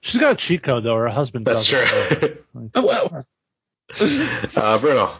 [0.00, 0.96] She's got a cheat code though.
[0.96, 2.18] Her husband that's doesn't.
[2.20, 2.70] true.
[2.74, 3.26] Oh, well.
[4.56, 5.18] uh, Bruno.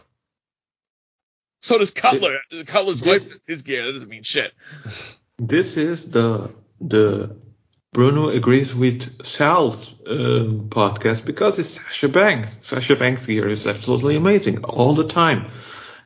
[1.66, 2.38] So does Cutler.
[2.66, 3.84] Cutler's This- wife is his gear.
[3.86, 4.52] That doesn't mean shit.
[5.38, 7.36] This is the the
[7.92, 12.58] Bruno agrees with Sal's um, podcast because it's Sasha Banks.
[12.60, 15.50] Sasha Banks gear is absolutely amazing all the time.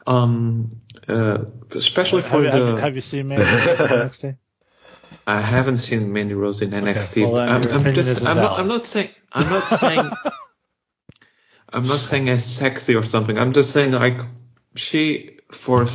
[0.06, 2.56] Um, uh, especially Have, for you- the.
[2.58, 4.36] have, you- have you seen Mandy NXT?
[5.26, 7.30] I haven't seen Mandy Rose in NXT.
[7.30, 8.08] well, I'm, I'm just.
[8.10, 8.58] isn't I'm not.
[8.58, 9.10] I'm not saying.
[9.32, 10.10] I'm not saying.
[11.72, 13.38] I'm not saying as sexy or something.
[13.38, 14.20] I'm just saying like
[14.74, 15.86] she for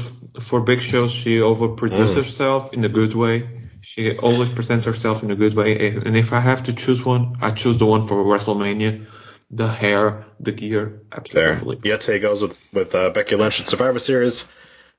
[0.41, 2.23] for big shows she overproduces Mm.
[2.23, 3.49] herself in a good way.
[3.81, 5.89] She always presents herself in a good way.
[5.95, 9.05] And if I have to choose one, I choose the one for WrestleMania.
[9.51, 11.53] The hair, the gear, There.
[11.53, 11.89] absolutely.
[11.89, 14.47] Yeti goes with with uh, Becky Lynch in Survivor Series.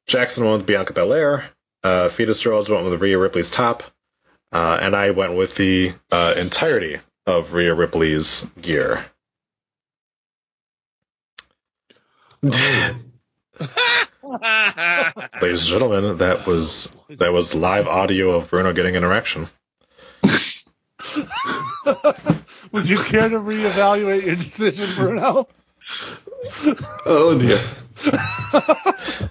[0.07, 1.44] Jackson went with Bianca Belair.
[1.83, 3.83] Uh, Fetus Rhodes went with Rhea Ripley's top.
[4.52, 9.05] Uh, and I went with the uh, entirety of Rhea Ripley's gear.
[15.41, 19.47] Ladies and gentlemen, that was that was live audio of Bruno getting an erection.
[22.73, 25.49] Would you care to reevaluate your decision, Bruno?
[27.07, 27.60] Oh dear.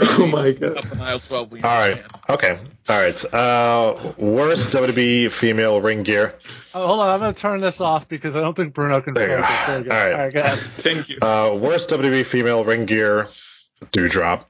[0.02, 0.76] oh my god.
[0.78, 2.02] Up in aisle 12, we All right.
[2.28, 2.58] Okay.
[2.88, 3.34] All right.
[3.34, 6.34] Uh, worst WWE female ring gear.
[6.74, 9.38] Oh, hold on, I'm gonna turn this off because I don't think Bruno can There
[9.38, 9.66] you focus.
[9.66, 9.90] There you go.
[9.90, 10.12] All right.
[10.12, 10.58] All right, go ahead.
[10.76, 11.18] Thank you.
[11.20, 13.28] Uh, worst WWE female ring gear.
[13.92, 14.44] Doudrop.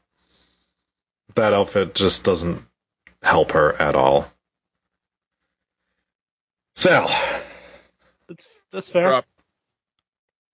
[1.34, 2.62] That outfit just doesn't
[3.23, 4.31] help her at all.
[6.76, 7.08] Sal.
[8.28, 9.02] That's that's fair.
[9.02, 9.26] Drop.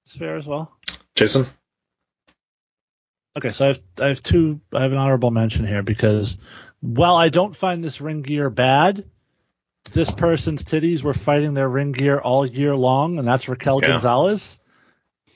[0.05, 0.73] That's fair as well.
[1.15, 1.47] Jason.
[3.37, 6.37] Okay, so I have I have two I have an honorable mention here because
[6.81, 9.05] while I don't find this ring gear bad,
[9.93, 13.89] this person's titties were fighting their ring gear all year long, and that's Raquel Yeah.
[13.89, 14.59] Gonzalez.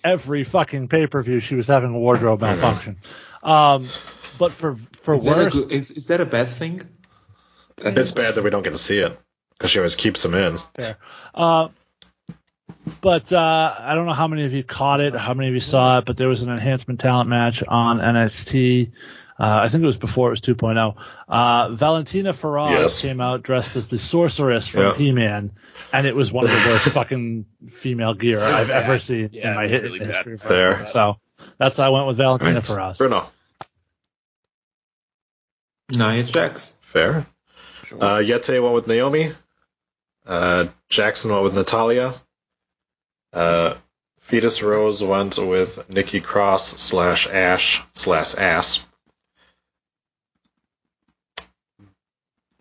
[0.02, 2.98] Every fucking pay per view, she was having a wardrobe malfunction.
[3.42, 3.88] Um,
[4.38, 6.88] but for for Is that, a worse, good, is, is that a bad thing?
[7.78, 9.18] It's bad that we don't get to see it
[9.52, 10.58] because she always keeps them in.
[10.76, 10.96] Fair.
[11.34, 11.68] Uh,
[13.00, 15.60] but uh, I don't know how many of you caught it, how many of you
[15.60, 18.92] saw it, but there was an enhancement talent match on NXT.
[19.38, 20.94] Uh, I think it was before it was 2.0.
[21.28, 23.00] Uh, Valentina Feroz Yes.
[23.00, 24.94] came out dressed as the sorceress from Yeah.
[24.94, 25.50] He-Man,
[25.92, 28.84] and it was one of the worst fucking female gear I've bad.
[28.84, 30.34] ever seen Yeah, in my hit really history.
[30.34, 30.86] of Fair.
[30.86, 31.16] So
[31.58, 32.66] that's why I went with Valentina Right.
[32.66, 32.98] Feroz.
[32.98, 33.26] Bruno.
[35.90, 36.78] Nia Jax.
[36.82, 37.26] Fair.
[37.92, 39.32] Uh, Yeti went with Naomi.
[40.26, 42.14] Uh, Jackson went with Natalya.
[43.34, 43.74] Uh,
[44.20, 48.82] Fetus Rose went with Nikki Cross slash Ash slash Ass.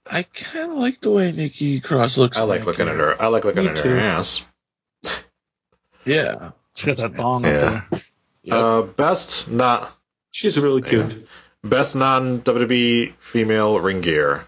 [0.06, 2.38] I kind of like the way Nikki Cross looks.
[2.38, 3.19] I like looking at her.
[3.22, 3.90] I like looking Me at too.
[3.90, 4.43] her ass.
[6.06, 6.52] Yeah.
[6.76, 7.50] She got that thong Yeah.
[7.50, 8.02] up there.
[8.43, 8.58] Yep.
[8.58, 9.92] Uh, best not
[10.32, 11.27] She's really cute.
[11.64, 14.45] best non WWE female ring gear.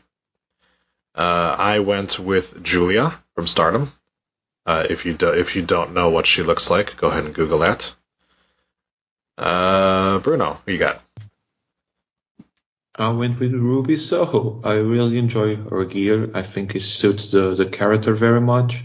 [1.16, 3.94] Uh, I went with Julia from Stardom.
[4.66, 7.36] Uh, if you do, if you don't know what she looks like, go ahead and
[7.36, 7.94] Google that.
[9.38, 11.02] Uh, Bruno, who you got?
[12.98, 14.62] I went with Ruby Soho.
[14.64, 16.32] I really enjoy her gear.
[16.34, 18.84] I think it suits the, the character very much.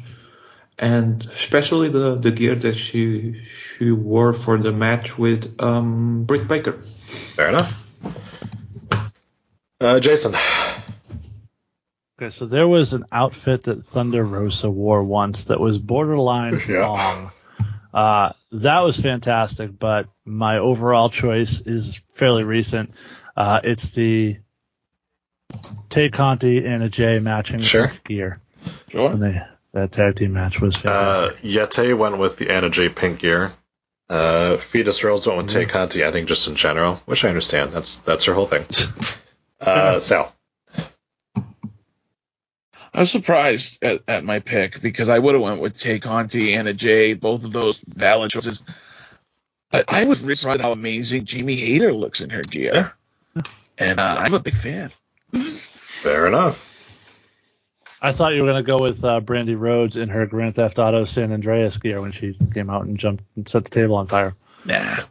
[0.79, 6.49] And especially the, the gear that she she wore for the match with um, Britt
[6.49, 6.83] Baker.
[7.37, 7.75] Fair enough.
[9.81, 10.35] Uh, Jason.
[12.21, 16.87] Okay, so there was an outfit that Thunder Rosa wore once that was borderline Yeah.
[16.87, 17.33] long.
[17.95, 22.93] Uh, that was fantastic, but my overall choice is fairly recent.
[23.35, 24.37] Uh, it's the
[25.89, 27.91] Tay Conti and Anna Jay matching Sure.
[28.05, 28.41] gear.
[28.91, 29.11] Sure.
[29.11, 29.41] And they,
[29.73, 31.43] that tag team match was Uh, fantastic.
[31.43, 33.53] Yeti went with the Anna Jay pink gear.
[34.11, 37.73] Uh, Fetus Rose went with Tay Conti, I think just in general, which I understand.
[37.73, 38.67] That's that's her whole thing.
[39.61, 40.35] Uh, Sal.
[42.93, 46.55] I was surprised at, at my pick because I would have went with Tay Conti,
[46.55, 48.63] Anna Jay, both of those valid choices.
[49.71, 52.93] But I was really surprised how amazing Jamie Hayter looks in her gear.
[53.79, 54.91] And uh, I'm a big fan.
[55.33, 56.67] Fair enough.
[58.03, 60.79] I thought you were going to go with uh, Brandi Rhodes in her Grand Theft
[60.79, 64.07] Auto San Andreas gear when she came out and jumped and set the table on
[64.07, 64.35] fire.
[64.65, 65.05] Nah.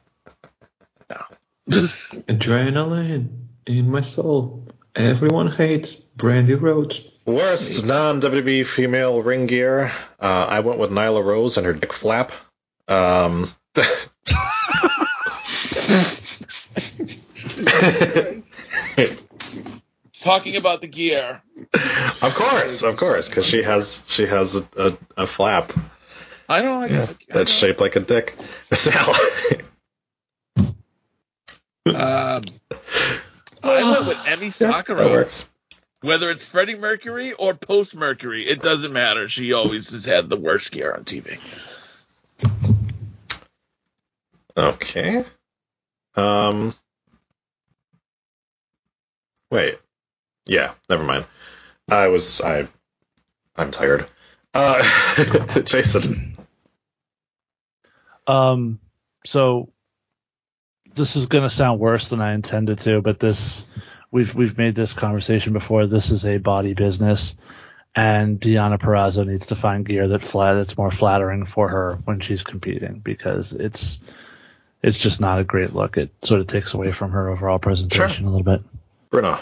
[1.70, 3.30] Adrenaline
[3.68, 4.68] in my soul.
[4.96, 7.06] Everyone hates Brandi Rhodes.
[7.26, 9.92] Worst non WWE female ring gear.
[10.20, 12.32] Uh, I went with Nyla Rose and her dick flap.
[12.88, 13.48] Um,
[20.22, 21.42] Talking about the gear.
[22.22, 25.72] of course, of course, because she has she has a, a, a flap
[26.50, 26.82] I know.
[26.82, 26.90] I, I
[27.30, 27.68] that's know.
[27.68, 28.36] shaped like a dick.
[28.74, 29.16] Sal.
[31.86, 32.44] Um,
[33.64, 35.04] I went with Emi Sakura.
[35.04, 35.48] that.
[36.02, 39.28] Whether it's Freddie Mercury or post Mercury, it doesn't matter.
[39.28, 41.38] She always has had the worst gear on TV.
[44.56, 45.26] Okay.
[46.16, 46.74] Um.
[49.52, 49.78] Wait.
[50.46, 50.72] Yeah.
[50.90, 51.26] Never mind.
[51.90, 52.68] I was I.
[53.58, 54.08] I'm tired.
[54.54, 56.38] Uh, Jason.
[58.26, 58.80] Um,
[59.26, 59.70] so
[61.00, 63.66] this is going to sound worse than I intended to, but this
[64.12, 65.88] we've we've made this conversation before.
[65.88, 67.36] This is a body business,
[67.96, 72.20] and Deonna Purrazzo needs to find gear that flat that's more flattering for her when
[72.20, 74.00] she's competing because it's
[74.84, 75.98] it's just not a great look.
[75.98, 78.62] It sort of takes away from her overall presentation a little bit.
[79.10, 79.40] Bruno.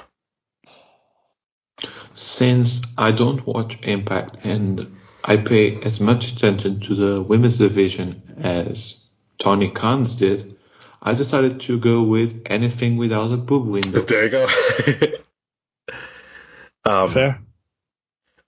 [2.13, 8.37] Since I don't watch Impact and I pay as much attention to the women's division
[8.41, 8.99] as
[9.37, 10.56] Tony Khan's did,
[11.01, 14.01] I decided to go with anything without a boob window.
[14.01, 14.47] There you go.
[16.85, 17.39] um, Fair.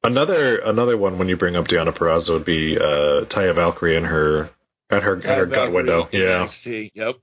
[0.03, 4.05] Another another one when you bring up Deonna Purrazzo would be uh, Taya Valkyrie and
[4.05, 4.49] her
[4.89, 6.07] at her at her gut window.
[6.11, 6.45] in Yeah.
[6.45, 7.15] NXT, Yep.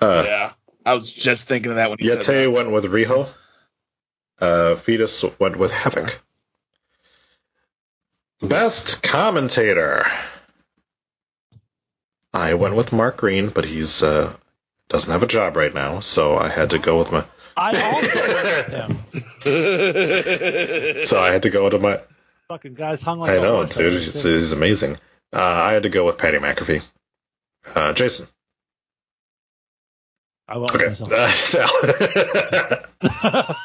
[0.00, 0.52] Uh, yeah.
[0.86, 2.50] I was just thinking of that when you said that.
[2.52, 3.28] went with Riho.
[4.40, 6.18] Uh, Fetus went with Havoc.
[8.40, 10.06] Best commentator.
[12.32, 14.34] I went with Mark Green, but he's uh,
[14.88, 17.24] doesn't have a job right now, so I had to go with my.
[17.56, 19.04] I also went
[19.44, 21.06] with him.
[21.06, 22.00] So I had to go to my.
[22.48, 23.92] Fucking guys hung like I know, dude.
[23.92, 24.96] on It's, it's amazing.
[25.32, 26.82] Uh, I had to go with Patty McAfee.
[27.74, 28.26] Uh, Jason.
[30.48, 30.94] I went Okay.
[30.98, 31.68] Uh, Sal.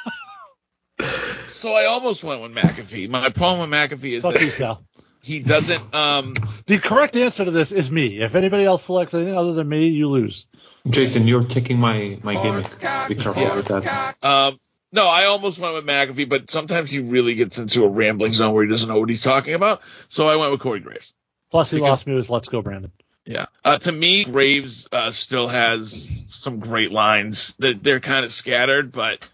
[1.48, 3.08] So I almost went with McAfee.
[3.10, 4.84] My problem with McAfee is Fuck you, that Sal.
[5.22, 5.96] he doesn't.
[5.96, 6.34] Um,
[6.66, 8.20] The correct answer to this is me.
[8.20, 10.46] If anybody else selects anything other than me, you lose.
[10.90, 12.66] Jason, you're taking my, my gimmick.
[13.08, 14.16] Be careful with that.
[14.24, 14.60] um,
[14.92, 18.54] no, I almost went with McAfee, but sometimes he really gets into a rambling zone
[18.54, 19.82] where he doesn't know what he's talking about.
[20.10, 21.12] So I went with Corey Graves.
[21.52, 22.92] Plus, he Because- lost me with "Let's Go, Brandon."
[23.26, 23.46] Yeah.
[23.64, 25.94] Uh, to me, Graves uh, still has
[26.28, 27.56] some great lines.
[27.58, 29.26] They're, they're kind of scattered, but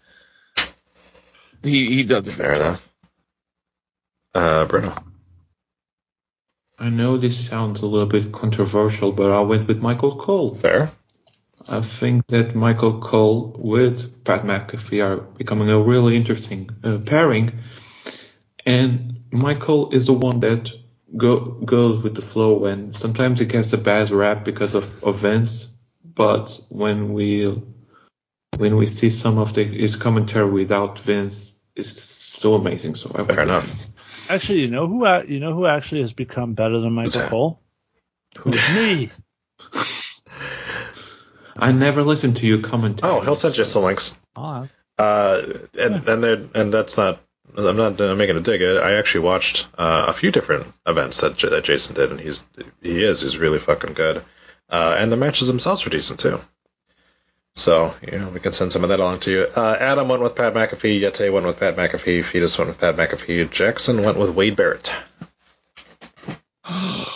[1.62, 2.32] he he does it.
[2.34, 2.88] Fair enough.
[4.34, 4.94] Uh, Bruno.
[6.78, 10.54] I know this sounds a little bit controversial, but I went with Michael Cole.
[10.54, 10.92] Fair.
[11.70, 17.60] I think that Michael Cole with Pat McAfee are becoming a really interesting uh, pairing.
[18.66, 20.72] And Michael is the one that
[21.16, 25.18] go, goes with the flow, and sometimes he gets a bad rap because of, of
[25.18, 25.68] Vince.
[26.04, 27.62] But when we
[28.58, 32.96] when we see some of the, his commentary without Vince, it's so amazing.
[32.96, 33.70] So I Fair enough.
[34.28, 37.60] Actually, you know who you know who actually has become better than Michael Cole?
[38.38, 39.10] Who's me.
[41.56, 43.12] I never listened to you commentary.
[43.12, 44.16] Oh, he'll send you some links.
[44.36, 45.42] Oh, Uh,
[45.78, 47.20] and and and that's not.
[47.56, 48.62] I'm not uh, making a dig.
[48.62, 52.44] I actually watched uh, a few different events that, J- that Jason did, and he's
[52.80, 54.22] he is he's really fucking good.
[54.68, 56.40] Uh, and the matches themselves were decent too.
[57.54, 59.42] So you know we can send some of that along to you.
[59.56, 61.00] Uh, Adam went with Pat McAfee.
[61.00, 62.24] Yeti went with Pat McAfee.
[62.24, 63.50] Fetus went with Pat McAfee.
[63.50, 64.92] Jackson went with Wade Barrett.
[66.64, 67.06] I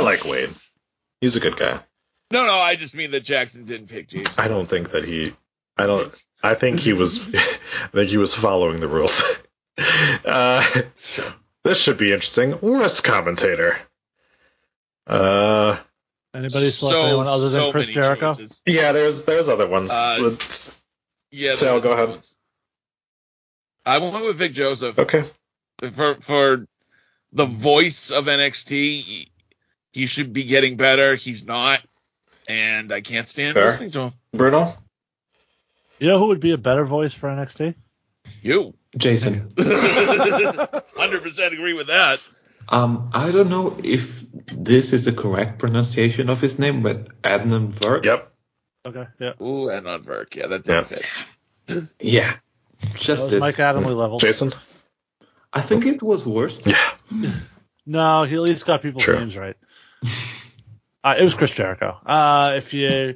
[0.00, 0.50] like Wade.
[1.20, 1.80] He's a good guy.
[2.30, 4.34] No, no, I just mean that Jackson didn't pick Jason.
[4.36, 5.34] I don't think that he.
[5.76, 6.14] I don't.
[6.42, 7.20] I think he was.
[7.34, 9.22] I think he was following the rules.
[10.24, 10.64] Uh,
[11.62, 12.58] this should be interesting.
[12.60, 13.78] Worst commentator.
[15.06, 15.78] Uh,
[16.34, 18.34] Anybody select So- anyone other than so Chris Jericho?
[18.34, 18.60] choices.
[18.66, 19.92] yeah, there's there's other ones.
[19.92, 20.76] Uh, Let's-
[21.30, 22.08] Yeah, Sal, there go ahead.
[22.10, 22.34] ones.
[23.86, 25.24] I went with Vic Joseph okay.
[25.94, 26.66] for for
[27.32, 28.68] the voice of NXT.
[28.70, 29.28] He,
[29.92, 31.14] he should be getting better.
[31.16, 31.80] He's not,
[32.48, 33.70] and I can't stand Fair.
[33.72, 34.12] listening to him.
[34.32, 34.74] Bruno.
[35.98, 37.74] You know who would be a better voice for NXT?
[38.42, 39.52] You, Jason.
[39.58, 42.20] hundred percent agree with that.
[42.68, 47.72] Um, I don't know if this is the correct pronunciation of his name, but Adnan
[47.72, 48.04] Virk.
[48.04, 48.32] Yep.
[48.86, 49.32] Okay, yeah.
[49.42, 50.84] Ooh, and on Verk, yeah, that's Yeah.
[51.66, 51.94] didn't.
[52.00, 52.36] Yeah.
[52.94, 53.40] Just was this.
[53.40, 54.18] Mike Adamle level.
[54.18, 54.52] Jason.
[55.52, 56.64] I think it was worse.
[56.64, 56.78] Yeah.
[57.84, 59.18] No, he at least got people's True.
[59.18, 59.56] names right.
[61.08, 61.98] Uh, it was Chris Jericho.
[62.04, 63.14] Uh, if you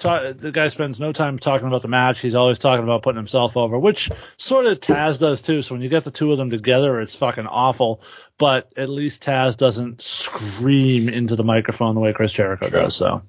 [0.00, 3.16] ta- the guy spends no time talking about the match, he's always talking about putting
[3.18, 5.62] himself over, which sort of Taz does too.
[5.62, 8.00] So when you get the two of them together, it's fucking awful.
[8.38, 12.82] But at least Taz doesn't scream into the microphone the way Chris Jericho Sure.
[12.82, 12.96] does.
[12.96, 13.22] So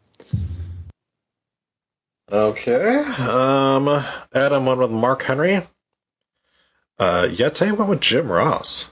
[2.32, 2.98] Okay.
[2.98, 5.62] Um, Adam went with Mark Henry.
[7.00, 8.90] Uh, Yeti went with Jim Ross.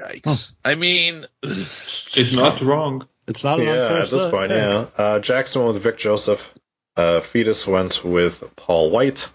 [0.00, 0.50] Yikes!
[0.64, 3.06] I mean, It's not wrong.
[3.26, 4.30] it's not an yeah, at this set.
[4.30, 4.58] point, Hey.
[4.58, 4.86] yeah.
[4.96, 6.52] Uh, Jackson went with Vic Joseph.
[6.96, 9.28] Uh, Fetus went with Paul White.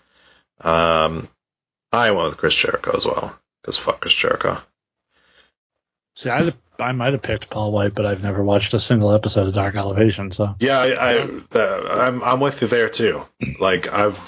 [0.61, 1.27] Um,
[1.91, 4.57] I went with Chris Jericho as well because fuck Chris Jericho.
[6.15, 9.47] See, I I might have picked Paul White, but I've never watched a single episode
[9.47, 10.31] of Dark Elevation.
[10.31, 11.17] So Yeah, I, I
[11.53, 13.25] uh, I'm I'm with you there too.
[13.59, 14.19] Like I've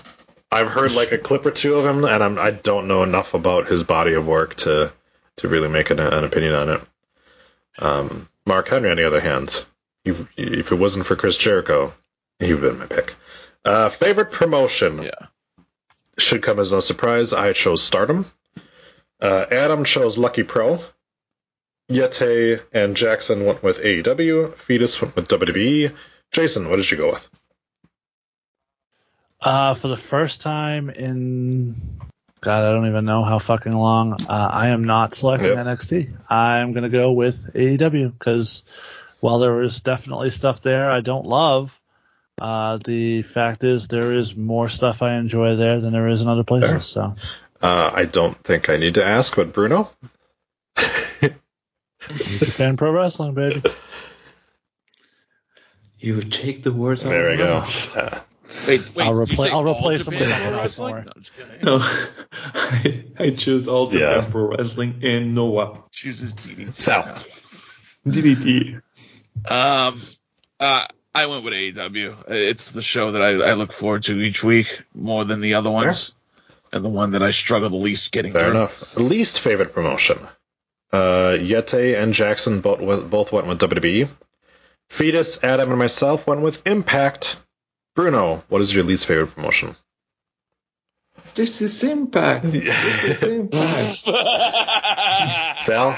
[0.52, 3.34] I've heard like a clip or two of him, and I'm I don't know enough
[3.34, 4.92] about his body of work to
[5.38, 6.82] to really make an, an opinion on it.
[7.80, 9.66] Um, Mark Henry, on the other hand,
[10.04, 11.94] he, if it wasn't for Chris Jericho,
[12.40, 13.16] he would have been my pick.
[13.64, 15.04] Uh, favorite promotion?
[15.04, 15.28] Yeah.
[16.18, 17.34] Should come as no surprise.
[17.34, 18.26] I chose Stardom.
[19.22, 20.80] Uh, Adam chose Lucky Pro.
[21.90, 24.56] Yeti and Jackson went with AEW.
[24.56, 25.96] Fetus went with WWE.
[26.32, 27.30] Jason, what did you go with?
[29.40, 32.00] Uh, for the first time in
[32.42, 34.14] God, I don't even know how fucking long.
[34.28, 35.66] Uh, I am not selecting Yep.
[35.66, 36.12] NXT.
[36.30, 38.64] I'm gonna go with AEW because
[39.20, 41.78] while there is definitely stuff there I don't love,
[42.40, 46.28] uh, the fact is there is more stuff I enjoy there than there is in
[46.28, 46.70] other places.
[46.70, 46.82] Fair.
[46.82, 47.16] So
[47.62, 49.90] Uh, I don't think I need to ask, but Bruno?
[51.22, 51.30] New
[52.40, 53.64] Japan Pro Wrestling, baby.
[56.00, 57.54] You take the words out There of we my go.
[57.56, 57.98] mouth.
[57.98, 58.20] Uh,
[58.68, 59.06] Wait, wait.
[59.08, 59.38] I'll you replace.
[59.50, 60.62] say I'll replace Japan them with Pro else.
[60.80, 60.96] Wrestling?
[61.06, 61.62] No, I'm just kidding.
[61.64, 61.80] No,
[63.22, 64.30] I, I choose all Japan Yeah.
[64.30, 65.84] Pro Wrestling and Noah.
[65.92, 66.74] Chooses DDT.
[66.76, 67.04] Sal.
[68.06, 68.82] DDT.
[69.50, 70.02] Um,
[70.60, 72.30] uh, I went with AEW.
[72.30, 75.70] It's the show that I, I look forward to each week more than the other
[75.72, 76.14] ones,
[76.72, 78.52] and the one that I struggle the least getting Fair through.
[78.52, 78.96] enough.
[78.98, 80.20] Least favorite promotion.
[80.92, 84.10] Uh, Yeti and Jackson both both went with WWE.
[84.90, 87.38] Fetus, Adam, and myself went with Impact.
[87.98, 89.76] Bruno, what is your least favorite promotion?
[91.34, 92.46] This is Impact.
[92.52, 93.96] This is Impact.
[95.62, 95.98] Sal?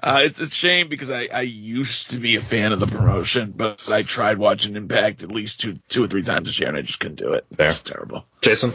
[0.00, 3.50] Uh, it's a shame because I, I used to be a fan of the promotion,
[3.50, 6.78] but I tried watching Impact at least two two or three times this year, and
[6.78, 7.44] I just couldn't do it.
[7.50, 7.70] There.
[7.70, 8.26] It's terrible.
[8.40, 8.74] Jason?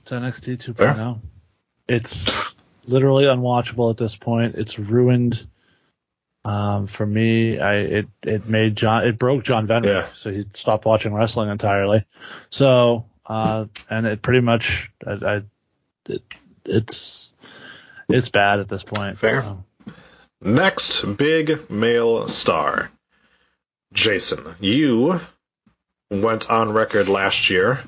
[0.00, 0.98] It's NXT 2.0.
[0.98, 1.20] oh.
[1.88, 2.52] It's
[2.86, 4.56] literally unwatchable at this point.
[4.56, 5.46] It's ruined.
[6.44, 10.06] Um, for me, I it it made John it broke John Venner, Yeah.
[10.14, 12.04] so he stopped watching wrestling entirely.
[12.50, 15.42] So, uh, and it pretty much I, I
[16.08, 16.22] it,
[16.64, 17.32] it's
[18.08, 19.18] it's bad at this point.
[19.18, 19.42] Fair.
[19.42, 19.64] So,
[20.40, 22.90] Next big male star.
[23.92, 25.20] Jason, you
[26.10, 27.78] went on record last year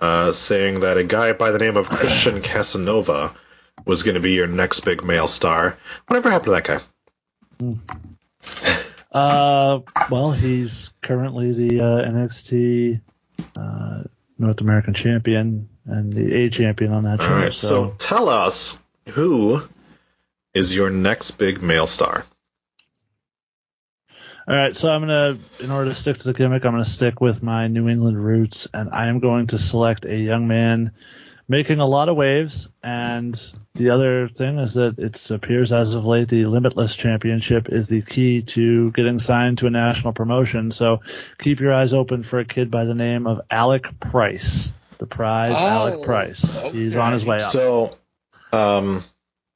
[0.00, 3.32] uh, saying that a guy by the name of Christian Casanova
[3.86, 5.78] was going to be your next big male star.
[6.06, 6.80] Whatever happened to that guy?
[9.12, 13.00] Uh, well, he's currently the uh, NXT
[13.56, 14.02] uh,
[14.38, 17.34] North American champion and the A champion on that All show.
[17.34, 18.78] right, so tell us
[19.10, 19.62] who
[20.52, 22.26] is your next big male star?
[24.48, 27.20] All right, so I'm gonna, in order to stick to the gimmick, I'm gonna stick
[27.20, 30.92] with my New England roots, and I am going to select a young man
[31.48, 32.68] making a lot of waves.
[32.82, 33.40] And
[33.74, 38.02] the other thing is that it appears as of late the Limitless Championship is the
[38.02, 40.70] key to getting signed to a national promotion.
[40.70, 41.00] So
[41.38, 44.72] keep your eyes open for a kid by the name of Alec Price.
[44.98, 46.58] The prize, Alec Price.
[46.72, 47.42] He's on his way up.
[47.42, 47.98] So,
[48.50, 49.04] um,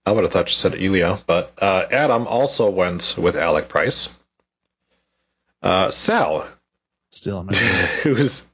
[0.04, 4.10] I would have thought you said Elio, but uh, Adam also went with Alec Price.
[5.62, 6.46] Uh, Sal,
[7.10, 7.52] Still, my
[8.02, 8.46] who's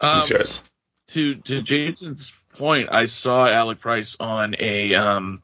[0.00, 0.64] Um, who's yours?
[1.08, 5.42] to to Jason's point, I saw Alec Price on a um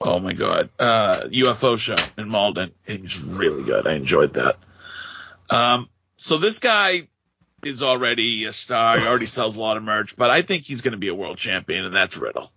[0.00, 2.72] oh my god, uh UFO show in Malden.
[2.86, 3.86] and He's really good.
[3.86, 4.56] I enjoyed that.
[5.48, 7.08] Um so this guy
[7.62, 10.82] is already a star, he already sells a lot of merch, but I think he's
[10.82, 12.50] gonna be a world champion, and that's Riddle.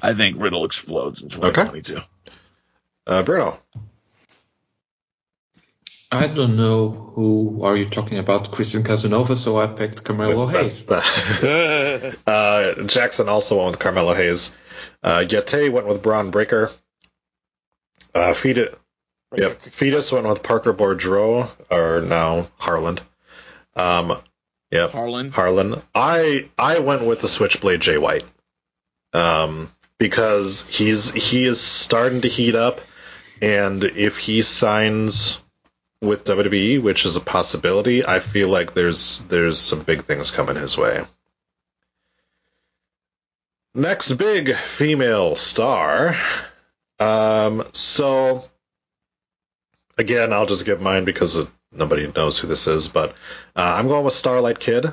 [0.00, 2.00] I think Riddle explodes in 2022.
[3.06, 3.60] Uh, Bruno.
[6.12, 10.86] I don't know who are you talking about, Christian Casanova, so I picked Carmelo Hayes.
[10.90, 14.52] uh, Jackson also went with Carmelo Hayes.
[15.02, 16.70] Uh, Yeti went with Bron Breakker.
[18.14, 18.74] Uh, Fetus,
[19.34, 23.00] yep, Fetus went with Parker Boudreaux, or now Harland.
[23.74, 24.18] Um,
[24.70, 25.30] yep, Harlan.
[25.30, 25.80] Harlan.
[25.94, 28.24] I I went with the Switchblade Jay White.
[29.14, 32.82] Um, because he's he is starting to heat up,
[33.40, 35.38] and if he signs
[36.02, 40.56] with WWE, which is a possibility, I feel like there's there's some big things coming
[40.56, 41.04] his way.
[43.74, 46.16] Next big female star.
[46.98, 48.44] Um, so
[49.96, 51.38] again, I'll just give mine because
[51.70, 53.10] nobody knows who this is, but
[53.56, 54.92] uh, I'm going with Starlight Kid.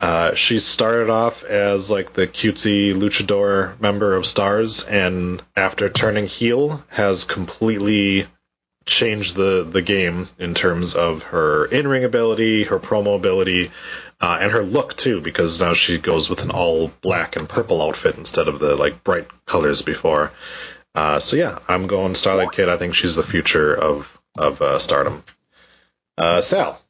[0.00, 6.26] Uh, she started off as like the cutesy luchador member of Stars, and after turning
[6.26, 8.26] heel, has completely
[8.86, 13.70] changed the the game in terms of her in ring ability, her promo ability,
[14.20, 15.20] uh, and her look too.
[15.20, 19.04] Because now she goes with an all black and purple outfit instead of the like
[19.04, 20.32] bright colors before.
[20.94, 22.68] Uh, so yeah, I'm going Starlight Kid.
[22.68, 25.22] I think she's the future of of uh, Stardom.
[26.16, 26.80] Uh, Sal.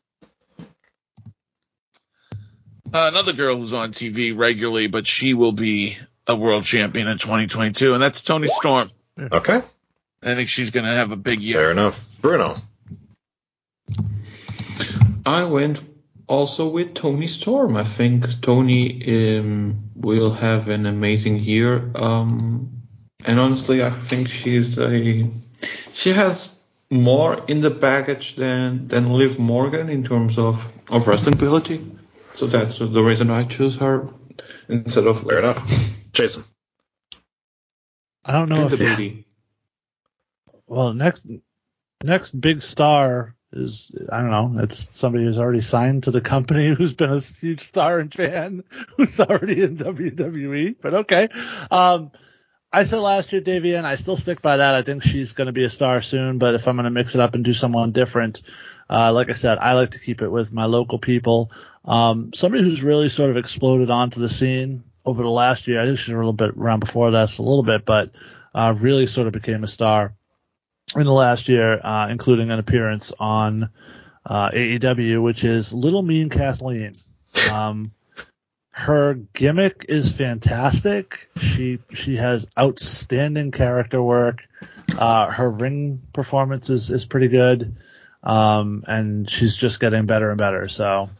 [2.92, 5.96] Uh, another girl who's on TV regularly, but she will be
[6.26, 8.90] a world champion in 2022, and that's Toni Storm.
[9.16, 9.62] Okay.
[10.22, 11.58] I think she's going to have a big year.
[11.58, 12.04] Fair enough.
[12.20, 12.54] Bruno.
[15.24, 15.82] I went
[16.26, 17.76] also with Toni Storm.
[17.76, 21.90] I think Toni um, will have an amazing year.
[21.94, 22.82] Um,
[23.24, 25.28] and honestly, I think she's a
[25.92, 31.34] she has more in the baggage than than Liv Morgan in terms of of wrestling
[31.34, 31.84] ability.
[32.34, 34.08] So that's the reason I choose her
[34.68, 35.70] instead of Fair enough.
[36.12, 36.44] Jason.
[38.24, 39.26] I don't know and if the booty.
[40.70, 41.26] Well next
[42.02, 46.74] next big star is I don't know it's somebody who's already signed to the company
[46.78, 48.64] who's been a huge star and fan
[48.96, 51.28] who's already in WWE but okay.
[51.70, 52.12] Um
[52.72, 54.76] I said last year Davian I still stick by that.
[54.76, 57.16] I think she's going to be a star soon but if I'm going to mix
[57.16, 58.42] it up and do someone different
[58.88, 61.50] uh like I said I like to keep it with my local people.
[61.84, 65.86] Um somebody who's really sort of exploded onto the scene over the last year I
[65.86, 68.12] think she's a little bit around before that a little bit but
[68.54, 70.14] uh really sort of became a star
[70.96, 73.70] in the last year, uh, including an appearance on
[74.26, 76.92] uh, AEW, which is Little Mean Kathleen.
[77.52, 77.92] Um,
[78.70, 81.28] her gimmick is fantastic.
[81.38, 84.42] She she has outstanding character work.
[84.96, 87.76] Uh, her ring performance is, is pretty good,
[88.22, 90.68] um, and she's just getting better and better.
[90.68, 91.10] So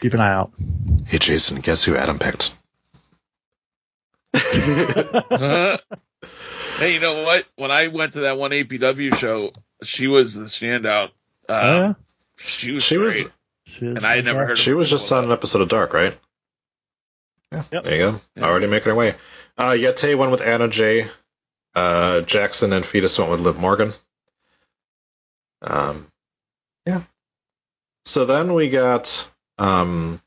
[0.00, 0.52] keep an eye out.
[1.06, 2.52] Hey, Jason, guess who Adam picked?
[6.78, 7.44] hey, you know what?
[7.56, 11.10] When I went to that one APW show, she was the standout.
[11.48, 11.94] Uh, Oh, yeah?
[12.38, 13.32] She was She was- great.
[13.66, 15.18] She and I had never heard She her was just before.
[15.18, 16.18] on an episode of Dark, right?
[17.52, 17.64] Yeah.
[17.72, 17.84] Yep.
[17.84, 18.42] There you go.
[18.46, 19.14] Already making her way.
[19.58, 21.08] Uh, Yeti went with Anna Jay.
[21.74, 23.92] Uh, Jackson and Fetus went with Liv Morgan.
[25.62, 26.06] Um,
[26.86, 27.02] yeah.
[28.04, 30.20] So then we got um,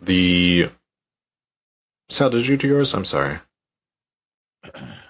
[0.00, 0.68] the.
[2.10, 2.92] Sal, did you do yours?
[2.94, 3.38] I'm sorry.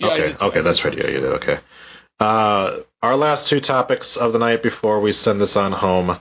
[0.03, 0.99] Yeah, okay, did- okay, that's did- right.
[0.99, 1.33] Yeah, you did.
[1.35, 1.59] Okay.
[2.21, 6.19] Uh, our last two topics of the night before we send this on home.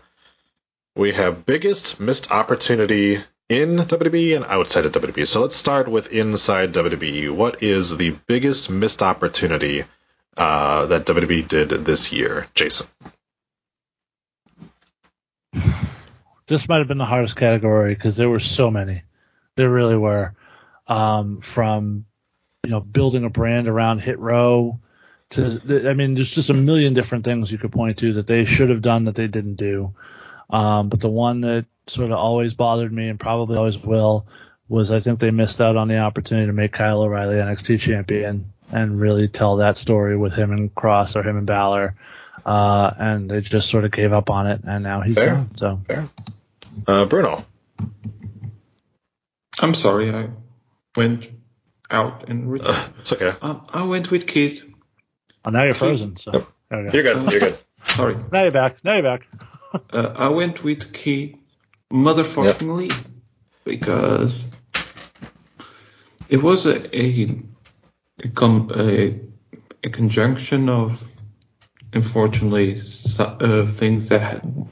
[0.95, 3.19] We have biggest missed opportunity
[3.50, 5.27] in WWE and outside of WWE.
[5.27, 7.32] So let's start with inside WWE.
[7.34, 9.84] What is the biggest missed opportunity
[10.38, 12.88] uh, that WWE did this year, Jason?
[16.48, 19.03] this might have been the hardest category because there were so many.
[19.56, 20.34] There really were.
[20.88, 22.10] Um, from you
[22.72, 24.80] know building a brand around Hit Row
[25.32, 28.45] to I mean, there's just a million different things you could point to that they
[28.45, 29.93] should have done that they didn't do.
[30.50, 34.27] Um, but the one that sort of always bothered me and probably always will
[34.67, 38.51] was I think they missed out on the opportunity to make Kyle O'Reilly NXT champion
[38.72, 41.95] and really tell that story with him and Kross or him and Balor.
[42.45, 45.35] Uh, and they just sort of gave up on it, and now he's Fair.
[45.35, 45.58] gone.
[45.58, 46.09] So Fair.
[46.88, 47.45] Uh, Bruno.
[49.59, 50.30] I'm sorry, I
[50.95, 51.30] went
[51.91, 52.75] out and returned.
[52.75, 53.33] Uh, it's okay.
[53.41, 54.63] Um, I went with Keith.
[55.45, 56.17] Oh, now you're frozen.
[56.17, 56.91] So there go.
[56.93, 57.31] You're good.
[57.31, 57.57] You're good.
[57.85, 58.15] Sorry.
[58.31, 58.83] Now you're back.
[58.83, 59.27] Now you're back.
[59.91, 61.37] Uh, I went with Key
[61.91, 62.91] motherfucking Lee
[63.63, 64.45] because
[66.29, 67.35] it was a a
[68.23, 69.19] a, com- a,
[69.83, 71.03] a conjunction of
[71.93, 74.67] unfortunately so- uh, things that had,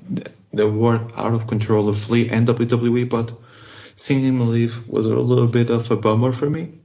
[0.53, 3.31] that were out of control of Flea and WWE, but
[3.95, 6.78] seeing him leave was a little bit of a bummer for me.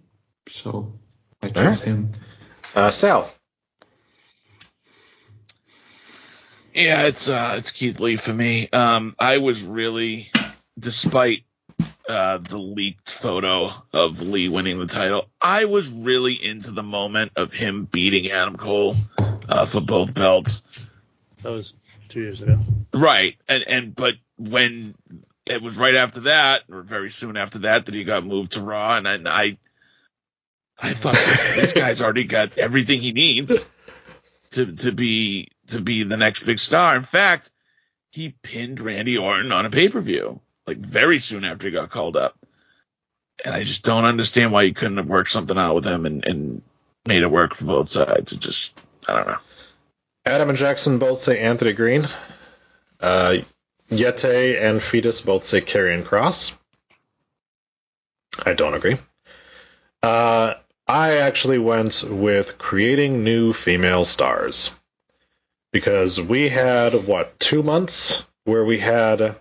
[0.48, 0.92] So
[1.42, 1.78] I chose Alright.
[1.81, 2.12] him.
[2.74, 3.31] Uh, Sal.
[6.74, 8.68] Yeah, it's uh, it's Keith Lee for me.
[8.68, 10.31] Um, I was really,
[10.78, 11.44] despite
[12.08, 17.32] uh, the leaked photo of Lee winning the title, I was really into the moment
[17.36, 18.97] of him beating Adam Cole
[19.48, 20.62] uh, for both belts.
[21.42, 21.74] That was
[22.08, 22.58] two years ago.
[22.92, 24.97] Right, and and but when
[25.47, 28.62] it was right after that, or very soon after that, that he got moved to
[28.62, 29.58] Raw, and, and I,
[30.78, 33.67] I thought this guy's already got everything he needs
[34.51, 36.97] to to be to be the next big star.
[36.97, 37.51] In fact,
[38.11, 41.91] he pinned Randy Orton on a pay per view like very soon after he got
[41.91, 42.39] called up,
[43.44, 46.25] and I just don't understand why you couldn't have worked something out with him and
[46.25, 46.62] and
[47.07, 48.33] made it work for both sides.
[48.33, 48.73] It just
[49.09, 49.39] I don't know.
[50.27, 52.07] Adam and Jackson both say Anthony Green.
[52.99, 53.39] Uh,
[53.91, 56.55] Yeti and Fetus both say Karrion Kross.
[58.44, 58.99] I don't agree.
[60.03, 60.55] Uh,
[60.86, 64.70] I actually went with creating new female stars
[65.72, 69.36] because we had what two months where we had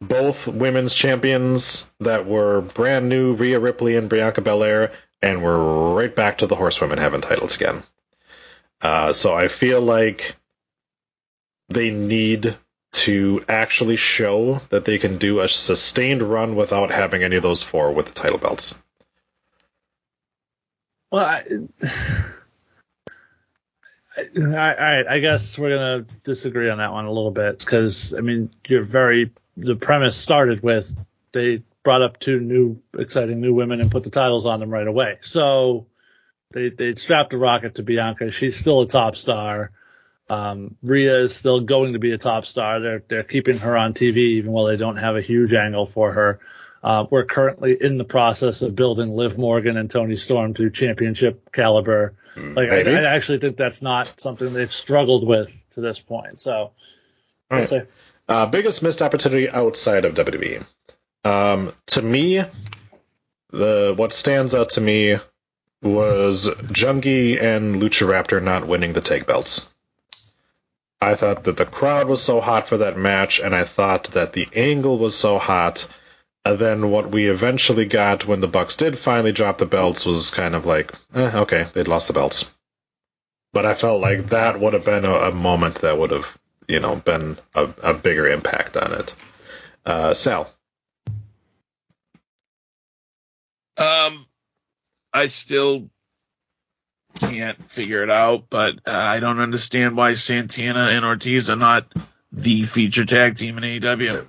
[0.00, 6.14] both women's champions that were brand new, Rhea Ripley and Bianca Belair, and we're right
[6.14, 7.82] back to the horsewomen having titles again.
[8.80, 10.36] Uh, so I feel like
[11.68, 12.56] they need
[12.92, 17.62] to actually show that they can do a sustained run without having any of those
[17.62, 18.78] four with the title belts.
[21.14, 21.44] Well, I,
[24.36, 28.20] I, I, I guess we're gonna disagree on that one a little bit because I
[28.20, 30.92] mean you're very the premise started with
[31.30, 34.88] they brought up two new exciting new women and put the titles on them right
[34.88, 35.18] away.
[35.20, 35.86] So
[36.50, 38.32] they they strapped a rocket to Bianca.
[38.32, 39.70] She's still a top star.
[40.28, 42.80] Um, Rhea is still going to be a top star.
[42.80, 46.10] They're they're keeping her on TV even while they don't have a huge angle for
[46.10, 46.40] her.
[46.84, 51.50] Uh, we're currently in the process of building Liv Morgan and Toni Storm to championship
[51.50, 52.14] caliber.
[52.36, 56.40] Like I, I actually think that's not something they've struggled with to this point.
[56.40, 56.72] So
[57.50, 57.86] right.
[58.28, 60.66] Uh, biggest missed opportunity outside of WWE.
[61.24, 62.42] Um, to me,
[63.50, 65.16] the what stands out to me
[65.82, 69.66] was Jungie and Lucha Raptor not winning the tag belts.
[71.00, 74.34] I thought that the crowd was so hot for that match, and I thought that
[74.34, 75.88] the angle was so hot.
[76.44, 80.30] And then what we eventually got when the Bucks did finally drop the belts was
[80.30, 82.50] kind of like, eh, okay, they'd lost the belts.
[83.54, 86.36] But I felt like that would have been a, a moment that would have,
[86.68, 89.14] you know, been a, a bigger impact on it.
[89.86, 90.52] Uh, Sal.
[93.76, 94.26] Um,
[95.12, 95.88] I still
[97.18, 101.92] can't figure it out, but uh, I don't understand why Santana and Ortiz are not
[102.32, 104.26] the feature tag team in AEW.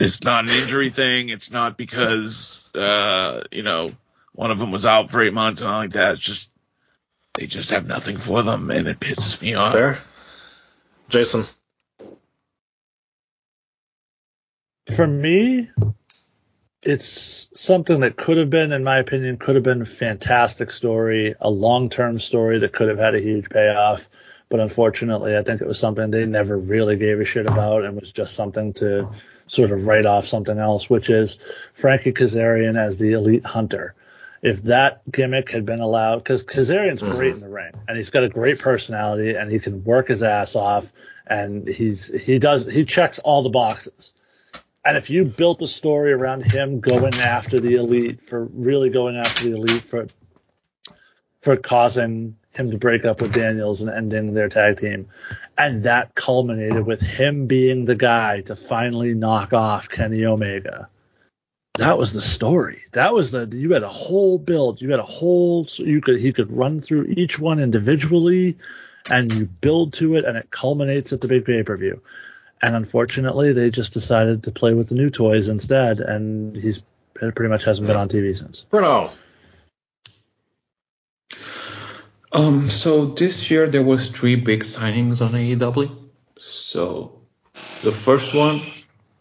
[0.00, 1.28] It's not an injury thing.
[1.28, 3.92] It's not because uh, you know
[4.32, 6.14] one of them was out for eight months and all like that.
[6.14, 6.50] It's just
[7.34, 9.72] they just have nothing for them, and it pisses me off.
[9.72, 9.98] Fair.
[11.08, 11.44] Jason.
[14.94, 15.70] for me,
[16.82, 21.34] it's something that could have been, in my opinion, could have been a fantastic story,
[21.40, 24.08] a long term story that could have had a huge payoff.
[24.50, 27.98] But unfortunately, I think it was something they never really gave a shit about and
[27.98, 29.10] was just something to
[29.46, 31.38] sort of write off something else, which is
[31.72, 33.94] Frankie Kazarian as the elite hunter.
[34.42, 37.16] If that gimmick had been allowed, because Kazarian's mm-hmm.
[37.16, 40.22] great in the ring and he's got a great personality and he can work his
[40.22, 40.92] ass off
[41.26, 44.12] and he's he does he checks all the boxes.
[44.84, 49.16] And if you built a story around him going after the elite for really going
[49.16, 50.08] after the elite for
[51.40, 55.08] for causing him to break up with Daniels and ending their tag team,
[55.58, 60.88] and that culminated with him being the guy to finally knock off Kenny Omega.
[61.74, 62.84] That was the story.
[62.92, 64.80] That was the you had a whole build.
[64.80, 68.56] You had a whole you could he could run through each one individually,
[69.10, 72.00] and you build to it, and it culminates at the big pay per view.
[72.62, 76.82] And unfortunately, they just decided to play with the new toys instead, and he's
[77.14, 78.62] pretty much hasn't been on TV since.
[78.70, 79.10] Bruno.
[82.34, 85.96] Um, so this year there was three big signings on AEW.
[86.36, 87.20] So
[87.82, 88.60] the first one,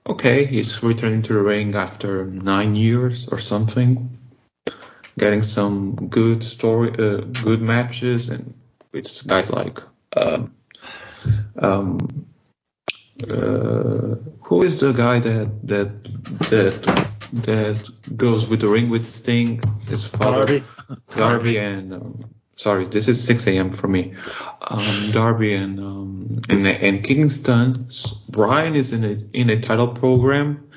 [0.07, 4.17] okay, he's returning to the ring after nine years or something,
[5.19, 8.51] getting some good story, uh, good matches, and
[8.93, 9.79] it's guys like
[10.17, 10.55] um,
[11.59, 12.25] um,
[13.29, 16.03] uh, who is the guy that that
[16.49, 19.61] that that goes with the ring with Sting?
[19.87, 20.63] His father, Darby.
[21.11, 23.71] Darby and um, sorry, this is 6 a.m.
[23.71, 24.15] for me.
[24.61, 27.75] Um, Darby and um, and and Kingston.
[28.29, 30.69] Bryan is in a in a title program,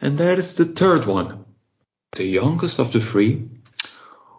[0.00, 1.44] and that is the third one,
[2.12, 3.48] the youngest of the three,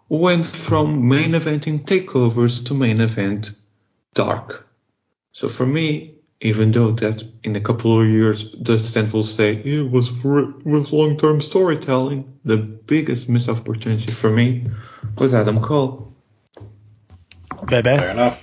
[0.09, 3.51] went from main eventing takeovers to main event
[4.13, 4.67] dark.
[5.31, 9.55] So for me, even though that in a couple of years the stand will say
[9.55, 14.65] it was for, was long term storytelling, the biggest missed opportunity for me
[15.17, 16.08] was Adam Cole.
[17.65, 17.97] Baby.
[17.97, 18.41] Fair enough.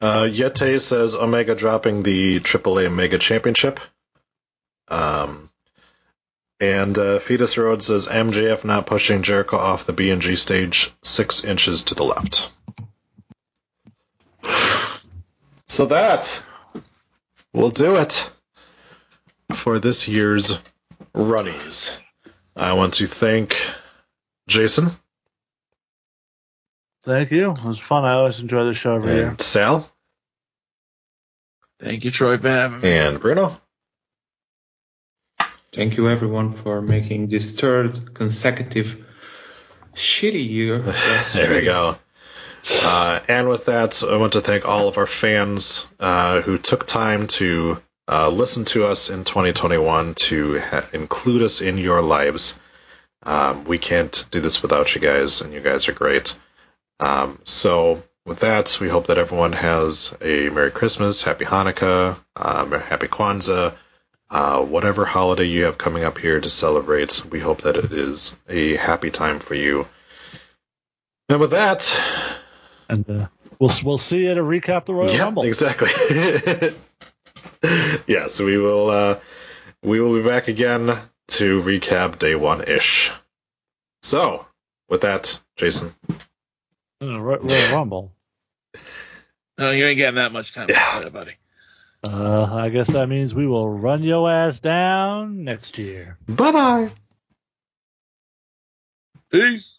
[0.00, 3.80] Uh, Yeti says Omega dropping the AAA Mega Championship.
[4.88, 5.50] Um,
[6.60, 11.84] and uh, Fetus Road says MJF not pushing Jericho off the B&G stage six inches
[11.84, 12.50] to the left.
[15.68, 16.42] So that
[17.52, 18.30] will do it
[19.54, 20.58] for this year's
[21.14, 21.94] runnies.
[22.54, 23.56] I want to thank
[24.48, 24.90] Jason
[27.06, 27.52] Thank you.
[27.52, 28.04] It was fun.
[28.04, 29.28] I always enjoy the show every year.
[29.28, 29.88] and Sal
[31.78, 32.90] Thank you, Troy, for having me.
[32.90, 33.56] and Bruno.
[35.72, 39.06] Thank you everyone for making this third consecutive
[39.94, 40.82] shitty year.
[41.32, 41.96] There we go.
[42.82, 46.86] Uh, and with that, I want to thank all of our fans uh, who took
[46.88, 52.58] time to uh, listen to us in 2021 to ha- include us in your lives.
[53.22, 56.34] Um, we can't do this without you guys, and you guys are great.
[56.98, 62.72] Um, so, with that, we hope that everyone has a Merry Christmas, Happy Hanukkah, um,
[62.72, 63.74] Happy Kwanzaa,
[64.30, 68.36] uh, whatever holiday you have coming up here to celebrate, we hope that it is
[68.48, 69.86] a happy time for you.
[71.28, 71.96] And with that,
[72.88, 75.42] and uh, we'll we'll see you at a recap the Royal yeah, Rumble.
[75.44, 75.90] exactly.
[78.06, 78.90] yes, we will.
[78.90, 79.18] Uh,
[79.82, 80.96] we will be back again
[81.28, 83.10] to recap day one ish.
[84.02, 84.46] So,
[84.88, 85.94] with that, Jason.
[87.02, 88.12] Uh, Royal Rumble.
[89.58, 91.08] No, you ain't getting that much time, yeah.
[91.08, 91.32] buddy.
[92.06, 96.18] Uh, I guess that means we will run your ass down next year.
[96.28, 96.90] Bye bye.
[99.32, 99.78] Peace.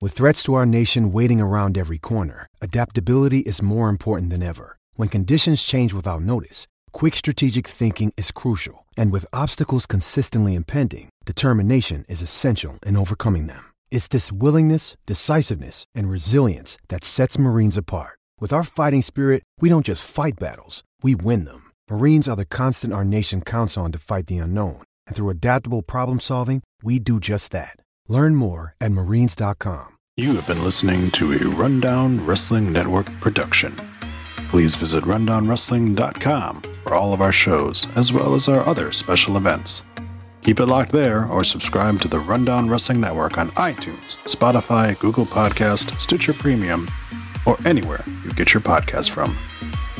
[0.00, 4.76] With threats to our nation waiting around every corner, adaptability is more important than ever.
[4.94, 8.84] When conditions change without notice, quick strategic thinking is crucial.
[8.96, 13.73] And with obstacles consistently impending, determination is essential in overcoming them.
[13.90, 18.18] It's this willingness, decisiveness, and resilience that sets Marines apart.
[18.38, 21.72] With our fighting spirit, we don't just fight battles, we win them.
[21.90, 24.82] Marines are the constant our nation counts on to fight the unknown.
[25.06, 27.76] And through adaptable problem solving, we do just that.
[28.08, 29.96] Learn more at marines.com.
[30.16, 33.74] You have been listening to a Rundown Wrestling Network production.
[34.48, 39.82] Please visit rundownwrestling.com for all of our shows, as well as our other special events.
[40.44, 45.24] Keep it locked there or subscribe to the Rundown Wrestling Network on iTunes, Spotify, Google
[45.24, 46.86] Podcast, Stitcher Premium,
[47.46, 49.38] or anywhere you get your podcast from.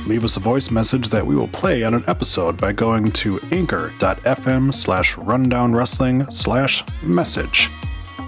[0.07, 3.41] Leave us a voice message that we will play on an episode by going to
[3.53, 7.71] anchor.fm slash rundown wrestling slash message.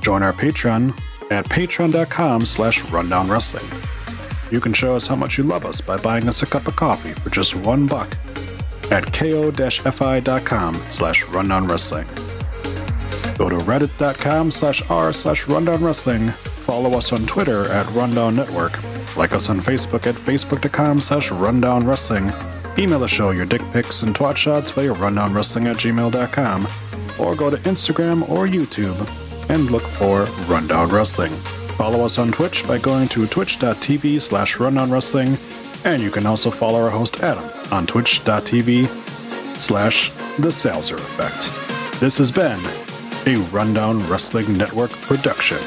[0.00, 0.98] Join our Patreon
[1.30, 3.66] at patreon.com slash rundown wrestling.
[4.50, 6.76] You can show us how much you love us by buying us a cup of
[6.76, 8.16] coffee for just one buck
[8.90, 12.06] at ko-fi.com slash rundownwrestling.
[13.38, 16.32] Go to reddit.com slash r slash rundownwrestling.
[16.32, 18.72] Follow us on Twitter at Rundown Network.
[19.16, 22.78] Like us on Facebook at facebook.com slash rundownwrestling.
[22.78, 26.68] Email the show your dick pics and twat shots via rundownwrestling at gmail.com.
[27.18, 28.98] Or go to Instagram or YouTube
[29.48, 31.32] and look for Rundown Wrestling.
[31.76, 35.65] Follow us on Twitch by going to twitch.tv slash rundownwrestling.
[35.84, 38.88] And you can also follow our host Adam on twitch.tv
[39.56, 42.00] slash the Salzer Effect.
[42.00, 42.60] This has been
[43.26, 45.58] a Rundown Wrestling Network production.